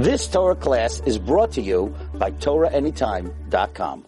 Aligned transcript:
This 0.00 0.26
Torah 0.28 0.56
class 0.56 1.00
is 1.04 1.18
brought 1.18 1.52
to 1.52 1.60
you 1.60 1.94
by 2.14 2.30
TorahAnytime.com. 2.30 4.06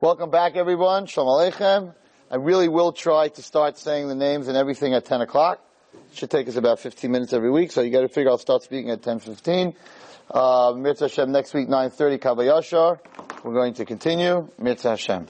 Welcome 0.00 0.30
back, 0.30 0.56
everyone. 0.56 1.04
Shalom 1.04 1.28
Aleichem. 1.28 1.94
I 2.30 2.36
really 2.36 2.68
will 2.68 2.92
try 2.92 3.28
to 3.28 3.42
start 3.42 3.76
saying 3.76 4.08
the 4.08 4.14
names 4.14 4.48
and 4.48 4.56
everything 4.56 4.94
at 4.94 5.04
10 5.04 5.20
o'clock. 5.20 5.62
It 5.92 6.16
should 6.16 6.30
take 6.30 6.48
us 6.48 6.56
about 6.56 6.80
15 6.80 7.10
minutes 7.10 7.34
every 7.34 7.50
week, 7.50 7.70
so 7.70 7.82
you 7.82 7.90
got 7.90 8.00
to 8.00 8.08
figure 8.08 8.30
I'll 8.30 8.38
start 8.38 8.62
speaking 8.62 8.88
at 8.88 9.02
10:15. 9.02 9.74
Uh, 10.30 10.72
Mirza 10.74 11.04
Hashem 11.04 11.30
next 11.30 11.52
week 11.52 11.68
9:30 11.68 12.18
Kabayashar. 12.18 12.98
We're 13.44 13.52
going 13.52 13.74
to 13.74 13.84
continue. 13.84 14.48
Mirza 14.58 14.88
Hashem. 14.88 15.26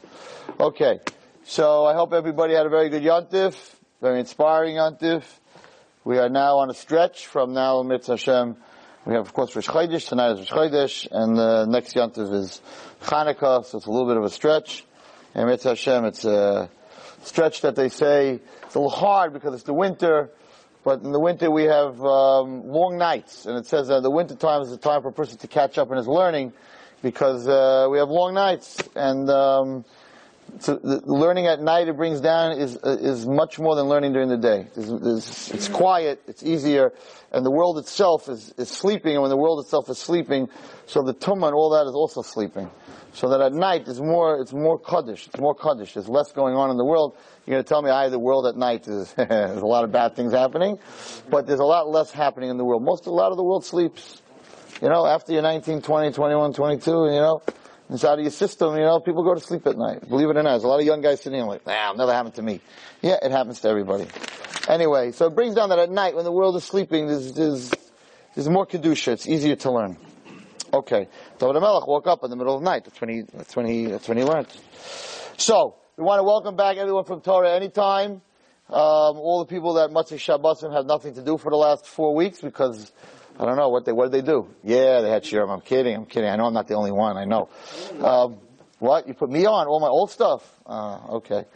Okay, 0.61 1.00
so 1.43 1.84
I 1.84 1.95
hope 1.95 2.12
everybody 2.12 2.54
had 2.54 2.64
a 2.64 2.68
very 2.70 2.91
good 2.91 3.02
Yontif, 3.02 3.57
very 4.00 4.20
inspiring 4.20 4.77
Yontif. 4.77 5.25
We 6.04 6.18
are 6.18 6.29
now 6.29 6.59
on 6.59 6.70
a 6.70 6.75
stretch 6.75 7.27
from 7.27 7.54
now 7.54 7.82
Mirza 7.82 8.12
Hashem. 8.12 8.57
We 9.07 9.14
have, 9.14 9.23
of 9.23 9.32
course, 9.32 9.57
Rosh 9.57 9.67
Chodesh. 9.67 10.09
Tonight 10.09 10.32
is 10.32 10.39
Rosh 10.41 10.51
Chodesh, 10.51 11.09
and 11.11 11.35
the 11.35 11.64
next 11.64 11.95
Yontif 11.95 12.35
is 12.35 12.61
Chanukah, 13.00 13.64
so 13.64 13.79
it's 13.79 13.86
a 13.86 13.90
little 13.90 14.07
bit 14.07 14.18
of 14.18 14.25
a 14.25 14.29
stretch. 14.29 14.85
And 15.35 15.46
Mirza 15.49 15.71
Hashem, 15.71 16.04
it's 16.04 16.26
a 16.26 16.68
stretch 17.23 17.63
that 17.63 17.76
they 17.76 17.89
say 17.89 18.40
it's 18.63 18.75
a 18.75 18.79
little 18.79 18.90
hard 18.90 19.32
because 19.32 19.54
it's 19.54 19.63
the 19.63 19.73
winter. 19.73 20.29
But 20.85 21.00
in 21.00 21.13
the 21.13 21.18
winter 21.18 21.50
we 21.50 21.64
have 21.64 21.99
um, 22.04 22.68
long 22.68 22.99
nights, 22.99 23.46
and 23.46 23.57
it 23.57 23.64
says 23.64 23.89
that 23.89 24.03
the 24.03 24.11
winter 24.11 24.35
time 24.35 24.61
is 24.61 24.68
the 24.68 24.76
time 24.76 25.01
for 25.01 25.09
a 25.09 25.12
person 25.12 25.39
to 25.39 25.48
catch 25.48 25.79
up 25.79 25.90
in 25.90 25.96
his 25.96 26.07
learning, 26.07 26.53
because 27.01 27.48
uh, 27.48 27.89
we 27.90 27.96
have 27.96 28.11
long 28.11 28.35
nights, 28.35 28.87
and 28.95 29.31
um, 29.31 29.87
so 30.59 30.79
learning 30.82 31.46
at 31.46 31.61
night 31.61 31.89
it 31.89 31.96
brings 31.96 32.20
down 32.20 32.53
is 32.59 32.77
uh, 32.77 32.97
is 33.00 33.27
much 33.27 33.59
more 33.59 33.77
than 33.77 33.86
learning 33.86 34.12
during 34.12 34.28
the 34.28 34.36
day. 34.36 34.67
It's, 34.77 34.89
it's, 34.89 35.50
it's 35.50 35.69
quiet, 35.69 36.23
it's 36.27 36.42
easier, 36.42 36.92
and 37.33 37.45
the 37.45 37.50
world 37.50 37.78
itself 37.78 38.28
is, 38.28 38.53
is 38.59 38.69
sleeping, 38.69 39.12
and 39.12 39.23
when 39.23 39.31
the 39.31 39.36
world 39.36 39.64
itself 39.64 39.89
is 39.89 39.98
sleeping, 39.98 40.48
so 40.86 41.03
the 41.03 41.14
tumah 41.14 41.47
and 41.47 41.55
all 41.55 41.70
that 41.70 41.89
is 41.89 41.95
also 41.95 42.23
sleeping. 42.23 42.70
So 43.12 43.28
that 43.31 43.41
at 43.41 43.53
night 43.53 43.89
is 43.89 44.01
more, 44.01 44.41
it's 44.41 44.53
more 44.53 44.78
kaddish, 44.78 45.27
it's 45.27 45.39
more 45.39 45.55
kaddish, 45.55 45.95
there's 45.95 46.09
less 46.09 46.33
going 46.33 46.55
on 46.55 46.71
in 46.71 46.77
the 46.77 46.84
world. 46.84 47.17
You're 47.47 47.56
gonna 47.56 47.65
tell 47.65 47.83
me, 47.83 47.91
I, 47.91 48.09
the 48.09 48.19
world 48.19 48.47
at 48.47 48.56
night 48.56 48.87
is, 48.87 49.12
there's 49.15 49.62
a 49.62 49.67
lot 49.67 49.84
of 49.84 49.93
bad 49.93 50.15
things 50.15 50.33
happening, 50.33 50.78
but 51.28 51.47
there's 51.47 51.61
a 51.61 51.65
lot 51.65 51.89
less 51.89 52.11
happening 52.11 52.51
in 52.51 52.56
the 52.56 52.65
world. 52.65 52.83
Most, 52.83 53.06
a 53.06 53.11
lot 53.11 53.31
of 53.31 53.37
the 53.37 53.45
world 53.45 53.65
sleeps. 53.65 54.23
You 54.81 54.89
know, 54.89 55.05
after 55.05 55.33
you're 55.33 55.43
19, 55.43 55.83
20, 55.83 56.12
21, 56.12 56.53
22, 56.55 56.91
you 56.91 56.97
know, 56.97 57.43
it's 57.93 58.05
out 58.05 58.19
of 58.19 58.25
your 58.25 58.31
system, 58.31 58.77
you 58.77 58.83
know, 58.83 59.01
people 59.01 59.23
go 59.25 59.35
to 59.35 59.41
sleep 59.41 59.67
at 59.67 59.77
night. 59.77 60.09
Believe 60.09 60.31
it 60.31 60.37
or 60.37 60.43
not, 60.43 60.51
there's 60.51 60.65
a 60.65 60.69
lot 60.69 60.81
of 60.81 60.87
young 60.87 61.01
guys 61.01 61.21
sitting 61.21 61.39
here 61.39 61.47
like, 61.47 61.67
nah, 61.67 61.93
never 61.93 62.13
happened 62.13 62.35
to 62.37 62.43
me. 62.43 62.61
Yeah, 63.03 63.17
it 63.23 63.33
happens 63.33 63.61
to 63.61 63.69
everybody. 63.69 64.07
Anyway, 64.69 65.13
so 65.13 65.27
it 65.27 65.35
brings 65.35 65.55
down 65.55 65.71
that 65.71 65.79
at 65.79 65.91
night 65.91 66.15
when 66.15 66.25
the 66.25 66.33
world 66.33 66.57
is 66.57 66.65
sleeping, 66.65 67.07
there's, 67.07 67.33
there's, 67.33 67.73
there's 68.35 68.49
more 68.49 68.67
kedusha, 68.67 69.13
it's 69.13 69.29
easier 69.29 69.57
to 69.57 69.73
learn. 69.73 69.97
Okay. 70.73 71.09
David 71.39 71.61
Melech 71.61 71.87
woke 71.87 72.07
up 72.07 72.23
in 72.23 72.31
the 72.31 72.37
middle 72.37 72.55
of 72.55 72.63
the 72.63 72.71
night. 72.71 72.85
That's 72.85 73.01
when 73.01 73.11
he, 73.11 73.23
that's 73.23 73.57
when 73.57 73.67
he, 73.67 73.87
that's 73.87 74.09
when 74.09 74.19
he 74.19 74.25
learned. 74.25 74.47
So, 75.37 75.77
we 75.97 76.05
want 76.05 76.21
to 76.21 76.25
welcome 76.25 76.57
back 76.57 76.77
everyone 76.77 77.05
from 77.05 77.21
Torah 77.21 77.55
anytime. 77.55 78.23
Um, 78.69 79.19
all 79.19 79.41
the 79.41 79.53
people 79.53 79.75
that 79.75 79.91
Matzah 79.91 80.15
Shabbosim 80.15 80.73
have 80.73 80.87
nothing 80.87 81.15
to 81.15 81.23
do 81.23 81.37
for 81.37 81.51
the 81.51 81.57
last 81.57 81.87
four 81.87 82.15
weeks 82.15 82.41
because 82.41 82.93
I 83.41 83.47
don't 83.47 83.57
know 83.57 83.71
what 83.71 83.87
they 83.87 83.93
what 83.93 84.13
did 84.13 84.23
they 84.23 84.27
do? 84.27 84.49
Yeah, 84.63 85.01
they 85.01 85.09
had 85.09 85.25
shiurim. 85.25 85.51
I'm 85.51 85.63
kidding. 85.63 85.97
I'm 85.97 86.05
kidding. 86.05 86.29
I 86.29 86.37
know 86.37 86.45
I'm 86.45 86.53
not 86.53 86.69
the 86.69 86.75
only 86.75 86.93
one. 86.93 87.17
I 87.17 87.25
know. 87.25 87.49
Um, 87.99 88.37
what 88.79 89.09
you 89.09 89.15
put 89.15 89.31
me 89.31 89.47
on 89.47 89.67
all 89.67 89.81
my 89.81 89.89
old 89.89 90.11
stuff? 90.11 90.43
Uh, 90.67 90.99
okay. 91.17 91.47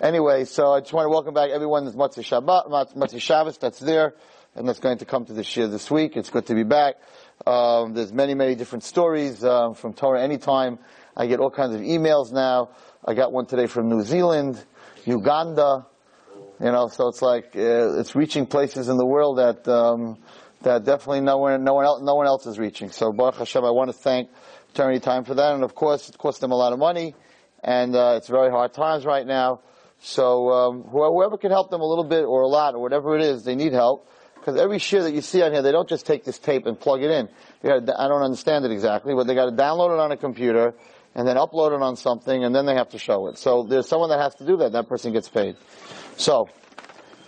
Anyway, 0.00 0.44
so 0.44 0.72
I 0.72 0.80
just 0.80 0.92
want 0.92 1.06
to 1.06 1.08
welcome 1.08 1.34
back 1.34 1.50
everyone 1.50 1.84
that's 1.84 1.96
Matzah 1.96 2.22
Shabbat, 2.22 2.94
Matzah 2.94 3.20
Shabbos 3.20 3.58
that's 3.58 3.80
there 3.80 4.14
and 4.54 4.68
that's 4.68 4.78
going 4.78 4.98
to 4.98 5.04
come 5.04 5.24
to 5.24 5.32
the 5.32 5.42
shiur 5.42 5.68
this 5.68 5.90
week. 5.90 6.16
It's 6.16 6.30
good 6.30 6.46
to 6.46 6.54
be 6.54 6.62
back. 6.62 6.94
Um, 7.44 7.94
there's 7.94 8.12
many, 8.12 8.34
many 8.34 8.54
different 8.54 8.84
stories 8.84 9.42
uh, 9.42 9.72
from 9.72 9.94
Torah 9.94 10.22
anytime. 10.22 10.78
I 11.16 11.26
get 11.26 11.40
all 11.40 11.50
kinds 11.50 11.74
of 11.74 11.80
emails 11.80 12.32
now. 12.32 12.70
I 13.04 13.14
got 13.14 13.32
one 13.32 13.46
today 13.46 13.66
from 13.66 13.88
New 13.88 14.02
Zealand, 14.02 14.64
Uganda. 15.04 15.86
You 16.60 16.72
know, 16.72 16.88
so 16.88 17.08
it's 17.08 17.20
like 17.20 17.56
uh, 17.56 17.98
it's 17.98 18.14
reaching 18.14 18.46
places 18.46 18.88
in 18.88 18.96
the 18.96 19.04
world 19.04 19.38
that 19.38 19.68
um, 19.68 20.18
that 20.62 20.84
definitely 20.84 21.20
no 21.20 21.38
one, 21.38 21.64
no 21.64 21.74
one 21.74 21.84
else, 21.84 22.02
no 22.02 22.14
one 22.14 22.26
else 22.26 22.46
is 22.46 22.58
reaching. 22.58 22.90
So 22.90 23.12
Baruch 23.12 23.36
Hashem, 23.36 23.64
I 23.64 23.70
want 23.70 23.90
to 23.90 23.96
thank 23.96 24.30
Torah 24.74 24.98
Time 25.00 25.24
for 25.24 25.34
that, 25.34 25.54
and 25.54 25.64
of 25.64 25.74
course, 25.74 26.08
it 26.08 26.18
costs 26.18 26.40
them 26.40 26.52
a 26.52 26.56
lot 26.56 26.72
of 26.72 26.78
money, 26.78 27.14
and 27.62 27.94
uh, 27.94 28.14
it's 28.16 28.28
very 28.28 28.50
hard 28.50 28.72
times 28.72 29.04
right 29.04 29.26
now. 29.26 29.60
So 30.00 30.50
um, 30.50 30.82
whoever 30.82 31.38
can 31.38 31.50
help 31.50 31.70
them 31.70 31.80
a 31.80 31.86
little 31.86 32.04
bit 32.04 32.24
or 32.24 32.42
a 32.42 32.48
lot 32.48 32.74
or 32.74 32.80
whatever 32.80 33.16
it 33.16 33.22
is, 33.22 33.44
they 33.44 33.54
need 33.54 33.72
help. 33.72 34.08
Because 34.34 34.60
every 34.60 34.78
shiur 34.78 35.02
that 35.02 35.12
you 35.12 35.22
see 35.22 35.42
on 35.42 35.52
here, 35.52 35.62
they 35.62 35.72
don't 35.72 35.88
just 35.88 36.06
take 36.06 36.24
this 36.24 36.38
tape 36.38 36.66
and 36.66 36.78
plug 36.78 37.02
it 37.02 37.10
in. 37.10 37.28
Gotta, 37.64 38.00
I 38.00 38.06
don't 38.06 38.22
understand 38.22 38.64
it 38.64 38.70
exactly, 38.70 39.14
but 39.14 39.26
they 39.26 39.34
got 39.34 39.46
to 39.46 39.52
download 39.52 39.94
it 39.94 39.98
on 39.98 40.12
a 40.12 40.16
computer 40.16 40.74
and 41.16 41.26
then 41.26 41.36
upload 41.36 41.74
it 41.74 41.82
on 41.82 41.96
something, 41.96 42.44
and 42.44 42.54
then 42.54 42.66
they 42.66 42.74
have 42.74 42.90
to 42.90 42.98
show 42.98 43.26
it. 43.28 43.38
So 43.38 43.62
there's 43.62 43.88
someone 43.88 44.10
that 44.10 44.20
has 44.20 44.34
to 44.36 44.46
do 44.46 44.58
that. 44.58 44.72
That 44.72 44.88
person 44.88 45.12
gets 45.12 45.28
paid. 45.28 45.56
So 46.18 46.48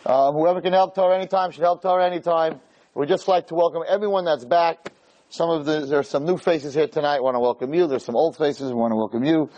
uh, 0.04 0.30
whoever 0.30 0.60
can 0.60 0.74
help 0.74 0.94
Torah 0.94 1.16
anytime 1.16 1.50
should 1.50 1.62
help 1.62 1.82
Torah 1.82 2.06
anytime. 2.06 2.60
We'd 2.94 3.08
just 3.08 3.28
like 3.28 3.48
to 3.48 3.54
welcome 3.54 3.82
everyone 3.86 4.24
that's 4.24 4.44
back. 4.44 4.92
Some 5.28 5.50
of 5.50 5.66
the 5.66 5.86
there's 5.86 6.08
some 6.08 6.24
new 6.24 6.38
faces 6.38 6.74
here 6.74 6.88
tonight. 6.88 7.22
Want 7.22 7.36
to 7.36 7.40
welcome 7.40 7.74
you. 7.74 7.86
There's 7.86 8.04
some 8.04 8.16
old 8.16 8.36
faces. 8.36 8.72
We 8.72 8.78
want 8.78 8.92
to 8.92 8.96
welcome 8.96 9.24
you, 9.24 9.50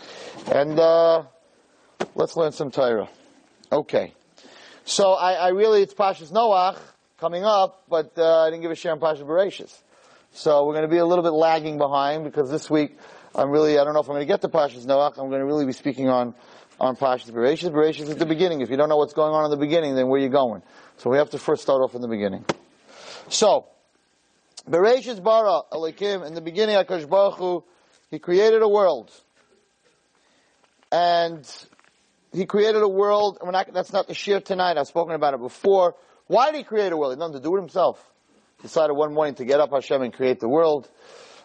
and 0.51 0.77
uh, 0.77 1.23
let's 2.13 2.35
learn 2.35 2.51
some 2.51 2.71
Torah. 2.71 3.09
Okay. 3.71 4.13
So 4.83 5.13
I, 5.13 5.33
I 5.33 5.47
really 5.49 5.81
it's 5.81 5.93
Pashas 5.93 6.31
Noach 6.31 6.77
coming 7.19 7.45
up, 7.45 7.83
but 7.89 8.11
uh, 8.17 8.43
I 8.43 8.49
didn't 8.49 8.63
give 8.63 8.71
a 8.71 8.75
share 8.75 8.91
on 8.91 8.99
Pashas 8.99 9.25
Bereshis. 9.25 9.81
So 10.33 10.65
we're 10.65 10.73
going 10.73 10.85
to 10.85 10.91
be 10.91 10.97
a 10.97 11.05
little 11.05 11.23
bit 11.23 11.31
lagging 11.31 11.77
behind 11.77 12.23
because 12.23 12.51
this 12.51 12.69
week 12.69 12.97
I'm 13.33 13.49
really, 13.49 13.79
I 13.79 13.83
don't 13.83 13.93
know 13.93 14.01
if 14.01 14.07
I'm 14.07 14.15
going 14.15 14.27
to 14.27 14.31
get 14.31 14.41
to 14.41 14.49
Pashas 14.49 14.85
Noach. 14.85 15.17
I'm 15.17 15.29
going 15.29 15.39
to 15.39 15.45
really 15.45 15.65
be 15.65 15.73
speaking 15.73 16.09
on, 16.09 16.35
on 16.79 16.95
Pashas 16.95 17.31
Bereshis. 17.31 17.69
Bereshis 17.69 18.09
is 18.09 18.15
the 18.15 18.25
beginning. 18.25 18.61
If 18.61 18.69
you 18.69 18.77
don't 18.77 18.89
know 18.89 18.97
what's 18.97 19.13
going 19.13 19.33
on 19.33 19.45
in 19.45 19.51
the 19.51 19.57
beginning, 19.57 19.95
then 19.95 20.07
where 20.07 20.19
are 20.19 20.23
you 20.23 20.29
going? 20.29 20.61
So 20.97 21.09
we 21.09 21.17
have 21.17 21.29
to 21.31 21.37
first 21.37 21.61
start 21.61 21.81
off 21.81 21.95
in 21.95 22.01
the 22.01 22.07
beginning. 22.07 22.45
So, 23.31 23.65
Bereshis 24.69 25.23
bara 25.23 25.61
Elokim, 25.71 26.27
in 26.27 26.33
the 26.33 26.41
beginning, 26.41 26.75
Akash 26.75 27.07
Baruch 27.07 27.37
Hu, 27.37 27.63
he 28.09 28.19
created 28.19 28.61
a 28.61 28.67
world. 28.67 29.09
And 30.91 31.49
he 32.33 32.45
created 32.45 32.81
a 32.81 32.89
world, 32.89 33.37
not, 33.41 33.73
that's 33.73 33.93
not 33.93 34.07
the 34.07 34.13
shiur 34.13 34.43
tonight, 34.43 34.77
I've 34.77 34.87
spoken 34.87 35.15
about 35.15 35.33
it 35.33 35.39
before. 35.39 35.95
Why 36.27 36.51
did 36.51 36.57
he 36.57 36.63
create 36.65 36.91
a 36.91 36.97
world? 36.97 37.13
He 37.13 37.13
had 37.13 37.19
nothing 37.19 37.41
to 37.41 37.41
do 37.41 37.51
with 37.51 37.61
himself. 37.61 38.05
He 38.57 38.63
decided 38.63 38.93
one 38.95 39.13
morning 39.13 39.35
to 39.35 39.45
get 39.45 39.61
up 39.61 39.71
Hashem 39.71 40.01
and 40.01 40.13
create 40.13 40.41
the 40.41 40.49
world. 40.49 40.89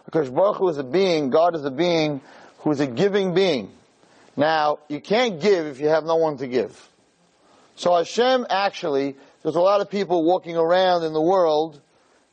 Because 0.07 0.29
Baruch 0.29 0.57
Hu 0.57 0.69
is 0.69 0.79
a 0.79 0.85
being, 0.85 1.31
God 1.31 1.55
is 1.55 1.65
a 1.65 1.71
being 1.71 2.21
who 2.59 2.73
is 2.73 2.81
a 2.81 2.89
giving 2.89 3.33
being. 3.33 3.71
Now, 4.37 4.81
you 4.89 5.01
can't 5.01 5.41
give 5.41 5.67
if 5.67 5.79
you 5.79 5.87
have 5.87 6.03
no 6.03 6.17
one 6.17 6.39
to 6.39 6.49
give. 6.49 6.91
So 7.77 7.95
Hashem 7.95 8.47
actually, 8.51 9.17
there's 9.47 9.55
a 9.55 9.61
lot 9.61 9.81
of 9.81 9.89
people 9.89 10.25
walking 10.25 10.57
around 10.57 11.05
in 11.05 11.13
the 11.13 11.23
world 11.23 11.81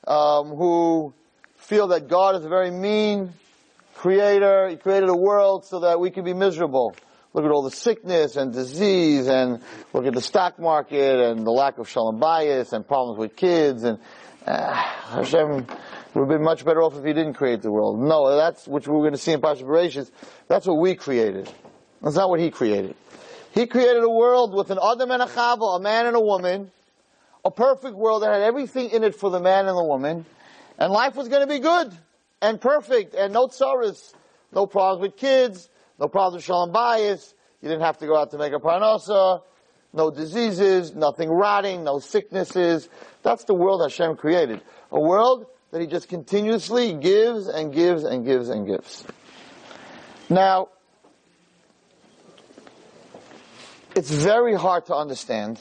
um, 0.07 0.47
who 0.47 1.13
feel 1.57 1.89
that 1.89 2.07
God 2.07 2.35
is 2.35 2.43
a 2.43 2.49
very 2.49 2.71
mean 2.71 3.33
creator. 3.93 4.67
He 4.67 4.77
created 4.77 5.09
a 5.09 5.15
world 5.15 5.63
so 5.63 5.81
that 5.81 5.99
we 5.99 6.09
can 6.09 6.25
be 6.25 6.33
miserable. 6.33 6.95
Look 7.33 7.45
at 7.45 7.51
all 7.51 7.61
the 7.61 7.69
sickness 7.69 8.35
and 8.35 8.51
disease 8.51 9.27
and 9.27 9.61
look 9.93 10.07
at 10.07 10.15
the 10.15 10.21
stock 10.21 10.57
market 10.57 11.19
and 11.19 11.45
the 11.45 11.51
lack 11.51 11.77
of 11.77 11.87
shalom 11.87 12.19
bayis 12.19 12.73
and 12.73 12.87
problems 12.87 13.19
with 13.19 13.35
kids 13.35 13.83
and 13.83 13.99
uh, 14.47 14.73
Hashem 14.73 15.67
would 16.15 16.19
have 16.19 16.27
been 16.27 16.43
much 16.43 16.65
better 16.65 16.81
off 16.81 16.97
if 16.97 17.05
he 17.05 17.13
didn't 17.13 17.35
create 17.35 17.61
the 17.61 17.71
world. 17.71 18.01
No, 18.01 18.35
that's 18.35 18.67
which 18.67 18.87
we're 18.87 19.01
going 19.01 19.11
to 19.11 19.19
see 19.19 19.33
in 19.33 19.39
Pasha 19.39 19.63
Bereshis. 19.63 20.09
That's 20.47 20.65
what 20.65 20.79
we 20.79 20.95
created. 20.95 21.47
That's 22.01 22.15
not 22.15 22.31
what 22.31 22.39
he 22.39 22.49
created. 22.49 22.95
He 23.53 23.67
created 23.67 24.01
a 24.01 24.09
world 24.09 24.55
with 24.55 24.71
an 24.71 24.79
Adam 24.83 25.11
and 25.11 25.21
a 25.21 25.27
Chava, 25.27 25.77
a 25.77 25.79
man 25.79 26.07
and 26.07 26.15
a 26.15 26.19
woman, 26.19 26.71
a 27.45 27.51
perfect 27.51 27.95
world 27.95 28.23
that 28.23 28.31
had 28.31 28.41
everything 28.41 28.89
in 28.89 29.03
it 29.03 29.15
for 29.15 29.29
the 29.29 29.39
man 29.39 29.67
and 29.67 29.77
the 29.77 29.83
woman, 29.83 30.25
and 30.77 30.91
life 30.91 31.15
was 31.15 31.27
going 31.27 31.41
to 31.41 31.47
be 31.47 31.59
good 31.59 31.91
and 32.41 32.59
perfect 32.59 33.15
and 33.15 33.33
no 33.33 33.47
tsaras, 33.47 34.13
no 34.51 34.65
problems 34.65 35.01
with 35.01 35.17
kids, 35.17 35.69
no 35.99 36.07
problems 36.07 36.35
with 36.35 36.45
shalom 36.45 36.71
bayis. 36.71 37.33
You 37.61 37.69
didn't 37.69 37.83
have 37.83 37.97
to 37.99 38.07
go 38.07 38.17
out 38.17 38.31
to 38.31 38.37
make 38.37 38.53
a 38.53 38.59
parnasa. 38.59 39.41
No 39.93 40.09
diseases, 40.09 40.95
nothing 40.95 41.29
rotting, 41.29 41.83
no 41.83 41.99
sicknesses. 41.99 42.89
That's 43.21 43.43
the 43.43 43.53
world 43.53 43.81
Hashem 43.81 44.15
created. 44.17 44.61
A 44.91 44.99
world 44.99 45.45
that 45.71 45.81
He 45.81 45.87
just 45.87 46.09
continuously 46.09 46.93
gives 46.93 47.47
and 47.47 47.71
gives 47.71 48.03
and 48.03 48.25
gives 48.25 48.49
and 48.49 48.65
gives. 48.65 49.05
Now, 50.29 50.69
it's 53.95 54.09
very 54.09 54.55
hard 54.55 54.87
to 54.87 54.95
understand. 54.95 55.59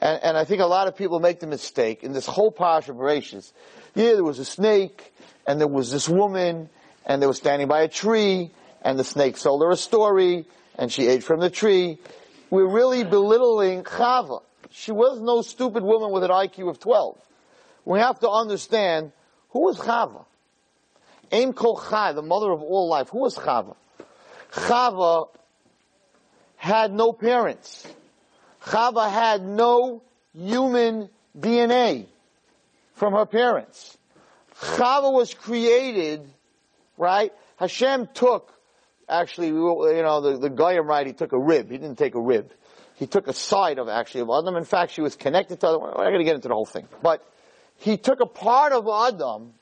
And, 0.00 0.24
and, 0.24 0.36
I 0.36 0.44
think 0.44 0.62
a 0.62 0.66
lot 0.66 0.88
of 0.88 0.96
people 0.96 1.20
make 1.20 1.40
the 1.40 1.46
mistake 1.46 2.02
in 2.02 2.12
this 2.12 2.24
whole 2.24 2.50
Parsha 2.50 2.96
Bereshis. 2.96 3.52
Yeah, 3.94 4.14
there 4.14 4.24
was 4.24 4.38
a 4.38 4.46
snake, 4.46 5.12
and 5.46 5.60
there 5.60 5.68
was 5.68 5.92
this 5.92 6.08
woman, 6.08 6.70
and 7.04 7.20
they 7.20 7.26
were 7.26 7.34
standing 7.34 7.68
by 7.68 7.82
a 7.82 7.88
tree, 7.88 8.50
and 8.80 8.98
the 8.98 9.04
snake 9.04 9.38
told 9.38 9.62
her 9.62 9.70
a 9.70 9.76
story, 9.76 10.46
and 10.78 10.90
she 10.90 11.06
ate 11.06 11.22
from 11.22 11.40
the 11.40 11.50
tree. 11.50 11.98
We're 12.48 12.72
really 12.72 13.04
belittling 13.04 13.84
Chava. 13.84 14.42
She 14.70 14.90
was 14.90 15.20
no 15.20 15.42
stupid 15.42 15.82
woman 15.82 16.12
with 16.12 16.24
an 16.24 16.30
IQ 16.30 16.70
of 16.70 16.80
12. 16.80 17.18
We 17.84 17.98
have 17.98 18.18
to 18.20 18.30
understand 18.30 19.12
Who 19.50 19.64
was 19.64 19.78
Chava? 19.78 20.24
Aim 21.32 21.52
Kol 21.52 21.78
Chai, 21.78 22.12
the 22.12 22.22
mother 22.22 22.50
of 22.50 22.62
all 22.62 22.88
life. 22.88 23.10
Who 23.10 23.20
was 23.20 23.36
Chava? 23.36 23.76
Chava 24.50 25.28
had 26.56 26.92
no 26.92 27.12
parents. 27.12 27.86
Chava 28.64 29.10
had 29.10 29.42
no 29.42 30.02
human 30.34 31.08
DNA 31.38 32.06
from 32.94 33.14
her 33.14 33.26
parents. 33.26 33.96
Chava 34.60 35.12
was 35.12 35.32
created, 35.32 36.28
right? 36.98 37.32
Hashem 37.56 38.08
took, 38.12 38.52
actually, 39.08 39.48
you 39.48 40.02
know, 40.02 40.20
the, 40.20 40.38
the 40.38 40.50
Goyim, 40.50 40.86
right, 40.86 41.06
he 41.06 41.12
took 41.12 41.32
a 41.32 41.38
rib. 41.38 41.70
He 41.70 41.78
didn't 41.78 41.96
take 41.96 42.14
a 42.14 42.20
rib. 42.20 42.50
He 42.96 43.06
took 43.06 43.28
a 43.28 43.32
side 43.32 43.78
of, 43.78 43.88
actually, 43.88 44.20
of 44.20 44.30
Adam. 44.30 44.56
In 44.56 44.64
fact, 44.64 44.92
she 44.92 45.00
was 45.00 45.16
connected 45.16 45.60
to 45.60 45.68
Adam. 45.68 45.80
We're 45.80 45.88
not 45.88 45.96
going 45.96 46.18
to 46.18 46.24
get 46.24 46.34
into 46.34 46.48
the 46.48 46.54
whole 46.54 46.66
thing. 46.66 46.86
But 47.02 47.24
he 47.78 47.96
took 47.96 48.20
a 48.20 48.26
part 48.26 48.72
of 48.72 48.86
Adam, 48.86 49.54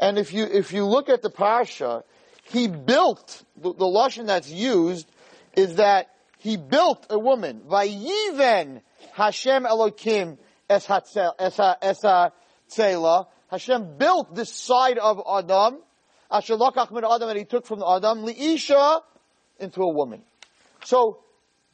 and 0.00 0.18
if 0.18 0.32
you, 0.32 0.44
if 0.44 0.72
you 0.72 0.84
look 0.84 1.08
at 1.08 1.22
the 1.22 1.30
Parsha, 1.30 2.02
he 2.42 2.66
built, 2.66 3.44
the, 3.56 3.72
the 3.72 3.84
Lashon 3.84 4.26
that's 4.26 4.50
used 4.50 5.08
is 5.54 5.76
that 5.76 6.10
he 6.40 6.56
built 6.56 7.06
a 7.10 7.18
woman. 7.18 7.60
Vayiven 7.68 8.80
Hashem 9.12 9.64
Elokim 9.64 10.38
es 10.68 10.86
tzela. 10.86 13.26
Hashem 13.48 13.98
built 13.98 14.34
this 14.34 14.52
side 14.52 14.96
of 14.96 15.22
Adam. 15.30 15.78
Asher 16.30 16.56
lokach 16.56 16.90
min 16.92 17.04
Adam, 17.04 17.28
and 17.28 17.38
he 17.38 17.44
took 17.44 17.66
from 17.66 17.82
Adam 17.82 18.24
liisha 18.24 19.02
into 19.58 19.82
a 19.82 19.92
woman. 19.92 20.22
So 20.84 21.18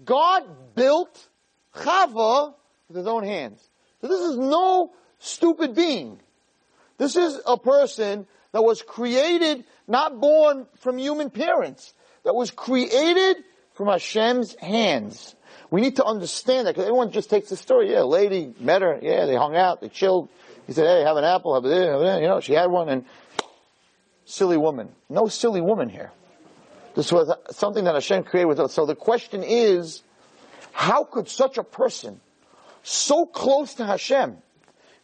God 0.05 0.75
built 0.75 1.29
Chava 1.73 2.55
with 2.89 2.97
his 2.97 3.07
own 3.07 3.23
hands. 3.23 3.63
So 4.01 4.09
this 4.09 4.21
is 4.21 4.37
no 4.37 4.93
stupid 5.21 5.77
being. 5.77 6.21
This 6.99 7.15
is 7.15 7.41
a 7.47 7.57
person 7.57 8.27
that 8.51 8.63
was 8.63 8.83
created, 8.83 9.65
not 9.87 10.21
born 10.21 10.67
from 10.79 10.99
human 10.99 11.31
parents, 11.31 11.95
that 12.25 12.35
was 12.35 12.51
created 12.51 13.45
from 13.77 13.89
Hashem's 13.89 14.57
hands. 14.57 15.35
We 15.71 15.81
need 15.81 15.97
to 15.97 16.05
understand 16.05 16.67
that 16.67 16.75
because 16.75 16.85
everyone 16.89 17.13
just 17.13 17.31
takes 17.31 17.51
the 17.51 17.57
story. 17.57 17.93
Yeah, 17.93 18.03
lady 18.03 18.55
met 18.59 18.83
her. 18.83 18.99
Yeah, 19.03 19.27
they 19.27 19.37
hung 19.37 19.57
out. 19.57 19.81
They 19.81 19.89
chilled. 19.89 20.29
He 20.67 20.73
said, 20.73 20.87
"Hey, 20.87 21.03
have 21.03 21.17
an 21.17 21.25
apple. 21.25 21.55
Have 21.55 21.63
this, 21.63 21.87
have 21.87 22.21
You 22.21 22.29
know, 22.29 22.41
she 22.41 22.55
had 22.55 22.71
one, 22.71 22.89
and 22.89 23.05
silly 24.25 24.57
woman. 24.57 24.89
No 25.09 25.29
silly 25.29 25.61
woman 25.61 25.89
here. 25.89 26.13
This 26.95 27.13
was 27.13 27.31
something 27.51 27.85
that 27.85 27.95
Hashem 27.95 28.25
created 28.25 28.47
with 28.47 28.61
us. 28.61 28.73
So 28.73 28.87
the 28.87 28.97
question 28.97 29.43
is, 29.43 30.03
how 30.73 31.05
could 31.05 31.29
such 31.29 31.59
a 31.59 31.63
person, 31.63 32.21
so 32.83 33.27
close 33.27 33.75
to 33.75 33.85
Hashem, 33.85 34.39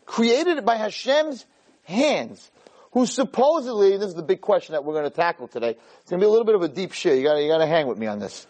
created 0.06 0.64
by 0.64 0.76
Hashem's 0.76 1.44
hands, 1.84 2.50
who 2.92 3.06
supposedly, 3.06 3.96
this 3.96 4.08
is 4.08 4.14
the 4.14 4.22
big 4.22 4.40
question 4.40 4.72
that 4.72 4.84
we're 4.84 4.94
going 4.94 5.10
to 5.10 5.10
tackle 5.10 5.48
today. 5.48 5.76
It's 6.00 6.10
going 6.10 6.20
to 6.20 6.24
be 6.24 6.28
a 6.28 6.30
little 6.30 6.44
bit 6.44 6.54
of 6.54 6.62
a 6.62 6.68
deep 6.68 6.92
shit. 6.92 7.18
You 7.18 7.24
got 7.24 7.36
you 7.36 7.48
got 7.48 7.58
to 7.58 7.66
hang 7.66 7.86
with 7.86 7.98
me 7.98 8.06
on 8.06 8.18
this. 8.18 8.46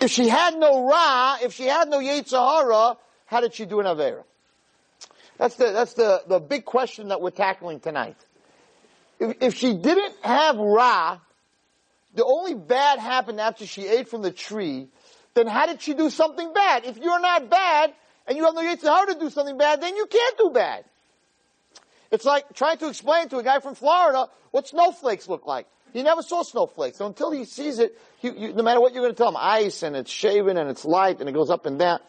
If 0.00 0.10
she 0.10 0.28
had 0.28 0.56
no 0.56 0.86
Ra, 0.86 1.38
if 1.42 1.54
she 1.54 1.64
had 1.64 1.88
no 1.88 1.98
Yetzer 1.98 2.38
Hara, 2.38 2.96
how 3.26 3.40
did 3.40 3.54
she 3.54 3.64
do 3.64 3.80
an 3.80 3.86
Avera? 3.86 4.24
That's 5.38 5.56
the, 5.56 5.70
that's 5.72 5.94
the, 5.94 6.22
the 6.26 6.40
big 6.40 6.64
question 6.64 7.08
that 7.08 7.20
we're 7.20 7.30
tackling 7.30 7.80
tonight. 7.80 8.16
If, 9.18 9.36
if 9.40 9.54
she 9.54 9.74
didn't 9.74 10.14
have 10.22 10.56
Ra, 10.56 11.18
the 12.14 12.24
only 12.24 12.54
bad 12.54 12.98
happened 12.98 13.40
after 13.40 13.66
she 13.66 13.86
ate 13.86 14.08
from 14.08 14.22
the 14.22 14.30
tree, 14.30 14.88
then 15.34 15.46
how 15.46 15.66
did 15.66 15.82
she 15.82 15.94
do 15.94 16.10
something 16.10 16.52
bad? 16.52 16.84
If 16.84 16.96
you're 16.98 17.20
not 17.20 17.50
bad, 17.50 17.92
and 18.26 18.36
you 18.36 18.44
have 18.44 18.54
no 18.54 18.62
Yetzer 18.62 18.84
Hara 18.84 19.14
to 19.14 19.20
do 19.20 19.30
something 19.30 19.56
bad, 19.56 19.80
then 19.80 19.96
you 19.96 20.06
can't 20.06 20.38
do 20.38 20.50
bad. 20.50 20.84
It's 22.10 22.24
like 22.24 22.54
trying 22.54 22.78
to 22.78 22.88
explain 22.88 23.28
to 23.30 23.38
a 23.38 23.42
guy 23.42 23.60
from 23.60 23.74
Florida 23.74 24.28
what 24.50 24.68
snowflakes 24.68 25.28
look 25.28 25.46
like. 25.46 25.66
He 25.92 26.02
never 26.02 26.22
saw 26.22 26.42
snowflakes. 26.42 26.98
So 26.98 27.06
until 27.06 27.30
he 27.30 27.44
sees 27.44 27.78
it, 27.78 27.98
you, 28.20 28.52
no 28.52 28.62
matter 28.62 28.80
what 28.80 28.92
you're 28.92 29.02
going 29.02 29.14
to 29.14 29.16
tell 29.16 29.28
him, 29.28 29.36
ice 29.38 29.82
and 29.82 29.96
it's 29.96 30.10
shaven 30.10 30.56
and 30.56 30.68
it's 30.68 30.84
light 30.84 31.20
and 31.20 31.28
it 31.28 31.32
goes 31.32 31.50
up 31.50 31.66
and 31.66 31.78
down, 31.78 32.00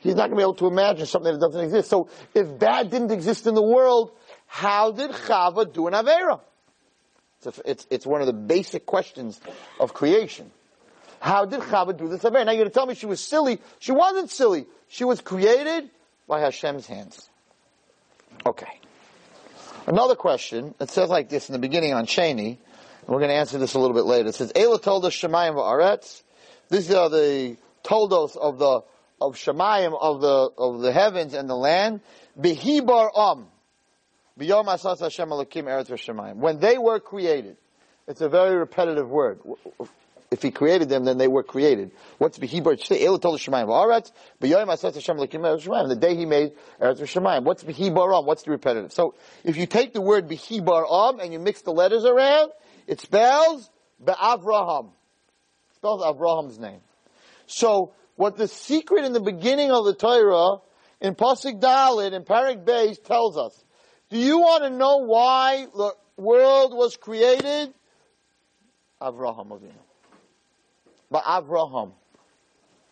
he's 0.00 0.14
not 0.14 0.28
going 0.28 0.32
to 0.32 0.36
be 0.36 0.42
able 0.42 0.54
to 0.54 0.66
imagine 0.66 1.06
something 1.06 1.32
that 1.32 1.40
doesn't 1.40 1.64
exist. 1.64 1.90
So 1.90 2.08
if 2.34 2.58
bad 2.58 2.90
didn't 2.90 3.10
exist 3.10 3.46
in 3.46 3.54
the 3.54 3.62
world, 3.62 4.12
how 4.46 4.92
did 4.92 5.10
Chava 5.10 5.72
do 5.72 5.88
an 5.88 5.94
Avera? 5.94 6.40
It's, 7.44 7.58
a, 7.58 7.70
it's, 7.70 7.86
it's 7.90 8.06
one 8.06 8.20
of 8.20 8.26
the 8.26 8.32
basic 8.32 8.86
questions 8.86 9.40
of 9.80 9.92
creation. 9.92 10.50
How 11.18 11.44
did 11.44 11.60
Chava 11.60 11.96
do 11.96 12.08
this 12.08 12.22
Avera? 12.22 12.44
Now 12.44 12.52
you're 12.52 12.60
going 12.60 12.68
to 12.68 12.74
tell 12.74 12.86
me 12.86 12.94
she 12.94 13.06
was 13.06 13.20
silly. 13.20 13.60
She 13.80 13.92
wasn't 13.92 14.30
silly. 14.30 14.66
She 14.88 15.04
was 15.04 15.20
created 15.20 15.90
by 16.28 16.40
Hashem's 16.40 16.86
hands. 16.86 17.28
Okay. 18.46 18.78
Another 19.86 20.14
question, 20.14 20.74
it 20.80 20.90
says 20.90 21.08
like 21.10 21.28
this 21.28 21.48
in 21.48 21.54
the 21.54 21.58
beginning 21.58 21.92
on 21.92 22.06
Sheni, 22.06 22.58
we're 23.06 23.18
going 23.18 23.30
to 23.30 23.34
answer 23.34 23.58
this 23.58 23.74
a 23.74 23.80
little 23.80 23.96
bit 23.96 24.04
later. 24.04 24.28
It 24.28 24.34
says, 24.36 24.52
Ela 24.54 24.80
told 24.80 25.04
us 25.04 25.12
Shemayim 25.12 25.54
v'aretz. 25.54 26.22
These 26.70 26.92
are 26.94 27.08
the 27.08 27.56
toldos 27.82 28.36
of 28.36 28.58
the, 28.58 28.82
of 29.20 29.34
Shemayim, 29.34 29.98
of 30.00 30.20
the, 30.20 30.50
of 30.56 30.80
the 30.80 30.92
heavens 30.92 31.34
and 31.34 31.50
the 31.50 31.56
land. 31.56 32.00
Behibar 32.38 33.10
Am. 33.16 33.48
B'yom 34.38 34.68
asas 34.68 35.00
Hashem 35.00 35.30
alakim 35.30 35.64
eretz. 35.64 36.36
When 36.36 36.60
they 36.60 36.78
were 36.78 37.00
created. 37.00 37.56
It's 38.06 38.20
a 38.20 38.28
very 38.28 38.56
repetitive 38.56 39.08
word. 39.08 39.40
If 40.32 40.42
he 40.42 40.50
created 40.50 40.88
them, 40.88 41.04
then 41.04 41.18
they 41.18 41.28
were 41.28 41.42
created. 41.42 41.90
What's 42.16 42.38
Behibar? 42.38 42.78
Ela 42.90 43.20
told 43.20 43.38
Shemayim 43.38 43.68
asas 44.68 44.94
Hashem 44.94 45.18
alakim 45.18 45.40
eretz 45.40 45.66
v'shemayim. 45.66 45.88
The 45.88 45.96
day 45.96 46.16
he 46.16 46.24
made 46.24 46.52
eretz 46.80 47.00
v'shemayim. 47.00 47.44
What's 47.44 47.62
Behibar 47.62 48.18
Am? 48.18 48.24
What's 48.24 48.42
the 48.44 48.50
repetitive? 48.50 48.94
So, 48.94 49.14
if 49.44 49.58
you 49.58 49.66
take 49.66 49.92
the 49.92 50.00
word 50.00 50.28
Behibaram 50.28 51.22
and 51.22 51.34
you 51.34 51.38
mix 51.38 51.60
the 51.60 51.72
letters 51.72 52.06
around, 52.06 52.50
it 52.86 53.02
spells 53.02 53.70
Be'avraham. 54.02 54.86
It 55.70 55.76
spells 55.76 56.02
Avraham's 56.02 56.58
name. 56.58 56.80
So, 57.46 57.92
what 58.16 58.38
the 58.38 58.48
secret 58.48 59.04
in 59.04 59.12
the 59.12 59.20
beginning 59.20 59.70
of 59.70 59.84
the 59.84 59.94
Torah, 59.94 60.62
in 61.02 61.14
Pasuk 61.14 61.60
Dalit, 61.60 62.14
in 62.14 62.24
Parak 62.24 62.64
Beis, 62.64 63.04
tells 63.04 63.36
us. 63.36 63.62
Do 64.08 64.16
you 64.16 64.38
want 64.38 64.64
to 64.64 64.70
know 64.70 64.96
why 65.04 65.66
the 65.76 65.94
world 66.16 66.72
was 66.74 66.96
created? 66.96 67.74
Avraham 68.98 69.48
Avinu. 69.48 69.72
But 71.12 71.24
Avraham. 71.24 71.92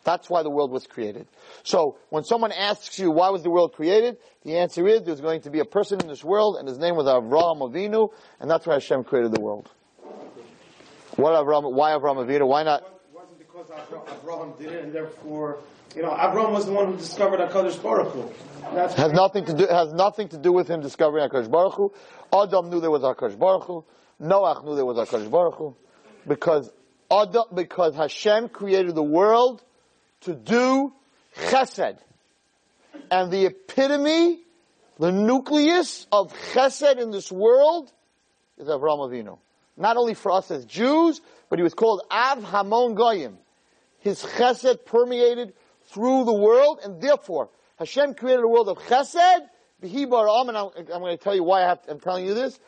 That's 0.05 0.31
why 0.31 0.43
the 0.43 0.51
world 0.51 0.71
was 0.71 0.87
created. 0.87 1.27
So, 1.63 1.99
when 2.09 2.25
someone 2.25 2.53
asks 2.53 2.99
you, 2.99 3.11
why 3.11 3.31
was 3.31 3.43
the 3.43 3.51
world 3.51 3.75
created? 3.75 4.17
The 4.45 4.57
answer 4.57 4.87
is, 4.89 5.03
there's 5.03 5.21
going 5.21 5.43
to 5.43 5.51
be 5.51 5.61
a 5.61 5.65
person 5.65 6.01
in 6.01 6.07
this 6.07 6.25
world, 6.25 6.57
and 6.57 6.67
his 6.67 6.79
name 6.79 6.97
was 6.97 7.07
Avraham 7.07 7.61
Avinu, 7.61 8.11
and 8.39 8.51
that's 8.51 8.67
why 8.67 8.75
Hashem 8.75 9.05
created 9.05 9.33
the 9.33 9.41
world. 9.41 9.71
What 11.17 11.33
Avram, 11.33 11.73
why 11.73 11.91
Avram 11.91 12.25
Avinu? 12.25 12.47
Why 12.47 12.62
not? 12.62 12.83
It 12.83 12.89
wasn't 13.12 13.39
because 13.39 13.67
Avraham 13.67 14.59
did 14.59 14.73
it, 14.73 14.85
and 14.85 14.93
therefore, 14.95 15.59
you 15.95 16.03
know, 16.03 16.11
Avram 16.11 16.53
was 16.53 16.67
the 16.67 16.73
one 16.73 16.93
who 16.93 16.97
discovered 16.97 17.41
Hakadosh 17.41 17.83
Baruch 17.83 18.12
Hu. 18.12 18.31
That's 18.75 18.95
has 18.95 19.12
nothing 19.12 19.45
to 19.47 19.55
do 19.55 19.67
has 19.67 19.93
nothing 19.93 20.29
to 20.29 20.39
do 20.39 20.53
with 20.53 20.69
him 20.69 20.81
discovering 20.81 21.29
Hakadosh 21.29 21.50
Baruch 21.50 21.75
Hu. 21.75 21.93
Adam 22.33 22.71
knew 22.71 22.81
there 22.81 22.91
was 22.91 23.03
Hakadosh 23.03 23.39
Baruch 23.39 23.65
Hu. 23.65 23.85
Noach 24.21 24.65
knew 24.65 24.77
there 24.77 24.87
was 24.87 24.97
Hakadosh 24.97 25.31
Baruch 25.31 25.57
Hu, 25.57 25.77
because 26.27 26.73
Adam, 27.11 27.45
because 27.55 27.95
Hashem 27.95 28.50
created 28.50 28.95
the 28.95 29.02
world 29.02 29.62
to 30.23 30.35
do 30.35 30.93
Chesed, 31.37 31.99
and 33.11 33.33
the 33.33 33.47
epitome, 33.47 34.40
the 34.99 35.12
nucleus 35.12 36.07
of 36.12 36.33
Chesed 36.52 36.99
in 36.99 37.11
this 37.11 37.31
world 37.31 37.93
is 38.59 38.69
Avram 38.69 38.99
Avinu 38.99 39.38
not 39.81 39.97
only 39.97 40.14
for 40.14 40.31
us 40.31 40.50
as 40.50 40.64
Jews, 40.67 41.21
but 41.49 41.59
he 41.59 41.62
was 41.62 41.75
called 41.75 42.02
Av 42.11 42.45
Hamon 42.45 42.95
Goyim. 42.95 43.38
His 43.99 44.23
chesed 44.23 44.85
permeated 44.85 45.55
through 45.87 46.25
the 46.25 46.35
world, 46.35 46.81
and 46.85 47.00
therefore 47.00 47.49
Hashem 47.79 48.14
created 48.14 48.45
a 48.45 48.49
world 48.49 48.69
of 48.69 48.79
chesed. 48.79 49.47
Bihi 49.83 50.07
Baram, 50.07 50.49
and 50.49 50.57
I'm, 50.57 50.69
I'm, 50.76 51.00
going 51.00 51.17
to 51.17 51.23
tell 51.23 51.35
you 51.35 51.43
why 51.43 51.62
I 51.62 51.76
am 51.88 52.00
telling 52.00 52.26
you 52.26 52.35
this. 52.35 52.61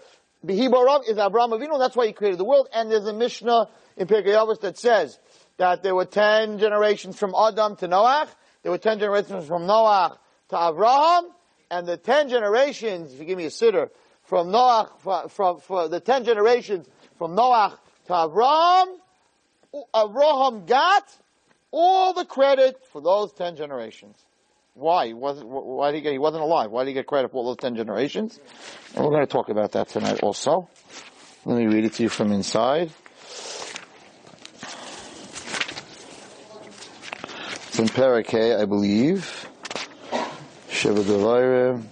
Bihi 0.45 0.67
is 1.09 1.19
Abraham 1.19 1.51
Avinu, 1.51 1.79
that's 1.79 1.95
why 1.95 2.07
he 2.07 2.13
created 2.13 2.41
the 2.41 2.45
world. 2.45 2.69
And 2.73 2.91
there's 2.91 3.07
a 3.07 3.13
Mishnah 3.13 3.69
in 3.97 4.07
Pirkei 4.07 4.35
Avos 4.35 4.61
that 4.61 4.79
says 4.79 5.19
that 5.57 5.83
there 5.83 5.95
were 5.95 6.05
ten 6.05 6.59
generations 6.59 7.19
from 7.19 7.35
Adam 7.35 7.77
to 7.77 7.89
Noach, 7.89 8.29
there 8.63 8.73
were 8.73 8.79
ten 8.79 8.99
generations 8.99 9.47
from 9.47 9.63
Noach 9.63 10.17
to 10.49 10.69
Abraham, 10.69 11.31
and 11.71 11.87
the 11.87 11.97
ten 11.97 12.29
generations, 12.29 13.13
if 13.13 13.21
you 13.21 13.25
give 13.25 13.39
me 13.39 13.47
a 13.47 13.51
sitter, 13.51 13.91
from 14.25 14.49
Noach, 14.49 15.01
from, 15.01 15.29
from, 15.29 15.61
from 15.61 15.91
the 15.91 16.01
ten 16.01 16.25
generations 16.25 16.87
from 17.19 17.37
Noach 17.37 17.77
to 18.07 18.15
Abraham, 18.15 18.99
Abraham 19.95 20.67
got 20.67 21.05
all 21.71 22.13
the 22.13 22.25
credit 22.25 22.85
for 22.93 23.01
those 23.01 23.33
ten 23.33 23.57
generations. 23.57 24.17
Why? 24.75 25.09
He 25.09 25.15
wasn't, 25.15 25.49
why 25.49 25.91
did 25.91 25.99
he 25.99 26.03
get, 26.03 26.13
he 26.13 26.19
wasn't 26.19 26.43
alive. 26.43 26.71
Why 26.71 26.85
did 26.85 26.89
he 26.89 26.95
get 26.95 27.07
credit 27.07 27.31
for 27.31 27.39
all 27.39 27.47
those 27.47 27.59
ten 27.59 27.77
generations? 27.77 28.41
And 28.95 29.05
we're 29.05 29.11
going 29.11 29.27
to 29.27 29.31
talk 29.31 29.51
about 29.51 29.73
that 29.73 29.89
tonight 29.89 30.21
also. 30.23 30.69
Let 31.45 31.59
me 31.59 31.67
read 31.67 31.85
it 31.85 31.95
to 31.95 32.05
you 32.05 32.09
from 32.09 32.33
inside. 32.33 32.91
It's 37.73 37.79
in 37.79 37.89
Parakeh, 37.89 38.61
I 38.61 38.67
believe. 38.67 39.49
Sheva 40.69 41.83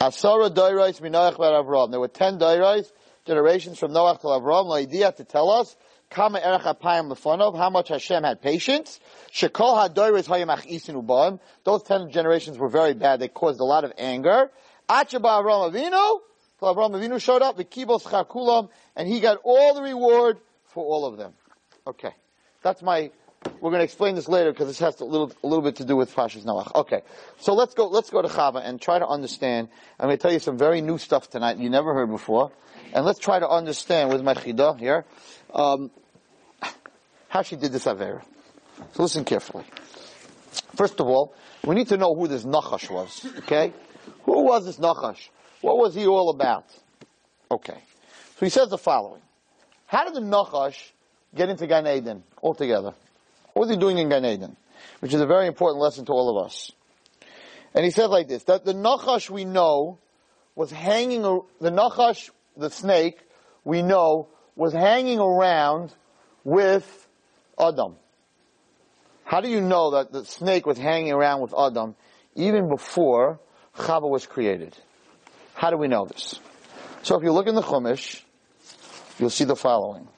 Asara 0.00 0.52
Dairais 0.52 1.00
Minoach 1.00 1.38
Bar 1.38 1.62
Avram. 1.62 1.92
There 1.92 2.00
were 2.00 2.08
ten 2.08 2.38
Dairais, 2.38 2.90
generations 3.24 3.78
from 3.78 3.92
Noach 3.92 4.22
to 4.22 4.26
Avram, 4.26 4.66
no 4.66 4.72
idea 4.72 5.12
to 5.12 5.22
tell 5.22 5.48
us, 5.48 5.76
Kama 6.10 6.40
Erech 6.40 6.62
Apayim 6.62 7.14
Lefonov, 7.14 7.56
how 7.56 7.70
much 7.70 7.86
Hashem 7.86 8.24
had 8.24 8.42
patience. 8.42 8.98
Shekol 9.32 9.88
HaDoirais 9.88 10.26
Hayamach 10.26 10.66
Isin 10.66 11.00
Ubam. 11.00 11.38
Those 11.62 11.84
ten 11.84 12.10
generations 12.10 12.58
were 12.58 12.68
very 12.68 12.94
bad. 12.94 13.20
They 13.20 13.28
caused 13.28 13.60
a 13.60 13.64
lot 13.64 13.84
of 13.84 13.92
anger. 13.96 14.50
Achaba 14.88 15.40
Avram 15.40 15.72
Avinu, 15.72 16.18
Avram 16.60 17.00
Avinu 17.00 17.22
showed 17.22 17.42
up, 17.42 17.56
Vikibos 17.58 18.02
Chakulam, 18.02 18.70
and 18.96 19.06
he 19.06 19.20
got 19.20 19.38
all 19.44 19.74
the 19.74 19.82
reward 19.82 20.40
for 20.64 20.84
all 20.84 21.04
of 21.04 21.16
them. 21.16 21.34
Okay. 21.86 22.10
That's 22.62 22.82
my, 22.82 23.10
we're 23.60 23.70
going 23.70 23.80
to 23.80 23.84
explain 23.84 24.14
this 24.14 24.28
later 24.28 24.52
because 24.52 24.66
this 24.66 24.78
has 24.80 24.96
to, 24.96 25.04
a 25.04 25.06
little, 25.06 25.32
a 25.42 25.46
little 25.46 25.62
bit 25.62 25.76
to 25.76 25.84
do 25.84 25.96
with 25.96 26.14
Pashas 26.14 26.44
Noach. 26.44 26.74
Okay. 26.74 27.02
So 27.38 27.54
let's 27.54 27.74
go, 27.74 27.88
let's 27.88 28.10
go 28.10 28.20
to 28.20 28.28
Chava 28.28 28.62
and 28.62 28.80
try 28.80 28.98
to 28.98 29.06
understand. 29.06 29.68
I'm 29.98 30.08
going 30.08 30.18
to 30.18 30.22
tell 30.22 30.32
you 30.32 30.38
some 30.38 30.58
very 30.58 30.80
new 30.80 30.98
stuff 30.98 31.30
tonight 31.30 31.56
you 31.58 31.70
never 31.70 31.94
heard 31.94 32.10
before. 32.10 32.52
And 32.92 33.04
let's 33.04 33.18
try 33.18 33.38
to 33.38 33.48
understand 33.48 34.10
with 34.10 34.22
my 34.22 34.34
chidah 34.34 34.78
here, 34.78 35.04
um, 35.54 35.90
how 37.28 37.42
she 37.42 37.56
did 37.56 37.72
this 37.72 37.86
Avera. 37.86 38.22
So 38.92 39.02
listen 39.02 39.24
carefully. 39.24 39.64
First 40.74 41.00
of 41.00 41.06
all, 41.06 41.34
we 41.64 41.74
need 41.74 41.88
to 41.88 41.96
know 41.96 42.14
who 42.14 42.26
this 42.26 42.44
Nachash 42.44 42.90
was, 42.90 43.26
okay? 43.38 43.72
Who 44.24 44.42
was 44.42 44.66
this 44.66 44.78
Nachash? 44.78 45.28
What 45.60 45.76
was 45.78 45.94
he 45.94 46.06
all 46.06 46.30
about? 46.30 46.64
Okay. 47.50 47.78
So 48.36 48.46
he 48.46 48.50
says 48.50 48.68
the 48.68 48.78
following. 48.78 49.20
How 49.86 50.04
did 50.04 50.14
the 50.14 50.26
Nachash 50.26 50.90
get 51.34 51.48
into 51.48 51.66
Gan 51.66 51.86
Eden 51.86 52.22
altogether? 52.42 52.94
What 53.52 53.68
was 53.68 53.70
he 53.70 53.76
doing 53.76 53.98
in 53.98 54.08
Gan 54.08 54.24
Eden? 54.24 54.56
Which 55.00 55.14
is 55.14 55.20
a 55.20 55.26
very 55.26 55.46
important 55.46 55.82
lesson 55.82 56.04
to 56.06 56.12
all 56.12 56.36
of 56.36 56.46
us. 56.46 56.70
And 57.74 57.84
he 57.84 57.90
said 57.90 58.06
like 58.06 58.28
this, 58.28 58.44
that 58.44 58.64
the 58.64 58.72
Nachash 58.74 59.30
we 59.30 59.44
know 59.44 59.98
was 60.54 60.70
hanging, 60.70 61.22
the 61.22 61.70
Nachash, 61.70 62.30
the 62.56 62.70
snake, 62.70 63.18
we 63.64 63.82
know, 63.82 64.28
was 64.56 64.72
hanging 64.72 65.20
around 65.20 65.94
with 66.44 67.08
Adam. 67.58 67.96
How 69.24 69.40
do 69.40 69.48
you 69.48 69.60
know 69.60 69.92
that 69.92 70.10
the 70.10 70.24
snake 70.24 70.66
was 70.66 70.76
hanging 70.76 71.12
around 71.12 71.40
with 71.40 71.54
Adam 71.56 71.94
even 72.34 72.68
before 72.68 73.38
Chava 73.76 74.08
was 74.08 74.26
created? 74.26 74.76
How 75.54 75.70
do 75.70 75.76
we 75.76 75.86
know 75.86 76.04
this? 76.06 76.40
So 77.02 77.16
if 77.16 77.22
you 77.22 77.32
look 77.32 77.46
in 77.46 77.54
the 77.54 77.62
Chumash, 77.62 78.22
you'll 79.18 79.30
see 79.30 79.44
the 79.44 79.56
following. 79.56 80.08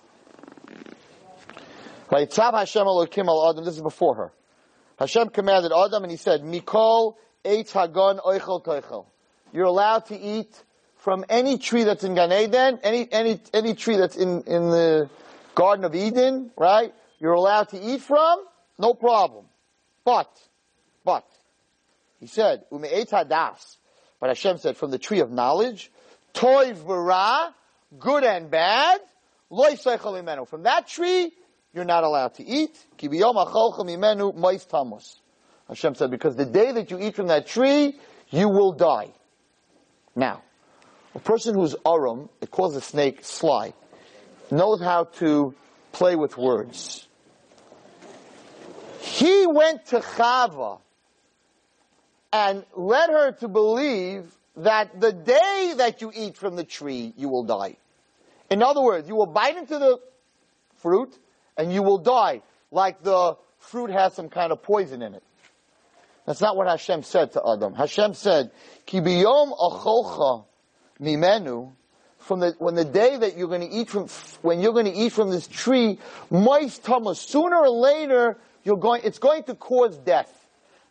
Vayitzav 2.12 2.52
Hashem 2.52 2.84
Elokim 2.84 3.26
al 3.26 3.48
Adam. 3.48 3.64
This 3.64 3.76
is 3.76 3.80
before 3.80 4.14
her. 4.16 4.32
Hashem 4.98 5.30
commanded 5.30 5.72
Adam, 5.72 6.02
and 6.02 6.10
he 6.10 6.18
said, 6.18 6.42
"Mikol 6.42 7.14
eitz 7.42 7.72
hagon 7.72 8.18
oichel 8.18 8.62
toichel." 8.62 9.06
You're 9.50 9.64
allowed 9.64 10.06
to 10.06 10.18
eat 10.18 10.62
from 10.98 11.24
any 11.30 11.56
tree 11.56 11.84
that's 11.84 12.04
in 12.04 12.14
Gan 12.14 12.30
Eden, 12.30 12.80
any 12.82 13.10
any 13.10 13.40
any 13.54 13.74
tree 13.74 13.96
that's 13.96 14.16
in 14.16 14.42
in 14.42 14.68
the 14.68 15.08
Garden 15.54 15.86
of 15.86 15.94
Eden, 15.94 16.50
right? 16.54 16.94
You're 17.18 17.32
allowed 17.32 17.70
to 17.70 17.80
eat 17.80 18.02
from, 18.02 18.44
no 18.78 18.92
problem. 18.92 19.46
But, 20.04 20.28
but, 21.04 21.24
he 22.20 22.26
said, 22.26 22.64
"Ume'et 22.70 23.08
hadas." 23.08 23.78
But 24.20 24.28
Hashem 24.28 24.58
said, 24.58 24.76
from 24.76 24.90
the 24.90 24.98
tree 24.98 25.20
of 25.20 25.30
knowledge, 25.30 25.90
toiv 26.34 26.76
v'ra, 26.76 27.54
good 27.98 28.22
and 28.22 28.50
bad, 28.50 29.00
loy. 29.50 29.76
From 29.76 30.62
that 30.64 30.86
tree, 30.86 31.32
you're 31.74 31.84
not 31.84 32.04
allowed 32.04 32.34
to 32.34 32.44
eat. 32.44 32.78
Hashem 35.68 35.94
said, 35.94 36.10
because 36.10 36.36
the 36.36 36.44
day 36.44 36.72
that 36.72 36.90
you 36.90 36.98
eat 37.00 37.14
from 37.16 37.28
that 37.28 37.46
tree, 37.46 37.98
you 38.30 38.48
will 38.48 38.72
die. 38.72 39.10
Now, 40.14 40.42
a 41.14 41.18
person 41.18 41.54
who's 41.54 41.74
arum, 41.86 42.28
it 42.40 42.50
calls 42.50 42.76
a 42.76 42.80
snake 42.80 43.24
sly, 43.24 43.72
knows 44.50 44.82
how 44.82 45.04
to 45.04 45.54
play 45.92 46.16
with 46.16 46.36
words. 46.36 47.06
He 49.00 49.46
went 49.46 49.86
to 49.86 50.00
Chava 50.00 50.80
and 52.32 52.64
led 52.74 53.10
her 53.10 53.32
to 53.32 53.48
believe 53.48 54.24
that 54.56 55.00
the 55.00 55.12
day 55.12 55.74
that 55.76 56.00
you 56.00 56.12
eat 56.14 56.36
from 56.36 56.56
the 56.56 56.64
tree, 56.64 57.12
you 57.16 57.28
will 57.28 57.44
die. 57.44 57.76
In 58.50 58.62
other 58.62 58.82
words, 58.82 59.08
you 59.08 59.16
will 59.16 59.26
bite 59.26 59.56
into 59.56 59.78
the 59.78 59.98
fruit, 60.76 61.16
and 61.56 61.72
you 61.72 61.82
will 61.82 61.98
die, 61.98 62.42
like 62.70 63.02
the 63.02 63.36
fruit 63.58 63.90
has 63.90 64.14
some 64.14 64.28
kind 64.28 64.52
of 64.52 64.62
poison 64.62 65.02
in 65.02 65.14
it. 65.14 65.22
That's 66.26 66.40
not 66.40 66.56
what 66.56 66.68
Hashem 66.68 67.02
said 67.02 67.32
to 67.32 67.42
Adam. 67.46 67.74
Hashem 67.74 68.14
said, 68.14 68.50
Ki 68.86 69.00
biyom 69.00 69.58
acholcha 69.58 70.44
mimenu, 71.00 71.72
from 72.18 72.38
the, 72.40 72.54
when 72.58 72.76
the 72.76 72.84
day 72.84 73.16
that 73.16 73.36
you're 73.36 73.48
going 73.48 73.62
to 73.62 73.68
eat 73.68 73.90
from, 73.90 74.06
when 74.42 74.60
you're 74.60 74.72
going 74.72 74.86
to 74.86 74.92
eat 74.92 75.12
from 75.12 75.30
this 75.30 75.48
tree, 75.48 75.98
moist 76.30 76.84
tamas, 76.84 77.18
sooner 77.18 77.56
or 77.56 77.70
later, 77.70 78.38
you're 78.62 78.76
going, 78.76 79.02
it's 79.04 79.18
going 79.18 79.42
to 79.44 79.56
cause 79.56 79.98
death. 79.98 80.32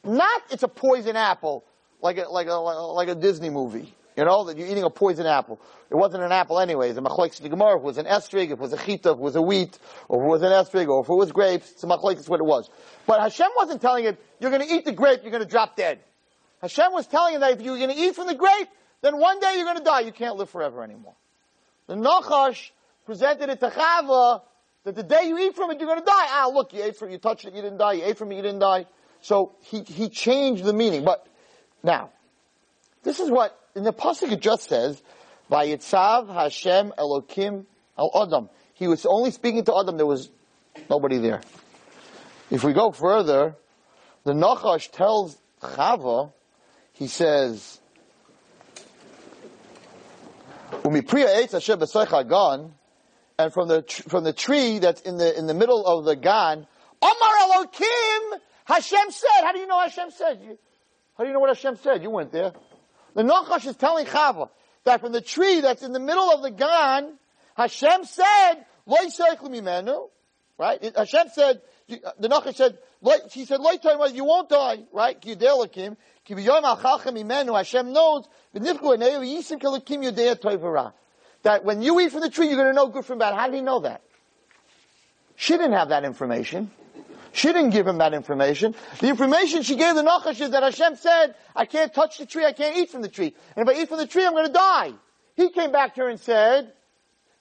Not, 0.03 0.41
it's 0.50 0.63
a 0.63 0.68
poison 0.68 1.15
apple, 1.15 1.63
like 2.01 2.18
a, 2.18 2.30
like 2.30 2.48
a, 2.48 2.53
like 2.53 3.08
a 3.08 3.15
Disney 3.15 3.50
movie. 3.50 3.94
You 4.18 4.25
know, 4.25 4.44
that 4.46 4.58
you're 4.58 4.68
eating 4.68 4.84
a 4.84 4.89
poison 4.89 5.25
apple. 5.25 5.60
It 5.89 5.96
wasn't 5.96 6.24
an 6.24 6.32
apple 6.32 6.60
anyways. 6.60 6.98
A 6.98 7.01
machlekes 7.01 7.41
the 7.41 7.50
Gemara, 7.50 7.77
if 7.77 7.82
it 7.82 7.84
was 7.84 7.98
an 7.98 8.06
esrog, 8.06 8.46
if 8.46 8.51
it 8.51 8.60
was 8.60 8.74
a 8.74 8.77
chita, 8.77 9.12
if 9.12 9.18
it 9.18 9.22
was 9.22 9.36
a 9.36 9.41
wheat, 9.41 9.80
or 10.10 10.22
if 10.22 10.25
it 10.25 10.30
was 10.30 10.41
an 10.41 10.51
esrog, 10.51 10.88
or 10.89 11.01
if 11.01 11.10
it 11.10 11.13
was 11.13 11.32
grapes, 11.32 11.72
it's 11.72 11.84
a 11.84 11.88
machlekes 11.88 12.27
what 12.27 12.39
it 12.39 12.46
was. 12.46 12.70
But 13.08 13.22
Hashem 13.22 13.48
wasn't 13.56 13.82
telling 13.82 14.06
it, 14.06 14.22
you're 14.39 14.51
gonna 14.51 14.65
eat 14.70 14.86
the 14.86 14.91
grape, 14.91 15.22
you're 15.24 15.32
gonna 15.32 15.46
drop 15.46 15.75
dead. 15.75 16.00
Hashem 16.62 16.91
was 16.91 17.08
telling 17.08 17.34
you 17.34 17.39
that 17.39 17.53
if 17.53 17.62
you're 17.62 17.80
gonna 17.80 17.94
eat 17.96 18.15
from 18.15 18.27
the 18.27 18.36
grape, 18.36 18.68
then 19.01 19.18
one 19.18 19.39
day 19.39 19.53
you're 19.56 19.65
gonna 19.65 19.84
die, 19.84 20.01
you 20.01 20.12
can't 20.12 20.36
live 20.36 20.50
forever 20.50 20.84
anymore. 20.84 21.15
The 21.88 21.96
Nachash 21.96 22.72
presented 23.06 23.50
it 23.50 23.60
to 23.62 23.70
Chava, 23.70 24.41
that 24.84 24.96
the 24.96 25.03
day 25.03 25.24
you 25.25 25.38
eat 25.39 25.56
from 25.56 25.72
it, 25.72 25.80
you're 25.80 25.88
gonna 25.88 26.06
die. 26.06 26.27
Ah, 26.30 26.50
look, 26.53 26.74
you 26.74 26.84
ate 26.84 26.98
from, 26.98 27.12
you 27.12 27.18
touched 27.18 27.46
it, 27.46 27.53
you 27.53 27.62
didn't 27.62 27.77
die, 27.77 27.94
you 27.94 28.06
ate 28.06 28.18
from 28.18 28.32
it, 28.32 28.36
you 28.36 28.41
didn't 28.41 28.60
die. 28.60 28.86
So 29.22 29.56
he, 29.62 29.84
he 29.84 30.10
changed 30.10 30.63
the 30.63 30.74
meaning. 30.74 31.03
But, 31.03 31.25
now, 31.84 32.12
this 33.03 33.20
is 33.20 33.29
what 33.29 33.58
in 33.75 33.84
the 33.84 33.93
pasuk 33.93 34.31
it 34.31 34.41
just 34.41 34.70
says, 34.70 35.01
"Vayitzav 35.50 36.34
Hashem 36.34 36.93
Elokim 36.98 37.65
al 37.98 38.12
Adam." 38.15 38.50
He 38.74 38.88
was 38.88 39.05
only 39.05 39.31
speaking 39.31 39.63
to 39.65 39.75
Adam. 39.77 39.98
There 39.98 40.05
was 40.05 40.29
nobody 40.89 41.17
there. 41.17 41.41
If 42.50 42.63
we 42.63 42.74
go 42.74 42.91
further, 42.91 43.55
the 44.24 44.34
Nachash 44.34 44.91
tells 44.91 45.38
Chava, 45.62 46.34
he 46.93 47.08
says, 47.08 47.79
"Umipriya 50.72 51.43
eitz 51.43 51.51
Hashem 51.51 52.27
gan," 52.27 52.74
and 53.38 53.53
from 53.53 53.67
the 53.67 53.84
from 54.08 54.24
the 54.24 54.34
tree 54.34 54.79
that's 54.79 55.01
in 55.01 55.17
the 55.17 55.38
in 55.38 55.48
the 55.48 55.53
middle 55.53 55.86
of 55.86 56.05
the 56.05 56.15
gan, 56.15 56.67
Amar 57.01 57.34
Elokim, 57.50 58.39
Hashem 58.65 59.12
said. 59.12 59.41
How 59.43 59.51
do 59.53 59.60
you 59.60 59.67
know 59.67 59.79
Hashem 59.79 60.12
said? 60.12 60.39
You, 60.43 60.58
how 61.17 61.24
do 61.24 61.27
you 61.27 61.34
know 61.34 61.39
what 61.39 61.50
Hashem 61.50 61.77
said? 61.77 62.03
You 62.03 62.10
went 62.10 62.31
there. 62.31 62.53
The 63.13 63.24
Nachash 63.24 63.65
is 63.68 63.75
telling 63.75 64.06
Chava 64.06 64.50
that 64.84 65.01
from 65.01 65.12
the 65.12 65.22
tree 65.22 65.62
that's 65.62 65.84
in 65.84 65.94
the 65.94 66.00
middle 66.00 66.32
of 66.32 66.41
the 66.41 66.51
Gan, 66.51 67.18
Hashem 67.56 68.06
said, 68.06 68.65
Loi 68.86 69.06
mimenu, 69.06 70.10
right? 70.58 70.82
It, 70.82 70.98
Hashem 70.98 71.27
said, 71.34 71.62
uh, 71.91 72.12
the 72.20 72.30
Nachash 72.30 72.56
said, 72.56 72.77
he 73.32 73.46
said, 73.46 73.60
Loi 73.60 73.77
you 74.13 74.24
won't 74.24 74.50
die, 74.50 74.80
right? 74.91 75.20
Kiyudelakim, 75.20 75.98
kibiyom 76.27 76.63
achalchem 76.63 77.22
imenu, 77.22 77.56
Hashem 77.56 77.91
knows, 77.91 78.27
v'nifku 78.56 78.98
eneyu 78.98 79.22
yisim 79.22 79.60
kelakim 79.60 80.03
yudea 80.03 80.36
toivara. 80.39 80.94
That 81.44 81.65
when 81.65 81.82
you 81.82 82.00
eat 82.00 82.12
from 82.12 82.22
the 82.22 82.30
tree, 82.30 82.48
you're 82.48 82.56
going 82.56 82.68
to 82.68 82.74
know 82.74 82.88
good 82.88 83.06
from 83.06 83.18
bad. 83.18 83.34
How 83.34 83.48
did 83.48 83.56
he 83.56 83.62
know 83.62 83.80
that? 83.80 84.01
She 85.36 85.53
didn't 85.53 85.74
have 85.74 85.89
that 85.89 86.06
information. 86.06 86.70
She 87.34 87.48
didn't 87.48 87.70
give 87.70 87.88
him 87.88 88.00
that 88.00 88.14
information. 88.14 88.76
The 89.00 89.08
information 89.08 89.62
she 89.64 89.76
gave 89.76 89.96
the 89.96 90.04
Nachash 90.04 90.42
is 90.42 90.52
that 90.52 90.64
Hashem 90.64 90.96
said, 90.98 91.36
I 91.56 91.66
can't 91.66 91.94
touch 91.94 92.18
the 92.18 92.26
tree, 92.26 92.46
I 92.46 92.52
can't 92.52 92.78
eat 92.78 92.90
from 92.90 93.02
the 93.02 93.10
tree. 93.10 93.34
And 93.56 93.68
if 93.68 93.76
I 93.76 93.82
eat 93.82 93.90
from 93.90 94.00
the 94.00 94.08
tree, 94.08 94.26
I'm 94.26 94.34
going 94.34 94.48
to 94.48 94.54
die. 94.54 94.92
He 95.36 95.50
came 95.50 95.72
back 95.72 95.96
to 95.96 96.02
her 96.02 96.10
and 96.10 96.20
said, 96.20 96.74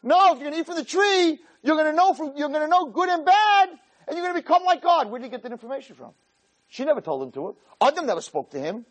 no, 0.02 0.32
if 0.32 0.38
you're 0.38 0.50
going 0.50 0.52
to 0.54 0.60
eat 0.60 0.66
from 0.66 0.76
the 0.76 0.84
tree, 0.84 1.38
you're 1.62 1.76
going 1.76 1.90
to 1.90 1.96
know 1.96 2.14
from, 2.14 2.32
you're 2.36 2.48
going 2.48 2.62
to 2.62 2.68
know 2.68 2.86
good 2.86 3.08
and 3.08 3.24
bad, 3.24 3.68
and 4.06 4.16
you're 4.16 4.24
going 4.24 4.34
to 4.34 4.40
become 4.40 4.62
like 4.64 4.82
God. 4.82 5.10
Where 5.10 5.18
did 5.18 5.26
he 5.26 5.30
get 5.30 5.42
that 5.42 5.52
information 5.52 5.96
from? 5.96 6.12
She 6.68 6.84
never 6.84 7.00
told 7.00 7.22
him 7.22 7.32
to 7.32 7.46
her. 7.46 7.52
Adam 7.80 8.06
never 8.06 8.20
spoke 8.20 8.50
to 8.52 8.60
him. 8.60 8.86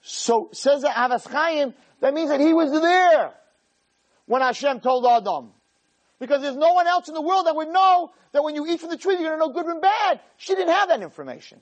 So, 0.00 0.48
says 0.52 0.82
the 0.82 0.88
Avas 0.88 1.28
Chaim, 1.28 1.74
that 2.00 2.14
means 2.14 2.30
that 2.30 2.40
he 2.40 2.52
was 2.52 2.70
there 2.70 3.32
when 4.26 4.42
Hashem 4.42 4.80
told 4.80 5.04
Adam. 5.06 5.52
Because 6.18 6.42
there's 6.42 6.56
no 6.56 6.72
one 6.72 6.86
else 6.86 7.08
in 7.08 7.14
the 7.14 7.22
world 7.22 7.46
that 7.46 7.54
would 7.54 7.68
know 7.68 8.10
that 8.32 8.42
when 8.42 8.54
you 8.54 8.66
eat 8.66 8.80
from 8.80 8.90
the 8.90 8.96
tree, 8.96 9.14
you're 9.14 9.36
going 9.36 9.38
to 9.38 9.46
know 9.46 9.52
good 9.52 9.66
and 9.66 9.80
bad. 9.80 10.20
She 10.36 10.54
didn't 10.54 10.74
have 10.74 10.88
that 10.88 11.02
information. 11.02 11.60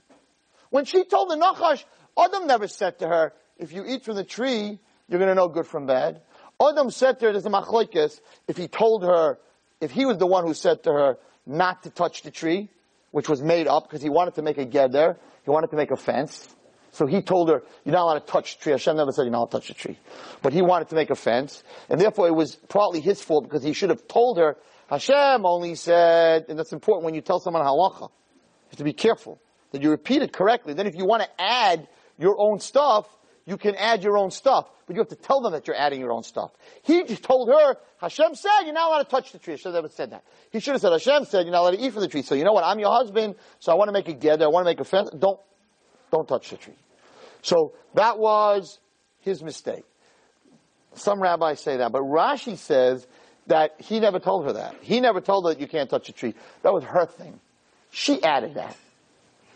When 0.71 0.85
she 0.85 1.05
told 1.05 1.31
the 1.31 1.37
Nachash, 1.37 1.85
Adam 2.19 2.47
never 2.47 2.67
said 2.67 2.99
to 3.01 3.09
her, 3.09 3.33
if 3.59 3.73
you 3.73 3.85
eat 3.87 4.05
from 4.05 4.17
the 4.17 4.25
tree, 4.25 4.79
you're 5.09 5.19
going 5.19 5.29
to 5.29 5.35
know 5.35 5.49
good 5.49 5.67
from 5.67 5.87
bad. 5.87 6.23
Adam 6.61 6.91
said 6.91 7.21
to 7.21 7.27
her, 7.27 7.33
there's 7.33 7.47
a 7.47 7.51
machlokes, 7.51 8.21
if 8.49 8.57
he 8.57 8.67
told 8.67 9.05
her, 9.05 9.39
if 9.81 9.91
he 9.91 10.07
was 10.07 10.17
the 10.17 10.27
one 10.27 10.45
who 10.47 10.55
said 10.55 10.83
to 10.85 10.93
her 10.93 11.19
not 11.45 11.83
to 11.83 11.91
touch 11.91 12.23
the 12.23 12.31
tree, 12.31 12.71
which 13.11 13.29
was 13.29 13.43
made 13.43 13.69
up 13.69 13.85
because 13.85 14.03
he 14.03 14.09
wanted 14.09 14.35
to 14.35 14.43
make 14.43 14.59
a 14.59 14.67
geder, 14.67 15.17
he 15.45 15.51
wanted 15.51 15.71
to 15.71 15.77
make 15.77 15.91
a 15.91 15.97
fence. 15.97 16.49
So 16.97 17.05
he 17.05 17.21
told 17.21 17.51
her, 17.51 17.63
you're 17.85 17.93
not 17.93 18.05
allowed 18.05 18.21
to 18.21 18.33
touch 18.33 18.57
the 18.57 18.63
tree. 18.63 18.73
Hashem 18.73 18.97
never 18.97 19.13
said 19.13 19.25
you're 19.25 19.31
not 19.31 19.41
allowed 19.41 19.51
to 19.51 19.59
touch 19.59 19.69
the 19.69 19.75
tree. 19.75 19.99
But 20.41 20.55
he 20.55 20.63
wanted 20.63 20.89
to 20.89 20.95
make 20.95 21.11
a 21.11 21.15
fence, 21.15 21.63
and 21.91 22.01
therefore 22.01 22.27
it 22.27 22.35
was 22.35 22.57
partly 22.71 23.01
his 23.01 23.21
fault 23.21 23.45
because 23.45 23.63
he 23.63 23.75
should 23.75 23.91
have 23.91 24.09
told 24.09 24.39
her, 24.39 24.57
Hashem 24.89 25.45
only 25.45 25.75
said, 25.75 26.47
and 26.49 26.59
that's 26.59 26.73
important 26.73 27.05
when 27.05 27.15
you 27.15 27.21
tell 27.21 27.39
someone 27.39 27.63
halacha. 27.63 28.01
You 28.01 28.71
have 28.71 28.79
to 28.79 28.85
be 28.85 28.95
careful 28.95 29.39
that 29.73 29.83
you 29.83 29.91
repeat 29.91 30.23
it 30.23 30.33
correctly. 30.33 30.73
Then 30.73 30.87
if 30.87 30.97
you 30.97 31.05
want 31.05 31.23
to 31.23 31.29
add 31.39 31.87
your 32.17 32.37
own 32.39 32.61
stuff, 32.61 33.07
you 33.45 33.59
can 33.59 33.75
add 33.75 34.03
your 34.03 34.17
own 34.17 34.31
stuff, 34.31 34.67
but 34.87 34.97
you 34.97 35.01
have 35.01 35.11
to 35.11 35.17
tell 35.17 35.43
them 35.43 35.53
that 35.53 35.67
you're 35.67 35.77
adding 35.77 36.01
your 36.01 36.13
own 36.13 36.23
stuff. 36.23 36.51
He 36.83 37.05
just 37.05 37.25
told 37.25 37.51
her, 37.51 37.77
Hashem 38.01 38.37
said 38.37 38.63
you're 38.65 38.73
not 38.73 38.89
allowed 38.89 39.03
to 39.03 39.11
touch 39.11 39.33
the 39.33 39.39
tree. 39.39 39.53
Hashem 39.53 39.73
never 39.73 39.91
said 39.91 40.13
that. 40.13 40.25
He 40.51 40.61
should 40.61 40.73
have 40.73 40.81
said, 40.81 40.93
Hashem 40.93 41.27
said 41.27 41.45
you're 41.45 41.53
not 41.53 41.61
allowed 41.61 41.73
to 41.73 41.81
eat 41.81 41.93
from 41.93 42.01
the 42.01 42.09
tree. 42.09 42.23
So 42.23 42.35
you 42.35 42.45
know 42.45 42.55
what? 42.55 42.65
I'm 42.65 42.79
your 42.79 42.91
husband, 42.91 43.35
so 43.59 43.71
I 43.71 43.75
want 43.75 43.89
to 43.89 43.93
make 43.93 44.09
a 44.09 44.15
geder, 44.15 44.45
I 44.45 44.47
want 44.47 44.65
to 44.65 44.71
make 44.71 44.81
a 44.81 44.85
fence. 44.85 45.11
Don't, 45.11 45.39
don't 46.11 46.27
touch 46.27 46.49
the 46.49 46.57
tree. 46.57 46.75
So 47.43 47.73
that 47.95 48.19
was 48.19 48.79
his 49.21 49.43
mistake. 49.43 49.85
Some 50.95 51.21
rabbis 51.21 51.61
say 51.61 51.79
that, 51.79 51.93
but 51.93 52.03
Rashi 52.03 52.57
says 52.57 53.07
that 53.47 53.75
he 53.79 54.01
never 54.01 54.19
told 54.19 54.47
her 54.47 54.55
that. 54.55 54.77
He 54.81 55.01
never 55.01 55.21
told 55.21 55.45
her 55.47 55.55
that 55.55 55.61
you 55.61 55.69
can't 55.69 55.89
touch 55.89 56.09
a 56.09 56.13
tree. 56.13 56.35
That 56.63 56.73
was 56.73 56.85
her 56.85 57.07
thing. 57.07 57.39
She 57.91 58.23
added 58.23 58.55
that. 58.55 58.77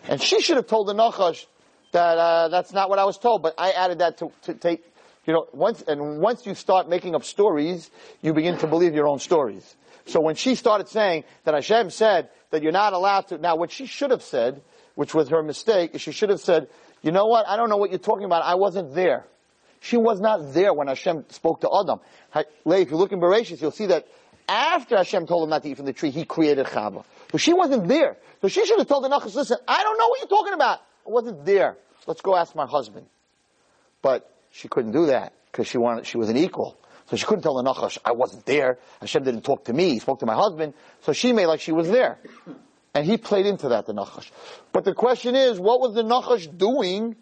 And 0.09 0.21
she 0.21 0.41
should 0.41 0.57
have 0.57 0.67
told 0.67 0.89
the 0.89 0.95
Nachash 0.95 1.47
that 1.93 2.19
uh, 2.19 2.49
that's 2.49 2.73
not 2.73 2.89
what 2.89 2.99
I 2.99 3.05
was 3.05 3.19
told, 3.19 3.43
but 3.43 3.55
I 3.59 3.73
added 3.73 3.99
that 3.99 4.19
to, 4.19 4.31
to 4.43 4.55
take, 4.55 4.85
you 5.27 5.33
know, 5.33 5.47
once, 5.53 5.83
and 5.83 6.21
once 6.21 6.47
you 6.47 6.55
start 6.55 6.89
making 6.89 7.15
up 7.15 7.25
stories, 7.25 7.91
you 8.23 8.33
begin 8.33 8.57
to 8.59 8.67
believe 8.67 8.95
your 8.95 9.09
own 9.09 9.19
stories. 9.19 9.77
So 10.07 10.21
when 10.21 10.35
she 10.35 10.55
started 10.55 10.89
saying 10.89 11.25
that 11.45 11.55
Hashem 11.55 11.91
said 11.91 12.31
that 12.51 12.63
you're 12.63 12.73
not 12.73 12.93
allowed 12.93 13.29
to, 13.29 13.39
now 13.39 13.57
what 13.57 13.71
she 13.71 13.87
should 13.87 14.11
have 14.11 14.23
said, 14.23 14.63
which 14.95 15.15
was 15.15 15.29
her 15.29 15.43
mistake, 15.43 15.95
is 15.95 16.01
she 16.01 16.13
should 16.13 16.31
have 16.31 16.41
said, 16.41 16.69
you 17.03 17.13
know 17.13 17.27
what, 17.27 17.47
I 17.49 17.57
don't 17.57 17.69
know 17.69 17.77
what 17.77 17.91
you're 17.91 17.99
talking 17.99 18.25
about, 18.25 18.43
I 18.45 18.55
wasn't 18.55 18.95
there. 18.95 19.27
She 19.81 19.97
was 19.97 20.21
not 20.21 20.53
there 20.53 20.75
when 20.75 20.89
Hashem 20.89 21.25
spoke 21.31 21.63
to 21.63 21.71
Adam. 21.73 22.01
If 22.67 22.91
you 22.91 22.97
look 22.97 23.13
in 23.13 23.21
Bereshit, 23.21 23.63
you'll 23.63 23.71
see 23.71 23.87
that 23.87 24.07
after 24.49 24.97
Hashem 24.97 25.27
told 25.27 25.45
him 25.45 25.51
not 25.51 25.63
to 25.63 25.71
eat 25.71 25.77
from 25.77 25.87
the 25.87 25.93
tree, 25.93 26.11
he 26.11 26.25
created 26.25 26.67
Chava. 26.67 27.05
But 27.33 27.41
she 27.41 27.55
wasn't 27.55 27.89
there. 27.89 28.17
So 28.43 28.49
she 28.49 28.67
should 28.67 28.79
have 28.79 28.89
told 28.89 29.05
the 29.05 29.09
Nachash, 29.09 29.35
listen, 29.35 29.59
I 29.67 29.83
don't 29.83 29.97
know 29.97 30.09
what 30.09 30.21
you're 30.21 30.29
talking 30.29 30.53
about. 30.53 30.81
I 31.07 31.11
wasn't 31.11 31.45
there. 31.47 31.79
Let's 32.07 32.21
go 32.21 32.37
ask 32.37 32.55
my 32.55 32.67
husband. 32.67 33.07
But 34.03 34.31
she 34.51 34.69
couldn't 34.69 34.93
do 34.93 35.07
that 35.07 35.33
because 35.51 35.67
she 35.67 35.79
wanted, 35.79 36.07
she 36.07 36.19
was 36.19 36.29
an 36.29 36.37
equal. 36.37 36.77
So 37.07 37.17
she 37.17 37.25
couldn't 37.25 37.43
tell 37.43 37.55
the 37.55 37.63
Nachash, 37.63 37.99
I 38.05 38.13
wasn't 38.13 38.45
there. 38.47 38.79
Hashem 39.01 39.23
didn't 39.25 39.43
talk 39.43 39.65
to 39.65 39.73
me. 39.73 39.91
He 39.91 39.99
spoke 39.99 40.21
to 40.21 40.27
my 40.27 40.35
husband. 40.35 40.75
So 41.03 41.13
she 41.13 41.33
made 41.33 41.47
like 41.47 41.61
she 41.61 41.73
was 41.73 41.89
there. 41.89 42.19
And 42.95 43.07
he 43.07 43.17
played 43.17 43.47
into 43.47 43.69
that, 43.69 43.87
the 43.87 43.93
Nachash. 43.93 44.31
But 44.73 44.85
the 44.85 44.95
question 44.95 45.37
is, 45.37 45.61
what 45.61 45.81
was 45.81 45.95
the 45.95 46.03
Nachash 46.03 46.57
doing 46.57 47.17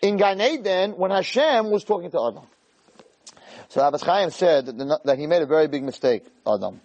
in 0.00 0.16
Gan 0.16 0.40
Eden 0.40 0.92
when 0.92 1.10
Hashem 1.10 1.70
was 1.70 1.84
talking 1.84 2.10
to 2.12 2.20
Adam? 2.20 2.44
So 3.68 3.86
Abbas 3.86 4.02
Chaim 4.02 4.30
said 4.30 4.66
that, 4.66 4.78
the, 4.78 5.00
that, 5.04 5.18
he 5.18 5.26
made 5.26 5.42
a 5.42 5.46
very 5.46 5.66
big 5.66 5.82
mistake, 5.82 6.24
Adam. 6.46 6.80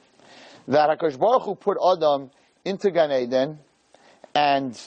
That 0.68 0.98
HaKadosh 0.98 1.20
Baruch 1.20 1.44
Hu 1.44 1.56
put 1.56 1.78
Adam 1.82 2.32
into 2.66 2.92
Gan 2.92 3.12
Eden, 3.12 3.60
and 4.36 4.80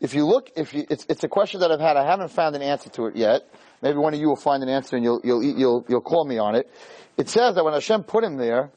if 0.00 0.14
you 0.14 0.26
look, 0.26 0.50
if 0.56 0.74
you, 0.74 0.86
it's, 0.88 1.06
it's 1.08 1.24
a 1.24 1.28
question 1.28 1.60
that 1.60 1.72
I've 1.72 1.80
had, 1.80 1.96
I 1.96 2.04
haven't 2.04 2.30
found 2.30 2.54
an 2.54 2.62
answer 2.62 2.90
to 2.90 3.06
it 3.06 3.16
yet. 3.16 3.42
Maybe 3.82 3.98
one 3.98 4.14
of 4.14 4.20
you 4.20 4.28
will 4.28 4.36
find 4.36 4.62
an 4.62 4.68
answer 4.68 4.96
and 4.96 5.04
you'll, 5.04 5.20
you'll, 5.24 5.42
you'll, 5.42 5.84
you'll 5.88 6.00
call 6.00 6.24
me 6.24 6.38
on 6.38 6.54
it. 6.54 6.70
It 7.16 7.28
says 7.28 7.54
that 7.54 7.64
when 7.64 7.74
Hashem 7.74 8.04
put 8.04 8.24
him 8.24 8.36
there, 8.36 8.70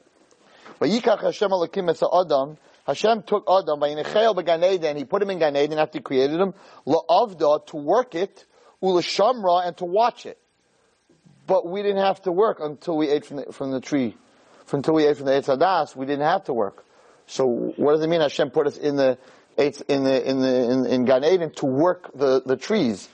Hashem 0.80 1.52
Adam, 1.54 2.58
Hashem 2.86 3.24
took 3.24 3.48
Adam, 3.50 3.80
by 3.80 3.90
Vayinechel 3.90 4.36
Began 4.36 4.64
Eden, 4.64 4.98
he 4.98 5.06
put 5.06 5.22
him 5.22 5.30
in 5.30 5.40
Gan 5.40 5.56
after 5.56 6.00
he 6.00 6.02
created 6.02 6.40
him, 6.40 6.54
La'avda, 6.86 7.66
to 7.68 7.78
work 7.78 8.16
it, 8.16 8.46
Ulashamra, 8.82 9.68
and 9.68 9.78
to 9.78 9.86
watch 9.86 10.26
it. 10.26 10.38
But 11.46 11.68
we 11.68 11.82
didn't 11.82 12.04
have 12.04 12.22
to 12.24 12.32
work 12.32 12.60
until 12.60 12.98
we 12.98 13.10
ate 13.10 13.26
from 13.26 13.38
the, 13.38 13.52
from 13.52 13.72
the 13.72 13.82
tree. 13.82 14.16
From, 14.66 14.80
Until 14.80 14.96
we 14.96 15.06
ate 15.06 15.18
from 15.18 15.26
the 15.26 15.34
Eitz 15.34 15.96
we 15.96 16.06
didn't 16.06 16.26
have 16.26 16.46
to 16.46 16.54
work. 16.54 16.86
So 17.28 17.46
what 17.78 17.94
does 17.94 18.02
it 18.02 18.08
mean 18.08 18.22
Hashem 18.22 18.50
put 18.52 18.68
us 18.68 18.78
in 18.78 18.96
the, 18.96 19.18
in 19.58 19.74
the, 20.04 20.30
in 20.30 20.42
the, 20.42 20.72
in, 20.72 20.86
in 20.86 21.06
Gan 21.06 21.24
Eden 21.24 21.52
to 21.56 21.66
work 21.66 22.12
the, 22.16 22.42
the 22.46 22.58
trees? 22.58 23.10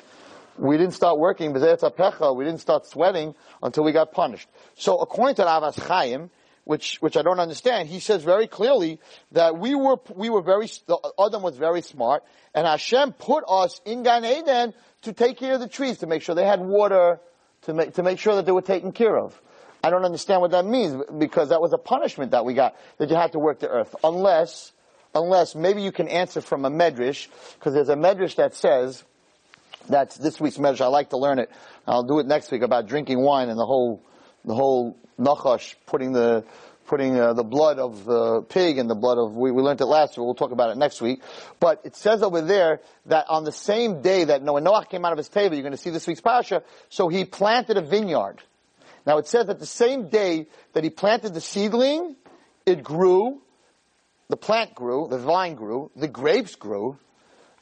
We 0.58 0.78
didn't 0.78 0.94
start 0.94 1.20
working, 1.20 1.54
we 1.54 1.60
didn't 1.60 2.60
start 2.60 2.86
sweating 2.88 3.36
until 3.62 3.84
we 3.84 3.92
got 3.92 4.12
punished. 4.12 4.50
So 4.76 4.98
according 5.00 5.36
to 5.36 5.44
Avas 5.44 5.80
Chaim, 5.80 6.32
which, 6.68 6.98
which 6.98 7.16
I 7.16 7.22
don't 7.22 7.40
understand, 7.40 7.88
he 7.88 8.02
says 8.02 8.24
very 8.24 8.46
clearly 8.46 9.00
that 9.32 9.58
we 9.58 9.74
were, 9.74 9.98
we 10.14 10.30
were 10.30 10.42
very, 10.42 10.70
Adam 11.18 11.42
was 11.42 11.56
very 11.56 11.82
smart, 11.82 12.26
and 12.54 12.68
Hashem 12.68 13.14
put 13.14 13.46
us 13.48 13.80
in 13.86 14.04
Gan 14.04 14.26
Eden 14.26 14.74
to 15.04 15.14
take 15.14 15.38
care 15.38 15.54
of 15.54 15.62
the 15.62 15.70
trees, 15.70 16.00
to 16.00 16.08
make 16.08 16.22
sure 16.22 16.36
they 16.36 16.46
had 16.46 16.60
water, 16.60 17.22
to 17.62 17.74
make, 17.74 17.94
to 17.94 18.04
make 18.04 18.20
sure 18.20 18.36
that 18.36 18.46
they 18.46 18.52
were 18.52 18.62
taken 18.62 18.92
care 18.92 19.18
of. 19.18 19.40
I 19.82 19.90
don't 19.90 20.04
understand 20.04 20.42
what 20.42 20.52
that 20.52 20.66
means, 20.66 21.02
because 21.18 21.50
that 21.50 21.62
was 21.62 21.72
a 21.72 21.78
punishment 21.78 22.32
that 22.32 22.44
we 22.44 22.54
got, 22.54 22.76
that 22.98 23.10
you 23.10 23.16
had 23.16 23.32
to 23.32 23.40
work 23.40 23.60
the 23.60 23.70
earth. 23.70 23.96
Unless, 24.04 24.74
unless 25.16 25.56
maybe 25.56 25.82
you 25.82 25.94
can 25.94 26.10
answer 26.10 26.42
from 26.42 26.66
a 26.66 26.70
medrash, 26.70 27.30
because 27.54 27.76
there's 27.76 27.88
a 27.88 27.96
medrash 27.96 28.36
that 28.36 28.54
says, 28.54 29.06
that's 29.88 30.18
this 30.18 30.42
week's 30.42 30.58
medrash. 30.58 30.82
I 30.82 30.88
like 30.88 31.12
to 31.12 31.18
learn 31.18 31.40
it. 31.40 31.50
I'll 31.88 32.04
do 32.04 32.20
it 32.20 32.26
next 32.26 32.52
week 32.52 32.62
about 32.62 32.88
drinking 32.88 33.22
wine 33.22 33.48
and 33.48 33.58
the 33.58 33.66
whole, 33.66 34.04
the 34.48 34.56
whole 34.56 34.98
nachash 35.20 35.76
putting 35.86 36.14
the, 36.14 36.44
putting 36.88 37.20
uh, 37.20 37.34
the 37.34 37.44
blood 37.44 37.78
of 37.78 38.06
the 38.06 38.42
pig 38.44 38.78
and 38.78 38.90
the 38.90 38.96
blood 38.96 39.18
of, 39.18 39.36
we, 39.36 39.52
we 39.52 39.62
learned 39.62 39.82
it 39.82 39.86
last 39.86 40.18
week, 40.18 40.26
we'll 40.26 40.34
talk 40.34 40.52
about 40.52 40.72
it 40.72 40.78
next 40.78 41.02
week. 41.02 41.22
But 41.60 41.82
it 41.84 41.96
says 41.96 42.24
over 42.24 42.42
there 42.42 42.80
that 43.08 43.28
on 43.30 43.44
the 43.44 43.52
same 43.52 44.02
day 44.02 44.24
that 44.24 44.42
Noah, 44.42 44.62
Noah 44.62 44.86
came 44.86 45.06
out 45.06 45.12
of 45.12 45.18
his 45.18 45.30
table, 45.30 45.56
you're 45.56 45.64
going 45.64 45.74
to 45.74 45.78
see 45.78 45.90
this 45.90 46.08
week's 46.08 46.22
parasha, 46.22 46.64
so 46.90 47.10
he 47.10 47.26
planted 47.26 47.78
a 47.78 47.82
vineyard. 47.82 48.38
Now 49.06 49.18
it 49.18 49.28
says 49.28 49.48
that 49.48 49.60
the 49.60 49.66
same 49.66 50.10
day 50.10 50.48
that 50.74 50.84
he 50.84 50.90
planted 50.90 51.34
the 51.34 51.42
seedling, 51.42 52.16
it 52.66 52.84
grew, 52.84 53.42
the 54.30 54.38
plant 54.38 54.74
grew, 54.74 55.08
the 55.10 55.18
vine 55.18 55.56
grew, 55.56 55.92
the 55.96 56.08
grapes 56.08 56.56
grew, 56.56 56.98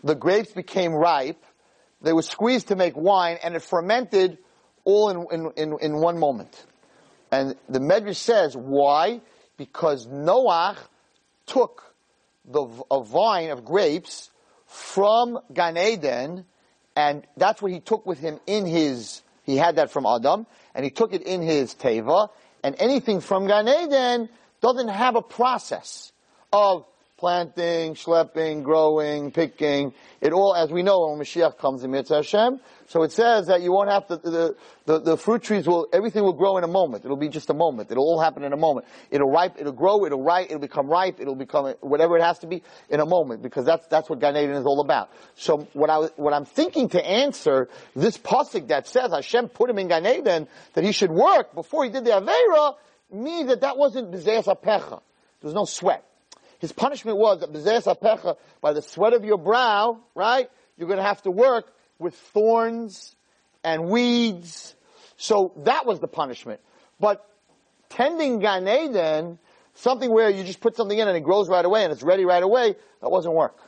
the 0.04 0.15
grapes 0.15 0.52
became 0.52 0.93
ripe, 0.93 1.43
they 2.02 2.13
were 2.13 2.21
squeezed 2.21 2.67
to 2.67 2.76
make 2.76 2.95
wine, 2.95 3.38
and 3.43 3.56
it 3.56 3.63
fermented 3.63 4.38
all 4.84 5.10
in, 5.10 5.28
in, 5.32 5.52
in, 5.56 5.78
in 5.82 5.95
one 5.98 6.19
moment. 6.19 6.63
And 7.36 7.56
the 7.67 7.80
Medrash 7.80 8.15
says, 8.15 8.56
why? 8.56 9.19
Because 9.58 10.08
Noah 10.08 10.78
took 11.45 11.93
the, 12.45 12.65
a 12.89 13.04
vine 13.04 13.50
of 13.50 13.65
grapes 13.65 14.32
from 14.67 15.39
Gan 15.54 15.78
Eden, 15.78 16.45
and 16.95 17.28
that's 17.36 17.62
what 17.62 17.74
he 17.74 17.82
took 17.82 18.06
with 18.06 18.19
him 18.19 18.39
in 18.48 18.65
his, 18.65 19.21
he 19.43 19.58
had 19.58 19.76
that 19.76 19.91
from 19.91 20.06
Adam, 20.06 20.48
and 20.74 20.86
he 20.86 20.91
took 20.91 21.13
it 21.13 21.24
in 21.24 21.41
his 21.41 21.76
Teva, 21.76 22.30
and 22.63 22.74
anything 22.80 23.19
from 23.19 23.48
Gan 23.48 23.67
Eden 23.67 24.30
doesn't 24.62 24.88
have 24.88 25.17
a 25.17 25.21
process 25.21 26.13
of 26.54 26.86
planting, 27.17 27.93
schlepping, 27.93 28.62
growing, 28.62 29.32
picking. 29.32 29.93
It 30.19 30.34
all, 30.34 30.54
as 30.54 30.69
we 30.69 30.84
know, 30.84 31.08
when 31.08 31.19
Mashiach 31.19 31.58
comes 31.58 31.84
in 31.84 31.91
Mitzvah 31.91 32.17
Hashem. 32.17 32.60
So 32.88 33.04
it 33.04 33.13
says 33.13 33.47
that 33.47 33.62
you 33.62 33.71
won't 33.71 33.89
have 33.89 34.06
to, 34.08 34.17
the, 34.17 34.56
the, 34.86 34.99
the, 34.99 35.17
fruit 35.17 35.41
trees 35.41 35.65
will, 35.65 35.88
everything 35.93 36.23
will 36.23 36.34
grow 36.34 36.58
in 36.58 36.65
a 36.65 36.67
moment. 36.67 37.06
It'll 37.06 37.15
be 37.15 37.30
just 37.30 37.49
a 37.49 37.54
moment. 37.54 37.89
It'll 37.89 38.04
all 38.04 38.19
happen 38.19 38.43
in 38.43 38.51
a 38.51 38.58
moment. 38.58 38.86
It'll 39.10 39.32
ripe, 39.32 39.56
it'll 39.58 39.71
grow, 39.71 40.06
it'll 40.06 40.21
ripe, 40.21 40.47
it'll 40.47 40.60
become 40.60 40.88
ripe, 40.88 41.19
it'll 41.19 41.36
become 41.36 41.73
whatever 41.80 42.17
it 42.17 42.21
has 42.21 42.39
to 42.39 42.47
be 42.47 42.63
in 42.89 42.99
a 42.99 43.06
moment, 43.06 43.41
because 43.41 43.65
that's, 43.65 43.88
that's 43.88 44.10
what 44.10 44.19
Gan 44.19 44.36
Eden 44.36 44.56
is 44.56 44.65
all 44.65 44.82
about. 44.82 45.10
So 45.36 45.67
what 45.73 45.89
I, 45.89 45.99
what 46.17 46.34
I'm 46.34 46.45
thinking 46.45 46.89
to 46.89 47.04
answer 47.04 47.69
this 47.95 48.17
pasuk 48.17 48.67
that 48.67 48.88
says 48.88 49.12
Hashem 49.12 49.49
put 49.49 49.69
him 49.69 49.80
in 49.80 49.88
Gan 49.88 50.06
Eden, 50.06 50.47
that 50.73 50.84
he 50.84 50.91
should 50.91 51.12
work 51.12 51.56
before 51.56 51.86
he 51.86 51.89
did 51.89 52.04
the 52.04 52.12
Aveira, 52.12 52.75
means 53.12 53.47
that 53.47 53.62
that 53.62 53.78
wasn't 53.78 54.12
B'zeis 54.12 54.43
HaPecha. 54.43 54.89
There 54.89 54.99
was 55.41 55.54
no 55.54 55.65
sweat. 55.65 56.04
His 56.65 56.71
punishment 56.71 57.19
was 57.19 57.41
that 57.41 58.38
by 58.60 58.73
the 58.73 58.82
sweat 58.82 59.13
of 59.13 59.23
your 59.23 59.38
brow, 59.38 59.99
right? 60.15 60.49
You're 60.78 60.88
going 60.88 60.97
to 60.97 61.04
have 61.04 61.21
to 61.21 61.30
work 61.30 61.71
with 61.99 62.15
thorns 62.15 63.15
and 63.63 63.88
weeds. 63.88 64.73
So 65.15 65.54
that 65.58 65.86
was 65.86 65.99
the 65.99 66.08
punishment. 66.08 66.62
But 66.99 67.23
tending 67.89 68.39
Gan 68.39 68.67
Eden, 68.67 69.38
something 69.75 70.10
where 70.10 70.32
you 70.32 70.43
just 70.43 70.60
put 70.60 70.75
something 70.75 70.97
in 70.97 71.08
and 71.08 71.15
it 71.15 71.23
grows 71.23 71.49
right 71.49 71.63
away 71.63 71.84
and 71.84 71.93
it's 71.93 72.01
ready 72.01 72.25
right 72.25 72.41
away, 72.41 72.73
that 72.99 73.12
wasn't 73.12 73.36
work. 73.36 73.60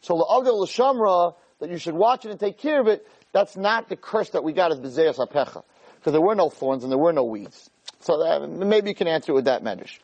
So 0.00 0.16
the 0.16 0.50
l'shamra, 0.50 1.34
that 1.60 1.68
you 1.68 1.76
should 1.76 1.94
watch 1.94 2.24
it 2.24 2.30
and 2.30 2.40
take 2.40 2.56
care 2.56 2.80
of 2.80 2.88
it, 2.88 3.06
that's 3.32 3.54
not 3.54 3.90
the 3.90 3.96
curse 3.96 4.30
that 4.30 4.42
we 4.42 4.54
got 4.54 4.72
as 4.72 4.80
Bezeas 4.80 5.16
Apecha. 5.16 5.62
Because 5.96 6.12
there 6.12 6.22
were 6.22 6.34
no 6.34 6.48
thorns 6.48 6.84
and 6.84 6.90
there 6.90 6.98
were 6.98 7.12
no 7.12 7.24
weeds. 7.24 7.68
So 8.04 8.46
maybe 8.46 8.90
you 8.90 8.94
can 8.94 9.08
answer 9.08 9.32
it 9.32 9.34
with 9.34 9.46
that 9.46 9.64
medrash. 9.64 9.98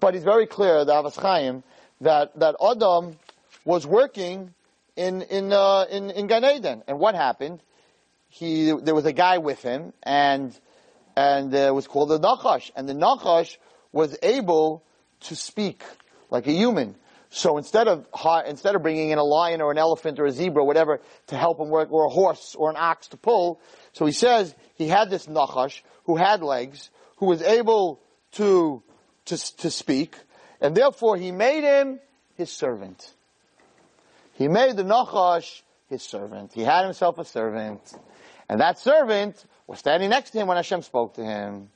But 0.00 0.14
he's 0.14 0.24
very 0.24 0.46
clear, 0.46 0.86
the 0.86 0.92
Avas 0.92 1.20
Chaim, 1.20 1.62
that, 2.00 2.38
that 2.38 2.56
Adam 2.64 3.18
was 3.66 3.86
working 3.86 4.54
in, 4.96 5.20
in, 5.20 5.52
uh, 5.52 5.84
in, 5.90 6.10
in 6.10 6.28
Gan 6.28 6.46
Eden. 6.46 6.82
And 6.88 6.98
what 6.98 7.14
happened? 7.14 7.60
He, 8.30 8.72
there 8.72 8.94
was 8.94 9.04
a 9.04 9.12
guy 9.12 9.36
with 9.36 9.62
him, 9.62 9.92
and, 10.02 10.58
and 11.14 11.54
uh, 11.54 11.58
it 11.58 11.74
was 11.74 11.86
called 11.86 12.08
the 12.08 12.18
Nachash. 12.18 12.70
And 12.74 12.88
the 12.88 12.94
Nachash 12.94 13.58
was 13.92 14.16
able 14.22 14.82
to 15.20 15.36
speak 15.36 15.82
like 16.30 16.46
a 16.46 16.52
human. 16.52 16.96
So 17.28 17.58
instead 17.58 17.86
of 17.86 18.06
instead 18.46 18.76
of 18.76 18.82
bringing 18.82 19.10
in 19.10 19.18
a 19.18 19.24
lion 19.24 19.60
or 19.60 19.70
an 19.70 19.78
elephant 19.78 20.18
or 20.18 20.26
a 20.26 20.30
zebra 20.30 20.62
or 20.62 20.66
whatever 20.66 21.00
to 21.28 21.36
help 21.36 21.60
him 21.60 21.68
work, 21.68 21.90
or 21.90 22.06
a 22.06 22.10
horse 22.10 22.54
or 22.54 22.68
an 22.70 22.76
ox 22.78 23.08
to 23.08 23.16
pull, 23.16 23.60
so 23.92 24.04
he 24.04 24.12
says 24.12 24.54
he 24.74 24.88
had 24.88 25.08
this 25.08 25.26
nachash 25.26 25.80
who 26.04 26.16
had 26.16 26.42
legs, 26.42 26.90
who 27.22 27.26
was 27.26 27.40
able 27.40 28.00
to 28.32 28.82
to 29.26 29.36
to 29.58 29.70
speak, 29.70 30.16
and 30.60 30.74
therefore 30.76 31.16
he 31.16 31.30
made 31.30 31.62
him 31.62 32.00
his 32.34 32.50
servant. 32.50 33.14
He 34.32 34.48
made 34.48 34.76
the 34.76 34.82
nachash 34.82 35.62
his 35.88 36.02
servant. 36.02 36.52
He 36.52 36.62
had 36.62 36.82
himself 36.82 37.18
a 37.18 37.24
servant, 37.24 37.80
and 38.48 38.60
that 38.60 38.80
servant 38.80 39.44
was 39.68 39.78
standing 39.78 40.10
next 40.10 40.30
to 40.30 40.38
him 40.40 40.48
when 40.48 40.56
Hashem 40.56 40.82
spoke 40.82 41.14
to 41.14 41.24
him. 41.24 41.70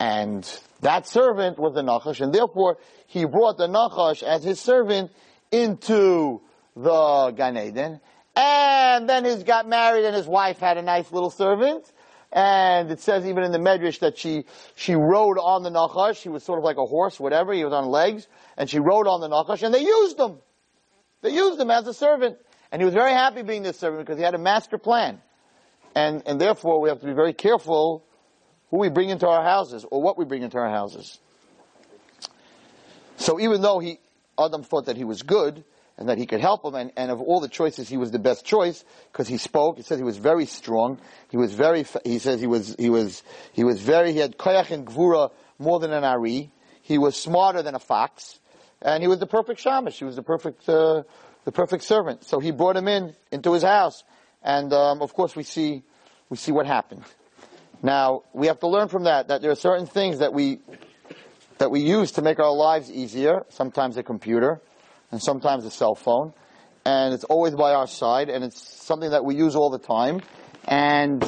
And 0.00 0.42
that 0.80 1.06
servant 1.06 1.56
was 1.56 1.74
the 1.74 1.82
Nachash, 1.82 2.20
and 2.20 2.34
therefore 2.34 2.78
he 3.06 3.26
brought 3.26 3.58
the 3.58 3.68
Nachash 3.68 4.24
as 4.24 4.42
his 4.42 4.58
servant 4.58 5.12
into 5.52 6.40
the 6.74 7.30
Gan 7.30 7.56
Eden. 7.56 8.00
And 8.34 9.08
then 9.08 9.24
he 9.24 9.40
got 9.44 9.68
married 9.68 10.04
and 10.04 10.16
his 10.16 10.26
wife 10.26 10.58
had 10.58 10.78
a 10.78 10.82
nice 10.82 11.12
little 11.12 11.30
servant. 11.30 11.92
And 12.34 12.90
it 12.90 12.98
says 12.98 13.24
even 13.24 13.44
in 13.44 13.52
the 13.52 13.58
Medrash 13.58 14.00
that 14.00 14.18
she, 14.18 14.44
she 14.74 14.96
rode 14.96 15.38
on 15.38 15.62
the 15.62 15.70
Nachash. 15.70 16.20
He 16.20 16.28
was 16.28 16.42
sort 16.42 16.58
of 16.58 16.64
like 16.64 16.78
a 16.78 16.84
horse, 16.84 17.20
whatever. 17.20 17.52
He 17.52 17.64
was 17.64 17.72
on 17.72 17.86
legs. 17.86 18.26
And 18.56 18.68
she 18.68 18.80
rode 18.80 19.06
on 19.06 19.20
the 19.20 19.28
Nachash 19.28 19.62
and 19.62 19.72
they 19.72 19.82
used 19.82 20.18
him. 20.18 20.38
They 21.22 21.30
used 21.30 21.60
him 21.60 21.70
as 21.70 21.86
a 21.86 21.94
servant. 21.94 22.36
And 22.72 22.82
he 22.82 22.84
was 22.84 22.92
very 22.92 23.12
happy 23.12 23.42
being 23.42 23.62
this 23.62 23.78
servant 23.78 24.04
because 24.04 24.18
he 24.18 24.24
had 24.24 24.34
a 24.34 24.38
master 24.38 24.78
plan. 24.78 25.20
And, 25.94 26.24
and 26.26 26.40
therefore 26.40 26.80
we 26.80 26.88
have 26.88 26.98
to 27.00 27.06
be 27.06 27.12
very 27.12 27.32
careful 27.32 28.04
who 28.70 28.78
we 28.78 28.88
bring 28.88 29.10
into 29.10 29.28
our 29.28 29.44
houses 29.44 29.86
or 29.88 30.02
what 30.02 30.18
we 30.18 30.24
bring 30.24 30.42
into 30.42 30.58
our 30.58 30.70
houses. 30.70 31.20
So 33.16 33.38
even 33.38 33.62
though 33.62 33.78
he, 33.78 34.00
Adam 34.36 34.64
thought 34.64 34.86
that 34.86 34.96
he 34.96 35.04
was 35.04 35.22
good 35.22 35.62
and 35.96 36.08
that 36.08 36.18
he 36.18 36.26
could 36.26 36.40
help 36.40 36.64
him, 36.64 36.74
and, 36.74 36.92
and 36.96 37.10
of 37.10 37.20
all 37.20 37.40
the 37.40 37.48
choices, 37.48 37.88
he 37.88 37.96
was 37.96 38.10
the 38.10 38.18
best 38.18 38.44
choice 38.44 38.84
because 39.12 39.28
he 39.28 39.38
spoke. 39.38 39.76
He 39.76 39.82
said 39.82 39.98
he 39.98 40.04
was 40.04 40.16
very 40.16 40.46
strong. 40.46 40.98
He 41.30 41.36
was 41.36 41.54
very. 41.54 41.84
He 42.04 42.18
says 42.18 42.40
he 42.40 42.46
was. 42.46 42.74
He 42.78 42.90
was. 42.90 43.22
He 43.52 43.64
was 43.64 43.80
very. 43.80 44.12
He 44.12 44.18
had 44.18 44.36
koyach 44.36 44.70
and 44.70 44.86
gvura 44.86 45.30
more 45.58 45.78
than 45.78 45.92
an 45.92 46.04
ari. 46.04 46.50
He 46.82 46.98
was 46.98 47.16
smarter 47.16 47.62
than 47.62 47.74
a 47.74 47.78
fox, 47.78 48.38
and 48.82 49.02
he 49.02 49.08
was 49.08 49.18
the 49.18 49.26
perfect 49.26 49.60
shamash. 49.60 49.98
He 49.98 50.04
was 50.04 50.16
the 50.16 50.22
perfect. 50.22 50.68
Uh, 50.68 51.04
the 51.44 51.52
perfect 51.52 51.84
servant. 51.84 52.24
So 52.24 52.40
he 52.40 52.52
brought 52.52 52.74
him 52.74 52.88
in 52.88 53.14
into 53.30 53.52
his 53.52 53.62
house, 53.62 54.02
and 54.42 54.72
um, 54.72 55.02
of 55.02 55.12
course 55.12 55.36
we 55.36 55.42
see 55.42 55.82
we 56.30 56.36
see 56.36 56.52
what 56.52 56.66
happened. 56.66 57.04
Now, 57.82 58.22
we 58.32 58.46
have 58.46 58.60
to 58.60 58.66
learn 58.66 58.88
from 58.88 59.04
that, 59.04 59.28
that 59.28 59.42
there 59.42 59.50
are 59.50 59.56
certain 59.56 59.86
things 59.86 60.20
that 60.20 60.32
we, 60.32 60.60
that 61.58 61.70
we 61.70 61.80
use 61.80 62.12
to 62.12 62.22
make 62.22 62.38
our 62.38 62.50
lives 62.50 62.90
easier. 62.90 63.44
Sometimes 63.50 63.98
a 63.98 64.02
computer, 64.02 64.62
and 65.14 65.22
sometimes 65.22 65.64
a 65.64 65.70
cell 65.70 65.94
phone. 65.94 66.32
And 66.84 67.14
it's 67.14 67.24
always 67.24 67.54
by 67.54 67.72
our 67.72 67.86
side, 67.86 68.28
and 68.28 68.44
it's 68.44 68.60
something 68.60 69.10
that 69.10 69.24
we 69.24 69.36
use 69.36 69.54
all 69.54 69.70
the 69.70 69.78
time. 69.78 70.20
And 70.64 71.22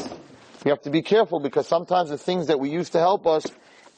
we 0.65 0.71
have 0.71 0.83
to 0.83 0.91
be 0.91 1.03
careful 1.03 1.39
because 1.39 1.69
sometimes 1.69 2.11
the 2.11 2.19
things 2.19 2.49
that 2.49 2.59
we 2.59 2.69
use 2.69 2.91
to 2.91 2.99
help 2.99 3.27
us 3.27 3.47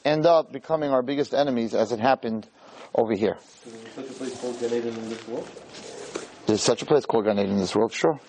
end 0.05 0.27
up 0.27 0.53
becoming 0.53 0.91
our 0.91 1.01
biggest 1.01 1.33
enemies 1.33 1.73
as 1.73 1.91
it 1.91 1.99
happened 1.99 2.47
over 2.93 3.13
here. 3.13 3.37
Is 3.65 3.73
there 3.73 4.05
such 4.05 4.09
a 4.09 4.13
place 4.13 4.39
called 4.39 4.59
Gan 4.59 4.73
Eden 4.73 4.95
in 4.95 5.09
this 5.09 5.27
world? 5.27 5.49
There's 6.45 6.61
such 6.61 6.81
a 6.83 6.85
place 6.85 7.05
called 7.05 7.25
Gan 7.25 7.39
Eden 7.39 7.51
in 7.53 7.57
this 7.57 7.75
world, 7.75 7.91
sure. 7.91 8.19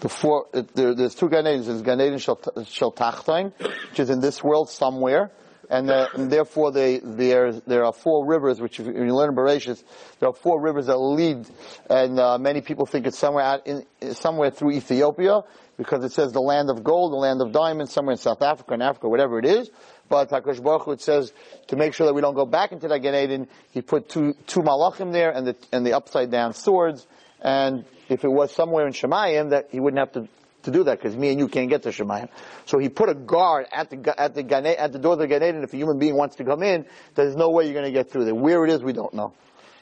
The 0.00 0.10
four, 0.10 0.46
it, 0.52 0.74
there, 0.74 0.94
there's 0.94 1.14
two 1.14 1.30
Gan 1.30 1.46
Edens. 1.46 1.66
There's 1.66 1.82
Gan 1.82 2.00
Eden 2.00 2.18
Shel 2.18 2.36
which 2.36 4.00
is 4.00 4.10
in 4.10 4.20
this 4.20 4.44
world 4.44 4.68
somewhere, 4.68 5.30
and, 5.70 5.90
uh, 5.90 6.08
and 6.14 6.30
therefore 6.30 6.72
they, 6.72 6.98
there, 6.98 7.52
there 7.52 7.84
are 7.84 7.92
four 7.92 8.26
rivers, 8.26 8.60
which 8.60 8.80
if 8.80 8.86
you 8.86 9.14
learn 9.14 9.34
Bereshit, 9.34 9.82
there 10.20 10.28
are 10.28 10.34
four 10.34 10.60
rivers 10.60 10.86
that 10.86 10.96
lead, 10.96 11.46
and 11.90 12.18
uh, 12.18 12.38
many 12.38 12.60
people 12.60 12.86
think 12.86 13.06
it's 13.06 13.18
somewhere 13.18 13.44
out 13.44 13.66
in, 13.66 13.84
somewhere 14.14 14.50
through 14.50 14.72
Ethiopia, 14.72 15.42
because 15.76 16.04
it 16.04 16.12
says 16.12 16.32
the 16.32 16.40
land 16.40 16.70
of 16.70 16.82
gold, 16.82 17.12
the 17.12 17.16
land 17.16 17.40
of 17.42 17.52
diamonds, 17.52 17.92
somewhere 17.92 18.12
in 18.12 18.18
South 18.18 18.42
Africa, 18.42 18.74
in 18.74 18.82
Africa, 18.82 19.08
whatever 19.08 19.38
it 19.38 19.44
is. 19.44 19.70
But 20.08 20.30
Hakadosh 20.30 20.62
Baruch 20.62 20.84
Hu, 20.84 20.92
it 20.92 21.00
says 21.00 21.32
to 21.68 21.76
make 21.76 21.92
sure 21.92 22.06
that 22.06 22.14
we 22.14 22.20
don't 22.20 22.34
go 22.34 22.46
back 22.46 22.72
into 22.72 22.88
that 22.88 23.00
Gan 23.00 23.14
Eden, 23.14 23.48
he 23.72 23.82
put 23.82 24.08
two 24.08 24.34
two 24.46 24.60
malachim 24.60 25.12
there 25.12 25.30
and 25.30 25.48
the 25.48 25.56
and 25.72 25.84
the 25.84 25.94
upside 25.94 26.30
down 26.30 26.54
swords. 26.54 27.06
And 27.42 27.84
if 28.08 28.24
it 28.24 28.30
was 28.30 28.54
somewhere 28.54 28.86
in 28.86 28.92
Shemayim, 28.92 29.50
that 29.50 29.68
he 29.70 29.80
wouldn't 29.80 29.98
have 29.98 30.12
to 30.12 30.28
to 30.66 30.70
do 30.70 30.84
that 30.84 30.98
because 30.98 31.16
me 31.16 31.30
and 31.30 31.38
you 31.38 31.48
can't 31.48 31.70
get 31.70 31.82
to 31.84 31.88
Shemayim. 31.88 32.28
So 32.66 32.78
he 32.78 32.88
put 32.88 33.08
a 33.08 33.14
guard 33.14 33.66
at 33.72 33.90
the 33.90 34.14
at 34.20 34.34
the 34.34 34.42
Gan, 34.42 34.66
at 34.66 34.92
the 34.92 34.98
door 34.98 35.14
of 35.14 35.18
the 35.18 35.26
Gan 35.26 35.42
Eden. 35.42 35.64
If 35.64 35.72
a 35.72 35.76
human 35.76 35.98
being 35.98 36.16
wants 36.16 36.36
to 36.36 36.44
come 36.44 36.62
in, 36.62 36.86
there's 37.14 37.34
no 37.34 37.50
way 37.50 37.64
you're 37.64 37.74
going 37.74 37.86
to 37.86 37.90
get 37.90 38.10
through 38.10 38.26
there. 38.26 38.34
Where 38.34 38.64
it 38.64 38.70
is, 38.70 38.82
we 38.82 38.92
don't 38.92 39.14
know. 39.14 39.32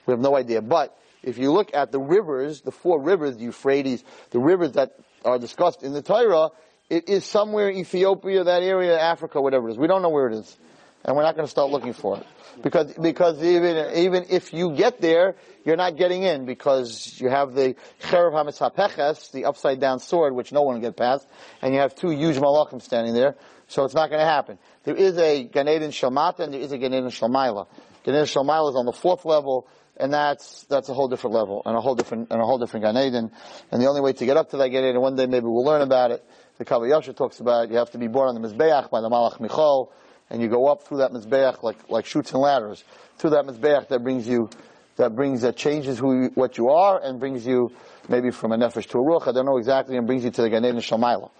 We 0.06 0.12
have 0.12 0.20
no 0.20 0.36
idea. 0.36 0.62
But 0.62 0.96
if 1.22 1.38
you 1.38 1.52
look 1.52 1.74
at 1.74 1.90
the 1.90 1.98
rivers, 1.98 2.60
the 2.60 2.70
four 2.70 3.02
rivers, 3.02 3.36
the 3.36 3.44
Euphrates, 3.44 4.04
the 4.30 4.38
rivers 4.38 4.72
that 4.72 4.92
are 5.24 5.38
discussed 5.38 5.82
in 5.82 5.92
the 5.92 6.02
Torah, 6.02 6.50
it 6.90 7.08
is 7.08 7.24
somewhere 7.24 7.70
Ethiopia, 7.70 8.44
that 8.44 8.62
area, 8.62 9.00
Africa, 9.00 9.40
whatever 9.40 9.68
it 9.68 9.72
is. 9.72 9.78
We 9.78 9.86
don't 9.86 10.02
know 10.02 10.10
where 10.10 10.28
it 10.28 10.34
is. 10.34 10.56
And 11.04 11.16
we're 11.16 11.22
not 11.22 11.34
going 11.34 11.46
to 11.46 11.50
start 11.50 11.70
looking 11.70 11.92
for 11.92 12.18
it. 12.18 12.26
Because, 12.62 12.94
because 12.94 13.42
even, 13.42 13.94
even 13.96 14.24
if 14.30 14.52
you 14.52 14.74
get 14.74 15.00
there, 15.00 15.36
you're 15.64 15.76
not 15.76 15.96
getting 15.96 16.22
in 16.22 16.46
because 16.46 17.20
you 17.20 17.28
have 17.28 17.54
the 17.54 17.74
Cherev 18.00 18.32
HaMetzapeches, 18.32 19.32
the 19.32 19.44
upside 19.46 19.80
down 19.80 19.98
sword, 19.98 20.34
which 20.34 20.52
no 20.52 20.62
one 20.62 20.76
can 20.76 20.82
get 20.82 20.96
past, 20.96 21.26
and 21.62 21.74
you 21.74 21.80
have 21.80 21.94
two 21.94 22.10
huge 22.10 22.36
malachim 22.36 22.80
standing 22.80 23.12
there, 23.12 23.36
so 23.66 23.84
it's 23.84 23.94
not 23.94 24.08
going 24.10 24.20
to 24.20 24.26
happen. 24.26 24.58
There 24.84 24.94
is 24.94 25.18
a 25.18 25.44
Gan 25.44 25.68
Eden 25.68 25.90
Shalmata 25.90 26.40
and 26.40 26.54
there 26.54 26.60
is 26.60 26.72
a 26.72 26.78
Gan 26.78 26.94
Eden 26.94 27.10
Shalmaila. 27.10 27.66
Gan 28.04 28.14
Eden 28.14 28.26
Shalmaila 28.26 28.70
is 28.70 28.76
on 28.76 28.84
the 28.86 28.92
fourth 28.92 29.24
level, 29.24 29.66
and 29.96 30.12
that's 30.12 30.64
that's 30.64 30.88
a 30.88 30.94
whole 30.94 31.08
different 31.08 31.34
level 31.34 31.62
and 31.64 31.76
a 31.76 31.80
whole 31.80 31.94
different 31.94 32.30
and 32.30 32.40
a 32.40 32.44
whole 32.44 32.58
different 32.58 32.84
Gan 32.84 32.96
Eden. 32.96 33.30
And 33.70 33.82
the 33.82 33.86
only 33.86 34.00
way 34.00 34.12
to 34.12 34.26
get 34.26 34.36
up 34.36 34.50
to 34.50 34.58
that 34.58 34.68
Gan 34.68 34.84
Eden, 34.84 35.00
one 35.00 35.16
day 35.16 35.26
maybe 35.26 35.46
we'll 35.46 35.64
learn 35.64 35.82
about 35.82 36.10
it. 36.10 36.24
The 36.58 36.64
Kabbal 36.64 36.88
Yasha 36.88 37.14
talks 37.14 37.40
about 37.40 37.64
it. 37.64 37.72
you 37.72 37.78
have 37.78 37.90
to 37.92 37.98
be 37.98 38.06
born 38.06 38.28
on 38.28 38.40
the 38.40 38.46
Mizbeach 38.46 38.90
by 38.90 39.00
the 39.00 39.08
Malach 39.08 39.40
Michael, 39.40 39.92
and 40.30 40.40
you 40.42 40.48
go 40.48 40.66
up 40.66 40.86
through 40.86 40.98
that 40.98 41.12
Mizbeach 41.12 41.62
like 41.62 41.88
like 41.88 42.06
chutes 42.06 42.32
and 42.32 42.40
ladders 42.40 42.84
through 43.18 43.30
that 43.30 43.46
Mizbeach 43.46 43.88
that 43.88 44.02
brings 44.02 44.26
you 44.26 44.48
that 44.96 45.14
brings 45.14 45.42
that 45.42 45.56
changes 45.56 45.98
who 45.98 46.24
you, 46.24 46.30
what 46.34 46.56
you 46.56 46.68
are 46.70 47.00
and 47.02 47.18
brings 47.18 47.46
you 47.46 47.72
maybe 48.08 48.30
from 48.30 48.52
a 48.52 48.56
nefesh 48.56 48.88
to 48.88 48.98
a 48.98 49.02
ruach. 49.02 49.28
I 49.28 49.32
don't 49.32 49.46
know 49.46 49.58
exactly, 49.58 49.96
and 49.96 50.06
brings 50.06 50.24
you 50.24 50.30
to 50.30 50.42
the 50.42 50.50
Gan 50.50 50.64
Eden 50.64 50.78
Shamayla. 50.78 51.30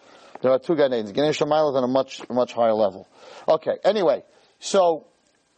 There 0.42 0.50
are 0.50 0.58
two 0.58 0.76
Gan 0.76 0.92
Edens. 0.92 1.12
Gan 1.12 1.24
Eden 1.24 1.34
Shamayla 1.34 1.70
is 1.70 1.76
on 1.76 1.84
a 1.84 1.88
much 1.88 2.28
much 2.28 2.52
higher 2.52 2.74
level. 2.74 3.08
Okay. 3.48 3.76
Anyway, 3.84 4.24
so 4.58 5.06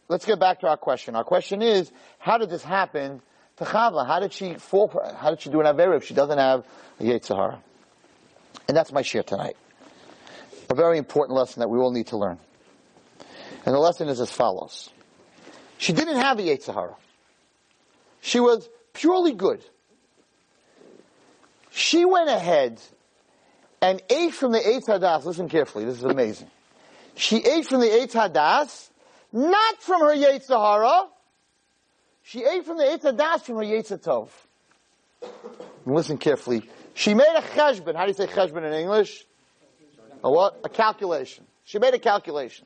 let's 0.07 0.25
get 0.25 0.39
back 0.39 0.61
to 0.61 0.67
our 0.67 0.77
question. 0.77 1.15
Our 1.15 1.23
question 1.23 1.61
is, 1.61 1.91
how 2.19 2.37
did 2.37 2.49
this 2.49 2.63
happen 2.63 3.21
to 3.57 3.63
Chava? 3.65 4.05
How 4.05 4.19
did 4.19 4.33
she 4.33 4.55
fall? 4.55 4.91
How 5.17 5.31
did 5.31 5.41
she 5.41 5.49
do 5.49 5.59
an 5.59 5.65
Avera 5.65 5.97
if 5.97 6.05
she 6.05 6.13
doesn't 6.13 6.37
have 6.37 6.65
a 6.99 7.03
Yetzer 7.03 7.35
Hara? 7.35 7.61
And 8.67 8.75
that's 8.75 8.91
my 8.91 9.01
share 9.01 9.23
tonight. 9.23 9.55
A 10.69 10.75
very 10.75 10.97
important 10.97 11.37
lesson 11.37 11.61
that 11.61 11.69
we 11.69 11.79
all 11.79 11.91
need 11.91 12.07
to 12.07 12.17
learn. 12.17 12.37
And 13.67 13.75
the 13.75 13.79
lesson 13.79 14.07
is 14.07 14.21
as 14.21 14.31
follows. 14.31 14.89
She 15.77 15.91
didn't 15.91 16.15
have 16.15 16.39
a 16.39 16.41
Yetzer 16.41 16.73
Hara. 16.73 16.95
She 18.21 18.39
was 18.39 18.69
purely 18.93 19.33
good. 19.33 19.61
She 21.69 22.05
went 22.05 22.29
ahead 22.29 22.79
and 23.81 24.01
ate 24.09 24.33
from 24.33 24.53
the 24.53 24.59
Eitz 24.59 24.85
Hadas. 24.85 25.25
Listen 25.25 25.49
carefully, 25.49 25.83
this 25.83 25.97
is 25.97 26.05
amazing. 26.05 26.49
She 27.17 27.43
ate 27.43 27.67
from 27.67 27.81
the 27.81 27.87
Eitz 27.87 28.13
Hadas, 28.13 28.89
not 29.33 29.81
from 29.81 29.99
her 29.99 30.15
Yetzer 30.15 30.57
Hara. 30.57 31.09
She 32.23 32.45
ate 32.45 32.65
from 32.65 32.77
the 32.77 32.85
Eitz 32.85 33.01
Hadas 33.01 33.41
from 33.41 33.57
her 33.57 33.63
Yetzirah. 33.63 34.29
Listen 35.85 36.17
carefully. 36.17 36.63
She 36.93 37.13
made 37.13 37.35
a 37.35 37.41
cheshbon. 37.41 37.95
How 37.97 38.05
do 38.05 38.11
you 38.11 38.13
say 38.13 38.27
cheshbon 38.27 38.65
in 38.65 38.71
English? 38.71 39.25
A 40.23 40.31
what? 40.31 40.57
A 40.63 40.69
calculation. 40.69 41.43
She 41.65 41.79
made 41.79 41.93
a 41.93 41.99
calculation. 41.99 42.65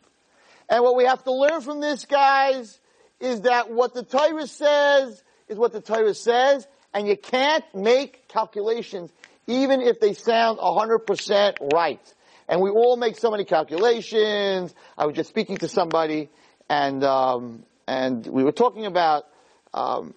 And 0.72 0.84
what 0.84 0.96
we 0.96 1.04
have 1.04 1.22
to 1.26 1.34
learn 1.34 1.60
from 1.60 1.82
this, 1.82 2.06
guys, 2.06 2.80
is 3.20 3.42
that 3.42 3.70
what 3.70 3.94
the 3.94 4.04
Torah 4.04 4.48
says 4.48 5.22
is 5.50 5.58
what 5.58 5.74
the 5.74 5.82
Torah 5.82 6.14
says, 6.14 6.66
and 6.94 7.06
you 7.06 7.18
can't 7.18 7.66
make 7.76 8.30
calculations 8.30 9.12
even 9.48 9.82
if 9.82 10.00
they 10.00 10.14
sound 10.14 10.60
100% 10.60 11.74
right. 11.74 12.14
And 12.48 12.62
we 12.62 12.70
all 12.70 12.96
make 12.96 13.18
so 13.18 13.30
many 13.30 13.44
calculations. 13.44 14.74
I 14.98 15.06
was 15.06 15.16
just 15.16 15.30
speaking 15.30 15.58
to 15.58 15.68
somebody, 15.68 16.30
and 16.70 17.04
um, 17.04 17.64
and 17.86 18.26
we 18.26 18.44
were 18.44 18.52
talking 18.52 18.86
about 18.86 19.26
um, 19.74 20.14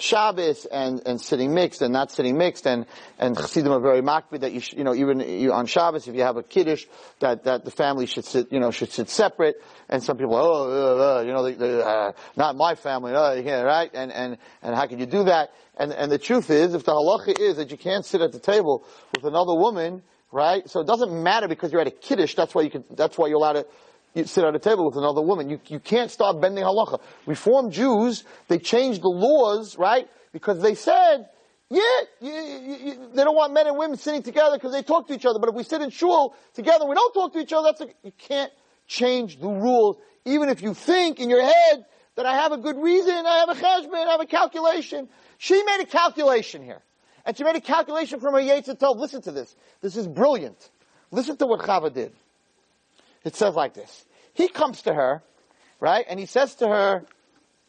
Shabbos 0.00 0.66
and, 0.66 1.02
and 1.06 1.20
sitting 1.20 1.54
mixed 1.54 1.82
and 1.82 1.92
not 1.92 2.10
sitting 2.10 2.36
mixed 2.36 2.66
and, 2.66 2.86
and 3.18 3.36
Chassidim 3.36 3.72
are 3.72 3.80
very 3.80 4.02
makpid 4.02 4.40
that 4.40 4.52
you, 4.52 4.60
sh- 4.60 4.74
you 4.74 4.84
know, 4.84 4.94
even 4.94 5.20
you, 5.20 5.52
on 5.52 5.66
Shabbos, 5.66 6.06
if 6.08 6.14
you 6.14 6.22
have 6.22 6.36
a 6.36 6.42
Kiddush, 6.42 6.86
that, 7.20 7.44
that 7.44 7.64
the 7.64 7.70
family 7.70 8.06
should 8.06 8.24
sit, 8.24 8.52
you 8.52 8.60
know, 8.60 8.70
should 8.70 8.90
sit 8.90 9.08
separate. 9.08 9.56
And 9.88 10.02
some 10.02 10.16
people, 10.16 10.34
oh, 10.34 10.70
uh, 10.70 11.18
uh, 11.18 11.22
you 11.22 11.32
know, 11.32 11.42
they, 11.42 11.54
they, 11.54 11.82
uh, 11.82 12.12
not 12.36 12.56
my 12.56 12.74
family, 12.74 13.14
uh, 13.14 13.42
can't, 13.42 13.66
right? 13.66 13.90
And, 13.94 14.12
and, 14.12 14.38
and 14.62 14.74
how 14.74 14.86
can 14.86 14.98
you 14.98 15.06
do 15.06 15.24
that? 15.24 15.52
And, 15.76 15.92
and 15.92 16.10
the 16.10 16.18
truth 16.18 16.50
is, 16.50 16.74
if 16.74 16.84
the 16.84 16.92
halacha 16.92 17.38
is 17.38 17.56
that 17.56 17.70
you 17.70 17.76
can't 17.76 18.04
sit 18.04 18.20
at 18.20 18.32
the 18.32 18.40
table 18.40 18.84
with 19.14 19.24
another 19.24 19.54
woman, 19.54 20.02
right? 20.32 20.68
So 20.68 20.80
it 20.80 20.86
doesn't 20.86 21.22
matter 21.22 21.48
because 21.48 21.72
you're 21.72 21.80
at 21.80 21.86
a 21.86 21.92
Kiddush, 21.92 22.34
that's 22.34 22.54
why 22.54 22.62
you 22.62 22.70
can, 22.70 22.84
that's 22.90 23.16
why 23.16 23.28
you're 23.28 23.36
allowed 23.36 23.54
to, 23.54 23.66
you 24.16 24.24
sit 24.24 24.44
at 24.44 24.54
a 24.54 24.58
table 24.58 24.86
with 24.86 24.96
another 24.96 25.20
woman. 25.20 25.50
You, 25.50 25.60
you 25.66 25.78
can't 25.78 26.10
start 26.10 26.40
bending 26.40 26.64
halacha. 26.64 27.00
Reformed 27.26 27.72
Jews, 27.72 28.24
they 28.48 28.58
changed 28.58 29.02
the 29.02 29.08
laws, 29.08 29.76
right? 29.76 30.08
Because 30.32 30.62
they 30.62 30.74
said, 30.74 31.28
yeah, 31.68 31.82
you, 32.20 32.32
you, 32.32 33.10
they 33.12 33.24
don't 33.24 33.36
want 33.36 33.52
men 33.52 33.66
and 33.66 33.76
women 33.76 33.98
sitting 33.98 34.22
together 34.22 34.56
because 34.56 34.72
they 34.72 34.82
talk 34.82 35.06
to 35.08 35.14
each 35.14 35.26
other. 35.26 35.38
But 35.38 35.50
if 35.50 35.54
we 35.54 35.64
sit 35.64 35.82
in 35.82 35.90
shul 35.90 36.34
together 36.54 36.86
we 36.86 36.94
don't 36.94 37.12
talk 37.12 37.34
to 37.34 37.40
each 37.40 37.52
other, 37.52 37.68
that's 37.68 37.82
a, 37.82 37.88
you 38.02 38.12
can't 38.16 38.50
change 38.86 39.38
the 39.38 39.48
rules. 39.48 39.98
Even 40.24 40.48
if 40.48 40.62
you 40.62 40.72
think 40.72 41.20
in 41.20 41.28
your 41.28 41.44
head 41.44 41.84
that 42.14 42.24
I 42.24 42.36
have 42.36 42.52
a 42.52 42.58
good 42.58 42.76
reason, 42.78 43.14
I 43.14 43.44
have 43.46 43.50
a 43.50 43.54
cheshbon, 43.54 44.06
I 44.06 44.12
have 44.12 44.20
a 44.20 44.26
calculation. 44.26 45.08
She 45.36 45.62
made 45.62 45.82
a 45.82 45.86
calculation 45.86 46.62
here. 46.62 46.80
And 47.26 47.36
she 47.36 47.44
made 47.44 47.56
a 47.56 47.60
calculation 47.60 48.20
from 48.20 48.32
her 48.32 48.40
Tov. 48.40 48.96
Listen 48.96 49.20
to 49.22 49.32
this. 49.32 49.54
This 49.82 49.96
is 49.96 50.06
brilliant. 50.06 50.70
Listen 51.10 51.36
to 51.36 51.46
what 51.46 51.60
Chava 51.60 51.92
did. 51.92 52.12
It 53.24 53.34
says 53.34 53.54
like 53.56 53.74
this. 53.74 54.05
He 54.36 54.48
comes 54.48 54.82
to 54.82 54.92
her, 54.92 55.22
right, 55.80 56.04
and 56.08 56.20
he 56.20 56.26
says 56.26 56.54
to 56.56 56.68
her 56.68 57.04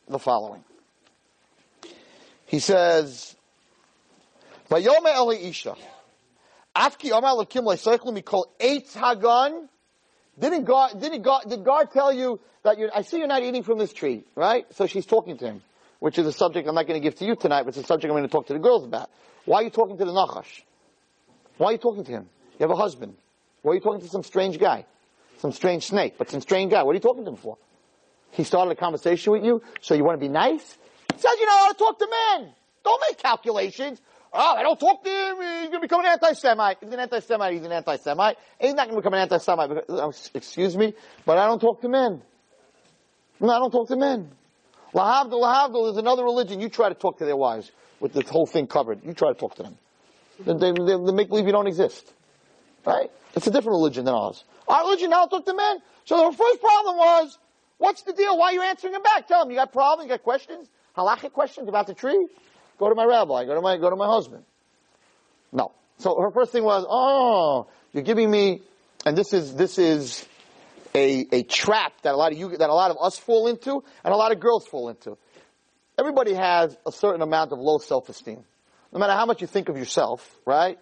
the 0.09 0.19
following. 0.19 0.65
He 2.45 2.59
says, 2.59 3.35
Vayome 4.69 5.15
Eli 5.15 5.47
Isha. 5.47 5.75
Afki 6.75 7.11
Omar 7.11 7.35
Lakim 7.35 7.63
Mikol 7.63 8.45
Eitz 8.59 8.93
Hagan. 8.93 9.69
Didn't 10.37 10.65
God, 10.65 10.99
didn't 11.01 11.21
God, 11.21 11.43
did 11.47 11.63
God 11.63 11.91
tell 11.91 12.11
you 12.11 12.39
that 12.63 12.77
you 12.77 12.89
I 12.93 13.01
see 13.01 13.17
you're 13.17 13.27
not 13.27 13.43
eating 13.43 13.63
from 13.63 13.77
this 13.79 13.93
tree, 13.93 14.25
right? 14.35 14.65
So 14.75 14.87
she's 14.87 15.05
talking 15.05 15.37
to 15.37 15.45
him, 15.45 15.61
which 15.99 16.19
is 16.19 16.27
a 16.27 16.33
subject 16.33 16.67
I'm 16.67 16.75
not 16.75 16.85
going 16.85 17.01
to 17.01 17.03
give 17.03 17.17
to 17.19 17.25
you 17.25 17.37
tonight, 17.37 17.63
but 17.63 17.69
it's 17.69 17.77
a 17.77 17.83
subject 17.83 18.11
I'm 18.11 18.17
going 18.17 18.23
to 18.23 18.29
talk 18.29 18.47
to 18.47 18.53
the 18.53 18.59
girls 18.59 18.83
about. 18.83 19.09
Why 19.45 19.61
are 19.61 19.63
you 19.63 19.69
talking 19.69 19.97
to 19.97 20.03
the 20.03 20.11
Nachash? 20.11 20.63
Why 21.57 21.67
are 21.67 21.71
you 21.71 21.77
talking 21.77 22.03
to 22.03 22.11
him? 22.11 22.29
You 22.59 22.67
have 22.67 22.71
a 22.71 22.75
husband. 22.75 23.15
Why 23.61 23.71
are 23.71 23.75
you 23.75 23.81
talking 23.81 24.01
to 24.01 24.09
some 24.09 24.23
strange 24.23 24.59
guy? 24.59 24.85
Some 25.39 25.51
strange 25.51 25.85
snake, 25.85 26.15
but 26.17 26.29
some 26.29 26.41
strange 26.41 26.71
guy. 26.71 26.83
What 26.83 26.91
are 26.91 26.95
you 26.95 26.99
talking 26.99 27.23
to 27.25 27.31
him 27.31 27.37
for? 27.37 27.57
He 28.31 28.43
started 28.43 28.71
a 28.71 28.75
conversation 28.75 29.33
with 29.33 29.43
you, 29.43 29.61
so 29.81 29.93
you 29.93 30.03
want 30.03 30.19
to 30.19 30.25
be 30.25 30.31
nice? 30.31 30.77
He 31.13 31.19
says 31.19 31.31
you 31.39 31.45
know 31.45 31.57
how 31.57 31.71
to 31.71 31.77
talk 31.77 31.99
to 31.99 32.07
men. 32.07 32.53
Don't 32.83 33.01
make 33.09 33.17
calculations. 33.17 34.01
Oh, 34.33 34.55
I 34.55 34.61
don't 34.61 34.79
talk 34.79 35.03
to 35.03 35.09
him. 35.09 35.35
He's 35.37 35.69
going 35.69 35.71
to 35.71 35.79
become 35.79 36.01
an 36.01 36.07
anti-Semite. 36.07 36.77
He's 36.81 36.91
an 36.91 36.99
anti-Semite. 36.99 37.53
He's 37.53 37.63
an 37.63 37.71
anti-Semite. 37.71 38.37
He's 38.59 38.73
not 38.73 38.87
going 38.87 38.95
to 38.95 39.01
become 39.01 39.13
an 39.13 39.21
anti-Semite. 39.21 39.69
Because, 39.69 39.85
oh, 39.89 40.13
excuse 40.33 40.75
me, 40.75 40.93
but 41.25 41.37
I 41.37 41.47
don't 41.47 41.59
talk 41.59 41.81
to 41.81 41.89
men. 41.89 42.21
No, 43.39 43.49
I 43.49 43.59
don't 43.59 43.71
talk 43.71 43.87
to 43.87 43.95
men. 43.95 44.31
Lahavdil, 44.93 45.31
lahavdil 45.31 45.91
is 45.91 45.97
another 45.97 46.23
religion. 46.23 46.59
You 46.59 46.69
try 46.69 46.89
to 46.89 46.95
talk 46.95 47.19
to 47.19 47.25
their 47.25 47.37
wives 47.37 47.71
with 47.99 48.13
this 48.13 48.29
whole 48.29 48.45
thing 48.45 48.67
covered. 48.67 49.03
You 49.03 49.13
try 49.13 49.31
to 49.31 49.39
talk 49.39 49.55
to 49.55 49.63
them. 49.63 49.77
They, 50.39 50.53
they, 50.53 50.71
they 50.71 51.11
make 51.11 51.29
believe 51.29 51.45
you 51.45 51.51
don't 51.51 51.67
exist. 51.67 52.13
Right? 52.85 53.09
It's 53.35 53.47
a 53.47 53.51
different 53.51 53.75
religion 53.77 54.05
than 54.05 54.13
ours. 54.13 54.43
Our 54.67 54.83
religion 54.83 55.09
now 55.09 55.25
talk 55.25 55.45
to 55.45 55.53
men. 55.53 55.79
So 56.05 56.29
the 56.29 56.37
first 56.37 56.61
problem 56.61 56.97
was, 56.97 57.37
what's 57.77 58.01
the 58.03 58.13
deal? 58.13 58.37
Why 58.37 58.47
are 58.47 58.53
you 58.53 58.61
answering 58.61 58.93
them 58.93 59.03
back? 59.03 59.27
Tell 59.27 59.43
them, 59.43 59.51
you 59.51 59.57
got 59.57 59.71
problems, 59.71 60.09
you 60.09 60.15
got 60.15 60.23
questions? 60.23 60.67
Halachic 60.95 61.33
questions 61.33 61.69
about 61.69 61.87
the 61.87 61.93
tree? 61.93 62.27
Go 62.77 62.89
to 62.89 62.95
my 62.95 63.05
rabbi, 63.05 63.45
go 63.45 63.55
to 63.55 63.61
my, 63.61 63.77
go 63.77 63.89
to 63.89 63.95
my 63.95 64.07
husband. 64.07 64.43
No. 65.51 65.71
So 65.99 66.19
her 66.21 66.31
first 66.31 66.51
thing 66.51 66.63
was, 66.63 66.85
oh, 66.87 67.67
you're 67.93 68.03
giving 68.03 68.29
me, 68.29 68.61
and 69.05 69.17
this 69.17 69.33
is, 69.33 69.55
this 69.55 69.79
is 69.79 70.27
a, 70.93 71.27
a 71.31 71.43
trap 71.43 71.93
that 72.03 72.13
a 72.13 72.17
lot 72.17 72.31
of 72.31 72.37
you, 72.37 72.55
that 72.57 72.69
a 72.69 72.73
lot 72.73 72.91
of 72.91 72.97
us 73.01 73.17
fall 73.17 73.47
into, 73.47 73.83
and 74.03 74.13
a 74.13 74.17
lot 74.17 74.31
of 74.31 74.39
girls 74.39 74.67
fall 74.67 74.89
into. 74.89 75.17
Everybody 75.97 76.33
has 76.33 76.77
a 76.85 76.91
certain 76.91 77.21
amount 77.21 77.51
of 77.51 77.59
low 77.59 77.79
self-esteem. 77.79 78.43
No 78.93 78.99
matter 78.99 79.13
how 79.13 79.25
much 79.25 79.41
you 79.41 79.47
think 79.47 79.69
of 79.69 79.77
yourself, 79.77 80.37
right? 80.45 80.77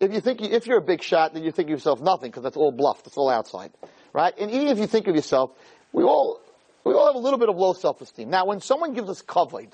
If 0.00 0.12
you 0.14 0.20
think, 0.20 0.40
if 0.40 0.66
you're 0.66 0.78
a 0.78 0.82
big 0.82 1.02
shot, 1.02 1.34
then 1.34 1.44
you 1.44 1.52
think 1.52 1.66
of 1.66 1.70
yourself 1.70 2.00
nothing, 2.00 2.30
because 2.30 2.42
that's 2.42 2.56
all 2.56 2.72
bluff, 2.72 3.04
that's 3.04 3.18
all 3.18 3.28
outside. 3.28 3.70
Right? 4.12 4.34
And 4.38 4.50
even 4.50 4.68
if 4.68 4.78
you 4.78 4.86
think 4.86 5.06
of 5.06 5.14
yourself, 5.14 5.52
we 5.92 6.02
all, 6.02 6.40
we 6.84 6.94
all 6.94 7.06
have 7.06 7.14
a 7.14 7.18
little 7.18 7.38
bit 7.38 7.48
of 7.48 7.56
low 7.56 7.74
self-esteem. 7.74 8.30
Now, 8.30 8.46
when 8.46 8.60
someone 8.60 8.94
gives 8.94 9.10
us 9.10 9.22
kavod, 9.22 9.72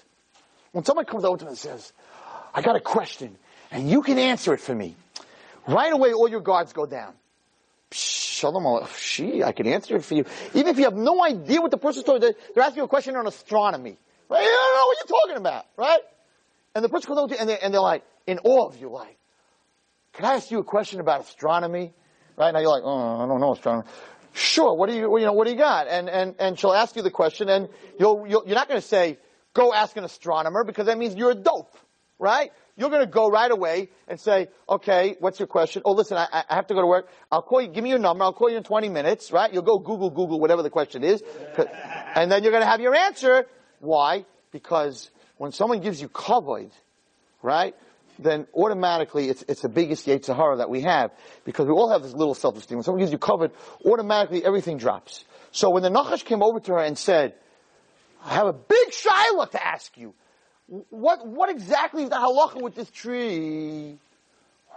when 0.72 0.84
someone 0.84 1.04
comes 1.04 1.24
over 1.24 1.38
to 1.38 1.44
me 1.44 1.50
and 1.50 1.58
says, 1.58 1.92
I 2.52 2.60
got 2.60 2.74
a 2.74 2.80
question, 2.80 3.38
and 3.70 3.88
you 3.88 4.02
can 4.02 4.18
answer 4.18 4.52
it 4.52 4.60
for 4.60 4.74
me, 4.74 4.96
right 5.68 5.92
away 5.92 6.12
all 6.12 6.28
your 6.28 6.40
guards 6.40 6.72
go 6.72 6.86
down. 6.86 7.14
Shalom, 7.92 8.84
she, 8.96 9.44
I 9.44 9.52
can 9.52 9.66
answer 9.68 9.96
it 9.96 10.04
for 10.04 10.14
you. 10.14 10.24
Even 10.54 10.68
if 10.68 10.78
you 10.78 10.84
have 10.84 10.94
no 10.94 11.24
idea 11.24 11.60
what 11.60 11.70
the 11.70 11.78
person's 11.78 12.04
talking, 12.04 12.20
they're, 12.20 12.34
they're 12.54 12.64
asking 12.64 12.78
you 12.78 12.84
a 12.84 12.88
question 12.88 13.14
on 13.14 13.26
astronomy. 13.26 13.96
Right? 14.28 14.42
You 14.42 14.50
don't 14.50 14.74
know 14.74 14.86
what 14.86 14.96
you're 14.98 15.20
talking 15.20 15.36
about, 15.36 15.66
right? 15.76 16.00
And 16.74 16.84
the 16.84 16.88
person 16.88 17.06
comes 17.06 17.20
over 17.20 17.28
to 17.28 17.34
you 17.34 17.40
and, 17.40 17.48
they, 17.48 17.58
and 17.58 17.72
they're 17.72 17.80
like, 17.80 18.02
in 18.26 18.40
awe 18.40 18.66
of 18.66 18.80
you, 18.80 18.88
like, 18.90 19.16
can 20.16 20.24
I 20.24 20.34
ask 20.34 20.50
you 20.50 20.58
a 20.58 20.64
question 20.64 21.00
about 21.00 21.20
astronomy? 21.20 21.92
Right? 22.38 22.52
Now 22.52 22.60
you're 22.60 22.70
like, 22.70 22.82
oh, 22.84 23.22
I 23.22 23.26
don't 23.26 23.38
know 23.38 23.52
astronomy. 23.52 23.86
Sure, 24.32 24.74
what 24.74 24.88
do 24.88 24.96
you, 24.96 25.18
you 25.18 25.24
know, 25.26 25.32
what 25.32 25.46
do 25.46 25.52
you 25.52 25.58
got? 25.58 25.88
And, 25.88 26.08
and, 26.08 26.34
and 26.38 26.58
she'll 26.58 26.72
ask 26.72 26.96
you 26.96 27.02
the 27.02 27.10
question 27.10 27.48
and 27.50 27.68
you'll, 27.98 28.26
you'll 28.26 28.44
you're 28.46 28.54
not 28.54 28.68
going 28.68 28.80
to 28.80 28.86
say, 28.86 29.18
go 29.52 29.74
ask 29.74 29.96
an 29.96 30.04
astronomer 30.04 30.64
because 30.64 30.86
that 30.86 30.96
means 30.96 31.14
you're 31.14 31.32
a 31.32 31.34
dope, 31.34 31.76
right? 32.18 32.50
You're 32.76 32.88
going 32.88 33.04
to 33.04 33.10
go 33.10 33.28
right 33.28 33.50
away 33.50 33.90
and 34.08 34.18
say, 34.18 34.48
okay, 34.68 35.16
what's 35.20 35.38
your 35.38 35.46
question? 35.46 35.82
Oh, 35.84 35.92
listen, 35.92 36.16
I, 36.16 36.44
I 36.48 36.54
have 36.54 36.66
to 36.68 36.74
go 36.74 36.80
to 36.80 36.86
work. 36.86 37.08
I'll 37.30 37.42
call 37.42 37.60
you, 37.60 37.68
give 37.68 37.84
me 37.84 37.90
your 37.90 37.98
number. 37.98 38.24
I'll 38.24 38.34
call 38.34 38.50
you 38.50 38.56
in 38.56 38.62
20 38.62 38.88
minutes, 38.88 39.32
right? 39.32 39.52
You'll 39.52 39.62
go 39.62 39.78
Google, 39.78 40.10
Google, 40.10 40.40
whatever 40.40 40.62
the 40.62 40.70
question 40.70 41.04
is. 41.04 41.22
And 42.14 42.32
then 42.32 42.42
you're 42.42 42.52
going 42.52 42.62
to 42.62 42.68
have 42.68 42.80
your 42.80 42.94
answer. 42.94 43.46
Why? 43.80 44.24
Because 44.50 45.10
when 45.36 45.52
someone 45.52 45.80
gives 45.80 46.00
you 46.00 46.08
kavod, 46.08 46.70
right? 47.42 47.74
Then 48.18 48.46
automatically 48.54 49.28
it's, 49.28 49.44
it's 49.48 49.62
the 49.62 49.68
biggest 49.68 50.06
Yetzer 50.06 50.34
Hara 50.34 50.56
that 50.58 50.70
we 50.70 50.82
have 50.82 51.10
because 51.44 51.66
we 51.66 51.72
all 51.72 51.90
have 51.90 52.02
this 52.02 52.12
little 52.12 52.34
self-esteem. 52.34 52.78
When 52.78 52.82
someone 52.84 53.00
gives 53.00 53.12
you 53.12 53.18
kavod, 53.18 53.52
automatically 53.84 54.44
everything 54.44 54.78
drops. 54.78 55.24
So 55.52 55.70
when 55.70 55.82
the 55.82 55.90
Nachash 55.90 56.24
came 56.24 56.42
over 56.42 56.60
to 56.60 56.72
her 56.72 56.78
and 56.78 56.96
said, 56.96 57.34
I 58.24 58.34
have 58.34 58.46
a 58.46 58.52
big 58.52 58.88
shaila 58.90 59.50
to 59.50 59.66
ask 59.66 59.96
you. 59.96 60.14
What, 60.66 61.26
what 61.26 61.50
exactly 61.50 62.02
is 62.04 62.10
the 62.10 62.16
halacha 62.16 62.60
with 62.60 62.74
this 62.74 62.90
tree? 62.90 63.98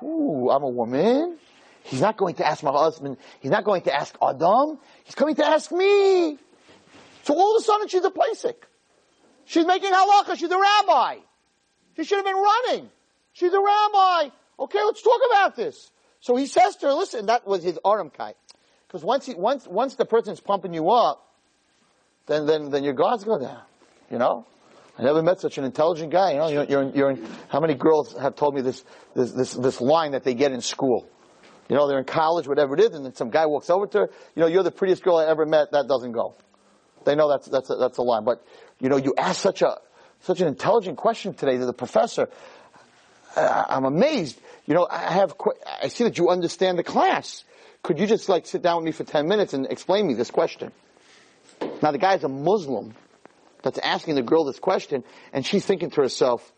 Ooh, 0.04 0.50
I'm 0.50 0.64
a 0.64 0.70
woman. 0.70 1.38
He's 1.84 2.02
not 2.02 2.18
going 2.18 2.36
to 2.36 2.48
ask 2.48 2.62
my 2.64 2.72
husband. 2.72 3.18
He's 3.40 3.52
not 3.52 3.64
going 3.64 3.82
to 3.84 3.94
ask 3.94 4.16
Adam. 4.22 4.78
He's 5.04 5.16
coming 5.16 5.36
to 5.36 5.46
ask 5.46 5.72
me. 5.72 6.38
So 7.24 7.34
all 7.34 7.56
of 7.56 7.62
a 7.62 7.64
sudden 7.64 7.88
she's 7.88 8.04
a 8.04 8.12
Plasik. 8.12 8.56
She's 9.46 9.66
making 9.66 9.92
halacha. 9.92 10.38
She's 10.38 10.52
a 10.52 10.60
rabbi. 10.60 11.18
She 11.96 12.04
should 12.04 12.18
have 12.18 12.26
been 12.26 12.36
running. 12.36 12.90
She's 13.34 13.54
a 13.54 13.60
rabbi. 13.60 14.30
Okay, 14.60 14.80
let's 14.86 15.02
talk 15.02 15.20
about 15.32 15.56
this. 15.56 15.92
So 16.20 16.36
he 16.36 16.48
says 16.48 16.76
to 16.78 16.88
her, 16.88 16.94
listen, 16.94 17.28
that 17.28 17.48
was 17.48 17.64
his 17.64 17.80
aramkai. 17.86 18.34
Because 18.88 19.04
once 19.04 19.26
he, 19.26 19.36
once, 19.36 19.68
once 19.68 19.96
the 19.96 20.06
person's 20.06 20.40
pumping 20.40 20.74
you 20.74 20.90
up, 20.90 21.26
then, 22.26 22.46
then, 22.46 22.70
then 22.70 22.84
your 22.84 22.94
guards 22.94 23.24
go 23.24 23.40
down. 23.40 23.62
You 24.12 24.18
know? 24.18 24.46
I 24.98 25.04
never 25.04 25.24
met 25.24 25.40
such 25.40 25.58
an 25.58 25.64
intelligent 25.64 26.12
guy. 26.12 26.32
You 26.32 26.38
know, 26.38 26.48
you're, 26.50 26.64
you're, 26.66 26.90
you're 26.96 27.12
in, 27.12 27.28
how 27.48 27.62
many 27.62 27.74
girls 27.74 28.18
have 28.18 28.36
told 28.36 28.54
me 28.54 28.62
this, 28.62 28.84
this, 29.16 29.32
this, 29.32 29.54
this 29.54 29.80
line 29.80 30.12
that 30.12 30.24
they 30.24 30.34
get 30.34 30.52
in 30.52 30.60
school? 30.60 31.08
You 31.70 31.76
know, 31.76 31.88
they're 31.88 32.00
in 32.00 32.06
college, 32.06 32.48
whatever 32.48 32.74
it 32.74 32.82
is, 32.82 32.96
and 32.96 33.06
then 33.06 33.14
some 33.14 33.30
guy 33.30 33.46
walks 33.46 33.70
over 33.70 33.86
to 33.88 33.98
her, 34.00 34.10
you 34.36 34.42
know, 34.42 34.48
you're 34.48 34.64
the 34.64 34.72
prettiest 34.72 35.04
girl 35.04 35.18
I 35.18 35.28
ever 35.28 35.46
met, 35.46 35.72
that 35.72 35.88
doesn't 35.88 36.12
go. 36.12 36.36
They 37.06 37.16
know 37.16 37.30
that's, 37.30 37.48
that's 37.48 37.70
a, 37.70 37.76
that's 37.76 37.98
a 37.98 38.02
line. 38.02 38.26
But, 38.26 38.44
you 38.80 38.90
know, 38.90 38.98
you 38.98 39.14
ask 39.18 39.40
such 39.40 39.62
a, 39.62 39.78
such 40.22 40.42
an 40.42 40.48
intelligent 40.48 40.98
question 40.98 41.34
today 41.34 41.58
to 41.58 41.66
the 41.66 41.74
professor. 41.74 42.28
I, 43.36 43.66
I'm 43.70 43.86
amazed. 43.86 44.40
You 44.66 44.76
know, 44.76 44.88
I 44.90 45.14
have, 45.14 45.36
I 45.82 45.88
see 45.88 46.04
that 46.04 46.18
you 46.18 46.30
understand 46.30 46.78
the 46.78 46.84
class. 46.84 47.44
Could 47.84 48.00
you 48.00 48.08
just 48.08 48.30
like 48.30 48.46
sit 48.46 48.62
down 48.62 48.78
with 48.78 48.86
me 48.86 48.92
for 48.92 49.04
10 49.04 49.28
minutes 49.28 49.54
and 49.54 49.66
explain 49.68 50.08
me 50.08 50.14
this 50.14 50.32
question? 50.32 50.72
Now 51.82 51.92
the 51.92 51.98
guy's 51.98 52.24
a 52.24 52.30
Muslim 52.30 52.94
that's 53.64 53.80
asking 53.80 54.16
the 54.16 54.22
girl 54.22 54.46
this 54.46 54.60
question, 54.60 55.04
and 55.34 55.46
she's 55.46 55.66
thinking 55.66 55.90
to 55.92 56.02
herself, 56.02 56.54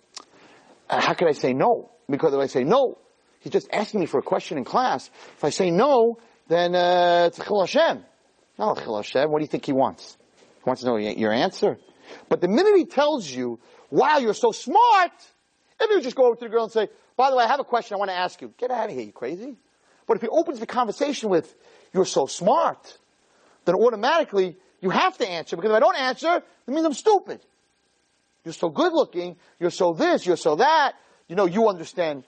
uh, 0.90 1.02
how 1.02 1.14
can 1.14 1.28
I 1.28 1.32
say 1.32 1.54
no? 1.54 1.92
Because 2.10 2.34
if 2.34 2.40
I 2.40 2.48
say 2.48 2.64
no, 2.64 2.98
he's 3.40 3.54
just 3.54 3.68
asking 3.72 4.02
me 4.02 4.06
for 4.06 4.20
a 4.20 4.24
question 4.24 4.58
in 4.58 4.66
class. 4.66 5.10
If 5.38 5.44
I 5.44 5.50
say 5.50 5.72
no, 5.72 6.20
then 6.48 6.76
uh, 6.76 7.26
it's 7.28 7.40
a 7.40 7.44
Hashem. 7.44 8.04
Not 8.60 8.78
a 8.78 8.96
Hashem. 8.96 9.32
What 9.32 9.40
do 9.40 9.44
you 9.44 9.48
think 9.48 9.66
he 9.66 9.74
wants? 9.74 10.18
He 10.38 10.64
wants 10.66 10.82
to 10.82 10.88
know 10.88 10.98
your 10.98 11.32
answer. 11.32 11.80
But 12.30 12.42
the 12.42 12.48
minute 12.48 12.76
he 12.76 12.86
tells 12.86 13.30
you, 13.30 13.60
wow, 13.90 14.18
you're 14.18 14.34
so 14.34 14.52
smart, 14.52 15.12
if 15.90 15.90
you 15.90 16.02
just 16.02 16.16
go 16.16 16.26
over 16.26 16.36
to 16.36 16.46
the 16.46 16.50
girl 16.50 16.64
and 16.64 16.72
say, 16.72 16.88
by 17.18 17.30
the 17.30 17.36
way, 17.36 17.44
I 17.44 17.48
have 17.48 17.60
a 17.60 17.64
question 17.64 17.96
I 17.96 17.98
want 17.98 18.12
to 18.12 18.18
ask 18.18 18.42
you. 18.42 18.54
Get 18.58 18.72
out 18.72 18.90
of 18.90 18.96
here, 18.96 19.06
you 19.06 19.12
crazy. 19.12 19.56
But 20.08 20.18
if 20.18 20.22
he 20.22 20.28
opens 20.28 20.60
the 20.60 20.66
conversation 20.66 21.30
with, 21.30 21.54
you're 21.94 22.06
so 22.06 22.26
smart, 22.26 22.98
then 23.66 23.76
automatically 23.76 24.58
you 24.82 24.90
have 24.90 25.18
to 25.18 25.28
answer 25.30 25.56
because 25.56 25.72
if 25.72 25.76
I 25.76 25.80
don't 25.80 25.98
answer, 25.98 26.38
it 26.38 26.72
means 26.72 26.86
I'm 26.86 26.94
stupid. 26.94 27.42
You're 28.44 28.54
so 28.54 28.70
good 28.70 28.94
looking. 28.94 29.38
You're 29.60 29.70
so 29.70 29.94
this. 29.94 30.26
You're 30.26 30.38
so 30.38 30.56
that. 30.56 30.94
You 31.28 31.36
know, 31.36 31.46
you 31.46 31.70
understand 31.70 32.24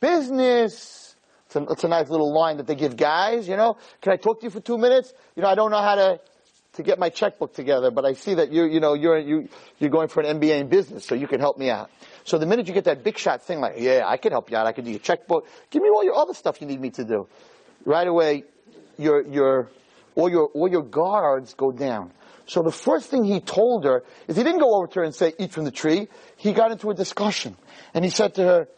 business. 0.00 1.14
It's 1.46 1.56
a, 1.56 1.62
it's 1.70 1.84
a 1.84 1.88
nice 1.88 2.08
little 2.08 2.32
line 2.32 2.56
that 2.58 2.66
they 2.66 2.74
give 2.74 2.96
guys, 2.96 3.48
you 3.48 3.56
know. 3.56 3.76
Can 4.00 4.12
I 4.12 4.16
talk 4.16 4.40
to 4.40 4.46
you 4.46 4.50
for 4.50 4.60
two 4.60 4.78
minutes? 4.78 5.12
You 5.34 5.42
know, 5.42 5.48
I 5.48 5.54
don't 5.54 5.70
know 5.70 5.80
how 5.80 5.94
to, 5.94 6.20
to 6.76 6.82
get 6.82 6.98
my 6.98 7.08
checkbook 7.08 7.54
together, 7.54 7.90
but 7.90 8.04
I 8.04 8.14
see 8.14 8.34
that 8.34 8.52
you, 8.52 8.64
you 8.64 8.80
know, 8.80 8.94
you're, 8.94 9.18
you, 9.18 9.48
you're 9.78 9.90
going 9.90 10.08
for 10.08 10.22
an 10.22 10.40
MBA 10.40 10.60
in 10.60 10.68
business, 10.68 11.04
so 11.04 11.14
you 11.14 11.26
can 11.26 11.40
help 11.40 11.58
me 11.58 11.70
out. 11.70 11.90
So 12.24 12.38
the 12.38 12.46
minute 12.46 12.68
you 12.68 12.74
get 12.74 12.84
that 12.84 13.04
big 13.04 13.18
shot 13.18 13.42
thing 13.42 13.60
like, 13.60 13.74
yeah, 13.78 14.02
I 14.06 14.16
can 14.16 14.32
help 14.32 14.50
you 14.50 14.56
out. 14.56 14.66
I 14.66 14.72
can 14.72 14.84
do 14.84 14.90
your 14.90 15.00
checkbook. 15.00 15.46
Give 15.70 15.82
me 15.82 15.88
all 15.88 16.04
your 16.04 16.14
other 16.14 16.34
stuff 16.34 16.60
you 16.60 16.66
need 16.66 16.80
me 16.80 16.90
to 16.90 17.04
do. 17.04 17.28
Right 17.84 18.06
away, 18.06 18.44
you're, 18.98 19.26
you're, 19.26 19.70
all 20.14 20.28
your, 20.30 20.46
all 20.46 20.68
your 20.68 20.82
guards 20.82 21.54
go 21.54 21.70
down. 21.70 22.12
So 22.46 22.62
the 22.62 22.72
first 22.72 23.10
thing 23.10 23.24
he 23.24 23.40
told 23.40 23.84
her 23.84 24.04
is 24.28 24.36
he 24.36 24.42
didn't 24.42 24.60
go 24.60 24.76
over 24.76 24.86
to 24.86 25.00
her 25.00 25.04
and 25.04 25.14
say, 25.14 25.34
eat 25.38 25.52
from 25.52 25.64
the 25.64 25.70
tree. 25.70 26.08
He 26.36 26.52
got 26.52 26.70
into 26.70 26.90
a 26.90 26.94
discussion. 26.94 27.56
And 27.92 28.04
he 28.04 28.10
said 28.10 28.34
to 28.36 28.42
her, 28.42 28.68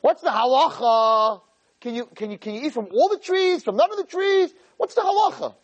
what's 0.00 0.22
the 0.22 0.30
halacha? 0.30 1.40
Can 1.80 1.94
you, 1.94 2.06
can 2.06 2.30
you, 2.30 2.38
can 2.38 2.54
you 2.54 2.62
eat 2.62 2.72
from 2.72 2.88
all 2.92 3.08
the 3.08 3.18
trees, 3.18 3.62
from 3.62 3.76
none 3.76 3.90
of 3.90 3.96
the 3.96 4.04
trees? 4.04 4.52
What's 4.76 4.94
the 4.94 5.02
halacha? 5.02 5.54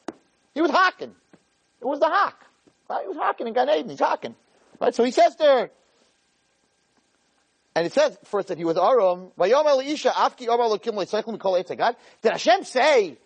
He 0.54 0.60
was 0.60 0.70
hacking. 0.70 1.14
It 1.82 1.86
was 1.86 1.98
the 1.98 2.08
hack. 2.08 2.46
Right? 2.88 3.02
He 3.02 3.08
was 3.08 3.16
hacking 3.16 3.48
in 3.48 3.54
Gan 3.54 3.68
Eden. 3.68 3.90
He's 3.90 3.98
hacking. 3.98 4.36
Right? 4.80 4.94
So 4.94 5.02
he 5.02 5.10
says 5.10 5.34
there, 5.36 5.70
and 7.74 7.86
it 7.86 7.92
says 7.92 8.16
first 8.24 8.48
that 8.48 8.58
he 8.58 8.64
was 8.64 8.76
Aram. 8.76 9.32
Did 9.38 9.52
Hashem 12.24 12.64
say? 12.64 13.16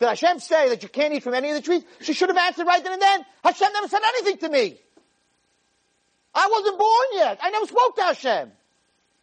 Did 0.00 0.08
Hashem 0.08 0.38
say 0.40 0.70
that 0.70 0.82
you 0.82 0.88
can't 0.88 1.12
eat 1.12 1.22
from 1.22 1.34
any 1.34 1.50
of 1.50 1.56
the 1.56 1.62
trees? 1.62 1.84
She 2.00 2.14
should 2.14 2.30
have 2.30 2.38
answered 2.38 2.66
right 2.66 2.82
then 2.82 2.94
and 2.94 3.02
then. 3.02 3.24
Hashem 3.44 3.68
never 3.72 3.88
said 3.88 4.00
anything 4.02 4.38
to 4.38 4.48
me. 4.48 4.78
I 6.34 6.48
wasn't 6.50 6.78
born 6.78 7.06
yet. 7.12 7.38
I 7.42 7.50
never 7.50 7.66
spoke 7.66 7.96
to 7.96 8.02
Hashem. 8.02 8.50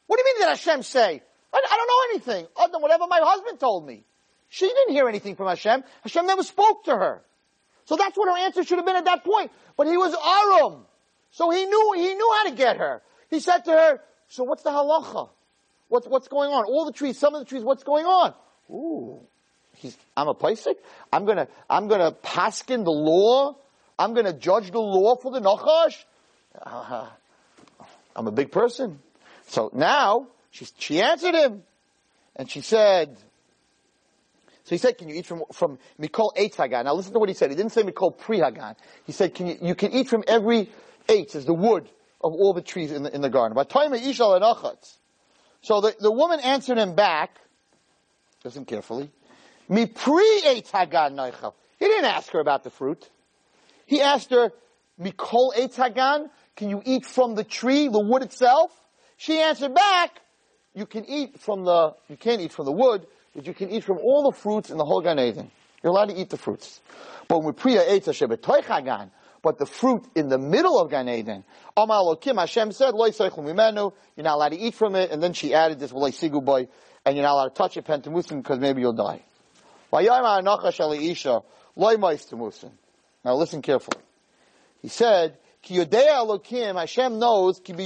What 0.05 0.17
do 0.17 0.23
you 0.23 0.33
mean 0.35 0.41
did 0.43 0.49
Hashem 0.49 0.83
say? 0.83 1.21
I, 1.53 1.57
I 1.57 1.77
don't 1.77 1.87
know 1.87 2.13
anything 2.13 2.47
other 2.55 2.71
than 2.73 2.81
whatever 2.81 3.07
my 3.07 3.19
husband 3.23 3.59
told 3.59 3.85
me. 3.85 4.03
She 4.49 4.67
didn't 4.67 4.93
hear 4.93 5.09
anything 5.09 5.35
from 5.35 5.47
Hashem. 5.47 5.83
Hashem 6.03 6.27
never 6.27 6.43
spoke 6.43 6.85
to 6.85 6.91
her. 6.91 7.21
So 7.87 7.95
that's 7.95 8.17
what 8.17 8.27
her 8.27 8.45
answer 8.45 8.63
should 8.63 8.77
have 8.77 8.85
been 8.85 8.97
at 8.97 9.05
that 9.05 9.23
point. 9.23 9.49
But 9.77 9.87
he 9.87 9.95
was 9.95 10.13
Aram. 10.13 10.85
So 11.31 11.49
he 11.49 11.65
knew, 11.65 11.93
he 11.95 12.13
knew 12.13 12.33
how 12.37 12.49
to 12.49 12.55
get 12.55 12.77
her. 12.77 13.01
He 13.29 13.39
said 13.39 13.59
to 13.65 13.71
her, 13.71 14.01
so 14.27 14.43
what's 14.43 14.63
the 14.63 14.71
halacha? 14.71 15.29
What's, 15.87 16.05
what's 16.05 16.27
going 16.27 16.51
on? 16.51 16.65
All 16.65 16.85
the 16.85 16.91
trees, 16.91 17.17
some 17.17 17.33
of 17.33 17.39
the 17.39 17.45
trees, 17.45 17.63
what's 17.63 17.83
going 17.83 18.05
on? 18.05 18.33
Ooh. 18.69 19.21
He's, 19.75 19.95
I'm 20.17 20.27
a 20.27 20.35
Paisik. 20.35 20.75
I'm 21.13 21.25
gonna, 21.25 21.47
I'm 21.69 21.87
gonna 21.87 22.11
paskin 22.11 22.83
the 22.83 22.91
law. 22.91 23.55
I'm 23.97 24.13
gonna 24.13 24.33
judge 24.33 24.71
the 24.71 24.79
law 24.79 25.15
for 25.15 25.31
the 25.31 25.39
Nachash. 25.39 26.03
Uh, 26.61 27.07
I'm 28.15 28.27
a 28.27 28.31
big 28.31 28.51
person. 28.51 28.99
So 29.47 29.69
now, 29.73 30.27
she, 30.51 30.67
she 30.77 31.01
answered 31.01 31.35
him. 31.35 31.63
And 32.35 32.49
she 32.49 32.61
said, 32.61 33.17
so 34.67 34.75
he 34.75 34.79
said, 34.79 34.97
can 34.97 35.07
you 35.07 35.15
eat 35.15 35.25
from, 35.25 35.43
from 35.53 35.79
Mikol 35.97 36.35
Eitz 36.35 36.57
Hagan? 36.57 36.83
Now 36.83 36.93
listen 36.93 37.13
to 37.13 37.19
what 37.19 37.29
he 37.29 37.35
said. 37.35 37.51
He 37.51 37.55
didn't 37.55 37.71
say 37.71 37.83
Mikol 37.83 38.17
Pri 38.17 38.39
Hagan. 38.39 38.75
He 39.05 39.13
said, 39.13 39.33
can 39.33 39.47
you, 39.47 39.57
you 39.61 39.75
can 39.75 39.93
eat 39.93 40.09
from 40.09 40.25
every 40.27 40.69
Eitz, 41.07 41.37
is 41.37 41.45
the 41.45 41.53
wood 41.53 41.85
of 42.21 42.33
all 42.33 42.53
the 42.53 42.61
trees 42.61 42.91
in 42.91 43.03
the, 43.03 43.15
in 43.15 43.21
the 43.21 43.29
garden. 43.29 43.57
So 45.61 45.79
the, 45.79 45.95
the 46.01 46.11
woman 46.11 46.41
answered 46.41 46.77
him 46.77 46.95
back, 46.95 47.39
listen 48.43 48.65
carefully, 48.65 49.09
Mi 49.69 49.85
Pri 49.85 50.41
Eitz 50.47 50.69
Hagan 50.69 51.15
Noichel. 51.15 51.53
He 51.79 51.85
didn't 51.85 52.03
ask 52.03 52.29
her 52.33 52.41
about 52.41 52.65
the 52.65 52.69
fruit. 52.69 53.09
He 53.85 54.01
asked 54.01 54.31
her, 54.31 54.51
Mikol 54.99 55.55
Eitz 55.55 55.75
Hagan, 55.75 56.29
can 56.57 56.69
you 56.69 56.81
eat 56.83 57.05
from 57.05 57.35
the 57.35 57.45
tree, 57.45 57.87
the 57.87 58.03
wood 58.03 58.21
itself? 58.21 58.71
She 59.15 59.39
answered 59.39 59.73
back, 59.73 60.19
you 60.73 60.85
can 60.85 61.05
eat 61.05 61.39
from 61.39 61.63
the, 61.63 61.95
you 62.09 62.17
can't 62.17 62.41
eat 62.41 62.51
from 62.51 62.65
the 62.65 62.73
wood, 62.73 63.07
but 63.37 63.45
you 63.45 63.53
can 63.53 63.69
eat 63.69 63.83
from 63.83 63.99
all 63.99 64.23
the 64.23 64.35
fruits 64.35 64.71
in 64.71 64.77
the 64.77 64.83
whole 64.83 64.99
Gan 64.99 65.19
Eden. 65.19 65.51
You're 65.83 65.91
allowed 65.91 66.09
to 66.09 66.19
eat 66.19 66.31
the 66.31 66.37
fruits. 66.37 66.81
But 67.27 67.43
when 67.43 67.53
Priya 67.53 67.83
ate 67.87 68.03
Hagan, 68.03 69.11
but 69.43 69.59
the 69.59 69.67
fruit 69.67 70.07
in 70.15 70.27
the 70.27 70.39
middle 70.39 70.79
of 70.79 70.89
Gan 70.89 71.07
Eden, 71.07 71.43
Amal 71.77 72.15
Lokim, 72.15 72.39
Hashem 72.39 72.71
said, 72.71 72.95
Mimenu, 72.95 73.93
you're 74.15 74.23
not 74.23 74.37
allowed 74.37 74.49
to 74.49 74.57
eat 74.57 74.73
from 74.73 74.95
it, 74.95 75.11
and 75.11 75.21
then 75.21 75.33
she 75.33 75.53
added 75.53 75.77
this, 75.77 75.91
Loi 75.91 76.09
Sigu 76.09 76.43
Boy, 76.43 76.67
and 77.05 77.15
you're 77.15 77.23
not 77.23 77.33
allowed 77.33 77.49
to 77.49 77.53
touch 77.53 77.77
it, 77.77 77.85
Pentamusim, 77.85 78.41
because 78.41 78.57
maybe 78.57 78.81
you'll 78.81 78.93
die. 78.93 79.21
Now 83.23 83.35
listen 83.35 83.61
carefully. 83.61 84.01
He 84.81 84.87
said, 84.87 85.37
Ki 85.67 85.79
Elokim, 85.79 86.79
Hashem 86.79 87.19
knows, 87.19 87.59
when 87.67 87.77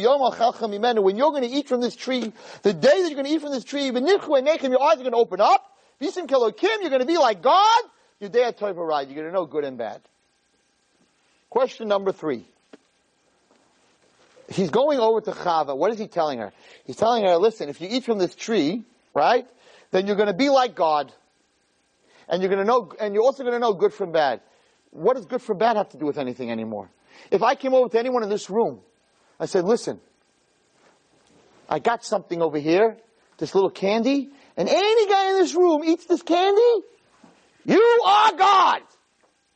you're 1.17 1.31
going 1.31 1.41
to 1.41 1.49
eat 1.49 1.67
from 1.67 1.81
this 1.81 1.95
tree, 1.95 2.31
the 2.61 2.73
day 2.73 3.01
that 3.01 3.09
you're 3.09 3.15
going 3.15 3.25
to 3.25 3.31
eat 3.31 3.41
from 3.41 3.51
this 3.51 3.63
tree, 3.63 3.85
your 3.85 3.95
eyes 3.97 4.29
are 4.29 5.03
going 5.03 5.11
to 5.11 5.17
open 5.17 5.41
up, 5.41 5.65
you're 5.99 6.11
going 6.11 6.99
to 6.99 7.05
be 7.07 7.17
like 7.17 7.41
God, 7.41 7.81
you're 8.19 8.29
going 8.29 8.53
to 8.53 9.31
know 9.31 9.45
good 9.47 9.63
and 9.63 9.79
bad. 9.79 9.99
Question 11.49 11.87
number 11.87 12.11
three. 12.11 12.45
He's 14.47 14.69
going 14.69 14.99
over 14.99 15.19
to 15.21 15.31
Chava. 15.31 15.75
What 15.75 15.91
is 15.91 15.97
he 15.97 16.05
telling 16.07 16.37
her? 16.37 16.53
He's 16.85 16.97
telling 16.97 17.23
her, 17.23 17.35
listen, 17.37 17.67
if 17.67 17.81
you 17.81 17.87
eat 17.89 18.03
from 18.03 18.19
this 18.19 18.35
tree, 18.35 18.83
right, 19.15 19.47
then 19.89 20.05
you're 20.05 20.17
going 20.17 20.27
to 20.27 20.35
be 20.35 20.49
like 20.49 20.75
God. 20.75 21.11
And 22.29 22.43
you're 22.43 22.49
going 22.49 22.63
to 22.63 22.65
know, 22.65 22.93
and 22.99 23.15
you're 23.15 23.23
also 23.23 23.41
going 23.41 23.55
to 23.55 23.59
know 23.59 23.73
good 23.73 23.91
from 23.91 24.11
bad. 24.11 24.41
What 24.91 25.15
does 25.15 25.25
good 25.25 25.41
from 25.41 25.57
bad 25.57 25.77
have 25.77 25.89
to 25.89 25.97
do 25.97 26.05
with 26.05 26.19
anything 26.19 26.51
anymore? 26.51 26.89
If 27.29 27.43
I 27.43 27.55
came 27.55 27.73
over 27.73 27.89
to 27.89 27.99
anyone 27.99 28.23
in 28.23 28.29
this 28.29 28.49
room, 28.49 28.81
I 29.39 29.45
said, 29.45 29.65
listen, 29.65 29.99
I 31.69 31.79
got 31.79 32.03
something 32.03 32.41
over 32.41 32.57
here, 32.57 32.97
this 33.37 33.55
little 33.55 33.69
candy, 33.69 34.29
and 34.57 34.67
any 34.67 35.07
guy 35.07 35.31
in 35.31 35.39
this 35.39 35.55
room 35.55 35.83
eats 35.83 36.05
this 36.05 36.21
candy, 36.21 36.85
you 37.65 38.01
are 38.05 38.33
God. 38.33 38.81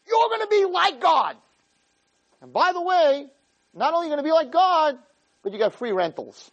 You're 0.07 0.29
going 0.29 0.41
to 0.41 0.47
be 0.49 0.65
like 0.65 1.01
God. 1.01 1.35
And 2.41 2.53
by 2.53 2.71
the 2.73 2.81
way, 2.81 3.27
not 3.73 3.93
only 3.93 4.07
going 4.07 4.19
to 4.19 4.23
be 4.23 4.31
like 4.31 4.51
God, 4.51 4.97
but 5.43 5.51
you 5.53 5.59
got 5.59 5.73
free 5.73 5.91
rentals 5.91 6.51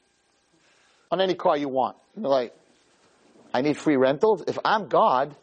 on 1.11 1.21
any 1.21 1.35
car 1.35 1.57
you 1.57 1.69
want. 1.69 1.97
You're 2.17 2.29
like, 2.29 2.55
I 3.55 3.61
need 3.61 3.77
free 3.77 3.97
rentals. 3.97 4.45
If 4.47 4.59
I'm 4.65 4.89
God, 4.89 5.35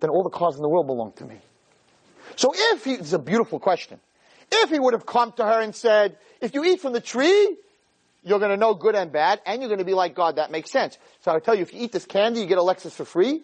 then 0.00 0.10
all 0.10 0.22
the 0.22 0.30
cars 0.30 0.56
in 0.56 0.62
the 0.62 0.68
world 0.68 0.86
belong 0.86 1.12
to 1.16 1.24
me. 1.24 1.40
So 2.34 2.52
if 2.54 2.86
it's 2.86 3.12
a 3.12 3.18
beautiful 3.18 3.58
question. 3.58 4.00
If 4.50 4.70
he 4.70 4.78
would 4.78 4.94
have 4.94 5.06
come 5.06 5.32
to 5.32 5.44
her 5.44 5.60
and 5.60 5.74
said, 5.74 6.16
if 6.40 6.54
you 6.54 6.64
eat 6.64 6.80
from 6.80 6.92
the 6.92 7.00
tree, 7.00 7.56
you're 8.22 8.38
going 8.38 8.50
to 8.50 8.56
know 8.56 8.74
good 8.74 8.94
and 8.94 9.12
bad, 9.12 9.40
and 9.46 9.60
you're 9.60 9.68
going 9.68 9.78
to 9.78 9.84
be 9.84 9.94
like 9.94 10.14
God, 10.14 10.36
that 10.36 10.50
makes 10.50 10.70
sense. 10.70 10.98
So 11.20 11.32
I 11.32 11.38
tell 11.38 11.54
you, 11.54 11.62
if 11.62 11.72
you 11.72 11.82
eat 11.82 11.92
this 11.92 12.06
candy, 12.06 12.40
you 12.40 12.46
get 12.46 12.58
a 12.58 12.62
Lexus 12.62 12.92
for 12.92 13.04
free, 13.04 13.42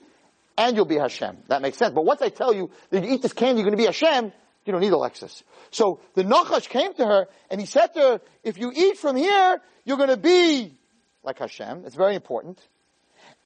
and 0.59 0.77
you'll 0.77 0.85
be 0.85 0.99
Hashem. 0.99 1.39
That 1.49 1.63
makes 1.63 1.79
sense. 1.79 1.95
But 1.95 2.05
once 2.05 2.21
I 2.21 2.29
tell 2.29 2.53
you 2.55 2.71
that 2.91 3.05
you 3.05 3.15
eat 3.15 3.23
this 3.23 3.33
candy, 3.33 3.61
you're 3.61 3.71
going 3.71 3.77
to 3.79 3.83
be 3.83 3.87
Hashem, 3.87 4.33
you 4.65 4.73
don't 4.73 4.81
need 4.81 4.93
a 4.93 4.97
Lexus. 4.97 5.43
So 5.71 6.01
the 6.15 6.25
Nachash 6.25 6.69
came 6.69 6.95
to 6.95 7.07
her, 7.07 7.27
and 7.51 7.61
he 7.61 7.67
said 7.67 7.89
to 7.95 8.01
her, 8.01 8.21
if 8.45 8.59
you 8.59 8.73
eat 8.75 8.99
from 8.99 9.17
here, 9.17 9.61
you're 9.85 9.97
going 9.97 10.09
to 10.09 10.17
be 10.17 10.75
like 11.23 11.39
Hashem. 11.39 11.85
It's 11.87 11.97
very 11.97 12.15
important. 12.15 12.61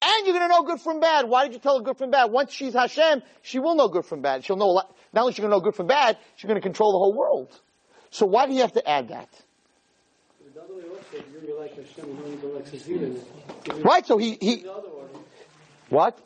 And 0.03 0.27
you're 0.27 0.37
going 0.37 0.49
to 0.49 0.55
know 0.55 0.63
good 0.63 0.81
from 0.81 1.01
bad. 1.01 1.27
Why 1.29 1.45
did 1.45 1.55
you 1.55 1.59
tell 1.59 1.79
her 1.79 1.85
good 1.85 1.97
from 1.97 2.11
bad? 2.11 2.31
Once 2.31 2.53
she's 2.53 2.75
Hashem, 2.75 3.23
she 3.43 3.59
will 3.59 3.75
know 3.75 3.89
good 3.89 4.05
from 4.05 4.21
bad. 4.21 4.45
She'll 4.45 4.57
know, 4.57 4.83
not 5.17 5.23
only 5.23 5.33
she's 5.33 5.41
going 5.41 5.51
to 5.51 5.57
know 5.57 5.61
good 5.61 5.75
from 5.75 5.87
bad, 5.87 6.19
she's 6.37 6.47
going 6.47 6.61
to 6.61 6.63
control 6.63 6.93
the 6.93 6.99
whole 6.99 7.15
world. 7.15 7.49
So 8.11 8.27
why 8.27 8.47
do 8.47 8.53
you 8.53 8.61
have 8.61 8.75
to 8.75 8.89
add 8.89 9.09
that? 9.09 9.31
Right, 13.83 14.07
so 14.07 14.19
he, 14.19 14.37
he, 14.41 14.67
what? 15.89 16.21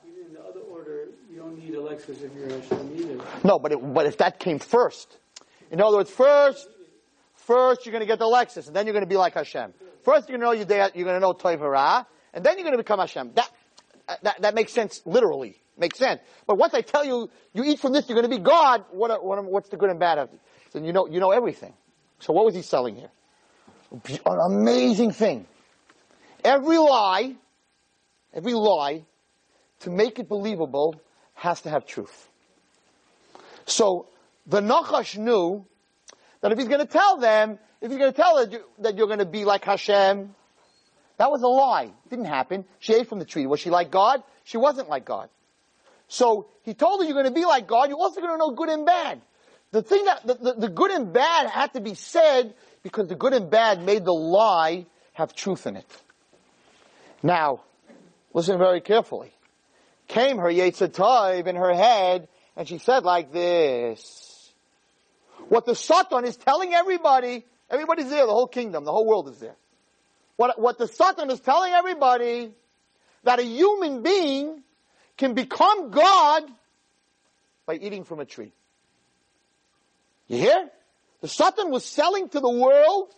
You're. 2.96 3.24
No, 3.44 3.58
but 3.60 3.72
it, 3.72 3.94
but 3.94 4.06
if 4.06 4.18
that 4.18 4.40
came 4.40 4.58
first, 4.58 5.16
in 5.70 5.80
other 5.80 5.98
words, 5.98 6.10
first, 6.10 6.68
first 7.36 7.86
you're 7.86 7.92
going 7.92 8.02
to 8.02 8.06
get 8.06 8.18
the 8.18 8.24
Lexus, 8.24 8.66
and 8.66 8.74
then 8.74 8.86
you're 8.86 8.92
going 8.92 9.04
to 9.04 9.08
be 9.08 9.16
like 9.16 9.34
Hashem. 9.34 9.72
First 10.02 10.28
you're 10.28 10.38
going 10.38 10.58
to 10.58 10.66
know 10.66 10.88
you're 10.94 11.04
going 11.04 11.16
to 11.16 11.20
know 11.20 11.32
Toivara, 11.32 12.06
and 12.34 12.44
then 12.44 12.56
you're 12.56 12.64
going 12.64 12.76
to 12.76 12.82
become 12.82 12.98
Hashem. 12.98 13.32
That, 13.34 13.50
that, 14.22 14.42
that 14.42 14.54
makes 14.54 14.72
sense 14.72 15.00
literally. 15.04 15.60
Makes 15.80 15.98
sense. 15.98 16.20
But 16.46 16.58
once 16.58 16.74
I 16.74 16.82
tell 16.82 17.06
you, 17.06 17.30
you 17.54 17.64
eat 17.64 17.80
from 17.80 17.94
this, 17.94 18.06
you're 18.06 18.14
going 18.14 18.30
to 18.30 18.36
be 18.36 18.42
God, 18.42 18.84
what, 18.90 19.24
what, 19.24 19.42
what's 19.46 19.70
the 19.70 19.78
good 19.78 19.88
and 19.88 19.98
bad 19.98 20.18
of 20.18 20.30
it? 20.30 20.38
Then 20.72 20.84
you 20.84 20.92
know, 20.92 21.08
you 21.08 21.20
know 21.20 21.30
everything. 21.30 21.72
So 22.18 22.34
what 22.34 22.44
was 22.44 22.54
he 22.54 22.60
selling 22.60 22.96
here? 22.96 23.08
An 24.26 24.38
amazing 24.38 25.12
thing. 25.12 25.46
Every 26.44 26.76
lie, 26.76 27.34
every 28.34 28.52
lie, 28.52 29.04
to 29.80 29.90
make 29.90 30.18
it 30.18 30.28
believable, 30.28 31.00
has 31.32 31.62
to 31.62 31.70
have 31.70 31.86
truth. 31.86 32.28
So, 33.64 34.06
the 34.46 34.60
Nachash 34.60 35.16
knew 35.16 35.64
that 36.42 36.52
if 36.52 36.58
he's 36.58 36.68
going 36.68 36.80
to 36.80 36.92
tell 36.92 37.16
them, 37.16 37.58
if 37.80 37.90
he's 37.90 37.98
going 37.98 38.12
to 38.12 38.16
tell 38.16 38.46
them 38.46 38.60
that 38.80 38.98
you're 38.98 39.06
going 39.06 39.20
to 39.20 39.26
be 39.26 39.44
like 39.44 39.64
Hashem, 39.64 40.34
that 41.16 41.30
was 41.30 41.42
a 41.42 41.48
lie. 41.48 41.84
It 41.84 42.10
didn't 42.10 42.26
happen. 42.26 42.64
She 42.80 42.94
ate 42.94 43.08
from 43.08 43.18
the 43.18 43.24
tree. 43.24 43.46
Was 43.46 43.60
she 43.60 43.70
like 43.70 43.90
God? 43.90 44.22
She 44.44 44.58
wasn't 44.58 44.88
like 44.88 45.04
God. 45.04 45.30
So 46.10 46.48
he 46.62 46.74
told 46.74 47.00
her 47.00 47.06
you're 47.06 47.14
going 47.14 47.26
to 47.26 47.30
be 47.30 47.46
like 47.46 47.68
God. 47.68 47.88
You're 47.88 47.98
also 47.98 48.20
going 48.20 48.32
to 48.32 48.36
know 48.36 48.50
good 48.50 48.68
and 48.68 48.84
bad. 48.84 49.20
The 49.70 49.80
thing 49.80 50.04
that 50.06 50.26
the, 50.26 50.34
the, 50.34 50.54
the 50.54 50.68
good 50.68 50.90
and 50.90 51.12
bad 51.12 51.48
had 51.48 51.72
to 51.74 51.80
be 51.80 51.94
said 51.94 52.54
because 52.82 53.06
the 53.06 53.14
good 53.14 53.32
and 53.32 53.48
bad 53.48 53.84
made 53.84 54.04
the 54.04 54.12
lie 54.12 54.86
have 55.12 55.34
truth 55.34 55.68
in 55.68 55.76
it. 55.76 55.86
Now, 57.22 57.60
listen 58.34 58.58
very 58.58 58.80
carefully. 58.80 59.30
Came 60.08 60.38
her 60.38 60.48
Yetzer 60.48 60.94
Hara 60.94 61.48
in 61.48 61.54
her 61.54 61.72
head, 61.72 62.26
and 62.56 62.66
she 62.66 62.78
said 62.78 63.04
like 63.04 63.32
this. 63.32 64.52
What 65.48 65.64
the 65.64 65.76
Satan 65.76 66.24
is 66.24 66.36
telling 66.36 66.74
everybody, 66.74 67.46
everybody's 67.70 68.10
there, 68.10 68.26
the 68.26 68.32
whole 68.32 68.48
kingdom, 68.48 68.84
the 68.84 68.90
whole 68.90 69.06
world 69.06 69.28
is 69.28 69.38
there. 69.38 69.56
What, 70.34 70.60
what 70.60 70.76
the 70.76 70.88
Satan 70.88 71.30
is 71.30 71.38
telling 71.38 71.72
everybody, 71.72 72.50
that 73.22 73.38
a 73.38 73.44
human 73.44 74.02
being 74.02 74.64
can 75.20 75.34
become 75.34 75.90
God 75.90 76.44
by 77.66 77.74
eating 77.74 78.04
from 78.04 78.20
a 78.20 78.24
tree. 78.24 78.52
You 80.28 80.38
hear? 80.38 80.70
The 81.20 81.28
Satan 81.28 81.70
was 81.70 81.84
selling 81.84 82.30
to 82.30 82.40
the 82.40 82.50
world 82.50 83.12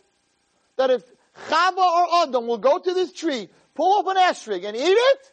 that 0.76 0.90
if 0.90 1.05
Chava 1.48 1.78
or 1.78 2.22
Adam 2.24 2.48
will 2.48 2.59
go 2.59 2.80
to 2.80 2.92
this 2.92 3.12
tree, 3.12 3.48
pull 3.74 4.00
off 4.00 4.07
an 4.09 4.20
esrog 4.20 4.64
and 4.64 4.76
eat 4.76 4.98
it, 5.12 5.32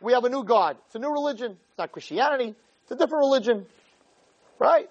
we 0.00 0.12
have 0.12 0.24
a 0.24 0.28
new 0.28 0.42
God. 0.42 0.76
It's 0.86 0.96
a 0.96 0.98
new 0.98 1.12
religion. 1.12 1.52
It's 1.52 1.78
not 1.78 1.92
Christianity. 1.92 2.56
It's 2.82 2.90
a 2.90 2.96
different 2.96 3.22
religion. 3.22 3.64
Right? 4.58 4.90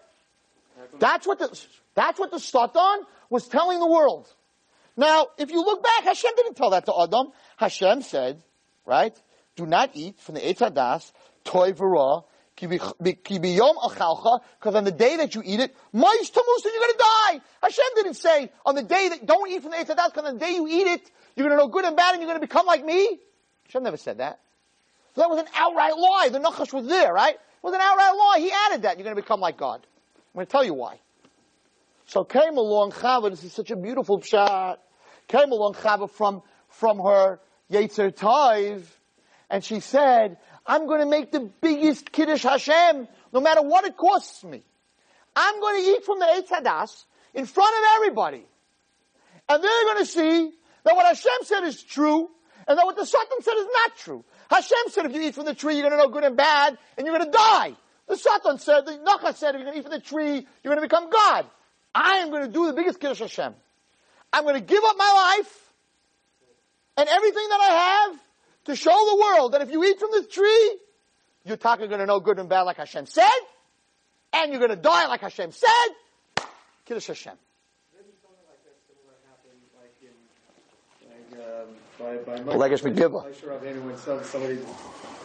That's 1.00 1.28
what 1.28 1.39
the, 1.39 1.62
that's 1.93 2.18
what 2.18 2.32
the 2.32 2.39
Satan 2.39 3.06
was 3.30 3.50
telling 3.50 3.80
the 3.80 3.91
world. 3.91 4.34
Now, 4.96 5.28
if 5.38 5.52
you 5.52 5.60
look 5.60 5.84
back, 5.84 6.06
Hashem 6.06 6.32
didn't 6.38 6.56
tell 6.56 6.70
that 6.70 6.86
to 6.86 6.93
Adam. 6.98 7.34
Hashem 7.58 8.02
said, 8.02 8.41
right? 8.86 9.14
Do 9.56 9.66
not 9.66 9.91
eat 9.93 10.20
from 10.20 10.36
the 10.36 10.41
Eitz 10.41 10.58
Hadas, 10.58 11.12
toy 11.43 11.72
v'ra, 11.72 12.24
because 12.58 12.93
on 14.76 14.84
the 14.86 14.91
day 14.91 15.18
that 15.18 15.36
you 15.36 15.41
eat 15.43 15.60
it, 15.60 15.76
mais 15.91 16.32
tamus, 16.32 16.64
you're 16.64 16.74
going 16.74 16.91
to 16.91 16.97
die. 16.97 17.41
Hashem 17.62 17.86
didn't 17.95 18.14
say 18.14 18.49
on 18.66 18.76
the 18.76 18.84
day 18.84 19.10
that 19.10 19.26
don't 19.26 19.51
eat 19.51 19.62
from 19.62 19.72
the 19.72 19.78
Eitz 19.78 19.88
Hadas, 19.88 20.14
because 20.14 20.26
on 20.26 20.36
the 20.36 20.39
day 20.39 20.51
you 20.51 20.66
eat 20.68 20.88
it, 20.88 21.12
you're 21.36 21.47
going 21.47 21.58
to 21.58 21.64
know 21.64 21.70
good 21.70 21.84
and 21.84 21.97
bad, 21.97 22.14
and 22.14 22.22
you're 22.22 22.30
going 22.30 22.39
to 22.39 22.47
become 22.47 22.66
like 22.66 22.86
me. 22.86 23.20
Hashem 23.66 23.84
never 23.84 23.97
said 23.97 24.20
that. 24.20 24.39
So 25.16 25.22
that 25.22 25.30
was 25.30 25.39
an 25.39 25.47
outright 25.53 25.97
lie. 25.97 26.30
The 26.32 26.39
Nachash 26.39 26.72
was 26.72 26.88
there, 26.88 27.14
right? 27.14 27.34
It 27.34 27.64
was 27.64 27.74
an 27.74 27.82
outright 27.82 28.16
lie. 28.16 28.39
He 28.39 28.51
added 28.68 28.84
that. 28.84 28.97
You're 28.97 29.03
going 29.03 29.16
to 29.16 29.22
become 29.22 29.41
like 29.41 29.58
God. 29.58 29.86
I'm 30.16 30.39
going 30.39 30.45
to 30.45 30.51
tell 30.51 30.64
you 30.64 30.74
why. 30.74 30.99
So 32.08 32.24
came 32.24 32.58
along 32.58 32.91
Chava, 32.91 33.32
this 33.32 33.43
is 33.43 33.51
such 33.51 33.72
a 33.72 33.76
beautiful 33.76 34.22
shot. 34.22 34.82
Came 35.28 35.51
along 35.51 35.74
Chava 35.74 36.10
from, 36.10 36.41
from 36.70 36.99
her 36.99 37.39
Yetzer 37.72 38.16
Taiv, 38.16 38.84
and 39.56 39.64
she 39.64 39.80
said, 39.80 40.36
I'm 40.66 40.86
going 40.86 40.99
to 40.99 41.06
make 41.06 41.32
the 41.32 41.39
biggest 41.39 42.12
Kiddush 42.12 42.43
Hashem, 42.43 43.08
no 43.32 43.39
matter 43.39 43.62
what 43.62 43.86
it 43.86 43.95
costs 43.95 44.43
me. 44.43 44.62
I'm 45.34 45.62
going 45.62 45.82
to 45.82 45.89
eat 45.91 46.03
from 46.03 46.20
the 46.20 46.26
Eitz 46.26 46.49
Hadas 46.49 47.06
in 47.34 47.45
front 47.45 47.74
of 47.74 47.84
everybody. 47.95 48.43
And 49.47 49.64
they're 49.64 49.84
going 49.86 49.99
to 49.99 50.06
see 50.06 50.51
that 50.84 50.93
what 50.93 51.06
Hashem 51.06 51.43
said 51.43 51.64
is 51.64 51.82
true, 51.82 52.30
and 52.68 52.78
that 52.78 52.86
what 52.86 52.97
the 52.97 53.06
Satan 53.06 53.41
said 53.41 53.53
is 53.58 53.68
not 53.72 53.95
true. 53.95 54.26
Hashem 54.49 54.89
said 54.89 55.06
if 55.06 55.14
you 55.14 55.22
eat 55.22 55.36
from 55.36 55.45
the 55.45 55.56
tree, 55.56 55.76
you're 55.76 55.89
going 55.89 55.97
to 55.97 56.06
know 56.06 56.12
good 56.12 56.26
and 56.26 56.36
bad, 56.36 56.78
and 56.97 57.08
you're 57.08 57.18
going 57.18 57.32
to 57.32 57.38
die. 57.38 57.78
The 58.10 58.18
Satan 58.18 58.60
said, 58.60 58.86
the 58.86 58.91
Nachash 58.91 59.38
said 59.38 59.56
if 59.56 59.62
you're 59.62 59.72
going 59.72 59.76
to 59.76 59.80
eat 59.80 59.84
from 59.84 59.93
the 59.93 60.01
tree, 60.01 60.45
you're 60.64 60.76
going 60.76 60.82
to 60.82 60.82
become 60.82 61.10
God. 61.10 61.45
I 61.95 62.18
am 62.18 62.30
going 62.30 62.45
to 62.45 62.51
do 62.51 62.66
the 62.66 62.74
biggest 62.74 62.99
Kiddush 62.99 63.20
Hashem. 63.20 63.53
I'm 64.34 64.43
going 64.43 64.56
to 64.56 64.60
give 64.60 64.84
up 64.84 64.97
my 64.97 65.38
life 65.38 65.74
and 66.97 67.08
everything 67.08 67.47
that 67.47 67.62
I 67.62 68.10
have 68.10 68.25
to 68.66 68.76
show 68.76 68.91
the 68.91 69.16
world 69.16 69.53
that 69.53 69.61
if 69.61 69.72
you 69.72 69.84
eat 69.84 69.99
from 69.99 70.09
this 70.11 70.28
tree, 70.28 70.78
you're 71.43 71.57
talking 71.57 71.88
going 71.88 71.99
to 71.99 72.05
know 72.05 72.20
good 72.20 72.39
and 72.39 72.49
bad 72.49 72.63
like 72.63 72.78
Hashem 72.78 73.05
said, 73.05 73.30
and 74.34 74.51
you're 74.51 74.59
going 74.59 74.72
to 74.72 74.76
die 74.76 75.07
like 75.07 75.22
Hashem 75.22 75.51
said. 75.51 75.70
Kiddush 76.86 77.07
Hashem. 77.07 77.34
Maybe 77.93 78.09
something 78.22 78.45
like 78.49 78.61
that, 78.66 78.76
similar 78.88 79.18
happened, 79.30 79.61
like 79.80 79.95
in, 80.01 80.13
like, 81.09 82.26
um, 82.28 82.45
by, 82.45 82.53
by 82.57 82.70
Legash 82.70 82.84
McGibbon. 82.84 83.26
I'm 83.26 83.34
sure 83.34 83.51
of 83.51 83.63
anyone 83.63 83.97
said 83.97 84.26
somebody, 84.26 84.59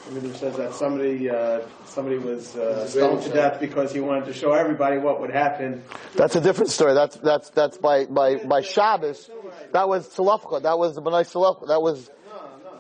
I 0.07 0.11
mean, 0.11 0.35
says 0.35 0.57
that 0.57 0.75
somebody, 0.75 1.29
uh, 1.29 1.61
somebody 1.87 2.19
was, 2.19 2.57
uh, 2.57 2.87
stoned 2.87 3.23
to 3.23 3.31
death 3.31 3.61
because 3.61 3.93
he 3.93 4.01
wanted 4.01 4.27
to 4.27 4.33
show 4.33 4.53
everybody 4.53 4.99
what 4.99 5.21
would 5.21 5.31
happen. 5.31 5.83
That's 6.15 6.37
a 6.37 6.41
different 6.41 6.71
story. 6.71 6.95
That's 6.95 7.17
that's 7.17 7.51
that's 7.51 7.77
by 7.79 8.07
by 8.07 8.37
by 8.37 8.63
Shabbos. 8.63 9.31
That 9.73 9.89
was 9.89 10.09
Tzalafcha. 10.09 10.63
That 10.63 10.79
was 10.79 10.95
the 10.95 11.03
Benai 11.03 11.25
Tzalafcha. 11.25 11.69
That 11.69 11.83
was 11.83 12.09
No, 12.09 12.09
no. 12.09 12.20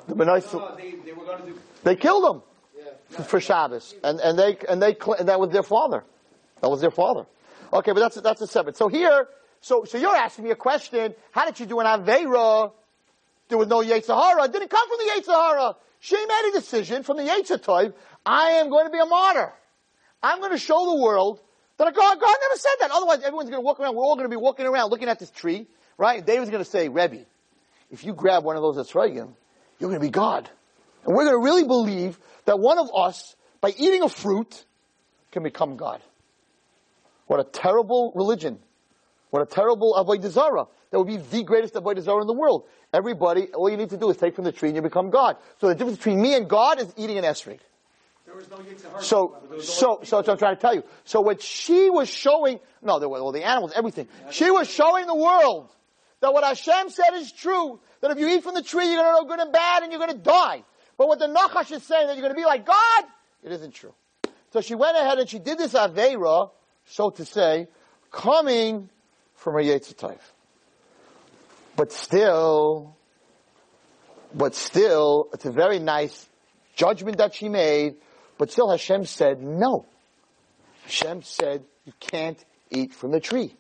The. 0.08 0.14
No, 0.14 0.76
they, 0.76 0.92
they 1.04 1.12
were 1.12 1.24
gonna 1.24 1.46
do, 1.46 1.58
They 1.84 1.96
killed 1.96 2.36
him 2.36 2.42
yeah. 2.76 3.22
for 3.22 3.40
Shabbos, 3.40 3.94
and 4.02 4.20
and 4.20 4.38
they 4.38 4.56
and 4.68 4.82
they 4.82 4.96
and 5.18 5.28
that 5.28 5.40
was 5.40 5.50
their 5.50 5.62
father. 5.62 6.04
That 6.60 6.68
was 6.68 6.80
their 6.80 6.90
father. 6.90 7.26
Okay, 7.72 7.92
but 7.92 8.00
that's 8.00 8.20
that's 8.20 8.40
a 8.40 8.46
separate. 8.46 8.76
So 8.76 8.88
here, 8.88 9.28
so 9.60 9.84
so 9.84 9.98
you're 9.98 10.14
asking 10.14 10.44
me 10.44 10.50
a 10.50 10.56
question. 10.56 11.14
How 11.30 11.44
did 11.46 11.60
you 11.60 11.66
do 11.66 11.80
an 11.80 11.86
Aveira? 11.86 12.72
There 13.48 13.58
was 13.58 13.68
no 13.68 13.78
Yetzer 13.80 14.14
Hara. 14.14 14.44
It 14.44 14.52
didn't 14.52 14.70
come 14.70 14.88
from 14.88 14.98
the 14.98 15.12
Yetzer 15.12 15.34
Hara. 15.34 15.76
She 15.98 16.16
made 16.16 16.50
a 16.50 16.52
decision 16.52 17.02
from 17.02 17.16
the 17.16 17.24
Yetzer 17.24 17.64
Hara. 17.64 17.92
I 18.24 18.50
am 18.52 18.70
going 18.70 18.86
to 18.86 18.90
be 18.90 18.98
a 18.98 19.06
martyr. 19.06 19.52
I'm 20.22 20.40
going 20.40 20.52
to 20.52 20.58
show 20.58 20.96
the 20.96 21.02
world 21.02 21.40
that 21.78 21.88
a 21.88 21.92
God, 21.92 22.20
God 22.20 22.36
never 22.48 22.58
said 22.58 22.72
that. 22.80 22.90
Otherwise, 22.92 23.22
everyone's 23.22 23.48
going 23.50 23.60
to 23.60 23.64
walk 23.64 23.80
around. 23.80 23.96
We're 23.96 24.04
all 24.04 24.14
going 24.14 24.28
to 24.28 24.34
be 24.34 24.40
walking 24.40 24.66
around 24.66 24.90
looking 24.90 25.08
at 25.08 25.18
this 25.18 25.30
tree, 25.30 25.66
right? 25.96 26.18
And 26.18 26.26
David's 26.26 26.50
going 26.50 26.62
to 26.62 26.70
say, 26.70 26.88
Rebbe, 26.88 27.24
if 27.90 28.04
you 28.04 28.12
grab 28.12 28.44
one 28.44 28.56
of 28.56 28.62
those 28.62 28.76
Etzrayim, 28.76 29.32
you're 29.80 29.88
going 29.90 30.00
to 30.00 30.06
be 30.06 30.10
God. 30.10 30.48
And 31.04 31.16
we're 31.16 31.24
going 31.24 31.40
to 31.40 31.44
really 31.44 31.64
believe 31.64 32.18
that 32.44 32.60
one 32.60 32.78
of 32.78 32.90
us, 32.94 33.34
by 33.60 33.72
eating 33.76 34.02
a 34.02 34.08
fruit, 34.08 34.64
can 35.32 35.42
become 35.42 35.76
God. 35.76 36.00
What 37.26 37.40
a 37.40 37.44
terrible 37.44 38.12
religion. 38.14 38.58
What 39.30 39.42
a 39.42 39.46
terrible 39.46 39.94
Avodah 39.94 40.28
Zarah. 40.28 40.66
That 40.90 40.98
would 40.98 41.06
be 41.06 41.16
the 41.16 41.44
greatest 41.44 41.74
Avodah 41.74 42.02
Zarah 42.02 42.20
in 42.20 42.26
the 42.26 42.34
world. 42.34 42.66
Everybody, 42.92 43.48
all 43.54 43.70
you 43.70 43.76
need 43.76 43.90
to 43.90 43.96
do 43.96 44.10
is 44.10 44.16
take 44.16 44.34
from 44.34 44.44
the 44.44 44.52
tree 44.52 44.68
and 44.68 44.76
you 44.76 44.82
become 44.82 45.10
God. 45.10 45.36
So 45.60 45.68
the 45.68 45.74
difference 45.74 45.98
between 45.98 46.20
me 46.20 46.34
and 46.34 46.48
God 46.48 46.80
is 46.80 46.92
eating 46.96 47.18
an 47.18 47.24
esrog. 47.24 47.60
There 48.26 48.34
was 48.34 48.50
no. 48.50 48.58
So, 49.00 49.36
so, 49.60 50.00
so 50.02 50.16
that's 50.16 50.28
what 50.28 50.28
I'm 50.28 50.38
trying 50.38 50.56
to 50.56 50.60
tell 50.60 50.74
you. 50.74 50.84
So 51.04 51.20
what 51.20 51.42
she 51.42 51.90
was 51.90 52.08
showing, 52.08 52.60
no, 52.82 52.98
there 52.98 53.08
were 53.08 53.18
all 53.18 53.32
the 53.32 53.44
animals, 53.44 53.72
everything. 53.74 54.08
She 54.30 54.50
was 54.50 54.68
showing 54.68 55.06
the 55.06 55.16
world 55.16 55.70
that 56.20 56.32
what 56.32 56.44
Hashem 56.44 56.90
said 56.90 57.14
is 57.14 57.32
true. 57.32 57.80
That 58.00 58.10
if 58.10 58.18
you 58.18 58.28
eat 58.28 58.42
from 58.42 58.54
the 58.54 58.62
tree, 58.62 58.86
you're 58.86 59.02
going 59.02 59.14
to 59.14 59.22
know 59.22 59.28
good 59.28 59.40
and 59.40 59.52
bad, 59.52 59.82
and 59.82 59.92
you're 59.92 60.00
going 60.00 60.12
to 60.12 60.22
die. 60.22 60.62
But 60.96 61.08
what 61.08 61.18
the 61.18 61.26
Nachash 61.26 61.72
is 61.72 61.82
saying 61.82 62.06
that 62.06 62.16
you're 62.16 62.22
going 62.22 62.34
to 62.34 62.40
be 62.40 62.44
like 62.44 62.66
God, 62.66 63.04
it 63.42 63.52
isn't 63.52 63.74
true. 63.74 63.94
So 64.52 64.60
she 64.60 64.74
went 64.74 64.96
ahead 64.96 65.18
and 65.18 65.28
she 65.28 65.38
did 65.38 65.58
this 65.58 65.74
aveira, 65.74 66.50
so 66.86 67.10
to 67.10 67.24
say, 67.24 67.68
coming 68.10 68.90
from 69.36 69.54
her 69.54 69.60
Yetzer 69.60 69.98
Hara. 69.98 70.18
But 71.76 71.92
still, 71.92 72.96
but 74.34 74.54
still, 74.54 75.28
it's 75.32 75.46
a 75.46 75.52
very 75.52 75.78
nice 75.78 76.28
judgment 76.76 77.18
that 77.18 77.34
she 77.34 77.48
made, 77.48 77.94
but 78.36 78.50
still 78.50 78.68
Hashem 78.68 79.06
said 79.06 79.42
no. 79.42 79.86
Hashem 80.82 81.22
said 81.22 81.64
you 81.84 81.92
can't 82.00 82.42
eat 82.70 82.92
from 82.92 83.12
the 83.12 83.20
tree. 83.20 83.54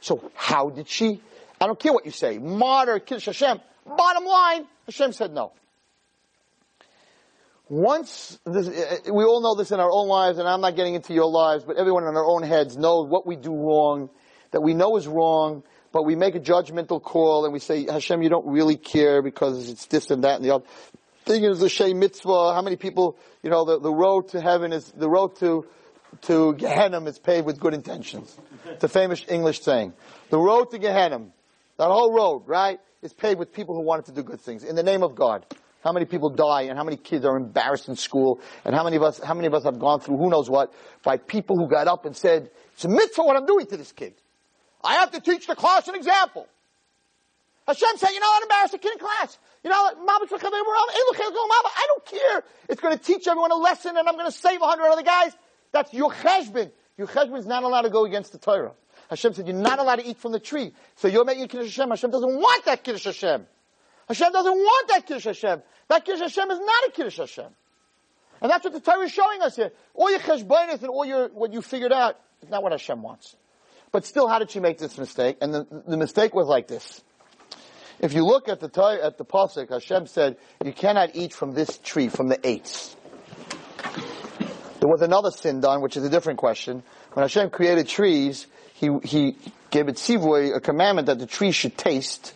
So 0.00 0.30
how 0.34 0.70
did 0.70 0.88
she? 0.88 1.22
I 1.60 1.66
don't 1.66 1.78
care 1.78 1.92
what 1.92 2.04
you 2.04 2.12
say. 2.12 2.38
Martyr, 2.38 2.98
Kiddush 2.98 3.26
Hashem. 3.26 3.60
Bottom 3.86 4.24
line, 4.24 4.66
Hashem 4.86 5.12
said 5.12 5.32
no. 5.32 5.52
Once, 7.68 8.38
this, 8.44 8.68
uh, 8.68 9.12
we 9.12 9.24
all 9.24 9.42
know 9.42 9.56
this 9.56 9.72
in 9.72 9.80
our 9.80 9.90
own 9.90 10.06
lives, 10.06 10.38
and 10.38 10.46
I'm 10.46 10.60
not 10.60 10.76
getting 10.76 10.94
into 10.94 11.12
your 11.12 11.28
lives, 11.30 11.64
but 11.64 11.76
everyone 11.76 12.04
in 12.04 12.16
our 12.16 12.24
own 12.24 12.44
heads 12.44 12.76
knows 12.76 13.08
what 13.08 13.26
we 13.26 13.34
do 13.34 13.52
wrong, 13.52 14.08
that 14.52 14.60
we 14.60 14.72
know 14.72 14.96
is 14.96 15.08
wrong, 15.08 15.64
but 15.90 16.04
we 16.04 16.14
make 16.14 16.34
a 16.34 16.40
judgmental 16.40 17.02
call 17.02 17.44
and 17.44 17.52
we 17.52 17.58
say, 17.58 17.86
Hashem, 17.90 18.22
you 18.22 18.28
don't 18.28 18.46
really 18.46 18.76
care 18.76 19.22
because 19.22 19.68
it's 19.68 19.86
this 19.86 20.10
and 20.10 20.22
that 20.24 20.36
and 20.36 20.44
the 20.44 20.54
other. 20.54 20.64
Thing 21.24 21.42
is 21.42 21.58
the 21.58 21.68
Shay 21.68 21.92
mitzvah. 21.92 22.54
How 22.54 22.62
many 22.62 22.76
people, 22.76 23.18
you 23.42 23.50
know, 23.50 23.64
the, 23.64 23.80
the 23.80 23.92
road 23.92 24.28
to 24.28 24.40
heaven 24.40 24.72
is, 24.72 24.92
the 24.92 25.08
road 25.08 25.36
to, 25.36 25.66
to 26.22 26.54
Gehenna 26.54 27.02
is 27.04 27.18
paved 27.18 27.46
with 27.46 27.58
good 27.58 27.74
intentions. 27.74 28.36
It's 28.66 28.84
a 28.84 28.88
famous 28.88 29.24
English 29.28 29.62
saying. 29.62 29.92
The 30.30 30.38
road 30.38 30.70
to 30.70 30.78
Gehenna, 30.78 31.26
that 31.78 31.88
whole 31.88 32.12
road, 32.12 32.44
right, 32.46 32.80
is 33.02 33.12
paved 33.12 33.38
with 33.38 33.52
people 33.52 33.74
who 33.74 33.82
wanted 33.82 34.06
to 34.06 34.12
do 34.12 34.22
good 34.22 34.40
things 34.40 34.64
in 34.64 34.76
the 34.76 34.82
name 34.82 35.02
of 35.02 35.14
God. 35.14 35.44
How 35.84 35.92
many 35.92 36.06
people 36.06 36.30
die 36.30 36.62
and 36.62 36.76
how 36.76 36.84
many 36.84 36.96
kids 36.96 37.24
are 37.24 37.36
embarrassed 37.36 37.88
in 37.88 37.94
school 37.96 38.40
and 38.64 38.74
how 38.74 38.82
many 38.82 38.96
of 38.96 39.02
us, 39.02 39.20
how 39.20 39.34
many 39.34 39.46
of 39.46 39.54
us 39.54 39.62
have 39.64 39.78
gone 39.78 40.00
through 40.00 40.16
who 40.16 40.28
knows 40.30 40.50
what 40.50 40.72
by 41.04 41.16
people 41.16 41.56
who 41.56 41.68
got 41.68 41.86
up 41.86 42.06
and 42.06 42.16
said, 42.16 42.50
it's 42.74 42.84
a 42.84 42.88
mitzvah 42.88 43.22
what 43.22 43.36
I'm 43.36 43.46
doing 43.46 43.66
to 43.66 43.76
this 43.76 43.92
kid. 43.92 44.14
I 44.82 44.94
have 44.94 45.12
to 45.12 45.20
teach 45.20 45.46
the 45.46 45.54
class 45.54 45.86
an 45.86 45.94
example. 45.94 46.48
Hashem 47.68 47.96
said, 47.96 48.10
you 48.10 48.20
know, 48.20 48.26
I'll 48.32 48.42
embarrass 48.42 48.74
a 48.74 48.78
kid 48.78 48.92
in 48.92 48.98
class. 48.98 49.38
You 49.62 49.70
know, 49.70 49.76
I 49.76 49.94
don't 51.88 52.06
care. 52.06 52.42
It's 52.68 52.80
going 52.80 52.96
to 52.96 53.02
teach 53.02 53.26
everyone 53.26 53.50
a 53.50 53.56
lesson 53.56 53.96
and 53.96 54.08
I'm 54.08 54.14
going 54.14 54.30
to 54.30 54.36
save 54.36 54.60
a 54.62 54.66
hundred 54.66 54.88
other 54.88 55.02
guys. 55.02 55.32
That's 55.72 55.92
your 55.92 56.10
cheshbon. 56.10 56.70
Your 56.96 57.08
cheshbon 57.08 57.38
is 57.38 57.46
not 57.46 57.62
allowed 57.62 57.82
to 57.82 57.90
go 57.90 58.04
against 58.04 58.32
the 58.32 58.38
Torah. 58.38 58.72
Hashem 59.08 59.34
said, 59.34 59.46
you're 59.46 59.56
not 59.56 59.78
allowed 59.78 59.96
to 59.96 60.06
eat 60.06 60.18
from 60.18 60.32
the 60.32 60.40
tree. 60.40 60.72
So 60.96 61.08
you're 61.08 61.24
making 61.24 61.48
Kiddush 61.48 61.76
Hashem. 61.76 61.90
Hashem 61.90 62.10
doesn't 62.10 62.34
want 62.34 62.64
that 62.64 62.82
Kiddush 62.82 63.04
Hashem. 63.04 63.46
Hashem 64.08 64.32
doesn't 64.32 64.54
want 64.54 64.88
that 64.88 65.06
Kiddush 65.06 65.24
Hashem. 65.24 65.62
That 65.88 66.04
Kiddush 66.04 66.20
Hashem 66.20 66.50
is 66.50 66.58
not 66.58 66.88
a 66.88 66.90
Kiddush 66.92 67.16
Hashem. 67.18 67.46
And 68.40 68.50
that's 68.50 68.64
what 68.64 68.72
the 68.72 68.80
Torah 68.80 69.04
is 69.04 69.12
showing 69.12 69.42
us 69.42 69.56
here. 69.56 69.70
All 69.94 70.10
your 70.10 70.20
cheshbonis 70.20 70.80
and 70.80 70.88
all 70.88 71.04
your, 71.04 71.28
what 71.28 71.52
you 71.52 71.62
figured 71.62 71.92
out 71.92 72.18
is 72.42 72.50
not 72.50 72.62
what 72.62 72.72
Hashem 72.72 73.02
wants. 73.02 73.36
But 73.92 74.04
still, 74.04 74.28
how 74.28 74.38
did 74.38 74.50
she 74.50 74.60
make 74.60 74.78
this 74.78 74.98
mistake? 74.98 75.38
And 75.40 75.54
the, 75.54 75.66
the 75.86 75.96
mistake 75.96 76.34
was 76.34 76.48
like 76.48 76.68
this. 76.68 77.02
If 77.98 78.12
you 78.12 78.24
look 78.24 78.48
at 78.48 78.60
the 78.60 78.68
Torah, 78.68 79.06
at 79.06 79.16
the 79.16 79.24
pasuk, 79.24 79.70
Hashem 79.70 80.06
said, 80.06 80.36
"You 80.62 80.72
cannot 80.72 81.16
eat 81.16 81.32
from 81.32 81.52
this 81.52 81.78
tree, 81.82 82.08
from 82.08 82.28
the 82.28 82.36
eitz." 82.36 82.94
There 84.80 84.88
was 84.88 85.00
another 85.00 85.30
sin 85.30 85.60
done, 85.60 85.80
which 85.80 85.96
is 85.96 86.04
a 86.04 86.10
different 86.10 86.38
question. 86.38 86.82
When 87.14 87.22
Hashem 87.22 87.48
created 87.48 87.88
trees, 87.88 88.46
He 88.76 88.90
He 89.02 89.36
gave 89.70 89.88
it 89.88 89.96
tzivui, 89.96 90.54
a 90.54 90.60
commandment 90.60 91.06
that 91.06 91.18
the 91.18 91.26
tree 91.26 91.50
should 91.50 91.76
taste 91.76 92.34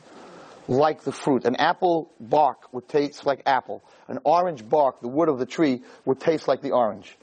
like 0.69 1.03
the 1.03 1.13
fruit. 1.13 1.45
An 1.45 1.57
apple 1.57 2.11
bark 2.19 2.73
would 2.73 2.89
taste 2.89 3.27
like 3.27 3.43
apple. 3.47 3.83
An 4.09 4.19
orange 4.25 4.67
bark, 4.69 5.01
the 5.01 5.09
wood 5.09 5.29
of 5.29 5.39
the 5.39 5.47
tree, 5.47 5.83
would 6.05 6.21
taste 6.21 6.49
like 6.49 6.63
the 6.63 6.71
orange. 6.71 7.17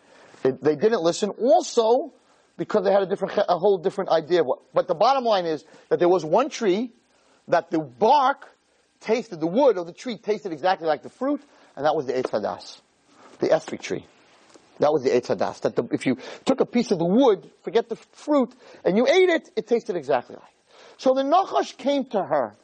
It, 0.43 0.63
they 0.63 0.75
didn't 0.75 1.01
listen. 1.01 1.31
Also, 1.31 2.13
because 2.57 2.83
they 2.83 2.91
had 2.91 3.03
a 3.03 3.05
different, 3.05 3.37
a 3.49 3.57
whole 3.57 3.77
different 3.77 4.09
idea. 4.09 4.43
But 4.73 4.87
the 4.87 4.95
bottom 4.95 5.23
line 5.23 5.45
is 5.45 5.65
that 5.89 5.99
there 5.99 6.09
was 6.09 6.23
one 6.23 6.49
tree 6.49 6.91
that 7.47 7.71
the 7.71 7.79
bark 7.79 8.47
tasted, 8.99 9.39
the 9.39 9.47
wood 9.47 9.77
of 9.77 9.87
the 9.87 9.93
tree 9.93 10.17
tasted 10.17 10.51
exactly 10.51 10.87
like 10.87 11.03
the 11.03 11.09
fruit, 11.09 11.41
and 11.75 11.85
that 11.85 11.95
was 11.95 12.05
the 12.05 12.13
Eitz 12.13 12.29
Hadas, 12.29 12.81
the 13.39 13.47
esrog 13.47 13.81
tree. 13.81 14.05
That 14.79 14.93
was 14.93 15.03
the 15.03 15.09
Eitz 15.09 15.35
Hadas. 15.35 15.61
That 15.61 15.75
the, 15.75 15.87
if 15.91 16.05
you 16.05 16.17
took 16.45 16.61
a 16.61 16.65
piece 16.65 16.91
of 16.91 16.99
the 16.99 17.05
wood, 17.05 17.49
forget 17.63 17.89
the 17.89 17.95
fruit, 17.95 18.53
and 18.85 18.97
you 18.97 19.07
ate 19.07 19.29
it, 19.29 19.49
it 19.55 19.67
tasted 19.67 19.95
exactly 19.95 20.35
like. 20.35 20.53
So 20.97 21.13
the 21.13 21.23
Nachash 21.23 21.77
came 21.77 22.05
to 22.05 22.23
her 22.23 22.55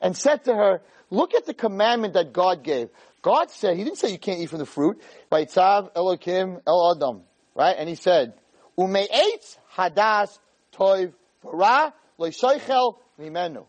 and 0.00 0.16
said 0.16 0.44
to 0.44 0.54
her, 0.54 0.82
look 1.10 1.34
at 1.34 1.46
the 1.46 1.54
commandment 1.54 2.14
that 2.14 2.32
God 2.32 2.62
gave. 2.62 2.88
God 3.22 3.50
said, 3.50 3.76
he 3.76 3.84
didn't 3.84 3.98
say 3.98 4.10
you 4.10 4.18
can't 4.18 4.40
eat 4.40 4.50
from 4.50 4.58
the 4.58 4.66
fruit. 4.66 5.00
Vayitzav 5.30 5.92
Elokim 5.94 6.60
El 6.66 6.96
Adam. 6.96 7.22
Right? 7.54 7.76
And 7.78 7.88
he 7.88 7.94
said, 7.94 8.34
Ume'etz 8.78 9.58
Hadas 9.74 10.38
Toiv 10.74 11.12
V'ra 11.44 11.92
Loishoichel 12.18 12.96
Mimenu. 13.20 13.64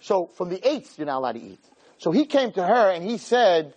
So 0.00 0.26
from 0.26 0.48
the 0.48 0.58
eitz, 0.58 0.98
you're 0.98 1.06
not 1.06 1.18
allowed 1.18 1.32
to 1.32 1.42
eat. 1.42 1.60
So 1.98 2.10
he 2.10 2.24
came 2.24 2.50
to 2.52 2.64
her 2.64 2.90
and 2.90 3.04
he 3.04 3.18
said, 3.18 3.74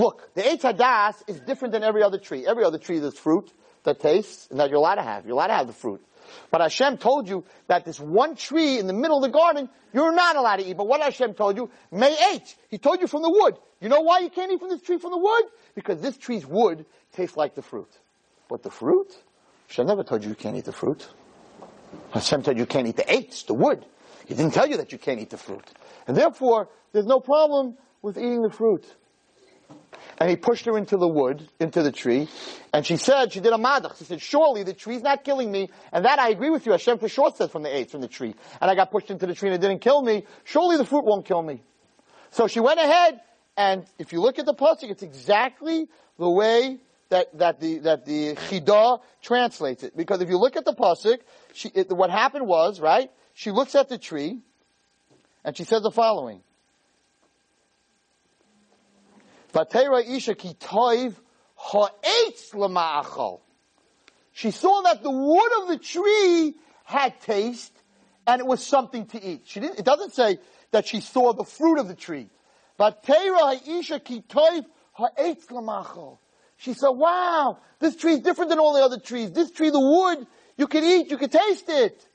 look, 0.00 0.34
the 0.34 0.42
Eitz 0.42 0.62
Hadas 0.62 1.22
is 1.28 1.40
different 1.40 1.72
than 1.72 1.84
every 1.84 2.02
other 2.02 2.18
tree. 2.18 2.46
Every 2.46 2.64
other 2.64 2.78
tree 2.78 2.98
there's 2.98 3.18
fruit 3.18 3.52
that 3.84 4.00
tastes 4.00 4.48
and 4.50 4.58
that 4.58 4.70
you're 4.70 4.78
allowed 4.78 4.96
to 4.96 5.02
have. 5.02 5.24
You're 5.24 5.34
allowed 5.34 5.48
to 5.48 5.54
have 5.54 5.66
the 5.66 5.72
fruit. 5.72 6.02
But 6.50 6.60
Hashem 6.60 6.98
told 6.98 7.28
you 7.28 7.44
that 7.66 7.84
this 7.84 7.98
one 7.98 8.36
tree 8.36 8.78
in 8.78 8.86
the 8.86 8.92
middle 8.92 9.16
of 9.16 9.22
the 9.22 9.36
garden, 9.36 9.68
you're 9.92 10.14
not 10.14 10.36
allowed 10.36 10.56
to 10.56 10.66
eat. 10.66 10.76
But 10.76 10.86
what 10.86 11.00
Hashem 11.00 11.34
told 11.34 11.56
you, 11.56 11.70
may 11.90 12.16
eat. 12.34 12.54
He 12.68 12.78
told 12.78 13.00
you 13.00 13.06
from 13.06 13.22
the 13.22 13.30
wood. 13.30 13.56
You 13.80 13.88
know 13.88 14.00
why 14.00 14.20
you 14.20 14.30
can't 14.30 14.50
eat 14.52 14.60
from 14.60 14.68
this 14.68 14.82
tree 14.82 14.98
from 14.98 15.10
the 15.10 15.18
wood? 15.18 15.44
Because 15.74 16.00
this 16.00 16.16
tree's 16.16 16.46
wood 16.46 16.86
tastes 17.14 17.36
like 17.36 17.54
the 17.54 17.62
fruit. 17.62 17.90
But 18.48 18.62
the 18.62 18.70
fruit? 18.70 19.12
Hashem 19.68 19.86
never 19.86 20.04
told 20.04 20.22
you 20.22 20.30
you 20.30 20.36
can't 20.36 20.56
eat 20.56 20.64
the 20.64 20.72
fruit. 20.72 21.08
Hashem 22.12 22.42
told 22.42 22.56
you 22.56 22.62
you 22.62 22.66
can't 22.66 22.86
eat 22.86 22.96
the 22.96 23.04
eitz, 23.04 23.46
the 23.46 23.54
wood. 23.54 23.84
He 24.26 24.34
didn't 24.34 24.54
tell 24.54 24.68
you 24.68 24.76
that 24.76 24.92
you 24.92 24.98
can't 24.98 25.20
eat 25.20 25.30
the 25.30 25.36
fruit. 25.36 25.64
And 26.06 26.16
therefore, 26.16 26.68
there's 26.92 27.06
no 27.06 27.18
problem 27.18 27.76
with 28.02 28.16
eating 28.16 28.42
the 28.42 28.50
fruit. 28.50 28.84
And 30.18 30.28
he 30.28 30.36
pushed 30.36 30.66
her 30.66 30.76
into 30.76 30.96
the 30.96 31.08
wood, 31.08 31.48
into 31.58 31.82
the 31.82 31.92
tree, 31.92 32.28
and 32.72 32.84
she 32.84 32.96
said, 32.96 33.32
she 33.32 33.40
did 33.40 33.52
a 33.52 33.58
madach. 33.58 33.98
She 33.98 34.04
said, 34.04 34.20
surely 34.20 34.62
the 34.62 34.74
tree's 34.74 35.02
not 35.02 35.24
killing 35.24 35.50
me, 35.50 35.70
and 35.92 36.04
that 36.04 36.18
I 36.18 36.28
agree 36.28 36.50
with 36.50 36.66
you. 36.66 36.72
Hashem 36.72 36.98
for 36.98 37.08
sure 37.08 37.32
said 37.34 37.50
from 37.50 37.62
the 37.62 37.68
eitz, 37.68 37.90
from 37.90 38.00
the 38.00 38.08
tree. 38.08 38.34
And 38.60 38.70
I 38.70 38.74
got 38.74 38.90
pushed 38.90 39.10
into 39.10 39.26
the 39.26 39.34
tree 39.34 39.48
and 39.48 39.56
it 39.56 39.66
didn't 39.66 39.80
kill 39.80 40.02
me. 40.02 40.24
Surely 40.44 40.76
the 40.76 40.84
fruit 40.84 41.04
won't 41.04 41.24
kill 41.24 41.42
me. 41.42 41.62
So 42.30 42.46
she 42.46 42.60
went 42.60 42.78
ahead, 42.78 43.20
and 43.56 43.84
if 43.98 44.12
you 44.12 44.20
look 44.20 44.38
at 44.38 44.46
the 44.46 44.54
pasuk, 44.54 44.90
it's 44.90 45.02
exactly 45.02 45.88
the 46.18 46.30
way 46.30 46.78
that, 47.08 47.36
that 47.38 47.60
the, 47.60 47.78
that 47.80 48.04
the 48.04 48.34
chidah 48.34 49.00
translates 49.22 49.82
it. 49.82 49.96
Because 49.96 50.20
if 50.20 50.28
you 50.28 50.38
look 50.38 50.56
at 50.56 50.64
the 50.64 50.74
pasuk, 50.74 51.18
she, 51.52 51.70
it, 51.74 51.90
what 51.90 52.10
happened 52.10 52.46
was, 52.46 52.80
right, 52.80 53.10
she 53.34 53.50
looks 53.50 53.74
at 53.74 53.88
the 53.88 53.98
tree, 53.98 54.40
and 55.44 55.56
she 55.56 55.64
says 55.64 55.82
the 55.82 55.90
following. 55.90 56.42
Vatera 59.52 60.06
isha 60.06 60.34
ki 60.34 60.54
toiv 60.54 61.14
ha'etz 61.56 62.50
lema'achal. 62.52 63.40
She 64.32 64.50
saw 64.50 64.82
that 64.82 65.02
the 65.02 65.10
wood 65.10 65.62
of 65.62 65.68
the 65.68 65.78
tree 65.78 66.54
had 66.84 67.20
taste, 67.20 67.72
and 68.26 68.40
it 68.40 68.46
was 68.46 68.64
something 68.64 69.06
to 69.06 69.22
eat. 69.22 69.42
She 69.44 69.60
didn't, 69.60 69.78
it 69.78 69.84
doesn't 69.84 70.14
say 70.14 70.38
that 70.70 70.86
she 70.86 71.00
saw 71.00 71.32
the 71.32 71.44
fruit 71.44 71.78
of 71.78 71.88
the 71.88 71.94
tree. 71.94 72.28
Vatera 72.78 73.56
ha'isha 73.56 74.02
ki 74.04 74.22
toiv 74.28 74.64
ha'etz 74.92 75.46
lema'achal. 75.46 76.18
She 76.56 76.74
said, 76.74 76.90
wow, 76.90 77.58
this 77.78 77.96
tree 77.96 78.14
is 78.14 78.20
different 78.20 78.50
than 78.50 78.58
all 78.58 78.74
the 78.74 78.84
other 78.84 78.98
trees. 78.98 79.32
This 79.32 79.50
tree, 79.50 79.70
the 79.70 79.80
wood, 79.80 80.26
you 80.58 80.66
can 80.66 80.84
eat, 80.84 81.10
you 81.10 81.16
can 81.16 81.30
taste 81.30 81.68
it. 81.68 82.06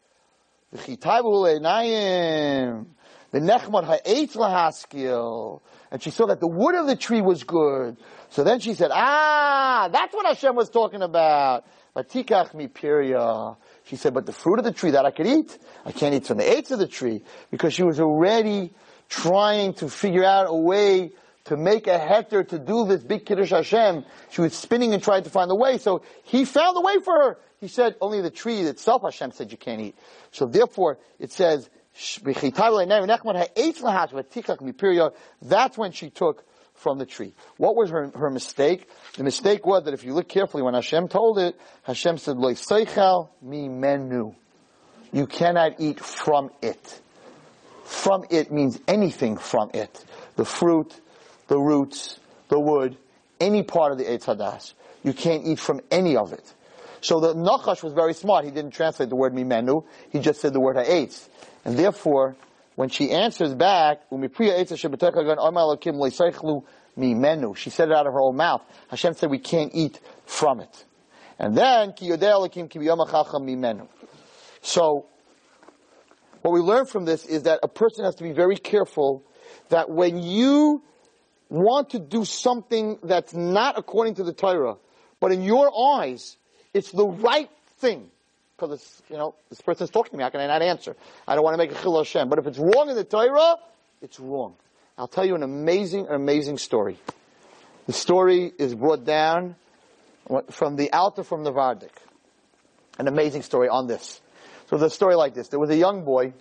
V'chitayvu 0.76 1.60
le'enayim. 1.62 2.86
The 3.32 3.40
nechmad 3.40 3.86
ha'etz 3.86 4.36
lahaskil. 4.36 5.62
And 5.92 6.02
she 6.02 6.10
saw 6.10 6.26
that 6.28 6.40
the 6.40 6.48
wood 6.48 6.76
of 6.76 6.88
the 6.88 6.96
tree 6.96 7.22
was 7.22 7.44
good. 7.44 7.98
So 8.30 8.44
then 8.44 8.60
she 8.60 8.74
said, 8.74 8.92
ah, 8.94 9.90
that's 9.92 10.14
what 10.14 10.26
Hashem 10.26 10.56
was 10.56 10.70
talking 10.70 11.02
about. 11.02 11.66
She 11.98 13.96
said, 13.96 14.14
but 14.14 14.26
the 14.26 14.34
fruit 14.34 14.60
of 14.60 14.66
the 14.66 14.74
tree 14.74 14.92
that 14.92 15.06
I 15.06 15.12
could 15.12 15.28
eat, 15.28 15.58
I 15.86 15.92
can't 15.92 16.14
eat 16.14 16.26
from 16.26 16.38
the 16.38 16.44
eitz 16.44 16.72
of 16.72 16.80
the 16.80 16.88
tree. 16.88 17.24
Because 17.52 17.74
she 17.74 17.84
was 17.84 18.00
already 18.00 18.74
trying 19.08 19.74
to 19.76 19.88
figure 19.90 20.26
out 20.26 20.48
a 20.50 20.56
way 20.56 21.12
to 21.46 21.56
make 21.56 21.88
a 21.88 22.00
heter 22.00 22.48
to 22.50 22.60
do 22.60 22.86
this 22.86 23.04
big 23.04 23.26
Kiddush 23.26 23.52
Hashem. 23.52 24.04
She 24.32 24.42
was 24.42 24.54
spinning 24.54 24.94
and 24.94 25.02
trying 25.02 25.24
to 25.24 25.30
find 25.30 25.50
the 25.50 25.56
way. 25.56 25.78
So 25.78 26.02
he 26.24 26.44
found 26.44 26.76
the 26.76 26.82
way 26.82 26.96
for 27.04 27.14
her. 27.14 27.38
He 27.62 27.68
said 27.68 27.96
only 28.02 28.22
the 28.22 28.32
tree 28.32 28.60
itself 28.62 29.04
Hashem 29.04 29.32
said 29.32 29.52
you 29.52 29.58
can't 29.58 29.80
eat. 29.80 29.96
So 30.32 30.48
therefore 30.48 30.98
it 31.20 31.32
says, 31.32 31.70
that's 35.42 35.78
when 35.78 35.92
she 35.92 36.10
took 36.10 36.44
from 36.76 36.98
the 36.98 37.06
tree. 37.06 37.34
What 37.58 37.76
was 37.76 37.90
her, 37.90 38.12
her 38.16 38.30
mistake? 38.30 38.90
The 39.16 39.24
mistake 39.24 39.66
was 39.66 39.86
that 39.86 39.94
if 39.94 40.04
you 40.04 40.14
look 40.14 40.28
carefully, 40.28 40.62
when 40.62 40.74
Hashem 40.74 41.08
told 41.08 41.40
it, 41.40 41.60
Hashem 41.84 42.18
said, 42.18 42.38
"Lo 42.38 42.52
seichel 42.52 43.30
mi 43.42 43.70
menu." 43.70 44.36
You 45.12 45.28
cannot 45.28 45.80
eat 45.80 46.02
from 46.02 46.52
it. 46.62 47.02
From 47.86 48.26
it 48.30 48.52
means 48.52 48.80
anything 48.88 49.38
from 49.38 49.72
it. 49.74 50.04
The 50.36 50.44
fruit, 50.44 50.94
the 51.48 51.58
roots, 51.58 52.20
the 52.50 52.60
wood, 52.60 52.98
any 53.40 53.64
part 53.64 53.94
of 53.94 53.98
the 53.98 54.04
Eitz 54.04 54.26
Hadas. 54.26 54.74
You 55.04 55.14
can't 55.14 55.46
eat 55.46 55.60
from 55.60 55.82
any 55.92 56.18
of 56.18 56.34
it. 56.34 56.54
So 57.02 57.20
the 57.20 57.34
Nachash 57.36 57.84
was 57.84 57.94
very 57.94 58.14
smart. 58.14 58.46
He 58.46 58.52
didn't 58.52 58.72
translate 58.72 59.10
the 59.10 59.16
word 59.16 59.34
mimenu. 59.34 59.86
He 60.10 60.20
just 60.20 60.42
said 60.42 60.54
the 60.54 60.60
word 60.60 60.76
ha'etz. 60.76 61.30
And 61.66 61.78
therefore, 61.78 62.36
when 62.76 62.90
she 62.90 63.12
answers 63.12 63.54
back, 63.54 64.02
she 64.12 64.20
said 67.70 67.90
it 67.90 67.96
out 67.96 68.08
of 68.08 68.14
her 68.14 68.22
own 68.22 68.36
mouth. 68.36 68.62
Hashem 68.90 69.16
said 69.16 69.30
we 69.30 69.40
can't 69.40 69.72
eat 69.74 70.00
from 70.26 70.62
it. 70.62 70.86
And 71.40 71.58
then. 71.58 71.94
So, 74.62 75.06
what 76.42 76.54
we 76.54 76.60
learn 76.60 76.86
from 76.86 77.06
this 77.06 77.26
is 77.26 77.44
that 77.44 77.60
a 77.64 77.68
person 77.68 78.06
has 78.06 78.16
to 78.16 78.24
be 78.24 78.32
very 78.32 78.58
careful 78.58 79.24
that 79.70 79.90
when 79.90 80.22
you 80.22 80.84
want 81.50 81.90
to 81.92 82.00
do 82.00 82.24
something 82.24 83.00
that's 83.04 83.34
not 83.34 83.78
according 83.78 84.16
to 84.16 84.24
the 84.24 84.34
Torah, 84.34 84.78
but 85.20 85.32
in 85.32 85.42
your 85.44 85.72
eyes, 85.98 86.38
it's 86.74 86.92
the 86.92 87.06
right 87.06 87.50
thing. 87.78 88.12
Because 88.58 89.02
you 89.10 89.18
know, 89.18 89.36
this 89.50 89.62
person's 89.62 89.90
talking 89.90 90.12
to 90.12 90.18
me, 90.18 90.24
how 90.24 90.30
can 90.30 90.40
I 90.40 90.48
not 90.48 90.62
answer? 90.62 90.96
I 91.28 91.36
don't 91.36 91.44
want 91.44 91.56
to 91.56 91.58
make 91.58 91.72
a 91.72 91.82
chil 91.82 91.98
Hashem. 91.98 92.30
But 92.30 92.40
if 92.40 92.48
it's 92.48 92.58
wrong 92.58 92.90
in 92.90 92.96
the 92.96 93.04
Torah, 93.04 93.56
it's 94.02 94.20
wrong. 94.20 94.56
I'll 94.98 95.08
tell 95.08 95.26
you 95.26 95.36
an 95.36 95.44
amazing, 95.44 96.08
amazing 96.10 96.58
story. 96.58 96.98
The 97.88 97.94
story 97.94 98.52
is 98.58 98.74
brought 98.74 99.04
down 99.04 99.56
from 100.52 100.78
the 100.78 100.92
Alta 100.94 101.24
from 101.24 101.44
the 101.44 101.52
Vardik. 101.52 101.92
An 102.98 103.08
amazing 103.08 103.42
story 103.42 103.68
on 103.68 103.88
this. 103.88 104.22
So 104.70 104.78
the 104.78 104.90
story 104.90 105.16
like 105.16 105.34
this. 105.34 105.50
There 105.50 105.60
was 105.60 105.70
a 105.70 105.76
young 105.76 106.06
boy, 106.06 106.34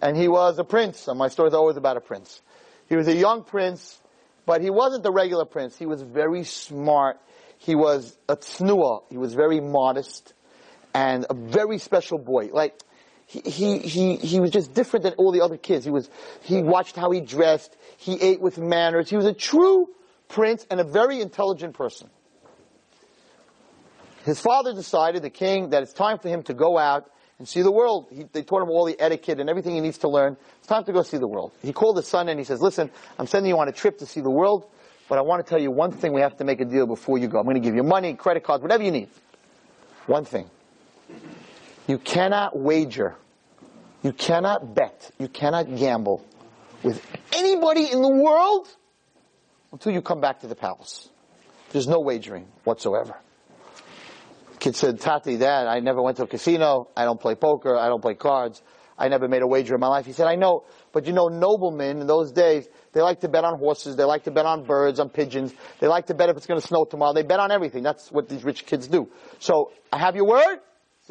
and 0.00 0.16
he 0.16 0.28
was 0.28 0.58
a 0.58 0.64
prince, 0.64 1.08
and 1.08 1.18
my 1.18 1.28
stories 1.28 1.54
are 1.54 1.58
always 1.58 1.76
about 1.76 1.96
a 1.96 2.00
prince. 2.00 2.40
He 2.88 2.94
was 2.94 3.08
a 3.08 3.14
young 3.14 3.42
prince, 3.42 4.00
but 4.46 4.60
he 4.62 4.70
wasn't 4.70 5.02
the 5.02 5.12
regular 5.12 5.44
prince. 5.44 5.76
He 5.76 5.86
was 5.86 6.02
very 6.02 6.44
smart. 6.44 7.18
He 7.58 7.74
was 7.74 8.16
a 8.28 8.36
tsnua. 8.36 9.02
He 9.10 9.18
was 9.18 9.34
very 9.34 9.60
modest 9.60 10.34
and 10.94 11.26
a 11.28 11.34
very 11.34 11.78
special 11.78 12.18
boy. 12.18 12.50
Like, 12.52 12.78
he, 13.26 13.40
he, 13.40 13.78
he, 13.78 14.16
he 14.16 14.40
was 14.40 14.50
just 14.50 14.74
different 14.74 15.04
than 15.04 15.14
all 15.14 15.32
the 15.32 15.40
other 15.40 15.56
kids. 15.56 15.84
He 15.84 15.90
was, 15.90 16.10
he 16.42 16.62
watched 16.62 16.96
how 16.96 17.10
he 17.10 17.20
dressed. 17.20 17.76
He 17.96 18.20
ate 18.20 18.40
with 18.40 18.58
manners. 18.58 19.08
He 19.08 19.16
was 19.16 19.24
a 19.24 19.32
true 19.32 19.88
prince 20.28 20.66
and 20.70 20.80
a 20.80 20.84
very 20.84 21.20
intelligent 21.20 21.74
person. 21.74 22.10
His 24.24 24.38
father 24.40 24.74
decided, 24.74 25.22
the 25.22 25.30
king, 25.30 25.70
that 25.70 25.82
it's 25.82 25.92
time 25.92 26.18
for 26.18 26.28
him 26.28 26.42
to 26.44 26.54
go 26.54 26.78
out 26.78 27.10
and 27.38 27.48
see 27.48 27.62
the 27.62 27.72
world. 27.72 28.06
He, 28.12 28.24
they 28.30 28.42
taught 28.42 28.62
him 28.62 28.70
all 28.70 28.84
the 28.84 28.98
etiquette 29.00 29.40
and 29.40 29.50
everything 29.50 29.74
he 29.74 29.80
needs 29.80 29.98
to 29.98 30.08
learn. 30.08 30.36
It's 30.58 30.68
time 30.68 30.84
to 30.84 30.92
go 30.92 31.02
see 31.02 31.16
the 31.16 31.26
world. 31.26 31.52
He 31.62 31.72
called 31.72 31.96
his 31.96 32.06
son 32.06 32.28
and 32.28 32.38
he 32.38 32.44
says, 32.44 32.60
listen, 32.60 32.90
I'm 33.18 33.26
sending 33.26 33.50
you 33.50 33.58
on 33.58 33.68
a 33.68 33.72
trip 33.72 33.98
to 33.98 34.06
see 34.06 34.20
the 34.20 34.30
world, 34.30 34.66
but 35.08 35.18
I 35.18 35.22
want 35.22 35.44
to 35.44 35.48
tell 35.48 35.60
you 35.60 35.70
one 35.70 35.90
thing 35.90 36.12
we 36.12 36.20
have 36.20 36.36
to 36.36 36.44
make 36.44 36.60
a 36.60 36.64
deal 36.64 36.86
before 36.86 37.18
you 37.18 37.26
go. 37.26 37.38
I'm 37.38 37.44
going 37.44 37.54
to 37.54 37.60
give 37.60 37.74
you 37.74 37.82
money, 37.82 38.14
credit 38.14 38.44
cards, 38.44 38.62
whatever 38.62 38.84
you 38.84 38.92
need. 38.92 39.08
One 40.06 40.24
thing. 40.24 40.48
You 41.86 41.98
cannot 41.98 42.58
wager. 42.58 43.16
You 44.02 44.12
cannot 44.12 44.74
bet. 44.74 45.10
You 45.18 45.28
cannot 45.28 45.74
gamble 45.76 46.24
with 46.82 47.04
anybody 47.32 47.90
in 47.90 48.02
the 48.02 48.12
world 48.12 48.68
until 49.72 49.92
you 49.92 50.02
come 50.02 50.20
back 50.20 50.40
to 50.40 50.46
the 50.46 50.54
palace. 50.54 51.08
There's 51.70 51.88
no 51.88 52.00
wagering 52.00 52.46
whatsoever. 52.64 53.16
Kid 54.58 54.76
said, 54.76 55.00
Tati, 55.00 55.38
Dad, 55.38 55.66
I 55.66 55.80
never 55.80 56.00
went 56.02 56.18
to 56.18 56.24
a 56.24 56.26
casino. 56.26 56.88
I 56.96 57.04
don't 57.04 57.20
play 57.20 57.34
poker. 57.34 57.76
I 57.76 57.88
don't 57.88 58.00
play 58.00 58.14
cards. 58.14 58.62
I 58.96 59.08
never 59.08 59.26
made 59.26 59.42
a 59.42 59.46
wager 59.46 59.74
in 59.74 59.80
my 59.80 59.88
life. 59.88 60.06
He 60.06 60.12
said, 60.12 60.28
I 60.28 60.36
know, 60.36 60.64
but 60.92 61.06
you 61.06 61.12
know, 61.12 61.28
noblemen 61.28 62.00
in 62.00 62.06
those 62.06 62.30
days, 62.30 62.68
They 62.92 63.00
like 63.00 63.20
to 63.20 63.28
bet 63.28 63.42
on 63.44 63.58
horses. 63.58 63.96
They 63.96 64.04
like 64.04 64.24
to 64.24 64.30
bet 64.30 64.46
on 64.46 64.64
birds, 64.64 65.00
on 65.00 65.08
pigeons. 65.08 65.52
They 65.80 65.88
like 65.88 66.06
to 66.06 66.14
bet 66.14 66.28
if 66.28 66.36
it's 66.36 66.46
going 66.46 66.60
to 66.60 66.66
snow 66.66 66.84
tomorrow. 66.84 67.12
They 67.12 67.22
bet 67.22 67.40
on 67.40 67.50
everything. 67.50 67.82
That's 67.82 68.12
what 68.12 68.28
these 68.28 68.44
rich 68.44 68.66
kids 68.66 68.86
do. 68.86 69.08
So, 69.40 69.72
I 69.90 69.98
have 69.98 70.14
your 70.14 70.26
word? 70.26 70.60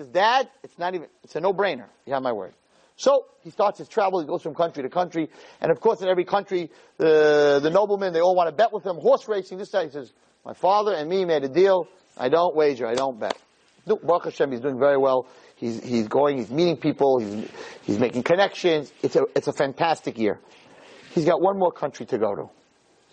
Says, 0.01 0.09
Dad, 0.09 0.49
it's 0.63 0.79
not 0.79 0.95
even, 0.95 1.07
it's 1.23 1.35
a 1.35 1.39
no-brainer. 1.39 1.85
You 2.05 2.13
have 2.13 2.23
my 2.23 2.31
word. 2.31 2.53
So, 2.95 3.25
he 3.43 3.51
starts 3.51 3.77
his 3.77 3.87
travel. 3.87 4.19
He 4.19 4.25
goes 4.25 4.41
from 4.41 4.55
country 4.55 4.81
to 4.81 4.89
country. 4.89 5.29
And 5.61 5.71
of 5.71 5.79
course, 5.79 6.01
in 6.01 6.07
every 6.07 6.25
country, 6.25 6.71
the, 6.97 7.59
the 7.61 7.69
noblemen, 7.69 8.13
they 8.13 8.19
all 8.19 8.35
want 8.35 8.47
to 8.47 8.51
bet 8.51 8.73
with 8.73 8.83
him. 8.83 8.95
Horse 8.97 9.27
racing, 9.27 9.59
this. 9.59 9.71
He 9.71 9.89
says, 9.89 10.11
my 10.43 10.53
father 10.53 10.93
and 10.93 11.07
me 11.07 11.23
made 11.25 11.43
a 11.43 11.49
deal. 11.49 11.87
I 12.17 12.29
don't 12.29 12.55
wager. 12.55 12.87
I 12.87 12.95
don't 12.95 13.19
bet. 13.19 13.37
No, 13.85 13.97
Baruch 13.97 14.25
Hashem, 14.25 14.51
he's 14.51 14.61
doing 14.61 14.79
very 14.79 14.97
well. 14.97 15.27
He's, 15.55 15.83
he's 15.83 16.07
going, 16.07 16.37
he's 16.37 16.49
meeting 16.49 16.77
people, 16.77 17.19
he's, 17.19 17.47
he's 17.83 17.99
making 17.99 18.23
connections. 18.23 18.91
It's 19.03 19.15
a, 19.15 19.25
it's 19.35 19.47
a 19.47 19.53
fantastic 19.53 20.17
year. 20.17 20.39
He's 21.13 21.25
got 21.25 21.41
one 21.41 21.59
more 21.59 21.71
country 21.71 22.07
to 22.07 22.17
go 22.17 22.33
to. 22.35 22.49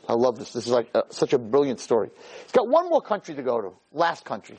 I 0.09 0.15
love 0.15 0.39
this. 0.39 0.53
This 0.53 0.67
is 0.67 0.73
like 0.73 0.89
a, 0.95 1.03
such 1.11 1.35
a 1.35 1.39
brilliant 1.39 1.81
story. 1.81 2.09
He's 2.45 2.53
got 2.53 2.67
one 2.67 2.89
more 2.89 3.03
country 3.03 3.35
to 3.35 3.43
go 3.43 3.61
to. 3.61 3.73
Last 3.93 4.25
country. 4.25 4.57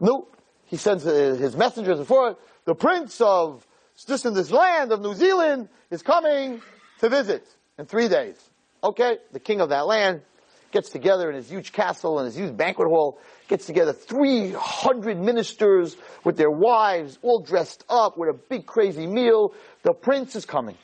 No, 0.00 0.28
he 0.68 0.76
sends 0.76 1.06
uh, 1.06 1.36
his 1.38 1.56
messengers 1.56 1.98
before 1.98 2.30
it. 2.30 2.36
The 2.64 2.74
prince 2.74 3.20
of 3.20 3.66
this 4.06 4.24
in 4.24 4.34
this 4.34 4.50
land 4.50 4.92
of 4.92 5.00
New 5.00 5.14
Zealand 5.14 5.68
is 5.90 6.02
coming 6.02 6.62
to 7.00 7.08
visit 7.08 7.46
in 7.78 7.86
three 7.86 8.08
days. 8.08 8.36
Okay, 8.84 9.18
the 9.32 9.40
king 9.40 9.60
of 9.60 9.70
that 9.70 9.86
land 9.86 10.22
gets 10.70 10.90
together 10.90 11.30
in 11.30 11.36
his 11.36 11.50
huge 11.50 11.72
castle 11.72 12.18
and 12.18 12.26
his 12.26 12.36
huge 12.36 12.56
banquet 12.56 12.86
hall, 12.88 13.18
gets 13.48 13.66
together 13.66 13.92
300 13.92 15.18
ministers 15.18 15.96
with 16.24 16.36
their 16.36 16.50
wives, 16.50 17.18
all 17.22 17.40
dressed 17.40 17.84
up 17.88 18.18
with 18.18 18.28
a 18.28 18.34
big 18.34 18.66
crazy 18.66 19.06
meal. 19.06 19.54
The 19.82 19.94
prince 19.94 20.36
is 20.36 20.44
coming. 20.44 20.76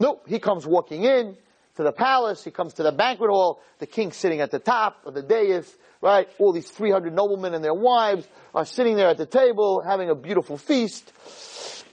Nope, 0.00 0.24
he 0.26 0.40
comes 0.40 0.66
walking 0.66 1.04
in 1.04 1.36
to 1.76 1.82
the 1.82 1.92
palace, 1.92 2.42
he 2.44 2.50
comes 2.50 2.74
to 2.74 2.82
the 2.82 2.92
banquet 2.92 3.30
hall, 3.30 3.60
the 3.78 3.86
king's 3.86 4.16
sitting 4.16 4.40
at 4.40 4.50
the 4.50 4.58
top 4.58 5.06
of 5.06 5.14
the 5.14 5.22
dais, 5.22 5.72
right? 6.04 6.28
All 6.38 6.52
these 6.52 6.70
300 6.70 7.14
noblemen 7.14 7.54
and 7.54 7.64
their 7.64 7.74
wives 7.74 8.28
are 8.54 8.66
sitting 8.66 8.94
there 8.94 9.08
at 9.08 9.16
the 9.16 9.24
table 9.24 9.80
having 9.80 10.10
a 10.10 10.14
beautiful 10.14 10.58
feast. 10.58 11.10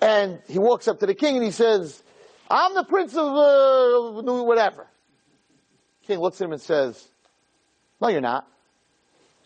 And 0.01 0.41
he 0.49 0.59
walks 0.59 0.89
up 0.89 0.99
to 0.99 1.05
the 1.05 1.15
king 1.15 1.37
and 1.37 1.45
he 1.45 1.51
says, 1.51 2.03
I'm 2.49 2.75
the 2.75 2.83
prince 2.83 3.13
of, 3.15 3.25
uh, 3.25 4.43
whatever. 4.43 4.85
King 6.07 6.19
looks 6.19 6.41
at 6.41 6.45
him 6.45 6.51
and 6.51 6.61
says, 6.61 7.07
no, 8.01 8.09
you're 8.09 8.19
not. 8.19 8.45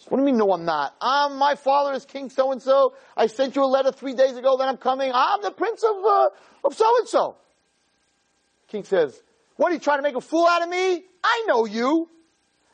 What 0.09 0.17
do 0.17 0.23
you 0.23 0.25
mean, 0.25 0.37
no, 0.37 0.51
I'm 0.51 0.65
not? 0.65 0.95
I'm, 0.99 1.37
my 1.37 1.55
father 1.55 1.93
is 1.93 2.05
King 2.05 2.29
so-and-so. 2.29 2.95
I 3.15 3.27
sent 3.27 3.55
you 3.55 3.63
a 3.63 3.65
letter 3.65 3.91
three 3.91 4.13
days 4.13 4.35
ago 4.35 4.57
that 4.57 4.67
I'm 4.67 4.77
coming. 4.77 5.11
I'm 5.13 5.43
the 5.43 5.51
prince 5.51 5.83
of, 5.83 6.03
uh, 6.03 6.29
of 6.63 6.75
so-and-so. 6.75 7.35
King 8.67 8.83
says, 8.83 9.19
what 9.57 9.69
are 9.69 9.73
you 9.73 9.79
trying 9.79 9.99
to 9.99 10.03
make 10.03 10.15
a 10.15 10.21
fool 10.21 10.47
out 10.47 10.63
of 10.63 10.69
me? 10.69 11.03
I 11.23 11.43
know 11.47 11.65
you. 11.65 12.09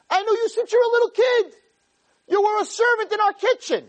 I 0.10 0.24
know 0.24 0.32
you 0.32 0.50
since 0.50 0.72
you're 0.72 0.82
a 0.82 0.92
little 0.92 1.10
kid. 1.10 1.61
You 2.32 2.42
were 2.42 2.62
a 2.62 2.66
servant 2.66 3.12
in 3.12 3.20
our 3.20 3.34
kitchen. 3.34 3.86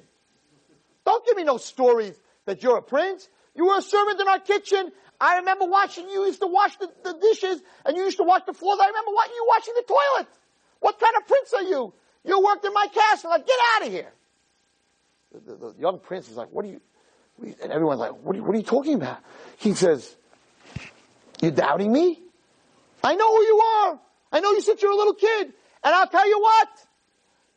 Don't 1.06 1.24
give 1.24 1.36
me 1.36 1.44
no 1.44 1.58
stories 1.58 2.20
that 2.44 2.60
you're 2.62 2.76
a 2.76 2.82
prince. 2.82 3.28
You 3.54 3.66
were 3.66 3.78
a 3.78 3.82
servant 3.82 4.20
in 4.20 4.26
our 4.26 4.40
kitchen. 4.40 4.90
I 5.20 5.38
remember 5.38 5.66
watching 5.66 6.10
you 6.10 6.24
used 6.24 6.40
to 6.40 6.48
wash 6.48 6.76
the, 6.76 6.90
the 7.04 7.12
dishes 7.22 7.62
and 7.86 7.96
you 7.96 8.02
used 8.02 8.16
to 8.16 8.24
wash 8.24 8.42
the 8.44 8.52
floors. 8.52 8.80
I 8.82 8.88
remember 8.88 9.12
watching 9.12 9.34
you 9.36 9.46
washing 9.48 9.74
the 9.76 9.84
toilet. 9.86 10.28
What 10.80 10.98
kind 10.98 11.14
of 11.18 11.28
prince 11.28 11.52
are 11.52 11.62
you? 11.62 11.94
You 12.24 12.42
worked 12.42 12.64
in 12.64 12.72
my 12.72 12.88
castle. 12.92 13.30
Like, 13.30 13.46
get 13.46 13.58
out 13.76 13.86
of 13.86 13.92
here. 13.92 14.12
The, 15.32 15.40
the, 15.40 15.72
the 15.72 15.80
young 15.80 16.00
prince 16.00 16.28
is 16.28 16.36
like, 16.36 16.48
what 16.50 16.64
are 16.64 16.68
you, 16.68 16.80
and 17.40 17.70
everyone's 17.70 18.00
like, 18.00 18.10
what 18.10 18.34
are, 18.34 18.38
you, 18.38 18.44
what 18.44 18.56
are 18.56 18.58
you 18.58 18.64
talking 18.64 18.94
about? 18.94 19.18
He 19.58 19.74
says, 19.74 20.16
you're 21.40 21.52
doubting 21.52 21.92
me? 21.92 22.20
I 23.04 23.14
know 23.14 23.36
who 23.36 23.42
you 23.42 23.58
are. 23.58 24.00
I 24.32 24.40
know 24.40 24.50
you 24.50 24.62
since 24.62 24.82
you're 24.82 24.90
a 24.90 24.96
little 24.96 25.14
kid. 25.14 25.52
And 25.84 25.94
I'll 25.94 26.08
tell 26.08 26.28
you 26.28 26.40
what. 26.40 26.68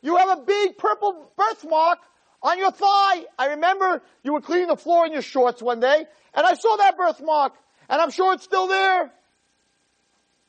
You 0.02 0.16
have 0.16 0.38
a 0.38 0.42
big 0.42 0.78
purple 0.78 1.32
birthmark 1.36 1.98
on 2.42 2.58
your 2.58 2.70
thigh. 2.70 3.24
I 3.38 3.48
remember 3.50 4.02
you 4.22 4.32
were 4.32 4.40
cleaning 4.40 4.68
the 4.68 4.76
floor 4.76 5.04
in 5.06 5.12
your 5.12 5.22
shorts 5.22 5.62
one 5.62 5.80
day, 5.80 6.06
and 6.34 6.46
I 6.46 6.54
saw 6.54 6.76
that 6.76 6.96
birthmark, 6.96 7.54
and 7.88 8.00
I'm 8.00 8.10
sure 8.10 8.34
it's 8.34 8.44
still 8.44 8.66
there. 8.66 9.12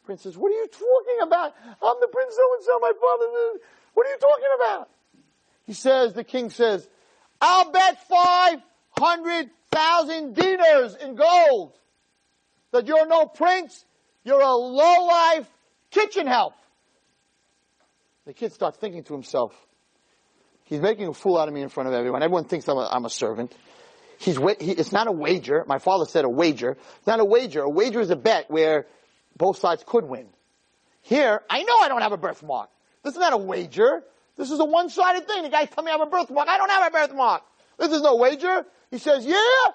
Prince 0.05 0.23
says, 0.23 0.37
what 0.37 0.51
are 0.51 0.55
you 0.55 0.67
talking 0.67 1.21
about? 1.23 1.53
I'm 1.65 1.95
the 1.99 2.07
prince 2.07 2.35
so 2.35 2.53
and 2.55 2.63
so, 2.63 2.79
my 2.79 2.93
father. 3.01 3.25
What 3.93 4.05
are 4.05 4.09
you 4.09 4.17
talking 4.19 4.45
about? 4.59 4.89
He 5.65 5.73
says, 5.73 6.13
the 6.13 6.23
king 6.23 6.49
says, 6.49 6.87
I'll 7.41 7.71
bet 7.71 8.07
500,000 8.07 10.33
dinars 10.33 10.95
in 10.95 11.15
gold 11.15 11.77
that 12.71 12.87
you're 12.87 13.07
no 13.07 13.25
prince, 13.25 13.83
you're 14.23 14.39
a 14.39 14.55
low-life 14.55 15.49
kitchen 15.91 16.27
help. 16.27 16.53
The 18.28 18.34
kid 18.34 18.51
starts 18.51 18.78
thinking 18.78 19.05
to 19.05 19.13
himself, 19.13 19.53
he's 20.65 20.82
making 20.82 21.07
a 21.07 21.13
fool 21.13 21.38
out 21.38 21.47
of 21.47 21.53
me 21.53 21.61
in 21.61 21.69
front 21.69 21.88
of 21.88 21.95
everyone. 21.95 22.21
Everyone 22.21 22.43
thinks 22.43 22.67
I'm 22.67 22.75
a, 22.75 22.86
I'm 22.91 23.05
a 23.05 23.09
servant. 23.09 23.55
He's, 24.17 24.36
he, 24.36 24.71
it's 24.71 24.91
not 24.91 25.07
a 25.07 25.13
wager. 25.13 25.63
My 25.65 25.80
father 25.80 26.03
said 26.03 26.25
a 26.25 26.30
wager. 26.30 26.71
It's 26.97 27.07
not 27.07 27.21
a 27.21 27.25
wager. 27.25 27.61
A 27.61 27.69
wager 27.69 28.01
is 28.01 28.09
a 28.09 28.17
bet 28.17 28.51
where 28.51 28.86
both 29.38 29.59
sides 29.59 29.82
could 29.88 30.03
win. 30.03 30.28
Here, 31.03 31.41
I 31.49 31.63
know 31.63 31.78
I 31.80 31.88
don't 31.88 32.01
have 32.01 32.11
a 32.11 32.17
birthmark. 32.17 32.69
This 33.01 33.13
is 33.13 33.19
not 33.19 33.32
a 33.32 33.38
wager. 33.38 34.03
This 34.36 34.51
is 34.51 34.59
a 34.59 34.65
one-sided 34.65 35.25
thing. 35.25 35.43
The 35.43 35.49
guy 35.49 35.63
tell 35.63 35.86
me 35.86 35.91
I 35.91 35.93
have 35.97 36.05
a 36.05 36.11
birthmark. 36.11 36.49
I 36.49 36.57
don't 36.57 36.69
have 36.69 36.86
a 36.86 36.91
birthmark. 36.91 37.43
This 37.80 37.93
is 37.93 38.01
no 38.01 38.17
wager. 38.17 38.65
He 38.91 38.97
says, 38.97 39.25
yeah, 39.25 39.71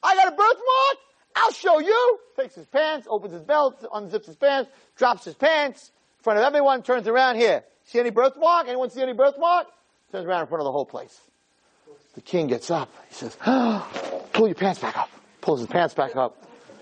I 0.00 0.14
got 0.14 0.28
a 0.28 0.36
birthmark. 0.36 0.96
I'll 1.34 1.50
show 1.50 1.80
you. 1.80 2.18
Takes 2.36 2.54
his 2.54 2.66
pants, 2.66 3.08
opens 3.10 3.32
his 3.32 3.42
belt, 3.42 3.84
unzips 3.92 4.26
his 4.26 4.36
pants, 4.36 4.70
drops 4.94 5.24
his 5.24 5.34
pants 5.34 5.90
in 6.20 6.22
front 6.22 6.38
of 6.38 6.44
everyone, 6.44 6.84
turns 6.84 7.08
around 7.08 7.34
here. 7.34 7.64
See 7.86 8.00
any 8.00 8.10
birthmark? 8.10 8.66
Anyone 8.68 8.90
see 8.90 9.02
any 9.02 9.12
birthmark? 9.12 9.68
Turns 10.12 10.26
around 10.26 10.42
in 10.42 10.46
front 10.48 10.60
of 10.60 10.64
the 10.64 10.72
whole 10.72 10.84
place. 10.84 11.20
The 12.14 12.20
king 12.20 12.48
gets 12.48 12.70
up. 12.70 12.88
He 13.08 13.14
says, 13.14 13.36
oh, 13.46 14.24
pull 14.32 14.48
your 14.48 14.54
pants 14.54 14.80
back 14.80 14.96
up. 14.96 15.08
Pulls 15.40 15.60
his 15.60 15.68
pants 15.68 15.94
back 15.94 16.16
up. 16.16 16.36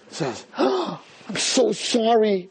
Says, 0.09 0.47
oh, 0.59 1.01
I'm 1.29 1.37
so 1.37 1.73
sorry. 1.73 2.51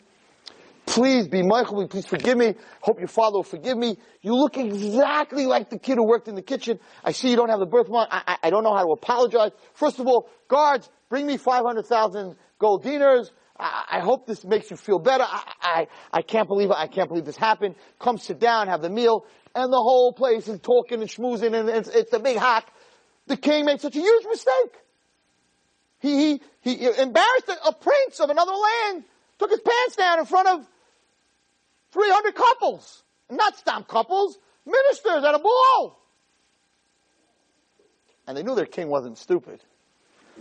Please 0.85 1.27
be 1.27 1.41
mochel, 1.41 1.89
please 1.89 2.05
forgive 2.05 2.37
me. 2.37 2.55
Hope 2.81 2.99
your 2.99 3.07
father 3.07 3.37
will 3.37 3.43
forgive 3.43 3.77
me. 3.77 3.97
You 4.21 4.35
look 4.35 4.57
exactly 4.57 5.45
like 5.45 5.69
the 5.69 5.79
kid 5.79 5.95
who 5.95 6.05
worked 6.05 6.27
in 6.27 6.35
the 6.35 6.41
kitchen. 6.41 6.79
I 7.03 7.13
see 7.13 7.29
you 7.29 7.35
don't 7.35 7.49
have 7.49 7.59
the 7.59 7.65
birthmark. 7.65 8.09
I, 8.11 8.21
I, 8.27 8.47
I 8.47 8.49
don't 8.49 8.63
know 8.63 8.75
how 8.75 8.83
to 8.83 8.91
apologize. 8.91 9.51
First 9.73 9.99
of 9.99 10.07
all, 10.07 10.29
guards, 10.47 10.89
bring 11.09 11.25
me 11.25 11.37
500,000 11.37 12.35
gold 12.59 12.83
dinars. 12.83 13.31
I, 13.64 13.99
hope 13.99 14.28
this 14.28 14.43
makes 14.43 14.70
you 14.70 14.78
feel 14.78 14.99
better. 14.99 15.24
I, 15.24 15.53
I, 15.61 15.88
I 16.11 16.22
can't 16.22 16.47
believe 16.47 16.72
I 16.72 16.88
can't 16.88 17.07
believe 17.07 17.26
this 17.26 17.38
happened. 17.38 17.76
Come 17.99 18.18
sit 18.18 18.39
down, 18.39 18.68
have 18.68 18.82
the 18.82 18.89
meal, 18.89 19.26
and 19.55 19.72
the 19.72 19.78
whole 19.78 20.11
place 20.11 20.47
is 20.47 20.59
talking 20.59 21.01
and 21.01 21.09
schmoozing, 21.09 21.57
and 21.57 21.70
it's, 21.70 21.89
it's 21.89 22.14
a 22.14 22.20
big 22.20 22.38
hack. 22.38 22.68
The 23.28 23.38
king 23.38 23.66
made 23.66 23.80
such 23.80 23.95
a 23.95 23.99
huge 23.99 24.26
mistake. 24.26 24.84
He, 25.99 26.41
he, 26.61 26.76
he 26.76 26.86
embarrassed 26.86 27.47
a, 27.47 27.70
a 27.70 27.74
prince 27.74 28.20
of 28.20 28.30
another 28.30 28.51
land, 28.51 29.05
took 29.39 29.49
his 29.49 29.61
pants 29.61 29.95
down 29.95 30.20
in 30.20 30.26
front 30.26 30.49
of 30.49 30.68
300 31.91 32.36
couples. 32.36 33.03
Not 33.30 33.57
stomp 33.57 33.88
couples, 33.88 34.38
ministers 34.66 35.24
at 35.24 35.36
a 35.36 35.39
ball. 35.39 35.99
And 38.28 38.38
they 38.38 38.43
knew 38.43 38.55
their 38.55 38.66
king 38.66 38.89
wasn't 38.89 39.18
stupid. 39.18 39.64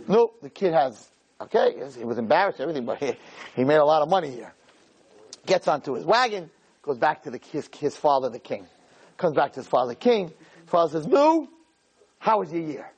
No, 0.07 0.33
the 0.41 0.49
kid 0.49 0.73
has, 0.73 1.09
okay, 1.41 1.75
he 1.97 2.05
was 2.05 2.17
embarrassed 2.17 2.59
everything, 2.59 2.85
but 2.85 2.97
he, 2.99 3.13
he 3.55 3.63
made 3.63 3.77
a 3.77 3.85
lot 3.85 4.01
of 4.01 4.09
money 4.09 4.31
here. 4.31 4.53
Gets 5.45 5.67
onto 5.67 5.93
his 5.93 6.05
wagon, 6.05 6.49
goes 6.81 6.97
back 6.97 7.23
to 7.23 7.31
the, 7.31 7.39
his, 7.51 7.69
his 7.77 7.97
father, 7.97 8.29
the 8.29 8.39
king. 8.39 8.65
Comes 9.17 9.35
back 9.35 9.53
to 9.53 9.59
his 9.59 9.67
father, 9.67 9.89
the 9.89 9.95
king. 9.95 10.27
His 10.27 10.69
father 10.69 10.99
says, 10.99 11.07
"No, 11.07 11.47
how 12.19 12.39
was 12.39 12.51
your 12.53 12.61
year? 12.61 12.89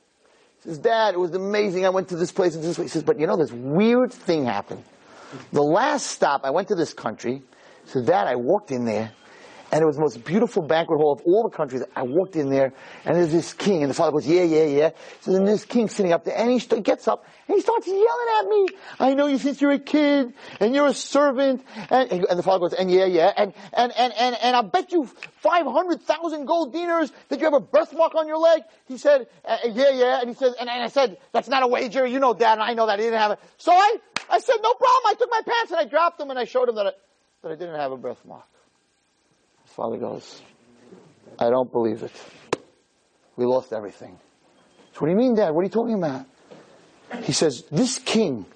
He 0.62 0.68
says, 0.68 0.78
Dad, 0.78 1.14
it 1.14 1.18
was 1.18 1.34
amazing. 1.34 1.84
I 1.84 1.90
went 1.90 2.08
to 2.10 2.16
this 2.16 2.30
place 2.30 2.54
and 2.54 2.62
this 2.62 2.76
place. 2.76 2.92
He 2.92 2.92
says, 2.92 3.02
but 3.02 3.18
you 3.18 3.26
know, 3.26 3.36
this 3.36 3.52
weird 3.52 4.12
thing 4.12 4.44
happened. 4.44 4.84
The 5.52 5.62
last 5.62 6.06
stop, 6.06 6.42
I 6.44 6.50
went 6.50 6.68
to 6.68 6.76
this 6.76 6.94
country. 6.94 7.42
So 7.86 8.04
Dad, 8.04 8.28
I 8.28 8.36
walked 8.36 8.70
in 8.70 8.84
there 8.84 9.12
and 9.72 9.82
it 9.82 9.86
was 9.86 9.96
the 9.96 10.02
most 10.02 10.24
beautiful 10.24 10.62
banquet 10.62 10.98
hall 10.98 11.12
of 11.12 11.22
all 11.22 11.48
the 11.48 11.56
countries. 11.56 11.82
I 11.94 12.02
walked 12.02 12.36
in 12.36 12.50
there, 12.50 12.72
and 13.04 13.16
there's 13.16 13.32
this 13.32 13.52
king, 13.52 13.82
and 13.82 13.90
the 13.90 13.94
father 13.94 14.12
goes, 14.12 14.26
yeah, 14.26 14.42
yeah, 14.42 14.64
yeah. 14.64 14.90
So 15.20 15.32
then 15.32 15.44
this 15.44 15.64
king 15.64 15.88
sitting 15.88 16.12
up 16.12 16.24
there, 16.24 16.36
and 16.36 16.50
he 16.50 16.58
st- 16.58 16.84
gets 16.84 17.08
up, 17.08 17.24
and 17.48 17.56
he 17.56 17.60
starts 17.60 17.86
yelling 17.86 18.28
at 18.40 18.46
me. 18.46 18.66
I 19.00 19.14
know 19.14 19.26
you 19.26 19.38
since 19.38 19.60
you're 19.60 19.72
a 19.72 19.78
kid, 19.78 20.32
and 20.60 20.74
you're 20.74 20.86
a 20.86 20.94
servant, 20.94 21.64
and, 21.90 22.12
and 22.12 22.38
the 22.38 22.42
father 22.42 22.60
goes, 22.60 22.74
and 22.74 22.90
yeah, 22.90 23.06
yeah, 23.06 23.32
and, 23.36 23.52
and, 23.72 23.92
and, 23.96 24.12
and, 24.18 24.36
and 24.40 24.56
I'll 24.56 24.62
bet 24.62 24.92
you 24.92 25.06
500,000 25.06 26.46
gold 26.46 26.72
dinars 26.72 27.12
that 27.28 27.38
you 27.38 27.44
have 27.44 27.54
a 27.54 27.60
birthmark 27.60 28.14
on 28.14 28.28
your 28.28 28.38
leg. 28.38 28.62
He 28.86 28.98
said, 28.98 29.26
uh, 29.44 29.58
yeah, 29.64 29.90
yeah, 29.90 30.20
and 30.20 30.28
he 30.28 30.34
said, 30.34 30.52
and, 30.60 30.68
and 30.68 30.82
I 30.82 30.88
said, 30.88 31.18
that's 31.32 31.48
not 31.48 31.62
a 31.62 31.66
wager, 31.66 32.06
you 32.06 32.20
know 32.20 32.34
dad, 32.34 32.54
and 32.54 32.62
I 32.62 32.74
know 32.74 32.86
that, 32.86 32.98
he 32.98 33.06
didn't 33.06 33.18
have 33.20 33.32
it. 33.32 33.40
So 33.58 33.72
I, 33.72 33.96
I 34.30 34.38
said, 34.38 34.56
no 34.62 34.74
problem, 34.74 35.02
I 35.06 35.14
took 35.18 35.30
my 35.30 35.40
pants 35.46 35.72
and 35.72 35.80
I 35.80 35.84
dropped 35.84 36.18
them 36.18 36.30
and 36.30 36.38
I 36.38 36.44
showed 36.44 36.68
him 36.68 36.76
that 36.76 36.86
I, 36.86 36.92
that 37.42 37.52
I 37.52 37.54
didn't 37.56 37.78
have 37.78 37.92
a 37.92 37.96
birthmark. 37.96 38.44
Father 39.76 39.98
goes, 39.98 40.40
I 41.38 41.50
don't 41.50 41.70
believe 41.70 42.02
it. 42.02 42.12
We 43.36 43.44
lost 43.44 43.74
everything. 43.74 44.18
So 44.94 45.00
what 45.00 45.08
do 45.08 45.10
you 45.10 45.18
mean, 45.18 45.34
Dad? 45.34 45.50
What 45.50 45.60
are 45.60 45.64
you 45.64 45.70
talking 45.70 45.94
about? 45.94 46.24
He 47.24 47.32
says, 47.32 47.62
this 47.70 47.98
king 47.98 48.46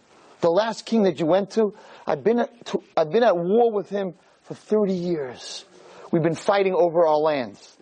The 0.41 0.51
last 0.51 0.87
king 0.87 1.03
that 1.03 1.21
you 1.21 1.27
went 1.27 1.51
to, 1.53 1.75
I've 2.07 2.25
been 2.25 2.39
at, 2.41 2.67
to, 2.67 2.83
I've 2.97 3.13
been 3.13 3.23
at 3.23 3.37
war 3.37 3.71
with 3.71 3.91
him 3.91 4.15
for 4.45 4.55
30 4.55 4.95
years. 4.95 5.67
We've 6.11 6.23
been 6.23 6.35
fighting 6.35 6.75
over 6.75 7.07
our 7.07 7.19
lands. 7.19 7.77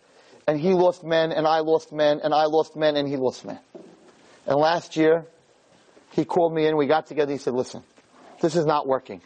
And 0.49 0.59
he 0.59 0.73
lost 0.73 1.05
men, 1.05 1.31
and 1.31 1.47
I 1.47 1.61
lost 1.61 1.93
men, 1.93 2.21
and 2.25 2.35
I 2.35 2.47
lost 2.47 2.75
men, 2.75 2.97
and 2.97 3.07
he 3.07 3.17
lost 3.17 3.45
men. 3.45 3.61
And 4.47 4.57
last 4.57 4.97
year, 4.97 5.27
he 6.11 6.25
called 6.25 6.53
me 6.53 6.67
in, 6.67 6.77
we 6.77 6.87
got 6.87 7.07
together, 7.07 7.31
he 7.31 7.39
said, 7.39 7.55
listen, 7.55 7.85
this 8.41 8.57
is 8.57 8.67
not 8.67 8.89
working. 8.89 9.21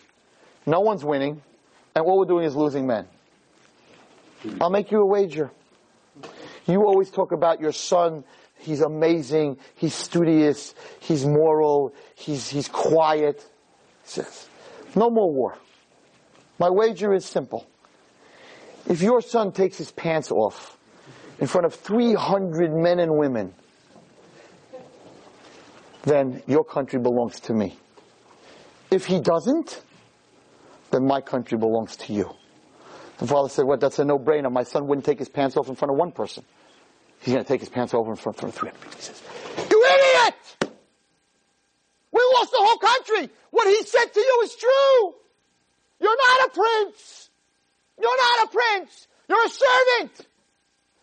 No 0.67 0.81
one's 0.81 1.05
winning, 1.05 1.41
and 1.95 2.05
what 2.05 2.19
we're 2.19 2.27
doing 2.27 2.45
is 2.45 2.55
losing 2.55 2.87
men. 2.87 3.07
I'll 4.61 4.71
make 4.71 4.91
you 4.91 5.01
a 5.01 5.07
wager. 5.07 5.51
You 6.67 6.85
always 6.87 7.11
talk 7.11 7.33
about 7.33 7.61
your 7.61 7.73
son. 7.73 8.25
He's 8.59 8.81
amazing. 8.81 9.59
He's 9.75 9.95
studious. 9.95 10.75
He's 11.01 11.27
moral. 11.27 11.95
He's, 12.15 12.49
he's 12.49 12.69
quiet. 12.69 13.39
He 14.03 14.09
says, 14.09 14.49
no 14.95 15.11
more 15.11 15.33
war. 15.33 15.59
My 16.59 16.71
wager 16.71 17.13
is 17.13 17.25
simple. 17.25 17.67
If 18.89 19.03
your 19.03 19.21
son 19.21 19.53
takes 19.53 19.79
his 19.79 19.91
pants 19.91 20.31
off 20.31 20.77
in 21.41 21.47
front 21.47 21.67
of 21.67 21.75
300 21.75 22.73
men 22.73 22.99
and 22.99 23.17
women, 23.17 23.55
then 26.05 26.43
your 26.47 26.65
country 26.65 26.99
belongs 27.01 27.41
to 27.41 27.55
me. 27.55 27.79
If 28.91 29.07
he 29.07 29.21
doesn't, 29.21 29.83
then 30.91 31.07
my 31.07 31.21
country 31.21 31.57
belongs 31.59 31.97
to 31.97 32.13
you. 32.13 32.31
The 33.19 33.27
father 33.27 33.49
said, 33.49 33.65
what, 33.65 33.81
that's 33.81 33.99
a 33.99 34.05
no-brainer. 34.05 34.51
My 34.51 34.65
son 34.65 34.87
wouldn't 34.87 35.05
take 35.05 35.19
his 35.19 35.29
pants 35.29 35.57
off 35.57 35.69
in 35.69 35.77
front 35.77 35.93
of 35.93 35.99
one 35.99 36.13
person. 36.13 36.45
He's 37.21 37.35
going 37.35 37.45
to 37.45 37.49
take 37.49 37.61
his 37.61 37.69
pants 37.69 37.95
over 37.95 38.11
in 38.11 38.17
front 38.17 38.43
of 38.43 38.55
300 38.55 38.81
people. 38.81 38.97
He 38.97 39.03
says, 39.03 39.23
you 39.71 39.85
idiot! 39.85 40.75
We 42.11 42.21
lost 42.35 42.51
the 42.51 42.59
whole 42.59 42.79
country. 42.79 43.31
What 43.51 43.69
he 43.69 43.83
said 43.85 44.07
to 44.07 44.21
you 44.21 44.41
is 44.45 44.57
true. 44.57 45.15
You're 46.01 46.17
not 46.17 46.49
a 46.49 46.51
prince. 46.51 47.31
You're 48.01 48.17
not 48.17 48.49
a 48.49 48.51
prince. 48.51 49.09
You're 49.29 49.45
a 49.45 49.49
servant. 49.49 50.27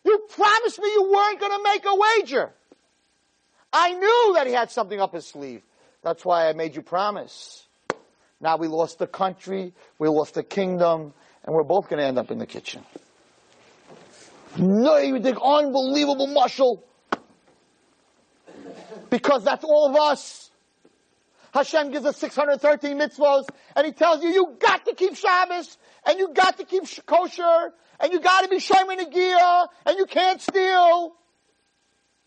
You 0.04 0.20
promised 0.30 0.80
me 0.80 0.88
you 0.88 1.12
weren't 1.12 1.40
going 1.40 1.52
to 1.52 1.64
make 1.64 1.86
a 1.86 1.96
wager. 1.96 2.52
I 3.72 3.94
knew 3.94 4.34
that 4.36 4.48
he 4.48 4.54
had 4.54 4.72
something 4.72 5.00
up 5.00 5.14
his 5.14 5.26
sleeve. 5.26 5.62
That's 6.04 6.26
why 6.26 6.50
I 6.50 6.54
made 6.54 6.76
you 6.76 6.82
promise. 6.82 7.68
Now 8.42 8.58
we 8.58 8.68
lost 8.68 9.00
the 9.00 9.08
country, 9.08 9.74
we 9.98 10.08
lost 10.08 10.34
the 10.34 10.44
kingdom, 10.44 11.14
and 11.50 11.56
we're 11.56 11.64
both 11.64 11.90
going 11.90 12.00
to 12.00 12.06
end 12.06 12.20
up 12.20 12.30
in 12.30 12.38
the 12.38 12.46
kitchen. 12.46 12.86
No, 14.56 14.98
you 14.98 15.20
think 15.20 15.40
unbelievable 15.44 16.28
muscle. 16.28 16.86
Because 19.10 19.44
that's 19.44 19.64
all 19.64 19.90
of 19.90 19.96
us. 19.96 20.52
Hashem 21.52 21.90
gives 21.90 22.06
us 22.06 22.18
613 22.18 23.00
mitzvahs, 23.00 23.48
and 23.76 23.84
He 23.84 23.94
tells 23.94 24.22
you, 24.22 24.30
you 24.30 24.58
got 24.60 24.86
to 24.86 24.94
keep 24.94 25.16
Shabbos, 25.16 25.76
and 26.06 26.20
you 26.20 26.32
got 26.36 26.60
to 26.60 26.66
keep 26.66 26.84
kosher, 27.08 27.74
and 28.00 28.14
you 28.14 28.20
got 28.20 28.44
to 28.44 28.48
be 28.48 28.58
shomer 28.58 28.96
negiah, 28.96 29.70
and 29.88 29.98
you 29.98 30.06
can't 30.06 30.40
steal. 30.40 31.16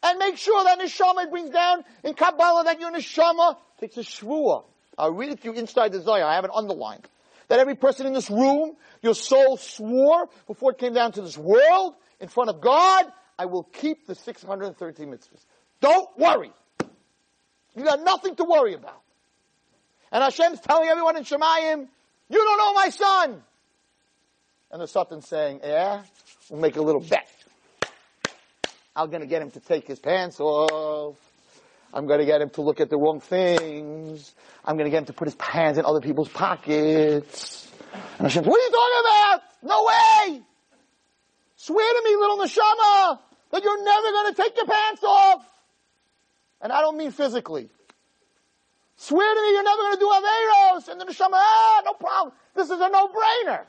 And 0.03 0.19
make 0.19 0.37
sure 0.37 0.65
that 0.65 0.81
neshama 0.81 1.31
brings 1.31 1.51
down 1.51 1.85
in 2.03 2.15
Kabbalah 2.15 2.65
that 2.65 2.81
your 2.81 2.91
neshama 2.91 3.57
takes 3.79 3.97
a 3.99 4.01
shvuah. 4.01 4.65
I'll 4.99 5.13
read 5.13 5.31
it 5.31 5.43
to 5.43 5.53
you 5.53 5.55
inside 5.55 5.93
the 5.93 6.01
Zohar. 6.01 6.25
I 6.25 6.35
have 6.35 6.45
it 6.45 6.51
underlined. 6.53 7.07
That 7.49 7.59
every 7.59 7.75
person 7.75 8.07
in 8.07 8.13
this 8.13 8.31
room, 8.31 8.77
your 9.03 9.15
soul 9.15 9.57
swore 9.57 10.29
before 10.47 10.73
it 10.73 10.79
came 10.79 10.95
down 10.95 11.13
to 11.13 11.23
this 11.23 11.37
world, 11.37 11.95
in 12.21 12.29
front 12.29 12.51
of 12.51 12.61
God, 12.61 13.07
I 13.39 13.47
will 13.47 13.65
keep 13.65 14.07
the 14.07 14.15
613 14.15 15.09
mitzvahs. 15.09 15.45
Don't 15.81 16.09
worry. 16.19 16.53
You 17.75 17.85
got 17.85 18.03
nothing 18.03 18.37
to 18.37 18.45
worry 18.45 18.75
about. 18.75 19.01
And 20.13 20.23
Hashem's 20.23 20.61
telling 20.61 20.89
everyone 20.89 21.17
in 21.17 21.25
Shemayim, 21.25 21.89
you 22.29 22.39
don't 22.39 22.59
know 22.59 22.75
my 22.75 22.91
son. 22.91 23.43
And 24.71 24.81
the 24.81 24.87
Sultan's 24.87 25.27
saying, 25.27 25.61
yeah, 25.65 26.03
we'll 26.49 26.61
make 26.61 26.77
a 26.77 26.83
little 26.83 27.01
bet. 27.01 27.29
I'm 28.95 29.09
going 29.09 29.23
to 29.23 29.27
get 29.27 29.43
him 29.43 29.51
to 29.53 29.61
take 29.61 29.87
his 29.87 29.99
pants 29.99 30.39
off. 30.39 31.17
I'm 31.93 32.07
going 32.07 32.21
to 32.21 32.25
get 32.25 32.41
him 32.41 32.51
to 32.51 32.63
look 32.63 32.81
at 32.81 32.89
the 32.89 32.97
wrong 32.97 33.21
things. 33.21 34.35
I'm 34.65 34.77
going 34.77 34.87
to 34.87 34.91
get 34.91 34.99
him 34.99 35.07
to 35.07 35.13
put 35.13 35.27
his 35.29 35.37
hands 35.39 35.79
in 35.79 35.85
other 35.85 36.01
people's 36.01 36.29
pockets. 36.29 37.71
And 38.19 38.23
Hashem, 38.23 38.45
what 38.45 38.59
are 38.59 38.65
you 38.65 38.71
talking 38.71 39.01
about? 39.05 39.43
No 39.63 39.85
way! 39.85 40.43
Swear 41.57 41.95
to 41.95 42.03
me, 42.05 42.17
little 42.17 42.39
neshama, 42.39 43.19
that 43.51 43.63
you're 43.63 43.85
never 43.85 44.11
going 44.11 44.35
to 44.35 44.43
take 44.43 44.57
your 44.57 44.67
pants 44.67 45.03
off. 45.05 45.47
And 46.63 46.73
I 46.73 46.81
don't 46.81 46.97
mean 46.97 47.11
physically. 47.11 47.69
Swear 48.97 49.35
to 49.35 49.43
me 49.43 49.53
you're 49.53 49.63
never 49.63 49.83
going 49.83 49.95
to 49.95 50.01
do 50.01 50.09
Averos. 50.09 50.89
And 50.89 51.01
the 51.01 51.05
neshama, 51.05 51.35
ah, 51.35 51.83
no 51.85 51.93
problem. 51.93 52.35
This 52.55 52.71
is 52.71 52.81
a 52.81 52.89
no-brainer. 52.89 53.65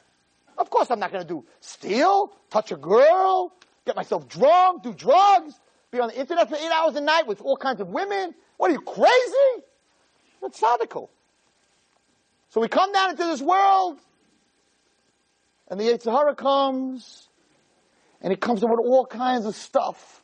Of 0.57 0.69
course 0.69 0.91
I'm 0.91 0.99
not 0.99 1.11
going 1.11 1.23
to 1.23 1.27
do 1.27 1.43
steal, 1.59 2.31
touch 2.49 2.71
a 2.71 2.75
girl, 2.75 3.51
get 3.85 3.95
myself 3.95 4.27
drunk, 4.27 4.83
do 4.83 4.93
drugs, 4.93 5.59
be 5.93 5.99
on 5.99 6.09
the 6.09 6.19
internet 6.19 6.49
for 6.49 6.55
eight 6.55 6.71
hours 6.71 6.95
a 6.95 7.01
night 7.01 7.27
with 7.27 7.39
all 7.41 7.55
kinds 7.55 7.79
of 7.79 7.87
women. 7.87 8.33
What 8.57 8.69
are 8.69 8.73
you, 8.73 8.81
crazy? 8.81 9.63
That's 10.41 10.61
radical. 10.61 11.09
So 12.49 12.59
we 12.59 12.67
come 12.67 12.91
down 12.91 13.11
into 13.11 13.23
this 13.23 13.41
world, 13.41 13.99
and 15.69 15.79
the 15.79 15.85
Yetzer 15.85 16.11
Hara 16.11 16.35
comes, 16.35 17.29
and 18.21 18.33
it 18.33 18.41
comes 18.41 18.63
up 18.63 18.69
with 18.69 18.79
all 18.79 19.05
kinds 19.05 19.45
of 19.45 19.55
stuff. 19.55 20.21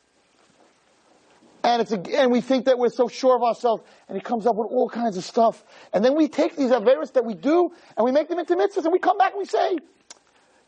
And 1.62 1.82
it's 1.82 1.92
a, 1.92 2.00
and 2.18 2.32
we 2.32 2.40
think 2.40 2.64
that 2.64 2.78
we're 2.78 2.88
so 2.88 3.08
sure 3.08 3.36
of 3.36 3.42
ourselves, 3.42 3.82
and 4.08 4.16
it 4.16 4.24
comes 4.24 4.46
up 4.46 4.56
with 4.56 4.68
all 4.70 4.88
kinds 4.88 5.16
of 5.16 5.24
stuff. 5.24 5.62
And 5.92 6.04
then 6.04 6.16
we 6.16 6.28
take 6.28 6.56
these 6.56 6.70
averis 6.70 7.12
that 7.12 7.24
we 7.24 7.34
do, 7.34 7.72
and 7.96 8.04
we 8.04 8.12
make 8.12 8.28
them 8.28 8.38
into 8.38 8.56
mitzvahs, 8.56 8.84
and 8.84 8.92
we 8.92 8.98
come 8.98 9.18
back 9.18 9.32
and 9.32 9.38
we 9.38 9.44
say, 9.44 9.78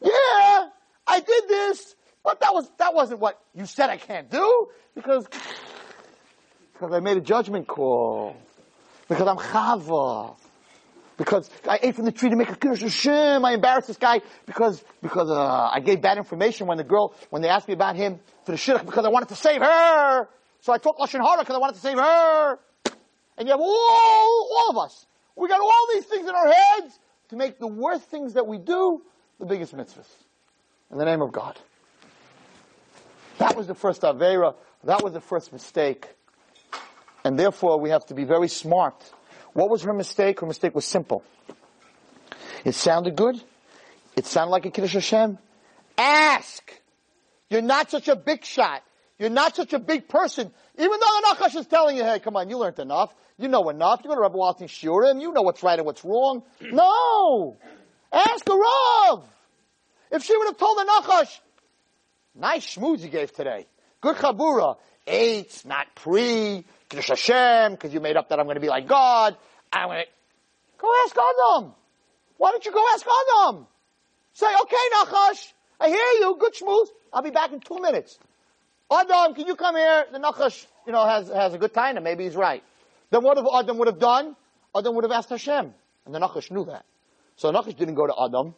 yeah, 0.03 0.69
I 1.07 1.21
did 1.21 1.49
this, 1.49 1.97
but 2.25 2.41
that 2.41 2.55
was, 2.55 2.71
that 2.79 2.95
wasn't 2.95 3.21
what 3.21 3.41
you 3.55 3.67
said 3.67 3.91
I 3.91 3.97
can't 3.97 4.31
do, 4.31 4.69
because, 4.95 5.27
because 6.73 6.93
I 6.93 7.01
made 7.01 7.17
a 7.17 7.21
judgment 7.21 7.67
call. 7.67 8.37
Because 9.09 9.27
I'm 9.27 9.37
chava. 9.37 10.37
Because 11.17 11.51
I 11.69 11.79
ate 11.83 11.97
from 11.97 12.07
the 12.07 12.13
tree 12.13 12.31
to 12.31 12.37
make 12.37 12.49
a 12.49 12.57
kiddush 12.57 12.81
Hashem. 12.81 13.45
I 13.45 13.53
embarrassed 13.53 13.89
this 13.89 13.99
guy 13.99 14.23
because, 14.47 14.83
because, 15.03 15.31
uh, 15.31 15.71
I 15.73 15.81
gave 15.81 16.01
bad 16.01 16.19
information 16.19 16.67
when 16.67 16.79
the 16.79 16.85
girl, 16.85 17.15
when 17.31 17.43
they 17.43 17.49
asked 17.49 17.69
me 17.69 17.75
about 17.75 17.97
him 17.97 18.19
for 18.45 18.53
the 18.53 18.59
shidduch 18.59 18.87
because 18.87 19.05
I 19.05 19.09
wanted 19.09 19.29
to 19.29 19.37
save 19.37 19.61
her. 19.61 20.29
So 20.61 20.73
I 20.73 20.79
talked 20.79 20.99
Lashon 21.01 21.21
Hara 21.21 21.41
because 21.41 21.55
I 21.55 21.59
wanted 21.59 21.75
to 21.75 21.81
save 21.81 21.99
her. 21.99 22.59
And 23.37 23.49
you 23.49 23.53
have 23.53 23.61
all, 23.61 24.49
all 24.57 24.71
of 24.71 24.79
us. 24.79 25.07
We 25.37 25.49
got 25.49 25.61
all 25.61 25.87
these 25.93 26.05
things 26.05 26.29
in 26.29 26.35
our 26.35 26.49
heads 26.49 26.99
to 27.29 27.37
make 27.37 27.59
the 27.59 27.67
worst 27.69 28.05
things 28.05 28.35
that 28.35 28.47
we 28.47 28.59
do 28.59 29.03
the 29.39 29.47
biggest 29.47 29.75
mitzvahs. 29.75 30.09
In 30.91 30.99
the 30.99 31.05
name 31.05 31.23
of 31.23 31.33
God. 31.33 31.59
That 33.39 33.57
was 33.57 33.67
the 33.67 33.75
first 33.75 34.03
Avera. 34.03 34.55
That 34.85 35.03
was 35.03 35.13
the 35.13 35.21
first 35.21 35.53
mistake. 35.53 36.09
And 37.25 37.39
therefore 37.39 37.79
we 37.81 37.91
have 37.91 38.05
to 38.07 38.15
be 38.15 38.25
very 38.25 38.49
smart. 38.49 38.95
What 39.53 39.71
was 39.71 39.83
her 39.83 39.93
mistake? 39.93 40.41
Her 40.41 40.47
mistake 40.47 40.75
was 40.75 40.85
simple. 40.85 41.23
It 42.65 42.75
sounded 42.75 43.17
good. 43.17 43.43
It 44.17 44.27
sounded 44.27 44.51
like 44.51 44.67
a 44.67 44.71
Kiddush 44.71 44.95
Hashem. 44.95 45.39
Ask! 45.99 46.81
You're 47.51 47.63
not 47.63 47.91
such 47.91 48.09
a 48.09 48.17
big 48.17 48.45
shot. 48.45 48.83
You're 49.19 49.31
not 49.31 49.55
such 49.55 49.73
a 49.73 49.79
big 49.79 50.09
person. 50.09 50.51
Even 50.79 50.91
though 50.91 50.97
the 50.99 51.37
Nachash 51.37 51.57
is 51.57 51.67
telling 51.67 51.97
you, 51.97 52.03
hey, 52.03 52.19
come 52.19 52.37
on, 52.37 52.49
you 52.49 52.59
learned 52.59 52.79
enough. 52.79 53.15
You 53.39 53.49
know 53.49 53.69
enough. 53.69 54.01
You 54.03 54.09
go 54.09 54.17
to 54.17 54.21
Rebbe 54.23 54.37
Walton 54.37 54.69
shiurim. 54.69 55.21
You 55.21 55.33
know 55.33 55.43
what's 55.43 55.63
right 55.63 55.79
and 55.79 55.87
what's 55.87 56.05
wrong. 56.05 56.43
No! 56.61 57.59
Ask 58.13 58.45
the 58.45 58.57
Rav! 58.57 59.29
If 60.11 60.25
she 60.25 60.37
would 60.37 60.49
have 60.49 60.59
told 60.59 60.79
the 60.79 60.85
Nachash, 60.85 61.39
nice 62.35 62.77
schmooze 62.77 63.01
you 63.01 63.09
gave 63.09 63.33
today. 63.33 63.67
Good 64.01 64.17
chabura. 64.17 64.77
Eitz, 65.07 65.65
not 65.65 65.95
pri. 65.95 66.65
Kiddush 66.89 67.09
Hashem, 67.09 67.73
because 67.73 67.95
you 67.95 68.01
made 68.01 68.17
up 68.17 68.29
that 68.29 68.39
I'm 68.39 68.47
going 68.47 68.57
to 68.57 68.61
be 68.61 68.69
like 68.69 68.87
God. 68.87 69.37
I'm 69.73 69.89
going 69.89 70.05
to, 70.05 70.11
go 70.79 70.93
ask 71.07 71.17
Adam. 71.17 71.73
Why 72.37 72.51
don't 72.51 72.65
you 72.65 72.73
go 72.73 72.85
ask 72.93 73.07
Adam? 73.07 73.67
Say, 74.35 74.47
okay, 74.63 74.77
Nachash, 74.97 75.53
I 75.81 75.89
hear 75.89 75.97
you, 76.21 76.37
good 76.39 76.55
schmooze. 76.55 76.89
I'll 77.13 77.23
be 77.23 77.31
back 77.31 77.53
in 77.53 77.61
two 77.61 77.81
minutes. 77.81 78.19
Adam, 78.91 79.35
can 79.35 79.47
you 79.47 79.57
come 79.57 79.77
here? 79.77 80.05
The 80.13 80.19
Nachash, 80.19 80.67
you 80.87 80.93
know, 80.93 81.07
has, 81.07 81.29
has 81.29 81.55
a 81.55 81.59
good 81.59 81.73
time 81.73 81.97
and 81.97 82.05
maybe 82.05 82.25
he's 82.25 82.37
right. 82.37 82.63
Then 83.11 83.23
what 83.23 83.39
if 83.39 83.47
Adam 83.55 83.79
would 83.79 83.89
have 83.89 83.99
done? 83.99 84.37
Adam 84.77 84.95
would 84.95 85.05
have 85.05 85.13
asked 85.13 85.31
Hashem. 85.31 85.73
And 86.05 86.15
the 86.15 86.19
Nachash 86.19 86.51
knew 86.51 86.65
that. 86.67 86.85
So 87.37 87.51
Nachash 87.53 87.77
didn't 87.77 87.95
go 87.95 88.07
to 88.07 88.15
Adam. 88.23 88.55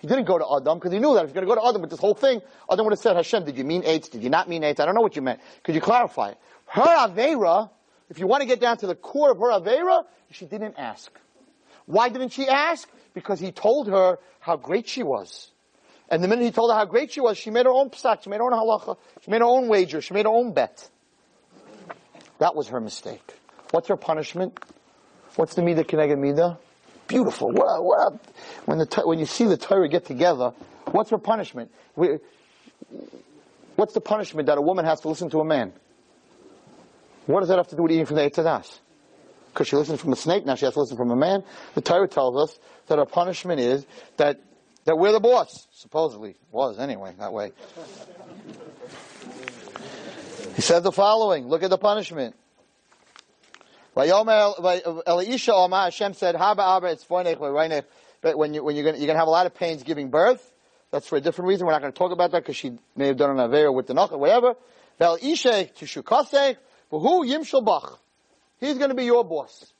He 0.00 0.06
didn't 0.06 0.24
go 0.24 0.38
to 0.38 0.46
Adam 0.56 0.78
because 0.78 0.92
he 0.92 0.98
knew 0.98 1.14
that 1.14 1.24
if 1.24 1.34
you're 1.34 1.44
going 1.44 1.46
to 1.46 1.54
go 1.54 1.60
to 1.60 1.68
Adam 1.68 1.82
with 1.82 1.90
this 1.90 2.00
whole 2.00 2.14
thing, 2.14 2.40
Adam 2.70 2.86
would 2.86 2.92
have 2.92 2.98
said, 2.98 3.16
Hashem, 3.16 3.44
did 3.44 3.58
you 3.58 3.64
mean 3.64 3.82
eitz? 3.82 4.10
Did 4.10 4.22
you 4.22 4.30
not 4.30 4.48
mean 4.48 4.62
eitz? 4.62 4.80
I 4.80 4.86
don't 4.86 4.94
know 4.94 5.02
what 5.02 5.14
you 5.14 5.22
meant. 5.22 5.40
Could 5.62 5.74
you 5.74 5.80
clarify 5.82 6.30
it? 6.30 6.38
Her 6.66 6.82
Avera, 6.82 7.68
if 8.08 8.18
you 8.18 8.26
want 8.26 8.40
to 8.40 8.46
get 8.46 8.60
down 8.60 8.78
to 8.78 8.86
the 8.86 8.94
core 8.94 9.30
of 9.30 9.38
her 9.38 9.50
Avera, 9.50 10.04
she 10.30 10.46
didn't 10.46 10.76
ask. 10.78 11.12
Why 11.84 12.08
didn't 12.08 12.30
she 12.30 12.48
ask? 12.48 12.88
Because 13.12 13.40
he 13.40 13.52
told 13.52 13.88
her 13.88 14.18
how 14.38 14.56
great 14.56 14.88
she 14.88 15.02
was. 15.02 15.50
And 16.08 16.24
the 16.24 16.28
minute 16.28 16.44
he 16.44 16.50
told 16.50 16.70
her 16.70 16.76
how 16.76 16.86
great 16.86 17.12
she 17.12 17.20
was, 17.20 17.36
she 17.36 17.50
made 17.50 17.66
her 17.66 17.72
own 17.72 17.90
psak, 17.90 18.22
she 18.22 18.30
made 18.30 18.38
her 18.38 18.44
own 18.44 18.52
halacha, 18.52 18.96
she 19.22 19.30
made 19.30 19.42
her 19.42 19.46
own 19.46 19.68
wager, 19.68 20.00
she 20.00 20.14
made 20.14 20.24
her 20.24 20.32
own 20.32 20.52
bet. 20.52 20.88
That 22.38 22.54
was 22.56 22.68
her 22.68 22.80
mistake. 22.80 23.34
What's 23.70 23.88
her 23.88 23.96
punishment? 23.96 24.58
What's 25.36 25.54
the 25.54 25.62
Midah 25.62 25.84
Keneged 25.84 26.16
Midah? 26.16 26.58
Beautiful. 27.10 27.50
When, 28.66 28.78
the, 28.78 29.02
when 29.04 29.18
you 29.18 29.26
see 29.26 29.44
the 29.44 29.56
Torah 29.56 29.88
get 29.88 30.06
together, 30.06 30.52
what's 30.92 31.10
her 31.10 31.18
punishment? 31.18 31.72
We, 31.96 32.18
what's 33.74 33.94
the 33.94 34.00
punishment 34.00 34.46
that 34.46 34.58
a 34.58 34.60
woman 34.60 34.84
has 34.84 35.00
to 35.00 35.08
listen 35.08 35.28
to 35.30 35.40
a 35.40 35.44
man? 35.44 35.72
What 37.26 37.40
does 37.40 37.48
that 37.48 37.56
have 37.58 37.66
to 37.68 37.76
do 37.76 37.82
with 37.82 37.90
eating 37.90 38.06
from 38.06 38.14
the 38.14 38.22
Eitz 38.22 38.36
Hadas? 38.36 38.78
Because 39.52 39.66
she 39.66 39.74
listened 39.74 39.98
from 39.98 40.12
a 40.12 40.16
snake, 40.16 40.46
now 40.46 40.54
she 40.54 40.66
has 40.66 40.74
to 40.74 40.80
listen 40.80 40.96
from 40.96 41.10
a 41.10 41.16
man. 41.16 41.42
The 41.74 41.80
Torah 41.80 42.06
tells 42.06 42.36
us 42.36 42.56
that 42.86 43.00
our 43.00 43.06
punishment 43.06 43.58
is 43.58 43.84
that, 44.16 44.40
that 44.84 44.96
we're 44.96 45.10
the 45.10 45.18
boss. 45.18 45.66
Supposedly. 45.72 46.36
Was 46.52 46.78
anyway, 46.78 47.14
that 47.18 47.32
way. 47.32 47.50
He 50.54 50.62
said 50.62 50.84
the 50.84 50.92
following. 50.92 51.48
Look 51.48 51.64
at 51.64 51.70
the 51.70 51.78
punishment. 51.78 52.36
Elisha 53.96 55.54
Omar 55.54 55.84
Hashem 55.84 56.14
said, 56.14 56.34
Haba 56.34 56.76
Abba, 56.76 56.86
it's 56.88 57.04
but 58.22 58.36
when 58.36 58.52
you 58.54 58.62
when 58.62 58.76
you're 58.76 58.84
gonna 58.84 58.98
you're 58.98 59.06
gonna 59.06 59.18
have 59.18 59.28
a 59.28 59.30
lot 59.30 59.46
of 59.46 59.54
pains 59.54 59.82
giving 59.82 60.10
birth, 60.10 60.50
that's 60.90 61.06
for 61.06 61.16
a 61.16 61.20
different 61.20 61.48
reason. 61.48 61.66
We're 61.66 61.72
not 61.72 61.82
going 61.82 61.92
to 61.92 61.98
talk 61.98 62.12
about 62.12 62.32
that 62.32 62.42
because 62.42 62.56
she 62.56 62.78
may 62.96 63.06
have 63.08 63.16
done 63.16 63.30
an 63.30 63.36
avera 63.36 63.72
with 63.72 63.86
the 63.86 63.94
Nachash, 63.94 64.18
whatever. 64.18 64.54
Vel 64.98 65.18
ishe 65.18 66.56
but 66.90 66.98
who 66.98 67.24
yimshel 67.24 67.64
bach? 67.64 68.00
He's 68.58 68.76
going 68.76 68.90
to 68.90 68.96
be 68.96 69.04
your 69.04 69.24
boss. 69.24 69.72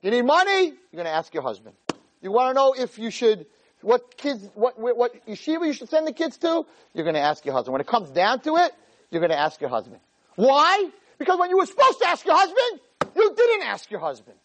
You 0.00 0.12
need 0.12 0.24
money? 0.24 0.66
You're 0.66 0.76
going 0.92 1.06
to 1.06 1.10
ask 1.10 1.34
your 1.34 1.42
husband. 1.42 1.74
You 2.22 2.30
want 2.30 2.50
to 2.50 2.54
know 2.54 2.72
if 2.72 2.98
you 2.98 3.10
should 3.10 3.46
what 3.82 4.16
kids 4.16 4.48
what 4.54 4.78
what 4.78 5.26
yeshiva 5.26 5.66
you 5.66 5.72
should 5.72 5.88
send 5.88 6.06
the 6.06 6.12
kids 6.12 6.36
to? 6.38 6.64
You're 6.94 7.04
going 7.04 7.14
to 7.14 7.20
ask 7.20 7.44
your 7.44 7.54
husband. 7.54 7.72
When 7.72 7.80
it 7.80 7.88
comes 7.88 8.10
down 8.10 8.40
to 8.40 8.56
it, 8.56 8.72
you're 9.10 9.20
going 9.20 9.30
to 9.30 9.38
ask 9.38 9.60
your 9.60 9.70
husband. 9.70 10.00
Why? 10.36 10.88
Because 11.18 11.38
when 11.38 11.50
you 11.50 11.56
were 11.56 11.66
supposed 11.66 11.98
to 11.98 12.06
ask 12.06 12.24
your 12.24 12.36
husband, 12.36 12.80
you 13.16 13.34
didn't 13.34 13.62
ask 13.66 13.90
your 13.90 14.00
husband. 14.00 14.36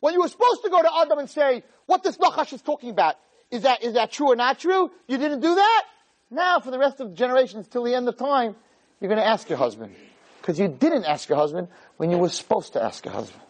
When 0.00 0.14
you 0.14 0.20
were 0.20 0.28
supposed 0.28 0.62
to 0.64 0.70
go 0.70 0.82
to 0.82 0.90
Adam 1.00 1.18
and 1.18 1.30
say, 1.30 1.62
what 1.86 2.02
this 2.02 2.18
Nachash 2.18 2.52
is 2.52 2.62
talking 2.62 2.90
about, 2.90 3.16
is 3.50 3.62
that, 3.62 3.82
is 3.82 3.94
that 3.94 4.12
true 4.12 4.32
or 4.32 4.36
not 4.36 4.58
true? 4.58 4.90
You 5.06 5.18
didn't 5.18 5.40
do 5.40 5.54
that? 5.54 5.84
Now, 6.30 6.60
for 6.60 6.70
the 6.70 6.78
rest 6.78 7.00
of 7.00 7.10
the 7.10 7.14
generations 7.14 7.68
till 7.68 7.84
the 7.84 7.94
end 7.94 8.08
of 8.08 8.16
time, 8.16 8.56
you're 9.00 9.08
going 9.08 9.20
to 9.20 9.26
ask 9.26 9.48
your 9.48 9.58
husband. 9.58 9.94
Because 10.40 10.58
you 10.58 10.68
didn't 10.68 11.04
ask 11.04 11.28
your 11.28 11.38
husband 11.38 11.68
when 11.96 12.10
you 12.10 12.18
were 12.18 12.28
supposed 12.28 12.74
to 12.74 12.82
ask 12.82 13.04
your 13.04 13.14
husband. 13.14 13.40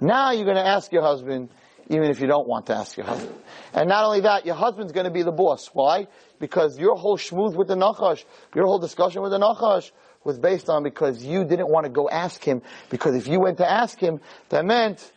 Now 0.00 0.32
you're 0.32 0.44
going 0.44 0.56
to 0.56 0.66
ask 0.66 0.90
your 0.90 1.02
husband 1.02 1.50
even 1.88 2.08
if 2.08 2.20
you 2.20 2.26
don't 2.28 2.48
want 2.48 2.66
to 2.66 2.74
ask 2.74 2.96
your 2.96 3.06
husband. 3.06 3.34
And 3.74 3.88
not 3.88 4.04
only 4.04 4.20
that, 4.20 4.46
your 4.46 4.54
husband's 4.54 4.92
going 4.92 5.04
to 5.04 5.10
be 5.12 5.22
the 5.22 5.32
boss. 5.32 5.68
Why? 5.72 6.06
Because 6.38 6.78
your 6.78 6.96
whole 6.96 7.18
schmooze 7.18 7.56
with 7.56 7.68
the 7.68 7.74
Nachash, 7.74 8.24
your 8.54 8.66
whole 8.66 8.78
discussion 8.78 9.22
with 9.22 9.32
the 9.32 9.38
Nachash, 9.38 9.90
was 10.24 10.38
based 10.38 10.68
on 10.68 10.82
because 10.82 11.24
you 11.24 11.44
didn't 11.44 11.68
want 11.68 11.84
to 11.84 11.90
go 11.90 12.08
ask 12.08 12.42
him. 12.42 12.62
Because 12.90 13.14
if 13.14 13.26
you 13.26 13.40
went 13.40 13.58
to 13.58 13.70
ask 13.70 13.98
him, 13.98 14.20
that 14.50 14.64
meant 14.64 15.12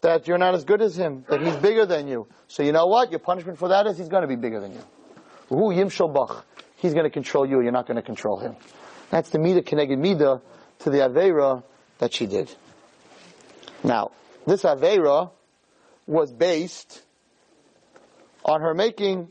that 0.00 0.26
you're 0.26 0.38
not 0.38 0.54
as 0.54 0.64
good 0.64 0.80
as 0.80 0.96
him, 0.96 1.24
that 1.28 1.40
he's 1.40 1.56
bigger 1.56 1.86
than 1.86 2.08
you. 2.08 2.26
So 2.48 2.62
you 2.62 2.72
know 2.72 2.86
what? 2.86 3.10
Your 3.10 3.20
punishment 3.20 3.58
for 3.58 3.68
that 3.68 3.86
is 3.86 3.98
he's 3.98 4.08
going 4.08 4.22
to 4.22 4.28
be 4.28 4.36
bigger 4.36 4.60
than 4.60 4.72
you. 4.72 4.82
He's 6.76 6.92
going 6.92 7.04
to 7.04 7.10
control 7.10 7.46
you. 7.46 7.60
You're 7.60 7.72
not 7.72 7.86
going 7.86 7.96
to 7.96 8.02
control 8.02 8.38
him. 8.38 8.56
That's 9.10 9.30
the 9.30 9.38
midah 9.38 9.62
keneged 9.62 9.96
midah 9.98 10.40
to 10.80 10.90
the 10.90 10.98
avera 10.98 11.62
that 11.98 12.12
she 12.12 12.26
did. 12.26 12.54
Now, 13.82 14.10
this 14.46 14.62
avera 14.62 15.30
was 16.06 16.32
based 16.32 17.02
on 18.44 18.60
her 18.60 18.74
making 18.74 19.28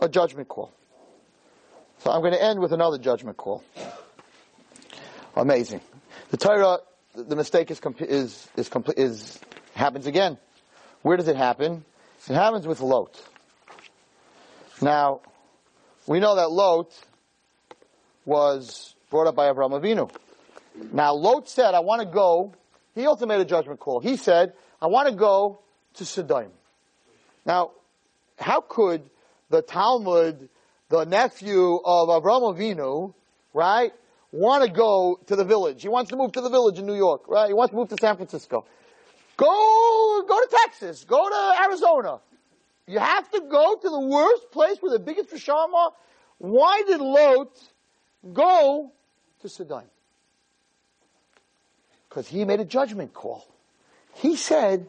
a 0.00 0.08
judgment 0.08 0.48
call. 0.48 0.72
So 1.98 2.10
I'm 2.10 2.20
going 2.20 2.32
to 2.32 2.42
end 2.42 2.60
with 2.60 2.72
another 2.72 2.98
judgment 2.98 3.36
call. 3.36 3.62
Amazing. 5.34 5.80
The 6.30 6.36
Torah, 6.36 6.78
the 7.14 7.36
mistake 7.36 7.70
is, 7.70 7.80
is, 8.00 8.48
is, 8.56 8.70
is, 8.96 9.40
happens 9.74 10.06
again. 10.06 10.38
Where 11.02 11.16
does 11.16 11.28
it 11.28 11.36
happen? 11.36 11.84
It 12.28 12.34
happens 12.34 12.66
with 12.66 12.80
Lot. 12.80 13.20
Now, 14.80 15.20
we 16.06 16.20
know 16.20 16.36
that 16.36 16.50
Lot 16.50 16.92
was 18.24 18.94
brought 19.10 19.26
up 19.26 19.34
by 19.34 19.48
Abraham 19.48 19.72
Avinu. 19.72 20.10
Now, 20.92 21.14
Lot 21.14 21.48
said, 21.48 21.74
I 21.74 21.80
want 21.80 22.02
to 22.02 22.06
go. 22.06 22.54
He 22.94 23.06
also 23.06 23.26
made 23.26 23.40
a 23.40 23.44
judgment 23.44 23.80
call. 23.80 24.00
He 24.00 24.16
said, 24.16 24.52
I 24.80 24.86
want 24.86 25.08
to 25.08 25.14
go 25.14 25.60
to 25.94 26.04
Sodom. 26.04 26.50
Now, 27.46 27.72
how 28.38 28.60
could 28.60 29.02
the 29.50 29.62
talmid, 29.62 30.48
the 30.88 31.04
nephew 31.04 31.76
of 31.84 32.10
Abraham 32.10 32.42
Avinu, 32.42 33.14
right, 33.54 33.92
want 34.32 34.64
to 34.64 34.70
go 34.70 35.20
to 35.26 35.36
the 35.36 35.44
village. 35.44 35.82
He 35.82 35.88
wants 35.88 36.10
to 36.10 36.16
move 36.16 36.32
to 36.32 36.40
the 36.40 36.48
village 36.48 36.78
in 36.78 36.86
New 36.86 36.96
York, 36.96 37.28
right? 37.28 37.48
He 37.48 37.54
wants 37.54 37.70
to 37.70 37.76
move 37.76 37.88
to 37.90 37.96
San 38.00 38.16
Francisco. 38.16 38.64
Go, 39.36 40.24
go 40.26 40.40
to 40.40 40.48
Texas. 40.64 41.04
Go 41.04 41.28
to 41.28 41.62
Arizona. 41.62 42.20
You 42.86 42.98
have 42.98 43.30
to 43.30 43.40
go 43.40 43.76
to 43.76 43.88
the 43.88 44.00
worst 44.00 44.50
place 44.50 44.78
with 44.82 44.92
the 44.92 44.98
biggest 44.98 45.30
rishama. 45.30 45.92
Why 46.38 46.82
did 46.86 47.00
Lot 47.00 47.56
go 48.32 48.92
to 49.40 49.48
Sodom? 49.48 49.84
Because 52.08 52.26
he 52.26 52.44
made 52.44 52.60
a 52.60 52.64
judgment 52.64 53.14
call. 53.14 53.46
He 54.14 54.36
said, 54.36 54.88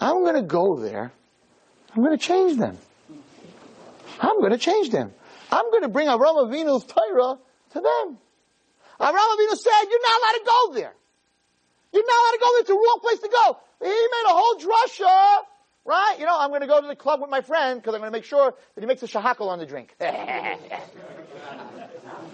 I'm 0.00 0.24
going 0.24 0.34
to 0.34 0.42
go 0.42 0.80
there. 0.80 1.12
I'm 1.94 2.02
going 2.02 2.16
to 2.16 2.24
change 2.24 2.58
them. 2.58 2.78
I'm 4.20 4.38
going 4.40 4.52
to 4.52 4.58
change 4.58 4.90
them. 4.90 5.12
I'm 5.52 5.70
going 5.70 5.82
to 5.82 5.88
bring 5.88 6.06
Avraham 6.06 6.50
Avinu's 6.50 6.84
Torah 6.84 7.38
to 7.72 7.80
them. 7.80 8.18
Avraham 9.00 9.14
Avinu 9.14 9.56
said, 9.56 9.84
you're 9.88 10.02
not 10.02 10.20
allowed 10.20 10.32
to 10.32 10.44
go 10.44 10.74
there. 10.74 10.94
You're 11.92 12.06
not 12.06 12.16
allowed 12.22 12.32
to 12.32 12.38
go 12.38 12.52
there. 12.52 12.60
It's 12.60 12.70
a 12.70 12.74
wrong 12.74 12.98
place 13.00 13.18
to 13.20 13.28
go. 13.28 13.58
He 13.82 13.88
made 13.88 14.24
a 14.28 14.32
whole 14.32 14.56
drasha, 14.56 15.44
right? 15.86 16.16
You 16.18 16.26
know, 16.26 16.36
I'm 16.38 16.50
going 16.50 16.60
to 16.60 16.66
go 16.66 16.80
to 16.80 16.86
the 16.86 16.94
club 16.94 17.20
with 17.22 17.30
my 17.30 17.40
friend 17.40 17.80
because 17.80 17.94
I'm 17.94 18.00
going 18.00 18.12
to 18.12 18.16
make 18.16 18.26
sure 18.26 18.54
that 18.74 18.80
he 18.80 18.86
makes 18.86 19.02
a 19.02 19.06
shehakol 19.06 19.48
on 19.48 19.58
the 19.58 19.66
drink. 19.66 19.96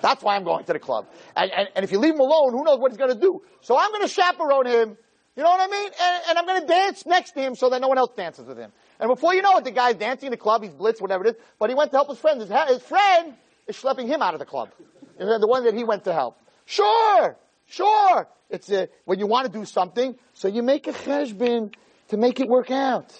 That's 0.02 0.22
why 0.22 0.36
I'm 0.36 0.44
going 0.44 0.64
to 0.64 0.72
the 0.72 0.78
club. 0.78 1.06
And, 1.36 1.50
and, 1.50 1.68
and, 1.74 1.84
if 1.84 1.92
you 1.92 1.98
leave 1.98 2.14
him 2.14 2.20
alone, 2.20 2.52
who 2.52 2.64
knows 2.64 2.78
what 2.78 2.90
he's 2.90 2.98
going 2.98 3.14
to 3.14 3.20
do? 3.20 3.42
So 3.62 3.78
I'm 3.78 3.90
going 3.92 4.02
to 4.02 4.08
chaperone 4.08 4.66
him. 4.66 4.96
You 5.36 5.42
know 5.42 5.50
what 5.50 5.60
I 5.60 5.66
mean? 5.70 5.90
And, 6.00 6.22
and 6.30 6.38
I'm 6.38 6.46
going 6.46 6.60
to 6.62 6.66
dance 6.66 7.06
next 7.06 7.32
to 7.32 7.40
him 7.40 7.54
so 7.54 7.70
that 7.70 7.80
no 7.80 7.88
one 7.88 7.98
else 7.98 8.10
dances 8.16 8.46
with 8.46 8.58
him. 8.58 8.72
And 9.00 9.08
before 9.08 9.34
you 9.34 9.42
know 9.42 9.56
it, 9.58 9.64
the 9.64 9.70
guy's 9.70 9.96
dancing 9.96 10.26
in 10.28 10.30
the 10.32 10.36
club. 10.36 10.62
He's 10.62 10.72
blitz, 10.72 11.00
whatever 11.00 11.24
it 11.24 11.36
is. 11.36 11.42
But 11.58 11.70
he 11.70 11.76
went 11.76 11.92
to 11.92 11.96
help 11.96 12.08
his 12.08 12.18
friend. 12.18 12.40
His, 12.40 12.50
his 12.50 12.82
friend 12.82 13.34
is 13.66 13.76
schlepping 13.76 14.06
him 14.06 14.22
out 14.22 14.34
of 14.34 14.40
the 14.40 14.46
club. 14.46 14.70
The 15.18 15.46
one 15.46 15.64
that 15.64 15.74
he 15.74 15.84
went 15.84 16.04
to 16.04 16.12
help. 16.12 16.38
Sure, 16.66 17.36
sure. 17.66 18.28
It's 18.50 18.70
a, 18.70 18.88
when 19.04 19.18
you 19.18 19.26
want 19.26 19.50
to 19.50 19.58
do 19.58 19.64
something, 19.64 20.16
so 20.34 20.48
you 20.48 20.62
make 20.62 20.86
a 20.86 20.92
cheshbin 20.92 21.72
to 22.08 22.16
make 22.16 22.38
it 22.40 22.48
work 22.48 22.70
out. 22.70 23.18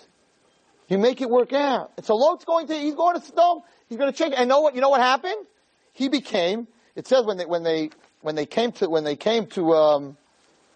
You 0.89 0.99
make 0.99 1.21
it 1.21 1.31
work 1.31 1.53
out. 1.53 1.93
And 1.97 2.05
so 2.05 2.15
Lot's 2.17 2.45
going 2.45 2.69
to, 2.69 2.75
he's 2.75 2.95
going 2.95 3.19
to 3.19 3.25
Sodom, 3.25 3.63
he's 3.89 3.99
going 3.99 4.13
to 4.13 4.17
change. 4.17 4.35
And 4.37 4.49
know 4.49 4.61
what, 4.61 4.75
you 4.75 4.81
know 4.81 4.91
what 4.91 5.01
happened? 5.01 5.47
He 5.93 6.09
became, 6.09 6.69
it 6.95 7.09
says 7.09 7.25
when 7.25 7.39
they, 7.39 7.47
when 7.47 7.63
they, 7.63 7.91
when 8.21 8.35
they 8.35 8.47
came 8.47 8.73
to, 8.73 8.89
when 8.89 9.05
they 9.05 9.17
came 9.17 9.47
to, 9.49 9.75
um, 9.75 10.17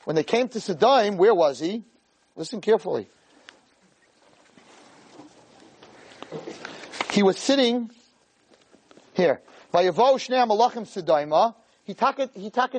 when 0.04 0.16
they 0.16 0.24
came 0.24 0.48
to 0.48 0.60
Sodom, 0.60 1.16
where 1.16 1.34
was 1.34 1.60
he? 1.60 1.84
Listen 2.34 2.60
carefully. 2.60 3.08
He 7.10 7.22
was 7.22 7.38
sitting 7.38 7.90
here. 9.14 9.40
Vayavo 9.74 10.14
shnei 10.14 10.48
malachim 10.48 10.86
Sodoma, 10.86 11.54
he 11.84 11.94
taka, 11.94 12.28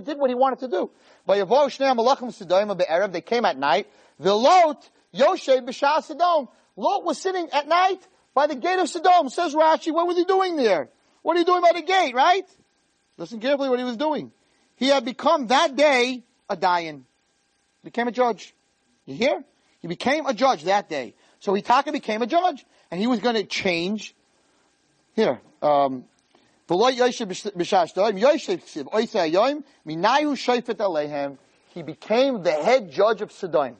did 0.01 0.17
what 0.17 0.29
he 0.29 0.35
wanted 0.35 0.59
to 0.59 0.67
do. 0.67 0.89
But 1.25 1.37
Yaboshnah, 1.37 1.97
Malakham 1.97 2.31
Sadaim 2.31 2.71
a 2.71 2.75
B 2.75 2.85
Arab, 2.87 3.11
they 3.11 3.21
came 3.21 3.45
at 3.45 3.57
night. 3.57 3.87
The 4.19 4.33
Lot, 4.33 4.87
Yoshe 5.13 5.65
B'Shah 5.65 6.03
Sodom. 6.03 6.47
Lot 6.75 7.03
was 7.03 7.17
sitting 7.17 7.49
at 7.51 7.67
night 7.67 7.99
by 8.33 8.47
the 8.47 8.55
gate 8.55 8.79
of 8.79 8.87
Sodom. 8.87 9.29
Says 9.29 9.53
Rashi, 9.53 9.93
what 9.93 10.07
was 10.07 10.17
he 10.17 10.23
doing 10.23 10.55
there? 10.55 10.89
What 11.21 11.35
are 11.35 11.39
you 11.39 11.45
doing 11.45 11.61
by 11.61 11.71
the 11.73 11.81
gate, 11.81 12.15
right? 12.15 12.45
Listen 13.17 13.39
carefully 13.39 13.69
what 13.69 13.79
he 13.79 13.85
was 13.85 13.97
doing. 13.97 14.31
He 14.77 14.87
had 14.87 15.05
become 15.05 15.47
that 15.47 15.75
day 15.75 16.23
a 16.49 16.57
Dayan. 16.57 17.03
Became 17.83 18.07
a 18.07 18.11
judge. 18.11 18.53
You 19.05 19.15
hear? 19.15 19.43
He 19.79 19.87
became 19.87 20.25
a 20.25 20.33
judge 20.33 20.63
that 20.63 20.89
day. 20.89 21.15
So 21.39 21.53
Hitaka 21.53 21.91
became 21.91 22.21
a 22.21 22.27
judge. 22.27 22.65
And 22.89 22.99
he 22.99 23.07
was 23.07 23.19
going 23.19 23.35
to 23.35 23.43
change. 23.43 24.15
Here, 25.15 25.41
um, 25.61 26.05
he 31.73 31.83
became 31.83 32.43
the 32.43 32.51
head 32.51 32.91
judge 32.91 33.21
of 33.21 33.31
Sodom. 33.31 33.75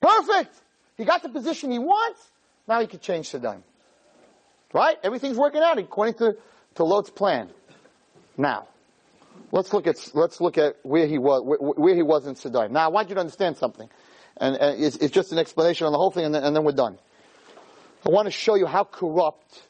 Perfect! 0.00 0.54
He 0.96 1.04
got 1.04 1.22
the 1.22 1.28
position 1.28 1.72
he 1.72 1.80
wants, 1.80 2.20
now 2.68 2.80
he 2.80 2.86
could 2.86 3.00
change 3.00 3.28
Sodom. 3.30 3.64
Right? 4.72 4.96
Everything's 5.02 5.36
working 5.36 5.62
out 5.62 5.78
according 5.78 6.14
to, 6.14 6.36
to 6.76 6.84
Lot's 6.84 7.10
plan. 7.10 7.48
Now, 8.36 8.68
let's 9.50 9.72
look 9.72 9.88
at, 9.88 9.96
let's 10.14 10.40
look 10.40 10.58
at 10.58 10.76
where 10.82 11.08
he 11.08 11.18
was, 11.18 11.42
where, 11.42 11.58
where 11.58 11.94
he 11.94 12.02
was 12.02 12.26
in 12.26 12.36
Sodom. 12.36 12.72
Now, 12.72 12.84
I 12.84 12.88
want 12.88 13.08
you 13.08 13.14
to 13.16 13.20
understand 13.20 13.56
something. 13.56 13.88
And, 14.36 14.56
and 14.56 14.82
it's, 14.82 14.96
it's, 14.96 15.12
just 15.12 15.32
an 15.32 15.38
explanation 15.38 15.86
on 15.86 15.92
the 15.92 15.98
whole 15.98 16.10
thing 16.12 16.24
and 16.24 16.34
then, 16.34 16.44
and 16.44 16.54
then 16.54 16.62
we're 16.62 16.72
done. 16.72 16.98
I 18.06 18.10
want 18.10 18.26
to 18.26 18.32
show 18.32 18.54
you 18.54 18.66
how 18.66 18.84
corrupt 18.84 19.62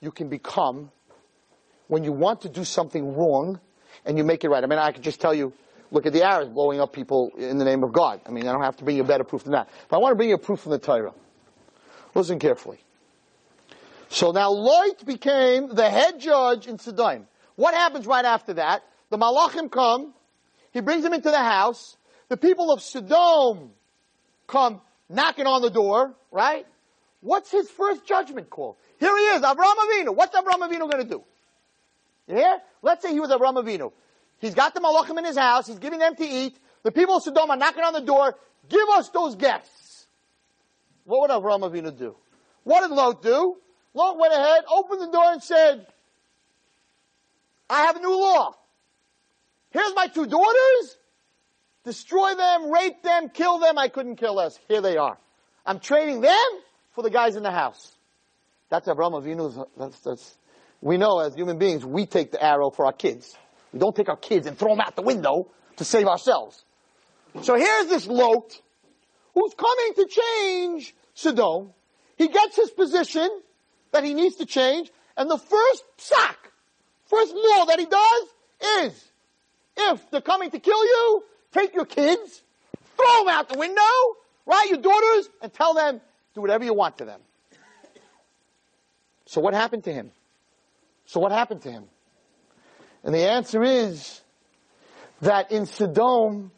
you 0.00 0.10
can 0.10 0.28
become 0.28 0.90
when 1.88 2.04
you 2.04 2.12
want 2.12 2.42
to 2.42 2.48
do 2.48 2.64
something 2.64 3.16
wrong 3.16 3.60
and 4.04 4.18
you 4.18 4.24
make 4.24 4.44
it 4.44 4.48
right. 4.48 4.62
I 4.62 4.66
mean, 4.66 4.78
I 4.78 4.92
could 4.92 5.02
just 5.02 5.20
tell 5.20 5.34
you, 5.34 5.52
Look 5.94 6.06
at 6.06 6.12
the 6.12 6.24
Arabs 6.24 6.50
blowing 6.50 6.80
up 6.80 6.92
people 6.92 7.30
in 7.38 7.58
the 7.58 7.64
name 7.64 7.84
of 7.84 7.92
God. 7.92 8.20
I 8.26 8.30
mean, 8.32 8.48
I 8.48 8.52
don't 8.52 8.64
have 8.64 8.76
to 8.78 8.84
bring 8.84 8.96
you 8.96 9.04
a 9.04 9.06
better 9.06 9.22
proof 9.22 9.44
than 9.44 9.52
that. 9.52 9.68
But 9.88 9.96
I 9.96 10.00
want 10.00 10.10
to 10.10 10.16
bring 10.16 10.28
you 10.28 10.34
a 10.34 10.38
proof 10.38 10.58
from 10.58 10.72
the 10.72 10.78
Torah. 10.80 11.14
Listen 12.16 12.40
carefully. 12.40 12.78
So 14.08 14.32
now 14.32 14.50
Lot 14.50 15.06
became 15.06 15.72
the 15.72 15.88
head 15.88 16.18
judge 16.18 16.66
in 16.66 16.80
Sodom. 16.80 17.28
What 17.54 17.74
happens 17.74 18.08
right 18.08 18.24
after 18.24 18.54
that? 18.54 18.82
The 19.10 19.18
Malachim 19.18 19.70
come, 19.70 20.14
he 20.72 20.80
brings 20.80 21.04
them 21.04 21.12
into 21.12 21.30
the 21.30 21.38
house, 21.38 21.96
the 22.28 22.36
people 22.36 22.72
of 22.72 22.82
Sodom 22.82 23.70
come 24.48 24.80
knocking 25.08 25.46
on 25.46 25.62
the 25.62 25.70
door, 25.70 26.12
right? 26.32 26.66
What's 27.20 27.52
his 27.52 27.70
first 27.70 28.04
judgment 28.04 28.50
call? 28.50 28.78
Here 28.98 29.16
he 29.16 29.24
is, 29.36 29.42
Avram 29.42 29.74
Avinu. 29.76 30.16
What's 30.16 30.34
Avram 30.36 30.58
Avinu 30.58 30.90
going 30.90 31.04
to 31.04 31.08
do? 31.08 31.22
Hear? 32.26 32.58
Let's 32.82 33.02
say 33.02 33.12
he 33.12 33.20
was 33.20 33.30
a 33.30 33.36
Avinu. 33.36 33.92
He's 34.38 34.54
got 34.54 34.74
the 34.74 34.80
malachim 34.80 35.18
in 35.18 35.24
his 35.24 35.36
house. 35.36 35.66
He's 35.66 35.78
giving 35.78 35.98
them 35.98 36.16
to 36.16 36.24
eat. 36.24 36.58
The 36.82 36.92
people 36.92 37.16
of 37.16 37.22
Sodom 37.22 37.50
are 37.50 37.56
knocking 37.56 37.84
on 37.84 37.92
the 37.92 38.00
door. 38.00 38.36
Give 38.68 38.88
us 38.90 39.08
those 39.10 39.36
guests. 39.36 40.06
What 41.04 41.22
would 41.22 41.30
Avram 41.30 41.60
Avinu 41.60 41.96
do? 41.96 42.16
What 42.62 42.80
did 42.80 42.94
Lot 42.94 43.22
do? 43.22 43.56
Lot 43.92 44.18
went 44.18 44.32
ahead, 44.32 44.64
opened 44.70 45.02
the 45.02 45.12
door 45.12 45.32
and 45.32 45.42
said, 45.42 45.86
I 47.70 47.82
have 47.82 47.96
a 47.96 48.00
new 48.00 48.18
law. 48.18 48.54
Here's 49.70 49.94
my 49.94 50.08
two 50.08 50.26
daughters. 50.26 50.96
Destroy 51.84 52.34
them, 52.34 52.70
rape 52.70 53.02
them, 53.02 53.28
kill 53.28 53.58
them. 53.58 53.78
I 53.78 53.88
couldn't 53.88 54.16
kill 54.16 54.38
us. 54.38 54.58
Here 54.68 54.80
they 54.80 54.96
are. 54.96 55.18
I'm 55.66 55.80
trading 55.80 56.22
them 56.22 56.50
for 56.92 57.02
the 57.02 57.10
guys 57.10 57.36
in 57.36 57.42
the 57.42 57.50
house. 57.50 57.96
That's 58.70 58.88
Avram 58.88 59.12
Avinu's, 59.12 59.58
that's, 59.76 60.00
that's, 60.00 60.36
we 60.84 60.98
know 60.98 61.18
as 61.20 61.34
human 61.34 61.56
beings, 61.56 61.82
we 61.82 62.04
take 62.04 62.30
the 62.30 62.44
arrow 62.44 62.68
for 62.68 62.84
our 62.84 62.92
kids. 62.92 63.34
We 63.72 63.78
don't 63.78 63.96
take 63.96 64.10
our 64.10 64.18
kids 64.18 64.46
and 64.46 64.56
throw 64.56 64.68
them 64.68 64.80
out 64.80 64.94
the 64.94 65.02
window 65.02 65.48
to 65.78 65.84
save 65.84 66.06
ourselves. 66.06 66.62
So 67.42 67.56
here's 67.56 67.86
this 67.86 68.06
Lot 68.06 68.60
who's 69.32 69.54
coming 69.54 69.94
to 69.96 70.06
change 70.06 70.94
Sodom. 71.14 71.70
He 72.16 72.28
gets 72.28 72.56
his 72.56 72.70
position 72.70 73.28
that 73.92 74.04
he 74.04 74.12
needs 74.12 74.36
to 74.36 74.46
change, 74.46 74.92
and 75.16 75.30
the 75.30 75.38
first 75.38 75.84
sack, 75.96 76.52
first 77.06 77.34
law 77.34 77.64
that 77.64 77.78
he 77.78 77.86
does 77.86 78.84
is, 78.86 79.04
if 79.76 80.10
they're 80.10 80.20
coming 80.20 80.50
to 80.50 80.58
kill 80.58 80.84
you, 80.84 81.24
take 81.50 81.74
your 81.74 81.86
kids, 81.86 82.42
throw 82.96 83.24
them 83.24 83.28
out 83.28 83.48
the 83.48 83.58
window, 83.58 83.80
right, 84.44 84.66
your 84.68 84.80
daughters, 84.80 85.30
and 85.40 85.52
tell 85.52 85.72
them, 85.72 86.02
do 86.34 86.42
whatever 86.42 86.64
you 86.64 86.74
want 86.74 86.98
to 86.98 87.06
them. 87.06 87.20
So 89.24 89.40
what 89.40 89.54
happened 89.54 89.84
to 89.84 89.92
him? 89.92 90.10
So 91.06 91.20
what 91.20 91.32
happened 91.32 91.62
to 91.62 91.70
him? 91.70 91.84
And 93.02 93.14
the 93.14 93.28
answer 93.30 93.62
is 93.62 94.20
that 95.20 95.52
in 95.52 95.66
Sodom, 95.66 96.50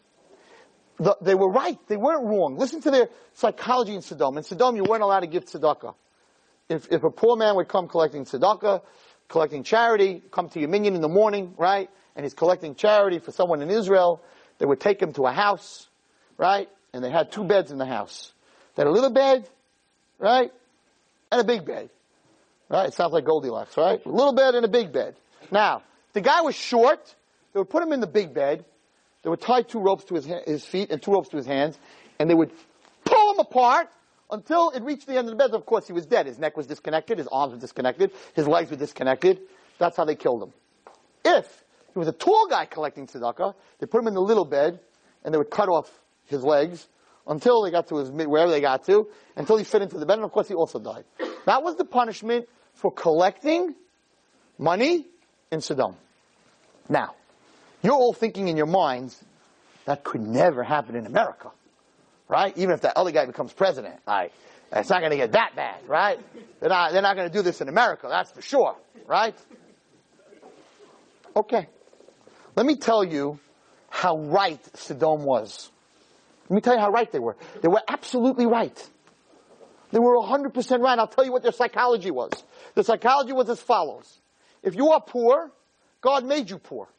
the, 0.99 1.17
they 1.21 1.35
were 1.35 1.51
right. 1.51 1.79
They 1.89 1.97
weren't 1.97 2.25
wrong. 2.25 2.57
Listen 2.57 2.81
to 2.83 2.91
their 2.91 3.09
psychology 3.35 3.95
in 3.95 4.03
Sodom. 4.03 4.37
In 4.37 4.45
Sodom, 4.45 4.77
you 4.77 4.85
weren't 4.85 5.03
allowed 5.03 5.21
to 5.21 5.27
give 5.27 5.45
tzedakah. 5.45 5.95
If, 6.69 6.91
if 6.91 7.05
a 7.05 7.11
poor 7.11 7.37
man 7.37 7.57
would 7.57 7.69
come 7.69 7.89
collecting 7.89 8.25
tzedakah, 8.25 8.83
collecting 9.29 9.63
charity, 9.63 10.23
come 10.31 10.49
to 10.51 10.61
your 10.61 10.69
minyan 10.69 10.95
in 10.95 11.01
the 11.01 11.09
morning, 11.09 11.55
right? 11.57 11.91
And 12.15 12.25
he's 12.25 12.35
collecting 12.35 12.75
charity 12.75 13.19
for 13.19 13.33
someone 13.33 13.61
in 13.63 13.71
Israel, 13.71 14.23
they 14.59 14.67
would 14.67 14.81
take 14.81 15.01
him 15.01 15.13
to 15.15 15.27
a 15.27 15.33
house, 15.33 15.89
right? 16.39 16.69
And 16.93 17.05
they 17.05 17.11
had 17.11 17.31
two 17.31 17.45
beds 17.45 17.71
in 17.71 17.79
the 17.79 17.87
house. 17.87 18.33
They 18.75 18.83
had 18.83 18.89
a 18.89 18.91
little 18.93 19.11
bed, 19.11 19.49
right? 20.19 20.51
And 21.31 21.41
a 21.41 21.45
big 21.45 21.67
bed. 21.67 21.91
Right? 22.69 22.89
It 22.89 22.95
sounds 22.95 23.13
like 23.13 23.25
Goldilocks, 23.25 23.77
right? 23.77 24.05
A 24.05 24.09
little 24.09 24.33
bed 24.33 24.55
and 24.55 24.65
a 24.65 24.69
big 24.69 24.93
bed. 24.93 25.15
Now, 25.51 25.83
the 26.13 26.21
guy 26.21 26.41
was 26.41 26.55
short. 26.55 27.15
They 27.53 27.61
would 27.61 27.71
put 27.71 27.83
him 27.83 27.93
in 27.93 28.01
the 28.01 28.07
big 28.07 28.35
bed. 28.35 28.65
They 29.23 29.31
would 29.31 29.41
tie 29.41 29.63
two 29.63 29.81
ropes 29.81 30.05
to 30.05 30.15
his, 30.15 30.27
his 30.47 30.65
feet 30.65 30.91
and 30.91 31.03
two 31.03 31.13
ropes 31.13 31.29
to 31.31 31.37
his 31.37 31.47
hands, 31.47 31.79
and 32.19 32.29
they 32.29 32.35
would 32.35 32.51
pull 33.05 33.33
him 33.33 33.39
apart 33.41 33.89
until 34.31 34.71
it 34.71 34.83
reached 34.83 35.07
the 35.07 35.17
end 35.17 35.29
of 35.29 35.31
the 35.31 35.37
bed. 35.37 35.51
Of 35.53 35.67
course, 35.67 35.87
he 35.87 35.93
was 35.93 36.07
dead. 36.07 36.27
His 36.27 36.39
neck 36.39 36.57
was 36.57 36.67
disconnected, 36.67 37.19
his 37.19 37.29
arms 37.29 37.53
were 37.53 37.61
disconnected, 37.61 38.13
his 38.35 38.47
legs 38.47 38.71
were 38.71 38.77
disconnected. 38.77 39.41
That's 39.79 39.97
how 39.97 40.05
they 40.05 40.15
killed 40.15 40.43
him. 40.43 40.53
If 41.25 41.65
he 41.93 41.99
was 41.99 42.09
a 42.09 42.13
tall 42.13 42.47
guy 42.49 42.67
collecting 42.67 43.07
tzedakah, 43.07 43.55
they 43.79 43.87
put 43.87 44.01
him 44.01 44.09
in 44.09 44.15
the 44.15 44.21
little 44.21 44.45
bed, 44.45 44.81
and 45.25 45.35
they 45.35 45.39
would 45.39 45.51
cut 45.51 45.69
off 45.69 45.91
his 46.27 46.43
legs 46.43 46.87
until 47.27 47.63
they 47.63 47.71
got 47.71 47.89
to 47.89 47.97
his 47.97 48.11
wherever 48.11 48.51
they 48.51 48.61
got 48.61 48.85
to, 48.87 49.09
until 49.37 49.57
he 49.57 49.65
fit 49.65 49.83
into 49.83 49.99
the 49.99 50.07
bed, 50.07 50.19
and 50.19 50.25
of 50.25 50.33
course 50.33 50.49
he 50.49 50.55
also 50.55 50.79
died. 50.79 51.05
That 51.47 51.63
was 51.63 51.77
the 51.77 51.85
punishment 51.85 52.49
for 52.75 52.93
collecting 52.93 53.75
money 54.59 55.07
in 55.51 55.61
Sodom. 55.61 55.97
Now, 56.89 57.15
you're 57.83 57.95
all 57.95 58.13
thinking 58.13 58.49
in 58.49 58.57
your 58.57 58.67
minds, 58.67 59.25
that 59.87 60.03
could 60.03 60.21
never 60.21 60.63
happen 60.63 60.97
in 60.97 61.07
America. 61.07 61.51
Right? 62.29 62.57
Even 62.59 62.75
if 62.75 62.81
that 62.83 62.97
other 62.97 63.13
guy 63.13 63.25
becomes 63.25 63.53
president. 63.53 63.95
Right? 64.07 64.33
It's 64.73 64.91
not 64.91 64.99
going 64.99 65.13
to 65.13 65.17
get 65.17 65.33
that 65.33 65.55
bad, 65.55 65.87
right? 65.87 66.19
They're 66.59 66.69
not, 66.69 66.93
they're 66.93 67.03
not 67.03 67.15
going 67.15 67.29
to 67.29 67.33
do 67.33 67.43
this 67.43 67.61
in 67.61 67.69
America, 67.69 68.09
that's 68.11 68.33
for 68.33 68.43
sure. 68.43 68.77
Right? 69.07 69.37
Okay. 71.37 71.69
Let 72.57 72.67
me 72.67 72.77
tell 72.77 73.05
you 73.05 73.39
how 73.89 74.19
right 74.19 74.61
Sodom 74.77 75.23
was. 75.23 75.71
Let 76.49 76.57
me 76.57 76.61
tell 76.61 76.75
you 76.75 76.81
how 76.81 76.91
right 76.91 77.11
they 77.11 77.21
were. 77.21 77.37
They 77.63 77.69
were 77.69 77.83
absolutely 77.87 78.47
right. 78.47 78.91
They 79.97 80.01
were 80.01 80.19
100% 80.19 80.83
right. 80.83 80.99
I'll 80.99 81.07
tell 81.07 81.25
you 81.25 81.33
what 81.33 81.43
their 81.43 81.53
psychology 81.53 82.11
was. 82.11 82.31
The 82.75 82.85
psychology 82.85 83.33
was 83.33 83.49
as 83.49 83.63
follows. 83.63 84.21
If 84.63 84.77
you 84.77 84.91
are 84.91 85.01
poor, 85.01 85.51
God 86.03 86.23
made 86.27 86.51
you 86.51 86.59
poor. 86.59 86.91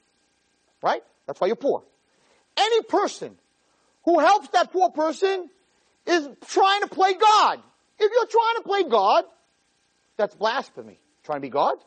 Right? 0.82 1.04
That's 1.28 1.40
why 1.40 1.46
you're 1.46 1.58
poor. 1.58 1.84
Any 2.58 2.82
person 2.82 3.38
who 4.04 4.18
helps 4.18 4.48
that 4.48 4.72
poor 4.72 4.90
person 4.90 5.48
is 6.08 6.28
trying 6.48 6.82
to 6.82 6.88
play 6.88 7.14
God. 7.14 7.60
If 8.00 8.12
you're 8.12 8.26
trying 8.26 8.56
to 8.56 8.62
play 8.64 8.90
God, 8.90 9.26
that's 10.18 10.34
blasphemy. 10.34 11.00
Trying 11.24 11.38
to 11.38 11.42
be 11.42 11.50
God? 11.50 11.78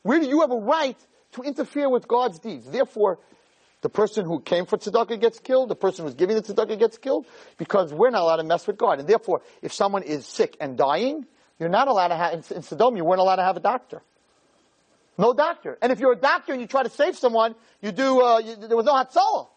Where 0.00 0.18
do 0.18 0.26
you 0.26 0.40
have 0.40 0.50
a 0.50 0.56
right 0.56 0.96
to 1.32 1.42
interfere 1.42 1.90
with 1.90 2.08
God's 2.08 2.38
deeds? 2.38 2.64
Therefore, 2.70 3.18
the 3.82 3.88
person 3.88 4.24
who 4.24 4.40
came 4.40 4.64
for 4.64 4.78
tzedakah 4.78 5.20
gets 5.20 5.40
killed. 5.40 5.68
The 5.68 5.76
person 5.76 6.04
who's 6.04 6.14
giving 6.14 6.36
the 6.36 6.42
tzedakah 6.42 6.78
gets 6.78 6.98
killed 6.98 7.26
because 7.58 7.92
we're 7.92 8.10
not 8.10 8.22
allowed 8.22 8.36
to 8.36 8.44
mess 8.44 8.66
with 8.66 8.78
God. 8.78 9.00
And 9.00 9.08
therefore, 9.08 9.42
if 9.60 9.72
someone 9.72 10.04
is 10.04 10.24
sick 10.24 10.56
and 10.60 10.76
dying, 10.76 11.26
you're 11.58 11.68
not 11.68 11.88
allowed 11.88 12.08
to 12.08 12.16
have, 12.16 12.32
in, 12.32 12.56
in 12.56 12.62
Sodom, 12.62 12.96
you 12.96 13.04
weren't 13.04 13.20
allowed 13.20 13.36
to 13.36 13.42
have 13.42 13.56
a 13.56 13.60
doctor. 13.60 14.00
No 15.18 15.34
doctor. 15.34 15.78
And 15.82 15.92
if 15.92 15.98
you're 15.98 16.12
a 16.12 16.16
doctor 16.16 16.52
and 16.52 16.60
you 16.60 16.68
try 16.68 16.84
to 16.84 16.90
save 16.90 17.18
someone, 17.18 17.54
you 17.80 17.92
do, 17.92 18.22
uh, 18.22 18.38
you, 18.38 18.56
there 18.56 18.76
was 18.76 18.86
no 18.86 18.94
Hatzalah. 18.94 19.48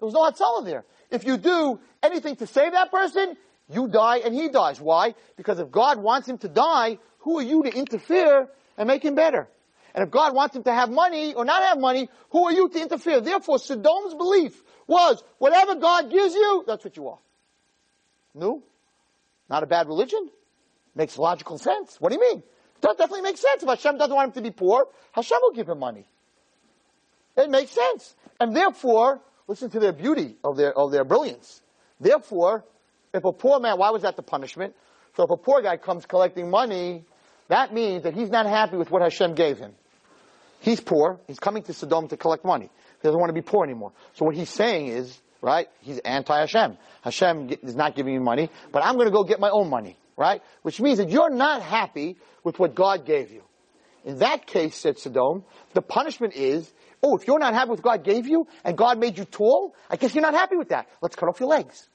There 0.00 0.06
was 0.06 0.14
no 0.14 0.22
Hatzalah 0.22 0.64
there. 0.64 0.84
If 1.10 1.24
you 1.24 1.38
do 1.38 1.78
anything 2.02 2.36
to 2.36 2.46
save 2.46 2.72
that 2.72 2.90
person, 2.90 3.36
you 3.70 3.88
die 3.88 4.18
and 4.18 4.34
he 4.34 4.48
dies. 4.48 4.80
Why? 4.80 5.14
Because 5.36 5.60
if 5.60 5.70
God 5.70 5.98
wants 5.98 6.28
him 6.28 6.38
to 6.38 6.48
die, 6.48 6.98
who 7.20 7.38
are 7.38 7.42
you 7.42 7.62
to 7.62 7.70
interfere 7.72 8.48
and 8.76 8.88
make 8.88 9.04
him 9.04 9.14
better? 9.14 9.48
And 9.94 10.04
if 10.04 10.10
God 10.10 10.34
wants 10.34 10.56
him 10.56 10.64
to 10.64 10.72
have 10.72 10.90
money 10.90 11.34
or 11.34 11.44
not 11.44 11.62
have 11.62 11.78
money, 11.78 12.08
who 12.30 12.46
are 12.46 12.52
you 12.52 12.68
to 12.68 12.80
interfere? 12.80 13.20
Therefore, 13.20 13.58
Sodom's 13.58 14.14
belief 14.14 14.60
was, 14.86 15.22
whatever 15.38 15.76
God 15.76 16.10
gives 16.10 16.34
you, 16.34 16.64
that's 16.66 16.84
what 16.84 16.96
you 16.96 17.08
are. 17.08 17.18
No? 18.34 18.62
Not 19.48 19.62
a 19.62 19.66
bad 19.66 19.86
religion? 19.86 20.28
Makes 20.96 21.16
logical 21.16 21.58
sense. 21.58 21.96
What 22.00 22.10
do 22.10 22.16
you 22.16 22.20
mean? 22.20 22.42
That 22.80 22.98
definitely 22.98 23.22
makes 23.22 23.40
sense. 23.40 23.62
If 23.62 23.68
Hashem 23.68 23.96
doesn't 23.96 24.14
want 24.14 24.36
him 24.36 24.42
to 24.42 24.50
be 24.50 24.50
poor, 24.50 24.88
Hashem 25.12 25.38
will 25.40 25.52
give 25.52 25.68
him 25.68 25.78
money. 25.78 26.06
It 27.36 27.48
makes 27.50 27.70
sense. 27.70 28.14
And 28.40 28.54
therefore, 28.54 29.20
listen 29.46 29.70
to 29.70 29.80
their 29.80 29.92
beauty 29.92 30.36
of 30.42 30.56
their, 30.56 30.76
of 30.76 30.90
their 30.90 31.04
brilliance. 31.04 31.62
Therefore, 32.00 32.64
if 33.12 33.24
a 33.24 33.32
poor 33.32 33.60
man, 33.60 33.78
why 33.78 33.90
was 33.90 34.02
that 34.02 34.16
the 34.16 34.22
punishment? 34.22 34.74
So 35.16 35.22
if 35.22 35.30
a 35.30 35.36
poor 35.36 35.62
guy 35.62 35.76
comes 35.76 36.04
collecting 36.04 36.50
money, 36.50 37.04
that 37.48 37.72
means 37.72 38.02
that 38.02 38.14
he's 38.14 38.30
not 38.30 38.46
happy 38.46 38.76
with 38.76 38.90
what 38.90 39.02
Hashem 39.02 39.34
gave 39.34 39.58
him. 39.58 39.74
He's 40.64 40.80
poor. 40.80 41.20
He's 41.26 41.38
coming 41.38 41.62
to 41.64 41.74
Sodom 41.74 42.08
to 42.08 42.16
collect 42.16 42.42
money. 42.42 42.70
He 43.02 43.06
doesn't 43.06 43.20
want 43.20 43.28
to 43.28 43.34
be 43.34 43.42
poor 43.42 43.64
anymore. 43.64 43.92
So 44.14 44.24
what 44.24 44.34
he's 44.34 44.48
saying 44.48 44.86
is, 44.86 45.20
right, 45.42 45.68
he's 45.82 45.98
anti-Hashem. 45.98 46.78
Hashem 47.02 47.50
is 47.62 47.76
not 47.76 47.94
giving 47.94 48.14
you 48.14 48.20
money, 48.20 48.48
but 48.72 48.82
I'm 48.82 48.94
going 48.94 49.06
to 49.06 49.12
go 49.12 49.24
get 49.24 49.38
my 49.38 49.50
own 49.50 49.68
money, 49.68 49.98
right? 50.16 50.40
Which 50.62 50.80
means 50.80 50.96
that 50.98 51.10
you're 51.10 51.28
not 51.28 51.60
happy 51.60 52.16
with 52.44 52.58
what 52.58 52.74
God 52.74 53.04
gave 53.04 53.30
you. 53.30 53.42
In 54.06 54.20
that 54.20 54.46
case, 54.46 54.74
said 54.74 54.98
Sodom, 54.98 55.44
the 55.74 55.82
punishment 55.82 56.32
is, 56.32 56.72
oh, 57.02 57.14
if 57.18 57.26
you're 57.26 57.38
not 57.38 57.52
happy 57.52 57.72
with 57.72 57.84
what 57.84 57.98
God 57.98 58.04
gave 58.04 58.26
you, 58.26 58.48
and 58.64 58.74
God 58.74 58.98
made 58.98 59.18
you 59.18 59.26
tall, 59.26 59.74
I 59.90 59.96
guess 59.96 60.14
you're 60.14 60.22
not 60.22 60.32
happy 60.32 60.56
with 60.56 60.70
that. 60.70 60.88
Let's 61.02 61.14
cut 61.14 61.28
off 61.28 61.40
your 61.40 61.50
legs. 61.50 61.86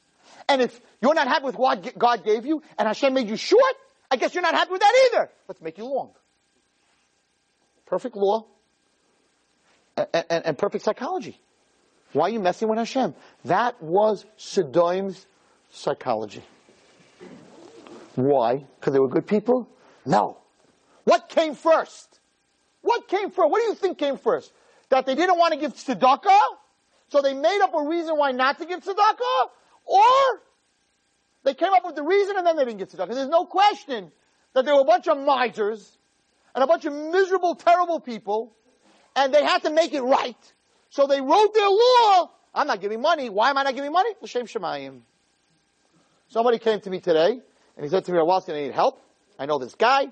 And 0.48 0.62
if 0.62 0.80
you're 1.02 1.16
not 1.16 1.28
happy 1.28 1.46
with 1.46 1.58
what 1.58 1.98
God 1.98 2.24
gave 2.24 2.46
you, 2.46 2.62
and 2.78 2.88
Hashem 2.88 3.16
made 3.16 3.30
you 3.30 3.36
short, 3.36 3.74
I 4.12 4.18
guess 4.18 4.36
you're 4.36 4.44
not 4.44 4.54
happy 4.54 4.72
with 4.74 4.82
that 4.82 5.10
either. 5.10 5.30
Let's 5.48 5.60
make 5.60 5.80
you 5.80 5.86
long. 5.86 6.12
Perfect 7.88 8.16
law, 8.16 8.46
and, 10.14 10.26
and, 10.30 10.46
and 10.46 10.58
perfect 10.58 10.84
psychology. 10.84 11.40
Why 12.14 12.26
are 12.26 12.30
you 12.30 12.40
messing 12.40 12.68
with 12.68 12.80
Hashem? 12.80 13.14
That 13.46 13.82
was 13.82 14.26
Sodom's 14.38 15.26
psychology. 15.70 16.44
Why? 18.16 18.66
Because 18.80 18.94
they 18.94 19.00
were 19.00 19.08
good 19.08 19.28
people? 19.28 19.70
No. 20.06 20.38
What 21.04 21.30
came 21.30 21.56
first? 21.56 22.20
What 22.82 23.08
came 23.08 23.30
first? 23.30 23.52
What 23.52 23.60
do 23.60 23.66
you 23.68 23.76
think 23.76 23.98
came 23.98 24.18
first? 24.18 24.52
That 24.90 25.06
they 25.06 25.16
didn't 25.16 25.38
want 25.38 25.54
to 25.54 25.60
give 25.60 25.76
tzedakah? 25.76 26.40
So 27.10 27.22
they 27.22 27.34
made 27.34 27.60
up 27.62 27.74
a 27.74 27.84
reason 27.84 28.18
why 28.18 28.32
not 28.32 28.60
to 28.60 28.66
give 28.66 28.84
tzedakah, 28.84 29.50
or 29.86 30.42
they 31.44 31.54
came 31.54 31.74
up 31.74 31.86
with 31.86 31.96
the 31.96 32.04
reason 32.04 32.38
and 32.38 32.46
then 32.46 32.56
they 32.56 32.66
didn't 32.66 32.80
give 32.80 32.90
tzedakah. 32.90 33.14
There's 33.14 33.30
no 33.30 33.46
question 33.46 34.12
that 34.54 34.66
there 34.66 34.76
were 34.76 34.82
a 34.82 34.86
bunch 34.86 35.08
of 35.08 35.18
misers 35.18 35.98
and 36.56 36.64
a 36.64 36.68
bunch 36.68 36.86
of 36.86 36.94
miserable, 36.94 37.56
terrible 37.56 38.00
people, 38.00 38.56
and 39.16 39.34
they 39.34 39.44
had 39.44 39.64
to 39.64 39.72
make 39.72 39.94
it 39.94 40.02
right. 40.02 40.54
So 40.90 41.08
they 41.08 41.22
wrote 41.22 41.54
their 41.54 41.70
law. 41.70 42.32
I'm 42.54 42.68
not 42.68 42.82
giving 42.82 43.02
money. 43.02 43.30
Why 43.30 43.50
am 43.50 43.58
I 43.58 43.64
not 43.64 43.76
giving 43.76 43.92
money? 43.92 44.10
L'shem 44.22 44.48
shemayim. 44.48 45.02
Somebody 46.30 46.60
came 46.60 46.80
to 46.82 46.90
me 46.90 47.00
today, 47.00 47.32
and 47.76 47.84
he 47.84 47.90
said 47.90 48.06
to 48.06 48.12
me, 48.12 48.18
"Rawalski, 48.18 48.50
I 48.50 48.62
need 48.62 48.74
help. 48.74 49.02
I 49.38 49.46
know 49.46 49.58
this 49.58 49.76
guy. 49.76 50.08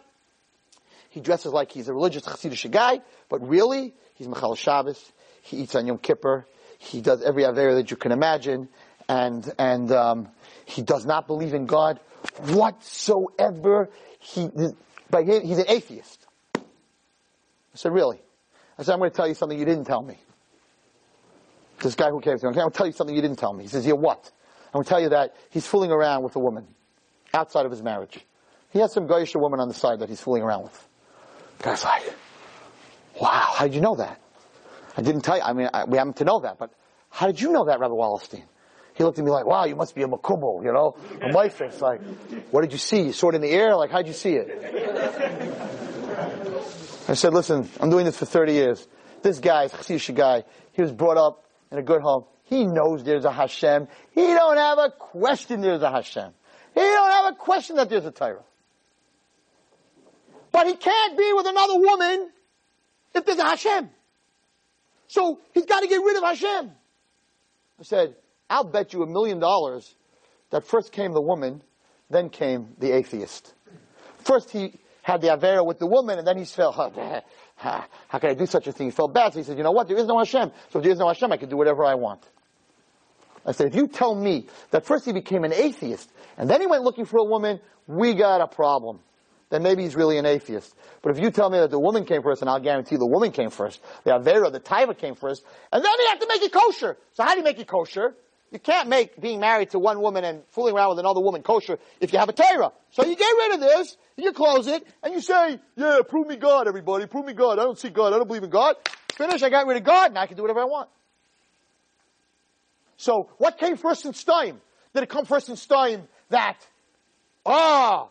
He 1.10 1.20
dresses 1.22 1.54
like 1.54 1.72
he's 1.72 1.88
a 1.88 1.94
religious 1.94 2.24
Hasidic 2.24 2.70
guy, 2.72 3.02
but 3.30 3.48
really, 3.48 3.94
he's 4.16 4.28
mechallel 4.28 4.58
Shabbos. 4.58 5.12
He 5.42 5.58
eats 5.58 5.76
on 5.76 5.88
Yom 5.88 5.98
Kippur. 5.98 6.46
He 6.80 7.02
does 7.02 7.24
every 7.24 7.44
Avera 7.44 7.76
that 7.76 7.90
you 7.90 7.98
can 7.98 8.12
imagine, 8.12 8.70
and 9.08 9.52
and 9.58 9.92
um, 9.92 10.30
he 10.66 10.82
does 10.82 11.06
not 11.06 11.28
believe 11.28 11.54
in 11.54 11.66
God 11.66 12.00
whatsoever. 12.40 13.90
He, 14.20 14.50
by 15.10 15.24
him, 15.24 15.44
he's 15.44 15.58
an 15.58 15.66
atheist. 15.70 16.26
I 16.56 16.62
said, 17.76 17.94
really? 17.94 18.20
I 18.78 18.84
said, 18.84 18.94
I'm 18.94 19.00
going 19.00 19.12
to 19.12 19.16
tell 19.16 19.28
you 19.28 19.34
something 19.34 19.58
you 19.58 19.66
didn't 19.66 19.86
tell 19.86 20.02
me. 20.02 20.18
This 21.82 21.96
guy 21.96 22.10
who 22.10 22.22
came 22.22 22.38
to 22.38 22.46
me, 22.46 22.50
I'm 22.50 22.54
going 22.56 22.72
to 22.72 22.78
tell 22.78 22.88
you 22.88 22.94
something 22.94 23.16
you 23.16 23.22
didn't 23.22 23.38
tell 23.38 23.54
me. 23.54 23.64
He 23.64 23.70
says, 23.70 23.86
yeah, 23.86 23.94
what? 23.94 24.32
I'm 24.68 24.74
going 24.74 24.84
to 24.84 24.90
tell 24.90 25.02
you 25.02 25.10
that 25.10 25.36
he's 25.50 25.66
fooling 25.66 25.92
around 25.92 26.24
with 26.24 26.36
a 26.36 26.40
woman 26.40 26.68
outside 27.34 27.66
of 27.66 27.72
his 27.72 27.82
marriage. 27.82 28.20
He 28.72 28.80
has 28.80 28.94
some 28.94 29.08
Goyish 29.08 29.36
woman 29.40 29.60
on 29.60 29.68
the 29.68 29.74
side 29.74 30.00
that 30.00 30.10
he's 30.10 30.22
fooling 30.22 30.44
around 30.44 30.64
with. 30.64 30.88
The 31.60 31.64
guy's 31.64 31.84
like, 31.84 32.04
wow, 33.20 33.54
how 33.56 33.66
did 33.66 33.74
you 33.76 33.82
know 33.82 33.96
that? 33.96 34.20
I 34.96 35.02
didn't 35.02 35.22
tell 35.22 35.38
you. 35.38 35.44
I 35.44 35.54
mean, 35.54 35.70
I, 35.74 35.86
we 35.86 35.98
happen 35.98 36.14
to 36.14 36.26
know 36.26 36.40
that, 36.42 36.58
but 36.58 36.72
how 37.10 37.28
did 37.28 37.40
you 37.40 37.52
know 37.52 37.66
that, 37.66 37.80
Rabbi 37.80 37.94
Wallerstein? 37.94 38.44
He 38.96 39.04
looked 39.04 39.20
at 39.20 39.26
me 39.26 39.32
like, 39.32 39.46
wow, 39.46 39.66
you 39.66 39.76
must 39.76 39.94
be 39.96 40.02
a 40.02 40.08
makubal, 40.08 40.64
you 40.64 40.74
know? 40.74 40.96
A 41.22 41.32
my 41.32 41.50
face, 41.50 41.82
like, 41.82 42.02
what 42.50 42.62
did 42.62 42.72
you 42.72 42.80
see? 42.80 43.04
You 43.04 43.30
it 43.30 43.36
in 43.36 43.42
the 43.42 43.52
air? 43.52 43.76
Like, 43.76 43.92
how'd 43.92 44.08
you 44.08 44.14
see 44.14 44.34
it? 44.34 44.48
I 47.08 47.14
said, 47.14 47.34
listen, 47.34 47.70
I'm 47.80 47.90
doing 47.90 48.06
this 48.06 48.18
for 48.18 48.26
30 48.26 48.54
years. 48.54 48.88
This 49.22 49.40
guy 49.40 49.64
is 49.64 49.72
Chassidish 49.72 50.14
guy. 50.14 50.44
He 50.74 50.82
was 50.82 50.92
brought 50.92 51.18
up 51.18 51.46
in 51.72 51.78
a 51.78 51.84
good 51.84 52.02
home. 52.02 52.26
He 52.44 52.66
knows 52.66 53.04
there's 53.04 53.26
a 53.26 53.32
Hashem. 53.32 53.88
He 54.12 54.22
don't 54.22 54.58
have 54.58 54.78
a 54.78 54.92
question 54.92 55.62
there's 55.62 55.82
a 55.82 55.92
Hashem. 55.92 56.32
He 56.74 56.82
don't 56.82 57.12
have 57.12 57.34
a 57.34 57.36
question 57.36 57.78
that 57.78 57.90
there's 57.90 58.06
a 58.06 58.12
Torah. 58.12 58.44
But 60.52 60.68
he 60.68 60.76
can't 60.76 61.18
be 61.18 61.32
with 61.34 61.46
another 61.46 61.76
woman 61.76 62.30
if 63.14 63.26
there's 63.26 63.40
a 63.40 63.44
Hashem. 63.44 63.90
So 65.08 65.40
he's 65.54 65.66
got 65.66 65.82
to 65.82 65.88
get 65.88 65.98
rid 65.98 66.18
of 66.18 66.24
Hashem. 66.24 66.72
I 67.80 67.84
said, 67.84 68.16
I'll 68.50 68.64
bet 68.64 68.94
you 68.94 69.04
a 69.04 69.08
million 69.08 69.40
dollars 69.40 69.96
that 70.50 70.66
first 70.66 70.92
came 70.92 71.14
the 71.14 71.22
woman, 71.22 71.62
then 72.10 72.30
came 72.30 72.76
the 72.80 72.92
atheist. 72.92 73.54
First 74.20 74.52
he 74.52 74.74
had 75.08 75.22
the 75.22 75.30
Avera 75.30 75.66
with 75.66 75.80
the 75.80 75.88
woman, 75.88 76.20
and 76.20 76.28
then 76.28 76.38
he 76.38 76.44
felt, 76.44 76.76
how, 77.56 77.86
can 78.12 78.30
I 78.30 78.34
do 78.34 78.46
such 78.46 78.68
a 78.68 78.74
thing? 78.74 78.88
He 78.88 78.92
felt 78.92 79.14
bad, 79.14 79.32
so 79.32 79.40
he 79.40 79.44
said, 79.46 79.58
you 79.58 79.64
know 79.64 79.72
what, 79.72 79.88
there 79.88 79.96
is 79.96 80.06
no 80.06 80.18
Hashem. 80.18 80.52
So 80.70 80.80
if 80.80 80.84
there 80.84 80.92
is 80.92 81.00
no 81.00 81.08
Hashem, 81.08 81.32
I 81.32 81.38
can 81.38 81.48
do 81.48 81.56
whatever 81.56 81.86
I 81.86 81.96
want. 81.96 82.22
I 83.46 83.54
said, 83.54 83.68
if 83.68 83.76
you 83.76 83.88
tell 83.88 84.14
me 84.14 84.48
that 84.72 84.86
first 84.86 85.06
he 85.06 85.14
became 85.14 85.46
an 85.46 85.54
atheist, 85.54 86.12
and 86.38 86.50
then 86.50 86.60
he 86.60 86.68
went 86.68 86.84
looking 86.84 87.06
for 87.06 87.20
a 87.20 87.24
woman, 87.24 87.62
we 87.88 88.16
got 88.16 88.42
a 88.42 88.48
problem. 88.48 89.00
Then 89.50 89.64
maybe 89.64 89.84
he's 89.84 89.96
really 89.96 90.18
an 90.18 90.26
atheist. 90.26 90.76
But 91.02 91.16
if 91.16 91.24
you 91.24 91.32
tell 91.32 91.50
me 91.50 91.58
that 91.60 91.72
the 91.72 91.80
woman 91.80 92.04
came 92.04 92.22
first, 92.22 92.42
and 92.42 92.50
I'll 92.50 92.60
guarantee 92.60 92.98
the 92.98 93.06
woman 93.06 93.32
came 93.32 93.50
first, 93.50 93.80
the 94.04 94.12
Avera, 94.12 94.52
the 94.52 94.60
Taiva 94.60 94.98
came 94.98 95.16
first, 95.16 95.42
and 95.72 95.82
then 95.82 95.92
he 96.02 96.08
had 96.08 96.20
to 96.20 96.28
make 96.28 96.42
it 96.42 96.52
kosher. 96.52 96.98
So 97.14 97.24
how 97.24 97.32
do 97.32 97.38
you 97.38 97.46
make 97.46 97.60
it 97.60 97.68
kosher? 97.68 98.14
You 98.52 98.60
can't 98.60 98.88
make 98.88 99.20
being 99.20 99.40
married 99.40 99.72
to 99.72 99.80
one 99.80 100.02
woman 100.02 100.24
and 100.24 100.44
fooling 100.50 100.74
around 100.74 100.90
with 100.92 101.00
another 101.00 101.20
woman 101.20 101.44
kosher 101.44 101.80
if 102.00 102.14
you 102.14 102.20
have 102.20 102.30
a 102.30 102.34
Torah. 102.34 102.72
So 102.92 103.06
you 103.06 103.16
get 103.16 103.26
rid 103.26 103.56
of 103.56 103.60
this, 103.60 103.98
you 104.16 104.32
close 104.32 104.68
it, 104.68 104.88
and 105.04 105.14
you 105.14 105.22
say, 105.22 105.60
yeah, 105.76 106.00
prove 106.08 106.28
me 106.28 106.38
God, 106.38 106.68
everybody, 106.68 107.06
prove 107.08 107.26
me 107.26 107.34
God. 107.34 107.60
I 107.60 107.64
don't 107.64 107.78
see 107.78 107.90
God, 107.90 108.14
I 108.14 108.18
don't 108.18 108.28
believe 108.28 108.44
in 108.44 108.50
God. 108.50 108.76
Finish, 109.16 109.44
I 109.44 109.50
got 109.50 109.68
rid 109.68 109.78
of 109.78 109.84
God, 109.84 110.12
and 110.12 110.18
I 110.18 110.28
can 110.28 110.38
do 110.38 110.44
whatever 110.44 110.62
I 110.62 110.66
want. 110.66 110.90
So, 112.96 113.30
what 113.38 113.58
came 113.58 113.78
first 113.78 114.06
in 114.06 114.14
Stein? 114.14 114.60
Did 114.94 115.04
it 115.04 115.10
come 115.10 115.26
first 115.26 115.50
in 115.50 115.56
Stein 115.56 116.08
that, 116.30 116.66
ah, 117.46 118.10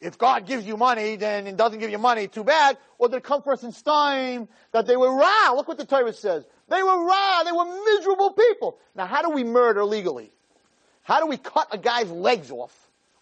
if 0.00 0.18
God 0.18 0.46
gives 0.46 0.66
you 0.66 0.76
money, 0.76 1.16
then 1.16 1.46
it 1.46 1.56
doesn't 1.56 1.78
give 1.78 1.90
you 1.90 1.98
money, 1.98 2.28
too 2.28 2.44
bad. 2.44 2.76
Or 2.98 3.08
did 3.08 3.16
it 3.16 3.24
come 3.24 3.42
first 3.42 3.64
in 3.64 3.72
Stein 3.72 4.48
that 4.72 4.86
they 4.86 4.96
were 4.96 5.14
raw? 5.14 5.52
Look 5.54 5.68
what 5.68 5.78
the 5.78 5.86
Torah 5.86 6.12
says. 6.12 6.44
They 6.68 6.82
were 6.82 7.06
raw. 7.06 7.42
They 7.44 7.52
were 7.52 7.64
miserable 7.64 8.32
people. 8.32 8.78
Now, 8.94 9.06
how 9.06 9.22
do 9.22 9.30
we 9.30 9.42
murder 9.44 9.84
legally? 9.84 10.32
How 11.02 11.20
do 11.20 11.26
we 11.26 11.38
cut 11.38 11.68
a 11.72 11.78
guy's 11.78 12.10
legs 12.10 12.50
off? 12.50 12.74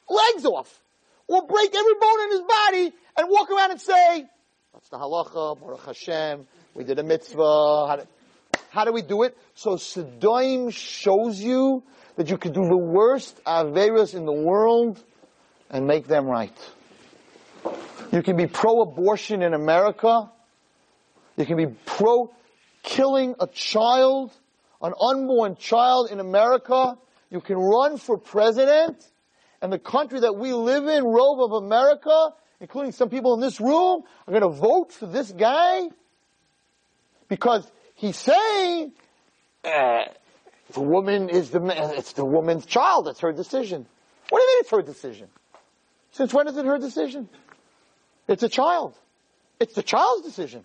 Legs 0.09 0.45
off. 0.45 0.81
Or 1.29 1.47
break 1.47 1.75
every 1.75 1.95
bone 2.01 2.21
in 2.23 2.31
his 2.33 2.41
body 2.41 2.93
and 3.17 3.29
walk 3.31 3.51
around 3.51 3.71
and 3.71 3.81
say, 3.81 4.27
that's 4.73 4.89
the 4.89 4.99
halacha, 4.99 5.61
Baruch 5.61 5.87
Hashem, 5.87 6.47
we 6.75 6.83
did 6.85 6.99
a 6.99 7.05
mitzvah. 7.05 7.87
How 7.87 7.97
do, 7.97 8.03
how 8.71 8.85
do 8.85 8.93
we 8.93 9.03
do 9.03 9.23
it? 9.23 9.37
So 9.55 9.77
Sodom 9.77 10.71
shows 10.71 11.41
you 11.41 11.85
that 12.17 12.29
you 12.29 12.37
can 12.37 12.53
do 12.53 12.63
the 12.63 12.77
worst 12.77 13.43
averas 13.45 14.15
in 14.15 14.25
the 14.25 14.33
world 14.33 15.03
and 15.75 15.89
make 15.89 16.07
them 16.07 16.27
right. 16.27 16.57
You 18.13 18.23
can 18.23 18.37
be 18.37 18.47
pro-abortion 18.47 19.43
in 19.43 19.55
America. 19.55 20.31
You 21.37 21.45
can 21.45 21.57
be 21.57 21.67
pro 21.85 22.33
killing 22.85 23.35
a 23.41 23.49
child, 23.49 24.33
an 24.81 24.93
unborn 24.99 25.57
child 25.57 26.11
in 26.13 26.21
America. 26.21 26.97
You 27.29 27.41
can 27.41 27.57
run 27.57 27.99
for 27.99 28.17
president. 28.17 29.05
And 29.61 29.73
the 29.73 29.81
country 29.81 30.21
that 30.21 30.37
we 30.37 30.53
live 30.53 30.87
in, 30.87 31.03
Rove 31.03 31.41
of 31.41 31.65
America, 31.65 32.31
including 32.61 32.93
some 32.93 33.09
people 33.09 33.35
in 33.35 33.41
this 33.41 33.61
room, 33.61 34.05
are 34.29 34.31
going 34.31 34.43
to 34.43 34.57
vote 34.57 34.93
for 34.93 35.07
this 35.07 35.33
guy 35.33 35.89
because 37.27 37.69
he's 37.97 38.17
saying 38.17 38.93
uh, 39.65 40.05
the 40.73 40.81
woman 40.81 41.31
is 41.31 41.51
the 41.51 41.59
man 41.59 41.95
it's 41.95 42.13
the 42.13 42.25
woman's 42.25 42.65
child. 42.65 43.09
It's 43.09 43.21
her 43.21 43.33
decision. 43.33 43.87
What 44.29 44.39
do 44.39 44.43
you 44.43 44.49
mean 44.49 44.61
it's 44.61 44.71
her 44.71 44.83
decision? 44.83 45.29
Since 46.15 46.33
when 46.33 46.47
is 46.49 46.57
it 46.57 46.65
her 46.65 46.79
decision? 46.79 47.29
It's 48.29 48.43
a 48.43 48.49
child. 48.49 48.95
It's 49.59 49.75
the 49.75 49.83
child's 49.83 50.25
decision. 50.25 50.63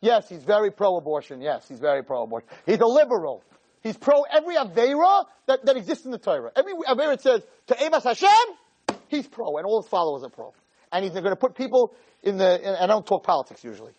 Yes, 0.00 0.28
he's 0.28 0.42
very 0.42 0.70
pro-abortion. 0.70 1.40
Yes, 1.40 1.66
he's 1.68 1.78
very 1.78 2.02
pro-abortion. 2.02 2.48
He's 2.66 2.80
a 2.80 2.86
liberal. 2.86 3.42
He's 3.82 3.96
pro 3.96 4.22
every 4.22 4.56
Avera 4.56 5.24
that, 5.46 5.64
that 5.64 5.76
exists 5.76 6.04
in 6.04 6.10
the 6.10 6.18
Torah. 6.18 6.50
Every 6.56 6.74
Avera 6.74 7.20
says, 7.20 7.42
to'evas 7.68 8.02
Hashem, 8.02 8.98
he's 9.08 9.26
pro, 9.26 9.56
and 9.56 9.66
all 9.66 9.80
his 9.80 9.88
followers 9.88 10.24
are 10.24 10.30
pro. 10.30 10.52
And 10.90 11.04
he's 11.04 11.12
going 11.12 11.24
to 11.24 11.36
put 11.36 11.54
people 11.54 11.94
in 12.22 12.36
the, 12.36 12.44
and 12.44 12.76
I 12.76 12.86
don't 12.86 13.06
talk 13.06 13.22
politics 13.22 13.62
usually. 13.62 13.92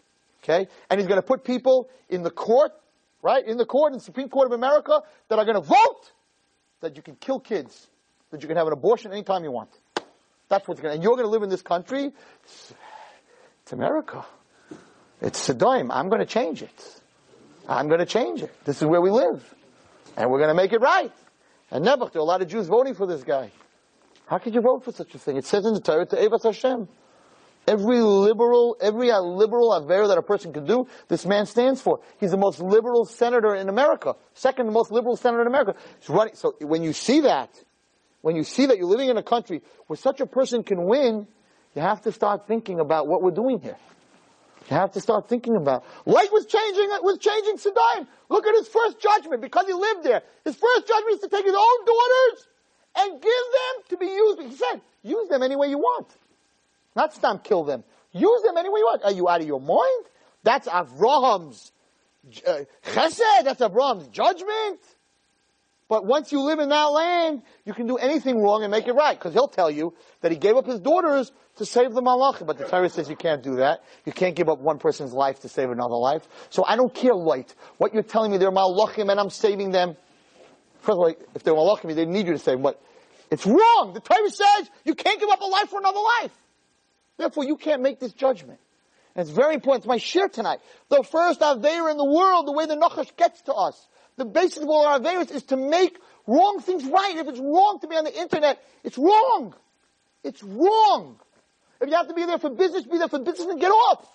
Okay? 0.44 0.68
And 0.90 1.00
he's 1.00 1.08
going 1.08 1.20
to 1.20 1.26
put 1.26 1.46
people 1.46 1.90
in 2.10 2.24
the 2.24 2.32
court, 2.32 2.72
right? 3.22 3.46
In 3.46 3.58
the 3.58 3.66
court, 3.66 3.94
in 3.94 4.00
the 4.00 4.04
Supreme 4.04 4.28
Court 4.28 4.48
of 4.48 4.52
America, 4.52 5.02
that 5.30 5.40
are 5.40 5.46
going 5.46 5.62
to 5.62 5.68
vote 5.68 6.12
that 6.82 6.98
you 6.98 7.02
can 7.02 7.16
kill 7.16 7.40
kids, 7.40 7.88
that 8.32 8.42
you 8.42 8.48
can 8.50 8.58
have 8.58 8.68
an 8.68 8.74
abortion 8.74 9.14
anytime 9.14 9.44
you 9.44 9.52
want. 9.52 9.70
That's 10.50 10.68
what's 10.68 10.82
going 10.82 10.92
to, 10.92 10.96
and 10.96 11.04
you're 11.04 11.16
going 11.16 11.26
to 11.26 11.30
live 11.30 11.44
in 11.44 11.50
this 11.50 11.62
country. 11.62 12.12
It's, 12.44 12.74
it's 13.64 13.74
America. 13.74 14.26
It's 15.22 15.40
Sodom. 15.40 15.92
I'm 15.92 16.10
going 16.10 16.20
to 16.20 16.26
change 16.26 16.62
it. 16.62 17.02
I'm 17.68 17.88
going 17.88 18.00
to 18.00 18.06
change 18.06 18.42
it. 18.42 18.54
This 18.66 18.82
is 18.82 18.88
where 18.88 19.02
we 19.02 19.10
live. 19.10 19.44
And 20.16 20.30
we're 20.30 20.40
going 20.40 20.50
to 20.50 20.56
make 20.56 20.72
it 20.72 20.82
right. 20.82 21.12
And 21.72 21.84
Nebuch, 21.84 22.12
there 22.12 22.20
are 22.20 22.24
a 22.24 22.28
lot 22.28 22.42
of 22.42 22.48
Jews 22.48 22.68
voting 22.68 22.94
for 22.94 23.08
this 23.08 23.24
guy. 23.24 23.52
How 24.28 24.38
could 24.38 24.54
you 24.54 24.62
vote 24.62 24.84
for 24.84 24.92
such 24.92 25.14
a 25.16 25.20
thing? 25.20 25.38
It 25.38 25.46
says 25.46 25.66
in 25.66 25.74
the 25.74 25.82
Torah 25.82 26.06
to'evas 26.06 26.44
Hashem. 26.44 26.88
Every 27.68 28.00
liberal, 28.00 28.78
every 28.80 29.10
uh, 29.10 29.22
liberal 29.22 29.74
aver 29.74 30.08
that 30.10 30.20
a 30.20 30.22
person 30.22 30.54
can 30.54 30.68
do, 30.68 30.88
this 31.08 31.26
man 31.26 31.48
stands 31.48 31.82
for. 31.82 32.00
He's 32.20 32.30
the 32.30 32.38
most 32.38 32.60
liberal 32.60 33.06
senator 33.06 33.56
in 33.56 33.70
America. 33.70 34.16
Second 34.36 34.72
most 34.72 34.92
liberal 34.92 35.16
senator 35.16 35.42
in 35.42 35.48
America. 35.48 35.76
So 36.02 36.54
when 36.62 36.84
you 36.84 36.94
see 36.94 37.22
that, 37.22 37.50
when 38.26 38.36
you 38.36 38.44
see 38.44 38.66
that 38.66 38.80
you're 38.80 38.88
living 38.88 39.10
in 39.10 39.18
a 39.18 39.24
country 39.24 39.62
where 39.86 39.98
such 39.98 40.20
a 40.20 40.26
person 40.26 40.64
can 40.64 40.84
win, 40.86 41.28
you 41.76 41.82
have 41.84 42.02
to 42.02 42.12
start 42.12 42.48
thinking 42.48 42.80
about 42.80 43.08
what 43.08 43.22
we're 43.22 43.30
doing 43.30 43.60
here. 43.60 43.78
You 44.68 44.78
have 44.78 44.94
to 44.94 45.00
start 45.00 45.30
thinking 45.30 45.56
about. 45.56 45.86
Lot 46.08 46.32
was 46.32 46.48
changing, 46.48 46.90
was 47.04 47.20
changing 47.20 47.60
Sodom. 47.60 48.08
Look 48.30 48.48
at 48.48 48.56
his 48.56 48.68
first 48.68 49.00
judgment 49.00 49.44
because 49.44 49.68
he 49.68 49.74
lived 49.74 50.04
there. 50.04 50.24
His 50.44 50.56
first 50.56 50.88
judgment 50.88 51.14
is 51.14 51.20
to 51.20 51.28
take 51.28 51.46
his 51.46 51.54
own 51.54 51.86
daughters 51.86 52.48
and 52.96 53.22
give 53.22 53.46
them 53.60 53.84
to 53.90 53.98
be 53.98 54.08
used. 54.08 54.42
He 54.42 54.56
said, 54.56 54.82
use 55.04 55.30
them 55.30 55.44
any 55.44 55.56
way 55.56 55.68
you 55.68 55.78
want. 55.78 56.08
Not 56.96 57.14
stop 57.14 57.44
kill 57.44 57.64
them. 57.64 57.84
Use 58.12 58.42
them 58.42 58.58
any 58.58 58.70
way 58.70 58.80
you 58.80 58.86
want. 58.86 59.04
Are 59.04 59.12
you 59.12 59.30
out 59.30 59.42
of 59.42 59.46
your 59.46 59.62
mind? 59.62 60.06
That's 60.42 60.68
Avraham's 60.68 61.72
uh, 62.48 62.62
chesed. 62.88 63.44
That's 63.44 63.62
Avraham's 63.62 64.08
judgment. 64.08 64.80
But 65.88 66.06
once 66.06 66.32
you 66.32 66.42
live 66.42 66.60
in 66.60 66.70
that 66.70 66.86
land, 66.86 67.44
you 67.64 67.74
can 67.74 67.86
do 67.86 67.98
anything 67.98 68.42
wrong 68.42 68.64
and 68.64 68.72
make 68.72 68.88
it 68.88 68.94
right. 68.94 69.18
Because 69.18 69.34
he'll 69.34 69.48
tell 69.48 69.70
you 69.70 69.94
that 70.22 70.32
he 70.32 70.38
gave 70.38 70.56
up 70.56 70.66
his 70.66 70.80
daughters 70.80 71.32
to 71.58 71.66
save 71.66 71.94
the 71.94 72.02
malachim. 72.02 72.48
But 72.48 72.58
the 72.58 72.66
Torah 72.66 72.90
says 72.90 73.08
you 73.08 73.16
can't 73.16 73.44
do 73.44 73.58
that. 73.58 73.84
You 74.04 74.12
can't 74.12 74.36
give 74.36 74.50
up 74.50 74.60
one 74.60 74.80
person's 74.80 75.14
life 75.14 75.42
to 75.42 75.50
save 75.50 75.70
another 75.70 75.96
life. 75.96 76.28
So 76.50 76.66
I 76.66 76.76
don't 76.76 76.94
care, 76.94 77.14
Lot, 77.14 77.54
what 77.78 77.94
you're 77.94 78.04
telling 78.04 78.32
me, 78.32 78.38
they're 78.38 78.52
malachim 78.52 79.12
and 79.12 79.20
I'm 79.20 79.30
saving 79.30 79.72
them. 79.72 79.96
First 80.80 80.96
of 80.96 81.00
all, 81.00 81.14
if 81.36 81.44
they're 81.44 81.54
malachim, 81.54 81.94
they 81.94 82.06
need 82.06 82.26
you 82.26 82.34
to 82.34 82.40
save 82.40 82.56
them. 82.56 82.64
But 82.64 82.82
it's 83.30 83.46
wrong. 83.46 83.92
The 83.94 84.00
Torah 84.00 84.30
says 84.30 84.70
you 84.86 84.96
can't 84.96 85.20
give 85.20 85.30
up 85.30 85.42
a 85.42 85.46
life 85.46 85.70
for 85.70 85.80
another 85.80 86.02
life. 86.22 86.32
Therefore, 87.18 87.46
you 87.46 87.58
can't 87.58 87.84
make 87.84 88.00
this 88.00 88.12
judgment. 88.12 88.60
And 89.16 89.28
it's 89.28 89.36
very 89.36 89.54
important. 89.54 89.84
It's 89.84 89.88
my 89.88 89.98
share 89.98 90.28
tonight. 90.30 90.60
The 90.90 91.04
first 91.04 91.40
Aveira 91.40 91.92
in 91.92 91.98
the 91.98 92.06
world, 92.06 92.48
the 92.48 92.52
way 92.52 92.66
the 92.66 92.76
Nachash 92.76 93.16
gets 93.16 93.42
to 93.44 93.54
us, 93.54 93.88
the 94.18 94.26
basis 94.26 94.64
of 94.64 94.70
all 94.70 94.86
our 94.86 95.00
Aveiras 95.00 95.32
is 95.32 95.44
to 95.44 95.58
make 95.58 95.98
wrong 96.28 96.60
things 96.62 96.86
right. 96.86 97.16
If 97.18 97.28
it's 97.28 97.40
wrong 97.40 97.80
to 97.82 97.88
be 97.88 97.96
on 97.96 98.04
the 98.04 98.18
internet, 98.18 98.64
it's 98.84 98.98
wrong. 98.98 99.54
It's 100.24 100.42
wrong. 100.44 101.20
If 101.82 101.90
you 101.90 101.96
have 101.96 102.08
to 102.08 102.14
be 102.14 102.26
there 102.26 102.40
for 102.40 102.50
business, 102.50 102.84
be 102.84 102.98
there 102.98 103.08
for 103.08 103.20
business 103.20 103.48
and 103.48 103.60
get 103.60 103.70
off. 103.70 104.08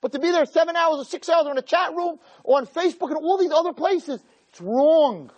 But 0.00 0.12
to 0.12 0.18
be 0.18 0.30
there 0.30 0.46
seven 0.46 0.76
hours 0.76 0.98
or 0.98 1.04
six 1.04 1.28
hours 1.28 1.46
or 1.46 1.52
in 1.52 1.58
a 1.58 1.62
chat 1.62 1.94
room 1.94 2.18
or 2.44 2.58
on 2.58 2.66
Facebook 2.66 3.08
and 3.08 3.16
all 3.16 3.36
these 3.38 3.50
other 3.50 3.72
places, 3.72 4.22
it's 4.48 4.60
wrong. 4.60 5.30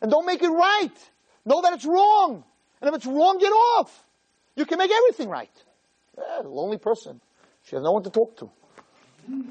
And 0.00 0.10
don't 0.10 0.26
make 0.26 0.42
it 0.42 0.48
right. 0.48 1.10
Know 1.44 1.62
that 1.62 1.72
it's 1.72 1.84
wrong. 1.84 2.44
And 2.80 2.88
if 2.88 2.94
it's 2.94 3.06
wrong, 3.06 3.38
get 3.38 3.50
off. 3.50 4.04
You 4.54 4.66
can 4.66 4.78
make 4.78 4.90
everything 4.90 5.28
right. 5.28 5.50
Yeah, 6.16 6.42
lonely 6.44 6.78
person. 6.78 7.20
She 7.64 7.74
has 7.74 7.82
no 7.82 7.92
one 7.92 8.02
to 8.04 8.10
talk 8.10 8.36
to. 8.38 8.50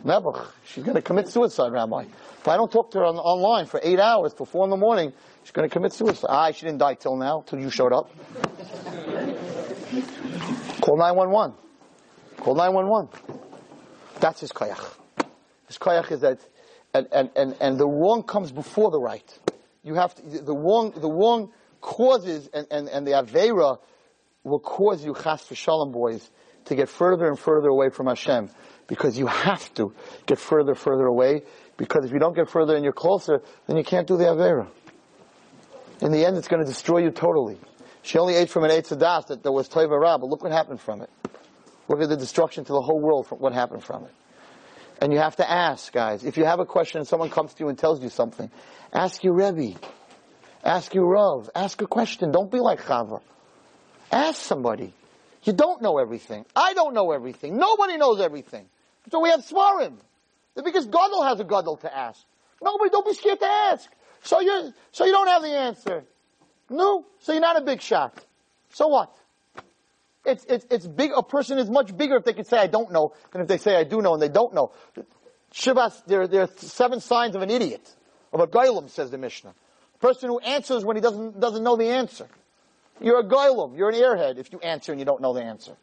Never. 0.04 0.48
She's 0.66 0.84
going 0.84 0.96
to 0.96 1.02
commit 1.02 1.28
suicide, 1.28 1.72
Rabbi. 1.72 2.06
If 2.40 2.48
I 2.48 2.58
don't 2.58 2.72
talk 2.72 2.92
to 2.92 3.00
her 3.00 3.06
on, 3.06 3.18
online 3.18 3.66
for 3.66 3.80
eight 3.84 4.00
hours 4.00 4.34
till 4.34 4.46
four 4.46 4.64
in 4.64 4.70
the 4.70 4.78
morning, 4.78 5.14
she's 5.44 5.52
going 5.52 5.70
to 5.70 5.74
commit 5.74 5.94
suicide. 5.94 6.28
Ah, 6.30 6.52
she 6.52 6.66
didn't 6.66 6.80
die 6.80 6.96
till 6.96 7.16
now, 7.16 7.44
till 7.46 7.60
you 7.60 7.70
showed 7.70 7.94
up. 7.94 8.10
Call 10.82 10.98
911. 10.98 11.56
Call 12.38 12.56
911. 12.56 13.10
That's 14.20 14.40
his 14.40 14.52
koyach. 14.52 14.96
His 15.68 15.78
koyach 15.78 16.12
is 16.12 16.22
that, 16.22 16.40
and, 16.94 17.08
and, 17.12 17.30
and, 17.36 17.56
and 17.60 17.78
the 17.78 17.88
wrong 17.88 18.24
comes 18.24 18.52
before 18.52 18.90
the 18.90 19.00
right. 19.00 19.40
You 19.84 19.96
have 19.96 20.16
to, 20.16 20.22
the 20.42 20.56
wrong, 20.56 20.92
the 20.96 21.12
wrong 21.12 21.52
causes, 21.82 22.50
and, 22.54 22.66
and, 22.72 22.90
and 22.90 23.06
the 23.06 23.12
Avera 23.12 23.80
will 24.44 24.60
cause 24.60 25.04
you, 25.04 25.14
chas 25.14 25.42
v'shalom 25.44 25.92
boys, 25.92 26.30
to 26.66 26.76
get 26.76 26.90
further 26.90 27.28
and 27.28 27.38
further 27.38 27.68
away 27.68 27.90
from 27.90 28.08
Hashem. 28.08 28.50
Because 28.88 29.18
you 29.18 29.28
have 29.28 29.74
to 29.76 29.94
get 30.26 30.40
further, 30.40 30.74
further 30.76 31.06
away. 31.06 31.44
Because 31.76 32.06
if 32.06 32.12
you 32.12 32.20
don't 32.20 32.36
get 32.36 32.50
further 32.50 32.76
and 32.76 32.84
you're 32.84 32.94
closer, 32.94 33.42
then 33.68 33.78
you 33.78 33.84
can't 33.84 34.08
do 34.08 34.18
the 34.18 34.26
Avera. 34.26 34.68
In 36.02 36.12
the 36.12 36.26
end, 36.26 36.38
it's 36.38 36.48
going 36.48 36.64
to 36.64 36.68
destroy 36.68 37.00
you 37.00 37.12
totally. 37.12 37.58
She 38.02 38.18
only 38.18 38.36
ate 38.36 38.50
from 38.50 38.64
an 38.64 38.72
Eitz 38.72 38.96
Hadas 38.96 39.28
that 39.28 39.44
there 39.44 39.52
was 39.52 39.68
Tova 39.68 40.00
Ra, 40.00 40.18
but 40.18 40.30
look 40.30 40.44
what 40.44 40.52
happened 40.52 40.80
from 40.80 41.02
it. 41.02 41.10
Look 41.88 42.02
at 42.02 42.10
the 42.10 42.18
destruction 42.18 42.64
to 42.66 42.74
the 42.74 42.82
whole 42.82 43.00
world 43.00 43.28
from 43.28 43.40
what 43.40 43.54
happened 43.54 43.84
from 43.84 44.06
it. 44.06 44.12
And 45.02 45.14
you 45.14 45.20
have 45.20 45.36
to 45.38 45.50
ask, 45.50 45.92
guys. 45.92 46.24
If 46.24 46.38
you 46.38 46.46
have 46.46 46.60
a 46.60 46.66
question 46.66 47.00
and 47.00 47.08
someone 47.08 47.30
comes 47.30 47.54
to 47.56 47.64
you 47.64 47.70
and 47.70 47.78
tells 47.78 48.02
you 48.02 48.10
something, 48.10 48.50
ask 48.94 49.24
your 49.24 49.34
Rebbe. 49.34 49.78
Ask 50.64 50.94
your 50.94 51.06
Rav. 51.06 51.50
Ask 51.56 51.82
a 51.82 51.88
question. 51.88 52.32
Don't 52.32 52.52
be 52.52 52.60
like 52.60 52.82
Chava. 52.82 53.22
Ask 54.12 54.42
somebody. 54.42 54.94
You 55.44 55.54
don't 55.54 55.82
know 55.82 55.98
everything. 55.98 56.46
I 56.56 56.74
don't 56.74 56.94
know 56.94 57.12
everything. 57.12 57.58
Nobody 57.58 57.98
knows 57.98 58.20
everything. 58.20 58.66
So 59.12 59.20
we 59.22 59.30
have 59.30 59.42
Svarim. 59.42 59.98
The 60.56 60.64
biggest 60.64 60.92
Gadol 60.92 61.24
has 61.24 61.40
a 61.40 61.44
Gadol 61.44 61.78
to 61.78 61.96
ask. 61.96 62.24
Nobody, 62.62 62.90
don't 62.90 63.06
be 63.06 63.14
scared 63.14 63.40
to 63.40 63.46
ask. 63.46 63.90
So 64.24 64.42
you 64.42 64.74
so 64.92 65.06
you 65.06 65.12
don't 65.12 65.28
have 65.28 65.44
the 65.44 65.50
answer. 65.50 66.04
No. 66.70 67.06
So 67.20 67.32
you're 67.32 67.42
not 67.42 67.58
a 67.58 67.62
big 67.62 67.82
shot. 67.82 68.26
So 68.72 68.88
what? 68.88 69.16
It's, 70.26 70.46
it's, 70.50 70.66
it's 70.70 70.86
big, 70.86 71.12
a 71.16 71.24
person 71.24 71.58
is 71.58 71.70
much 71.70 71.96
bigger 71.96 72.18
if 72.18 72.26
they 72.26 72.34
can 72.34 72.44
say 72.44 72.58
I 72.58 72.68
don't 72.68 72.92
know 72.92 73.14
than 73.32 73.42
if 73.42 73.48
they 73.48 73.58
say 73.58 73.78
I 73.78 73.86
do 73.86 74.02
know 74.02 74.14
and 74.14 74.22
they 74.22 74.28
don't 74.28 74.54
know. 74.54 74.74
Shivas, 75.54 76.04
there, 76.06 76.28
there 76.28 76.42
are 76.42 76.50
seven 76.58 77.00
signs 77.00 77.36
of 77.36 77.42
an 77.42 77.50
idiot, 77.50 77.96
of 78.34 78.42
a 78.42 78.48
goylem, 78.48 78.90
says 78.90 79.10
the 79.10 79.18
Mishnah. 79.18 79.54
A 79.96 79.98
person 80.00 80.28
who 80.28 80.40
answers 80.40 80.84
when 80.84 80.98
he 80.98 81.02
doesn't, 81.02 81.40
doesn't 81.40 81.64
know 81.64 81.78
the 81.78 81.88
answer. 81.88 82.28
You're 83.00 83.22
a 83.22 83.24
goylem, 83.24 83.78
you're 83.78 83.90
an 83.90 83.96
airhead 83.96 84.38
if 84.38 84.52
you 84.52 84.60
answer 84.60 84.92
and 84.92 85.00
you 85.00 85.06
don't 85.06 85.22
know 85.22 85.32
the 85.32 85.44
answer. 85.44 85.78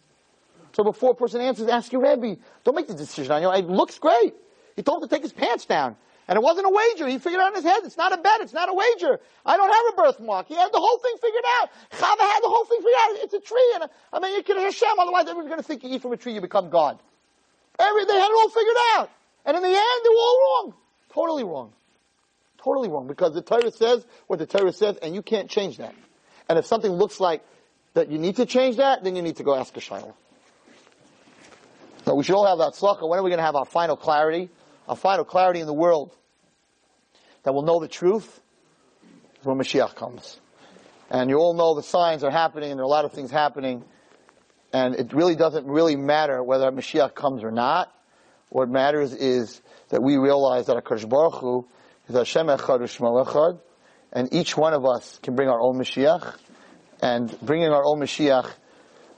So 0.74 0.82
before 0.82 1.12
a 1.12 1.14
person 1.14 1.40
answers, 1.40 1.68
ask 1.68 1.92
your 1.92 2.02
Rebbe. 2.02 2.40
Don't 2.64 2.74
make 2.74 2.88
the 2.88 2.94
decision 2.94 3.32
on 3.32 3.42
you. 3.42 3.50
It 3.52 3.68
looks 3.68 3.98
great. 3.98 4.34
He 4.76 4.82
told 4.82 5.02
him 5.02 5.08
to 5.08 5.14
take 5.14 5.22
his 5.22 5.32
pants 5.32 5.66
down. 5.66 5.96
And 6.26 6.36
it 6.36 6.42
wasn't 6.42 6.66
a 6.66 6.70
wager. 6.70 7.06
He 7.06 7.18
figured 7.18 7.40
out 7.40 7.48
in 7.48 7.56
his 7.56 7.64
head, 7.64 7.80
it's 7.84 7.98
not 7.98 8.12
a 8.12 8.16
bet, 8.16 8.40
it's 8.40 8.54
not 8.54 8.70
a 8.70 8.74
wager. 8.74 9.20
I 9.44 9.56
don't 9.56 9.70
have 9.70 9.84
a 9.92 10.02
birthmark. 10.02 10.48
He 10.48 10.54
had 10.54 10.72
the 10.72 10.78
whole 10.78 10.98
thing 10.98 11.14
figured 11.20 11.44
out. 11.60 11.68
Chava 11.92 12.20
had 12.20 12.40
the 12.42 12.48
whole 12.48 12.64
thing 12.64 12.78
figured 12.78 12.94
out. 13.02 13.10
It's 13.24 13.34
a 13.34 13.40
tree. 13.40 13.72
And 13.74 13.90
I 14.12 14.20
mean, 14.20 14.34
you 14.34 14.42
can 14.42 14.56
Hashem, 14.56 14.88
otherwise 14.98 15.28
everyone's 15.28 15.48
going 15.48 15.60
to 15.60 15.66
think 15.66 15.84
you 15.84 15.90
eat 15.90 16.02
from 16.02 16.12
a 16.12 16.16
tree, 16.16 16.32
you 16.32 16.40
become 16.40 16.70
God. 16.70 16.98
Every, 17.78 18.04
they 18.06 18.14
had 18.14 18.30
it 18.30 18.36
all 18.36 18.48
figured 18.48 18.76
out. 18.94 19.10
And 19.44 19.56
in 19.56 19.62
the 19.62 19.68
end, 19.68 20.00
they 20.02 20.08
were 20.08 20.16
all 20.16 20.40
wrong. 20.40 20.74
Totally 21.12 21.44
wrong. 21.44 21.72
Totally 22.62 22.88
wrong. 22.88 23.06
Because 23.06 23.34
the 23.34 23.42
Torah 23.42 23.70
says 23.70 24.06
what 24.26 24.38
the 24.38 24.46
Torah 24.46 24.72
says, 24.72 24.96
and 24.96 25.14
you 25.14 25.20
can't 25.20 25.50
change 25.50 25.76
that. 25.76 25.94
And 26.48 26.58
if 26.58 26.64
something 26.64 26.90
looks 26.90 27.20
like 27.20 27.42
that 27.92 28.10
you 28.10 28.18
need 28.18 28.36
to 28.36 28.46
change 28.46 28.76
that, 28.76 29.04
then 29.04 29.14
you 29.14 29.22
need 29.22 29.36
to 29.36 29.44
go 29.44 29.54
ask 29.54 29.76
a 29.76 29.80
shaila. 29.80 30.14
Now, 32.06 32.14
we 32.14 32.24
should 32.24 32.34
all 32.34 32.46
have 32.46 32.58
that 32.58 32.74
slachah. 32.74 33.08
When 33.08 33.18
are 33.18 33.22
we 33.22 33.30
going 33.30 33.38
to 33.38 33.44
have 33.44 33.56
our 33.56 33.64
final 33.64 33.96
clarity? 33.96 34.50
Our 34.88 34.96
final 34.96 35.24
clarity 35.24 35.60
in 35.60 35.66
the 35.66 35.74
world 35.74 36.14
that 37.44 37.54
will 37.54 37.62
know 37.62 37.80
the 37.80 37.88
truth 37.88 38.40
is 39.40 39.46
when 39.46 39.56
Mashiach 39.56 39.94
comes. 39.94 40.38
And 41.10 41.30
you 41.30 41.36
all 41.36 41.54
know 41.54 41.74
the 41.74 41.82
signs 41.82 42.24
are 42.24 42.30
happening 42.30 42.70
and 42.70 42.78
there 42.78 42.84
are 42.84 42.86
a 42.86 42.90
lot 42.90 43.04
of 43.04 43.12
things 43.12 43.30
happening. 43.30 43.84
And 44.72 44.94
it 44.96 45.12
really 45.12 45.36
doesn't 45.36 45.66
really 45.66 45.96
matter 45.96 46.42
whether 46.42 46.70
Mashiach 46.70 47.14
comes 47.14 47.42
or 47.44 47.50
not. 47.50 47.94
What 48.48 48.68
matters 48.68 49.14
is 49.14 49.62
that 49.88 50.02
we 50.02 50.16
realize 50.16 50.66
that 50.66 50.76
HaKadosh 50.76 51.08
Baruch 51.08 51.34
Hu 51.34 51.66
is 52.08 52.14
Hashem 52.14 52.46
Echad 52.48 52.80
U'Shmo 52.80 53.24
Echad. 53.24 53.60
And 54.12 54.32
each 54.32 54.56
one 54.56 54.74
of 54.74 54.84
us 54.84 55.18
can 55.22 55.34
bring 55.34 55.48
our 55.48 55.60
own 55.60 55.76
Mashiach. 55.76 56.36
And 57.00 57.36
bringing 57.40 57.68
our 57.68 57.84
own 57.84 58.00
Mashiach 58.00 58.50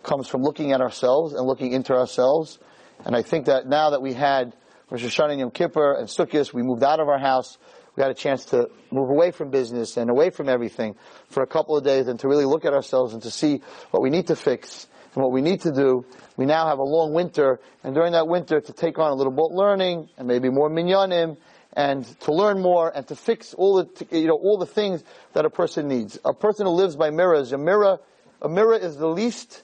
comes 0.02 0.28
from 0.28 0.42
looking 0.42 0.72
at 0.72 0.80
ourselves 0.80 1.34
and 1.34 1.46
looking 1.46 1.72
into 1.72 1.92
ourselves. 1.94 2.58
And 3.05 3.14
I 3.14 3.23
think 3.23 3.47
that 3.47 3.66
now 3.66 3.90
that 3.90 4.02
we 4.02 4.12
had 4.12 4.55
Rosh 4.90 5.05
Hashanah 5.05 5.32
and 5.32 5.40
Yom 5.40 5.51
Kippur 5.51 5.94
and 5.94 6.09
Sukkot, 6.09 6.52
we 6.52 6.62
moved 6.62 6.82
out 6.82 7.01
of 7.01 7.09
our 7.09 7.18
house. 7.18 7.59
We 7.97 8.02
had 8.02 8.10
a 8.10 8.14
chance 8.14 8.44
to 8.47 8.68
move 8.90 9.10
away 9.10 9.31
from 9.31 9.51
business 9.51 9.97
and 9.97 10.10
away 10.10 10.31
from 10.31 10.48
everything 10.48 10.97
for 11.28 11.43
a 11.43 11.47
couple 11.47 11.77
of 11.77 11.85
days 11.85 12.09
and 12.09 12.20
to 12.20 12.28
really 12.28 12.44
look 12.44 12.64
at 12.64 12.73
ourselves 12.73 13.14
and 13.14 13.23
to 13.23 13.31
see 13.31 13.62
what 13.90 14.02
we 14.02 14.10
need 14.10 14.27
to 14.28 14.36
fix 14.36 14.86
and 15.14 15.23
what 15.23 15.32
we 15.32 15.40
need 15.40 15.62
to 15.62 15.73
do. 15.73 16.05
We 16.36 16.44
now 16.44 16.68
have 16.68 16.78
a 16.78 16.85
long 16.85 17.14
winter 17.14 17.59
and 17.82 17.94
during 17.94 18.12
that 18.12 18.28
winter 18.28 18.60
to 18.60 18.73
take 18.73 18.98
on 18.98 19.10
a 19.10 19.14
little 19.14 19.32
more 19.32 19.48
learning 19.51 20.10
and 20.18 20.28
maybe 20.28 20.51
more 20.51 20.70
minyanim 20.70 21.39
and 21.73 22.05
to 22.20 22.32
learn 22.32 22.60
more 22.60 22.90
and 22.94 23.06
to 23.09 23.16
fix 23.16 23.55
all 23.55 23.82
the, 23.82 24.06
you 24.10 24.27
know, 24.27 24.35
all 24.35 24.59
the 24.59 24.66
things 24.66 25.02
that 25.32 25.44
a 25.44 25.51
person 25.51 25.89
needs. 25.89 26.18
A 26.24 26.35
person 26.35 26.66
who 26.66 26.73
lives 26.73 26.97
by 26.97 27.10
mirrors, 27.10 27.52
a 27.52 27.59
mirror, 27.59 27.98
a 28.43 28.48
mirror 28.48 28.77
is 28.77 28.97
the 28.97 29.09
least, 29.09 29.62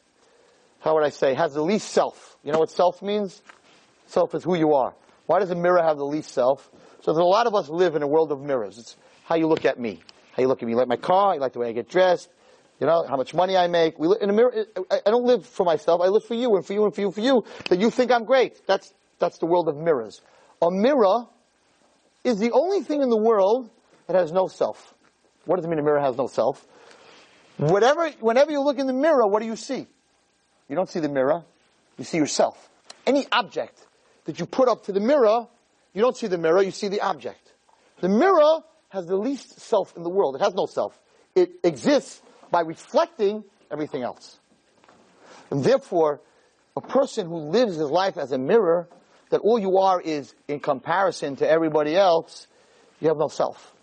how 0.80 0.94
would 0.94 1.04
I 1.04 1.10
say, 1.10 1.34
has 1.34 1.54
the 1.54 1.62
least 1.62 1.88
self. 1.88 2.31
You 2.44 2.52
know 2.52 2.58
what 2.58 2.70
self 2.70 3.02
means? 3.02 3.40
Self 4.06 4.34
is 4.34 4.44
who 4.44 4.56
you 4.56 4.74
are. 4.74 4.94
Why 5.26 5.38
does 5.38 5.50
a 5.50 5.54
mirror 5.54 5.82
have 5.82 5.96
the 5.96 6.04
least 6.04 6.32
self? 6.32 6.70
So 7.02 7.12
there's 7.12 7.22
a 7.22 7.24
lot 7.24 7.46
of 7.46 7.54
us 7.54 7.68
live 7.68 7.96
in 7.96 8.02
a 8.02 8.06
world 8.06 8.32
of 8.32 8.40
mirrors. 8.40 8.78
It's 8.78 8.96
how 9.24 9.36
you 9.36 9.46
look 9.46 9.64
at 9.64 9.78
me. 9.78 10.00
How 10.32 10.42
you 10.42 10.48
look 10.48 10.62
at 10.62 10.66
me. 10.66 10.72
You 10.72 10.78
like 10.78 10.88
my 10.88 10.96
car, 10.96 11.34
you 11.34 11.40
like 11.40 11.52
the 11.52 11.58
way 11.58 11.68
I 11.68 11.72
get 11.72 11.88
dressed, 11.88 12.28
you 12.80 12.86
know, 12.86 13.06
how 13.06 13.16
much 13.16 13.34
money 13.34 13.56
I 13.56 13.68
make. 13.68 13.98
We 13.98 14.08
live 14.08 14.22
in 14.22 14.30
a 14.30 14.32
mirror, 14.32 14.66
I 14.90 15.10
don't 15.10 15.24
live 15.24 15.46
for 15.46 15.64
myself, 15.64 16.00
I 16.00 16.08
live 16.08 16.24
for 16.24 16.34
you 16.34 16.56
and 16.56 16.66
for 16.66 16.72
you 16.72 16.84
and 16.84 16.94
for 16.94 17.00
you 17.00 17.06
and 17.08 17.14
for 17.14 17.20
you, 17.20 17.44
that 17.68 17.78
you 17.78 17.90
think 17.90 18.10
I'm 18.10 18.24
great. 18.24 18.66
That's, 18.66 18.92
that's 19.18 19.38
the 19.38 19.46
world 19.46 19.68
of 19.68 19.76
mirrors. 19.76 20.20
A 20.60 20.70
mirror 20.70 21.26
is 22.24 22.38
the 22.38 22.50
only 22.52 22.80
thing 22.82 23.02
in 23.02 23.10
the 23.10 23.16
world 23.16 23.70
that 24.06 24.16
has 24.16 24.32
no 24.32 24.48
self. 24.48 24.94
What 25.44 25.56
does 25.56 25.64
it 25.64 25.68
mean 25.68 25.78
a 25.78 25.82
mirror 25.82 26.00
has 26.00 26.16
no 26.16 26.26
self? 26.26 26.66
Whatever, 27.56 28.10
whenever 28.20 28.50
you 28.50 28.60
look 28.62 28.78
in 28.78 28.86
the 28.86 28.92
mirror, 28.92 29.26
what 29.26 29.40
do 29.40 29.46
you 29.46 29.56
see? 29.56 29.86
You 30.68 30.76
don't 30.76 30.88
see 30.88 31.00
the 31.00 31.08
mirror, 31.08 31.44
you 31.98 32.04
see 32.04 32.18
yourself. 32.18 32.70
Any 33.06 33.26
object 33.32 33.86
that 34.24 34.38
you 34.38 34.46
put 34.46 34.68
up 34.68 34.84
to 34.84 34.92
the 34.92 35.00
mirror, 35.00 35.46
you 35.92 36.02
don't 36.02 36.16
see 36.16 36.26
the 36.26 36.38
mirror, 36.38 36.62
you 36.62 36.70
see 36.70 36.88
the 36.88 37.00
object. 37.00 37.52
The 38.00 38.08
mirror 38.08 38.60
has 38.90 39.06
the 39.06 39.16
least 39.16 39.60
self 39.60 39.96
in 39.96 40.02
the 40.02 40.10
world. 40.10 40.36
It 40.36 40.42
has 40.42 40.54
no 40.54 40.66
self. 40.66 40.98
It 41.34 41.50
exists 41.64 42.20
by 42.50 42.60
reflecting 42.60 43.44
everything 43.70 44.02
else. 44.02 44.38
And 45.50 45.64
therefore, 45.64 46.20
a 46.76 46.80
person 46.80 47.26
who 47.26 47.36
lives 47.36 47.76
his 47.76 47.90
life 47.90 48.16
as 48.16 48.32
a 48.32 48.38
mirror, 48.38 48.88
that 49.30 49.40
all 49.40 49.58
you 49.58 49.78
are 49.78 50.00
is 50.00 50.34
in 50.48 50.60
comparison 50.60 51.36
to 51.36 51.48
everybody 51.48 51.96
else, 51.96 52.46
you 53.00 53.08
have 53.08 53.18
no 53.18 53.28
self. 53.28 53.74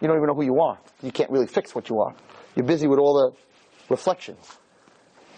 You 0.00 0.08
don't 0.08 0.16
even 0.16 0.28
know 0.28 0.34
who 0.34 0.44
you 0.44 0.60
are. 0.60 0.78
You 1.02 1.12
can't 1.12 1.30
really 1.30 1.46
fix 1.46 1.74
what 1.74 1.88
you 1.88 2.00
are. 2.00 2.14
You're 2.54 2.66
busy 2.66 2.86
with 2.86 2.98
all 2.98 3.14
the 3.14 3.36
reflections. 3.88 4.58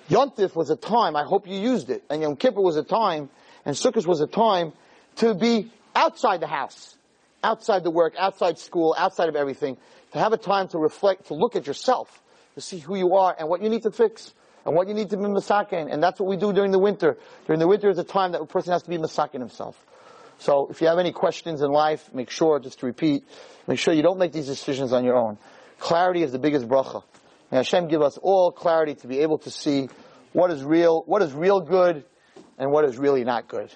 Yontif 0.08 0.54
was 0.54 0.70
a 0.70 0.76
time, 0.76 1.16
I 1.16 1.24
hope 1.24 1.46
you 1.46 1.56
used 1.56 1.90
it, 1.90 2.02
and 2.10 2.22
Yom 2.22 2.36
Kippur 2.36 2.60
was 2.60 2.76
a 2.76 2.82
time, 2.82 3.30
and 3.64 3.76
Sukkot 3.76 4.06
was 4.06 4.20
a 4.20 4.26
time 4.26 4.72
to 5.16 5.34
be 5.34 5.70
outside 5.94 6.40
the 6.40 6.46
house, 6.46 6.96
outside 7.42 7.84
the 7.84 7.90
work, 7.90 8.14
outside 8.18 8.58
school, 8.58 8.94
outside 8.98 9.28
of 9.28 9.36
everything, 9.36 9.76
to 10.12 10.18
have 10.18 10.32
a 10.32 10.36
time 10.36 10.68
to 10.68 10.78
reflect, 10.78 11.26
to 11.26 11.34
look 11.34 11.56
at 11.56 11.66
yourself, 11.66 12.22
to 12.54 12.60
see 12.60 12.78
who 12.78 12.96
you 12.96 13.14
are 13.14 13.34
and 13.38 13.48
what 13.48 13.62
you 13.62 13.68
need 13.68 13.82
to 13.82 13.90
fix 13.90 14.34
and 14.64 14.74
what 14.74 14.88
you 14.88 14.94
need 14.94 15.10
to 15.10 15.16
be 15.16 15.24
masakin. 15.24 15.92
And 15.92 16.02
that's 16.02 16.20
what 16.20 16.28
we 16.28 16.36
do 16.36 16.52
during 16.52 16.70
the 16.70 16.78
winter. 16.78 17.16
During 17.46 17.60
the 17.60 17.68
winter 17.68 17.88
is 17.88 17.98
a 17.98 18.04
time 18.04 18.32
that 18.32 18.40
a 18.40 18.46
person 18.46 18.72
has 18.72 18.82
to 18.82 18.90
be 18.90 18.98
masakin 18.98 19.40
himself. 19.40 19.76
So 20.38 20.68
if 20.70 20.80
you 20.80 20.88
have 20.88 20.98
any 20.98 21.12
questions 21.12 21.62
in 21.62 21.70
life, 21.70 22.12
make 22.12 22.30
sure, 22.30 22.58
just 22.58 22.80
to 22.80 22.86
repeat, 22.86 23.24
make 23.66 23.78
sure 23.78 23.94
you 23.94 24.02
don't 24.02 24.18
make 24.18 24.32
these 24.32 24.46
decisions 24.46 24.92
on 24.92 25.04
your 25.04 25.16
own. 25.16 25.38
Clarity 25.78 26.22
is 26.22 26.32
the 26.32 26.38
biggest 26.38 26.66
bracha. 26.66 27.02
May 27.52 27.58
Hashem 27.58 27.88
give 27.88 28.00
us 28.00 28.16
all 28.16 28.50
clarity 28.50 28.94
to 28.94 29.06
be 29.06 29.18
able 29.20 29.36
to 29.38 29.50
see 29.50 29.90
what 30.32 30.50
is 30.50 30.64
real, 30.64 31.02
what 31.04 31.20
is 31.20 31.34
real 31.34 31.60
good, 31.60 32.02
and 32.58 32.72
what 32.72 32.86
is 32.86 32.96
really 32.96 33.24
not 33.24 33.46
good. 33.46 33.70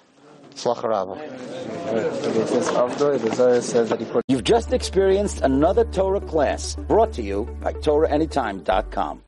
You've 4.27 4.43
just 4.43 4.73
experienced 4.73 5.41
another 5.41 5.85
Torah 5.85 6.21
class 6.21 6.75
brought 6.75 7.13
to 7.13 7.21
you 7.21 7.45
by 7.61 7.73
TorahAnytime.com. 7.73 9.21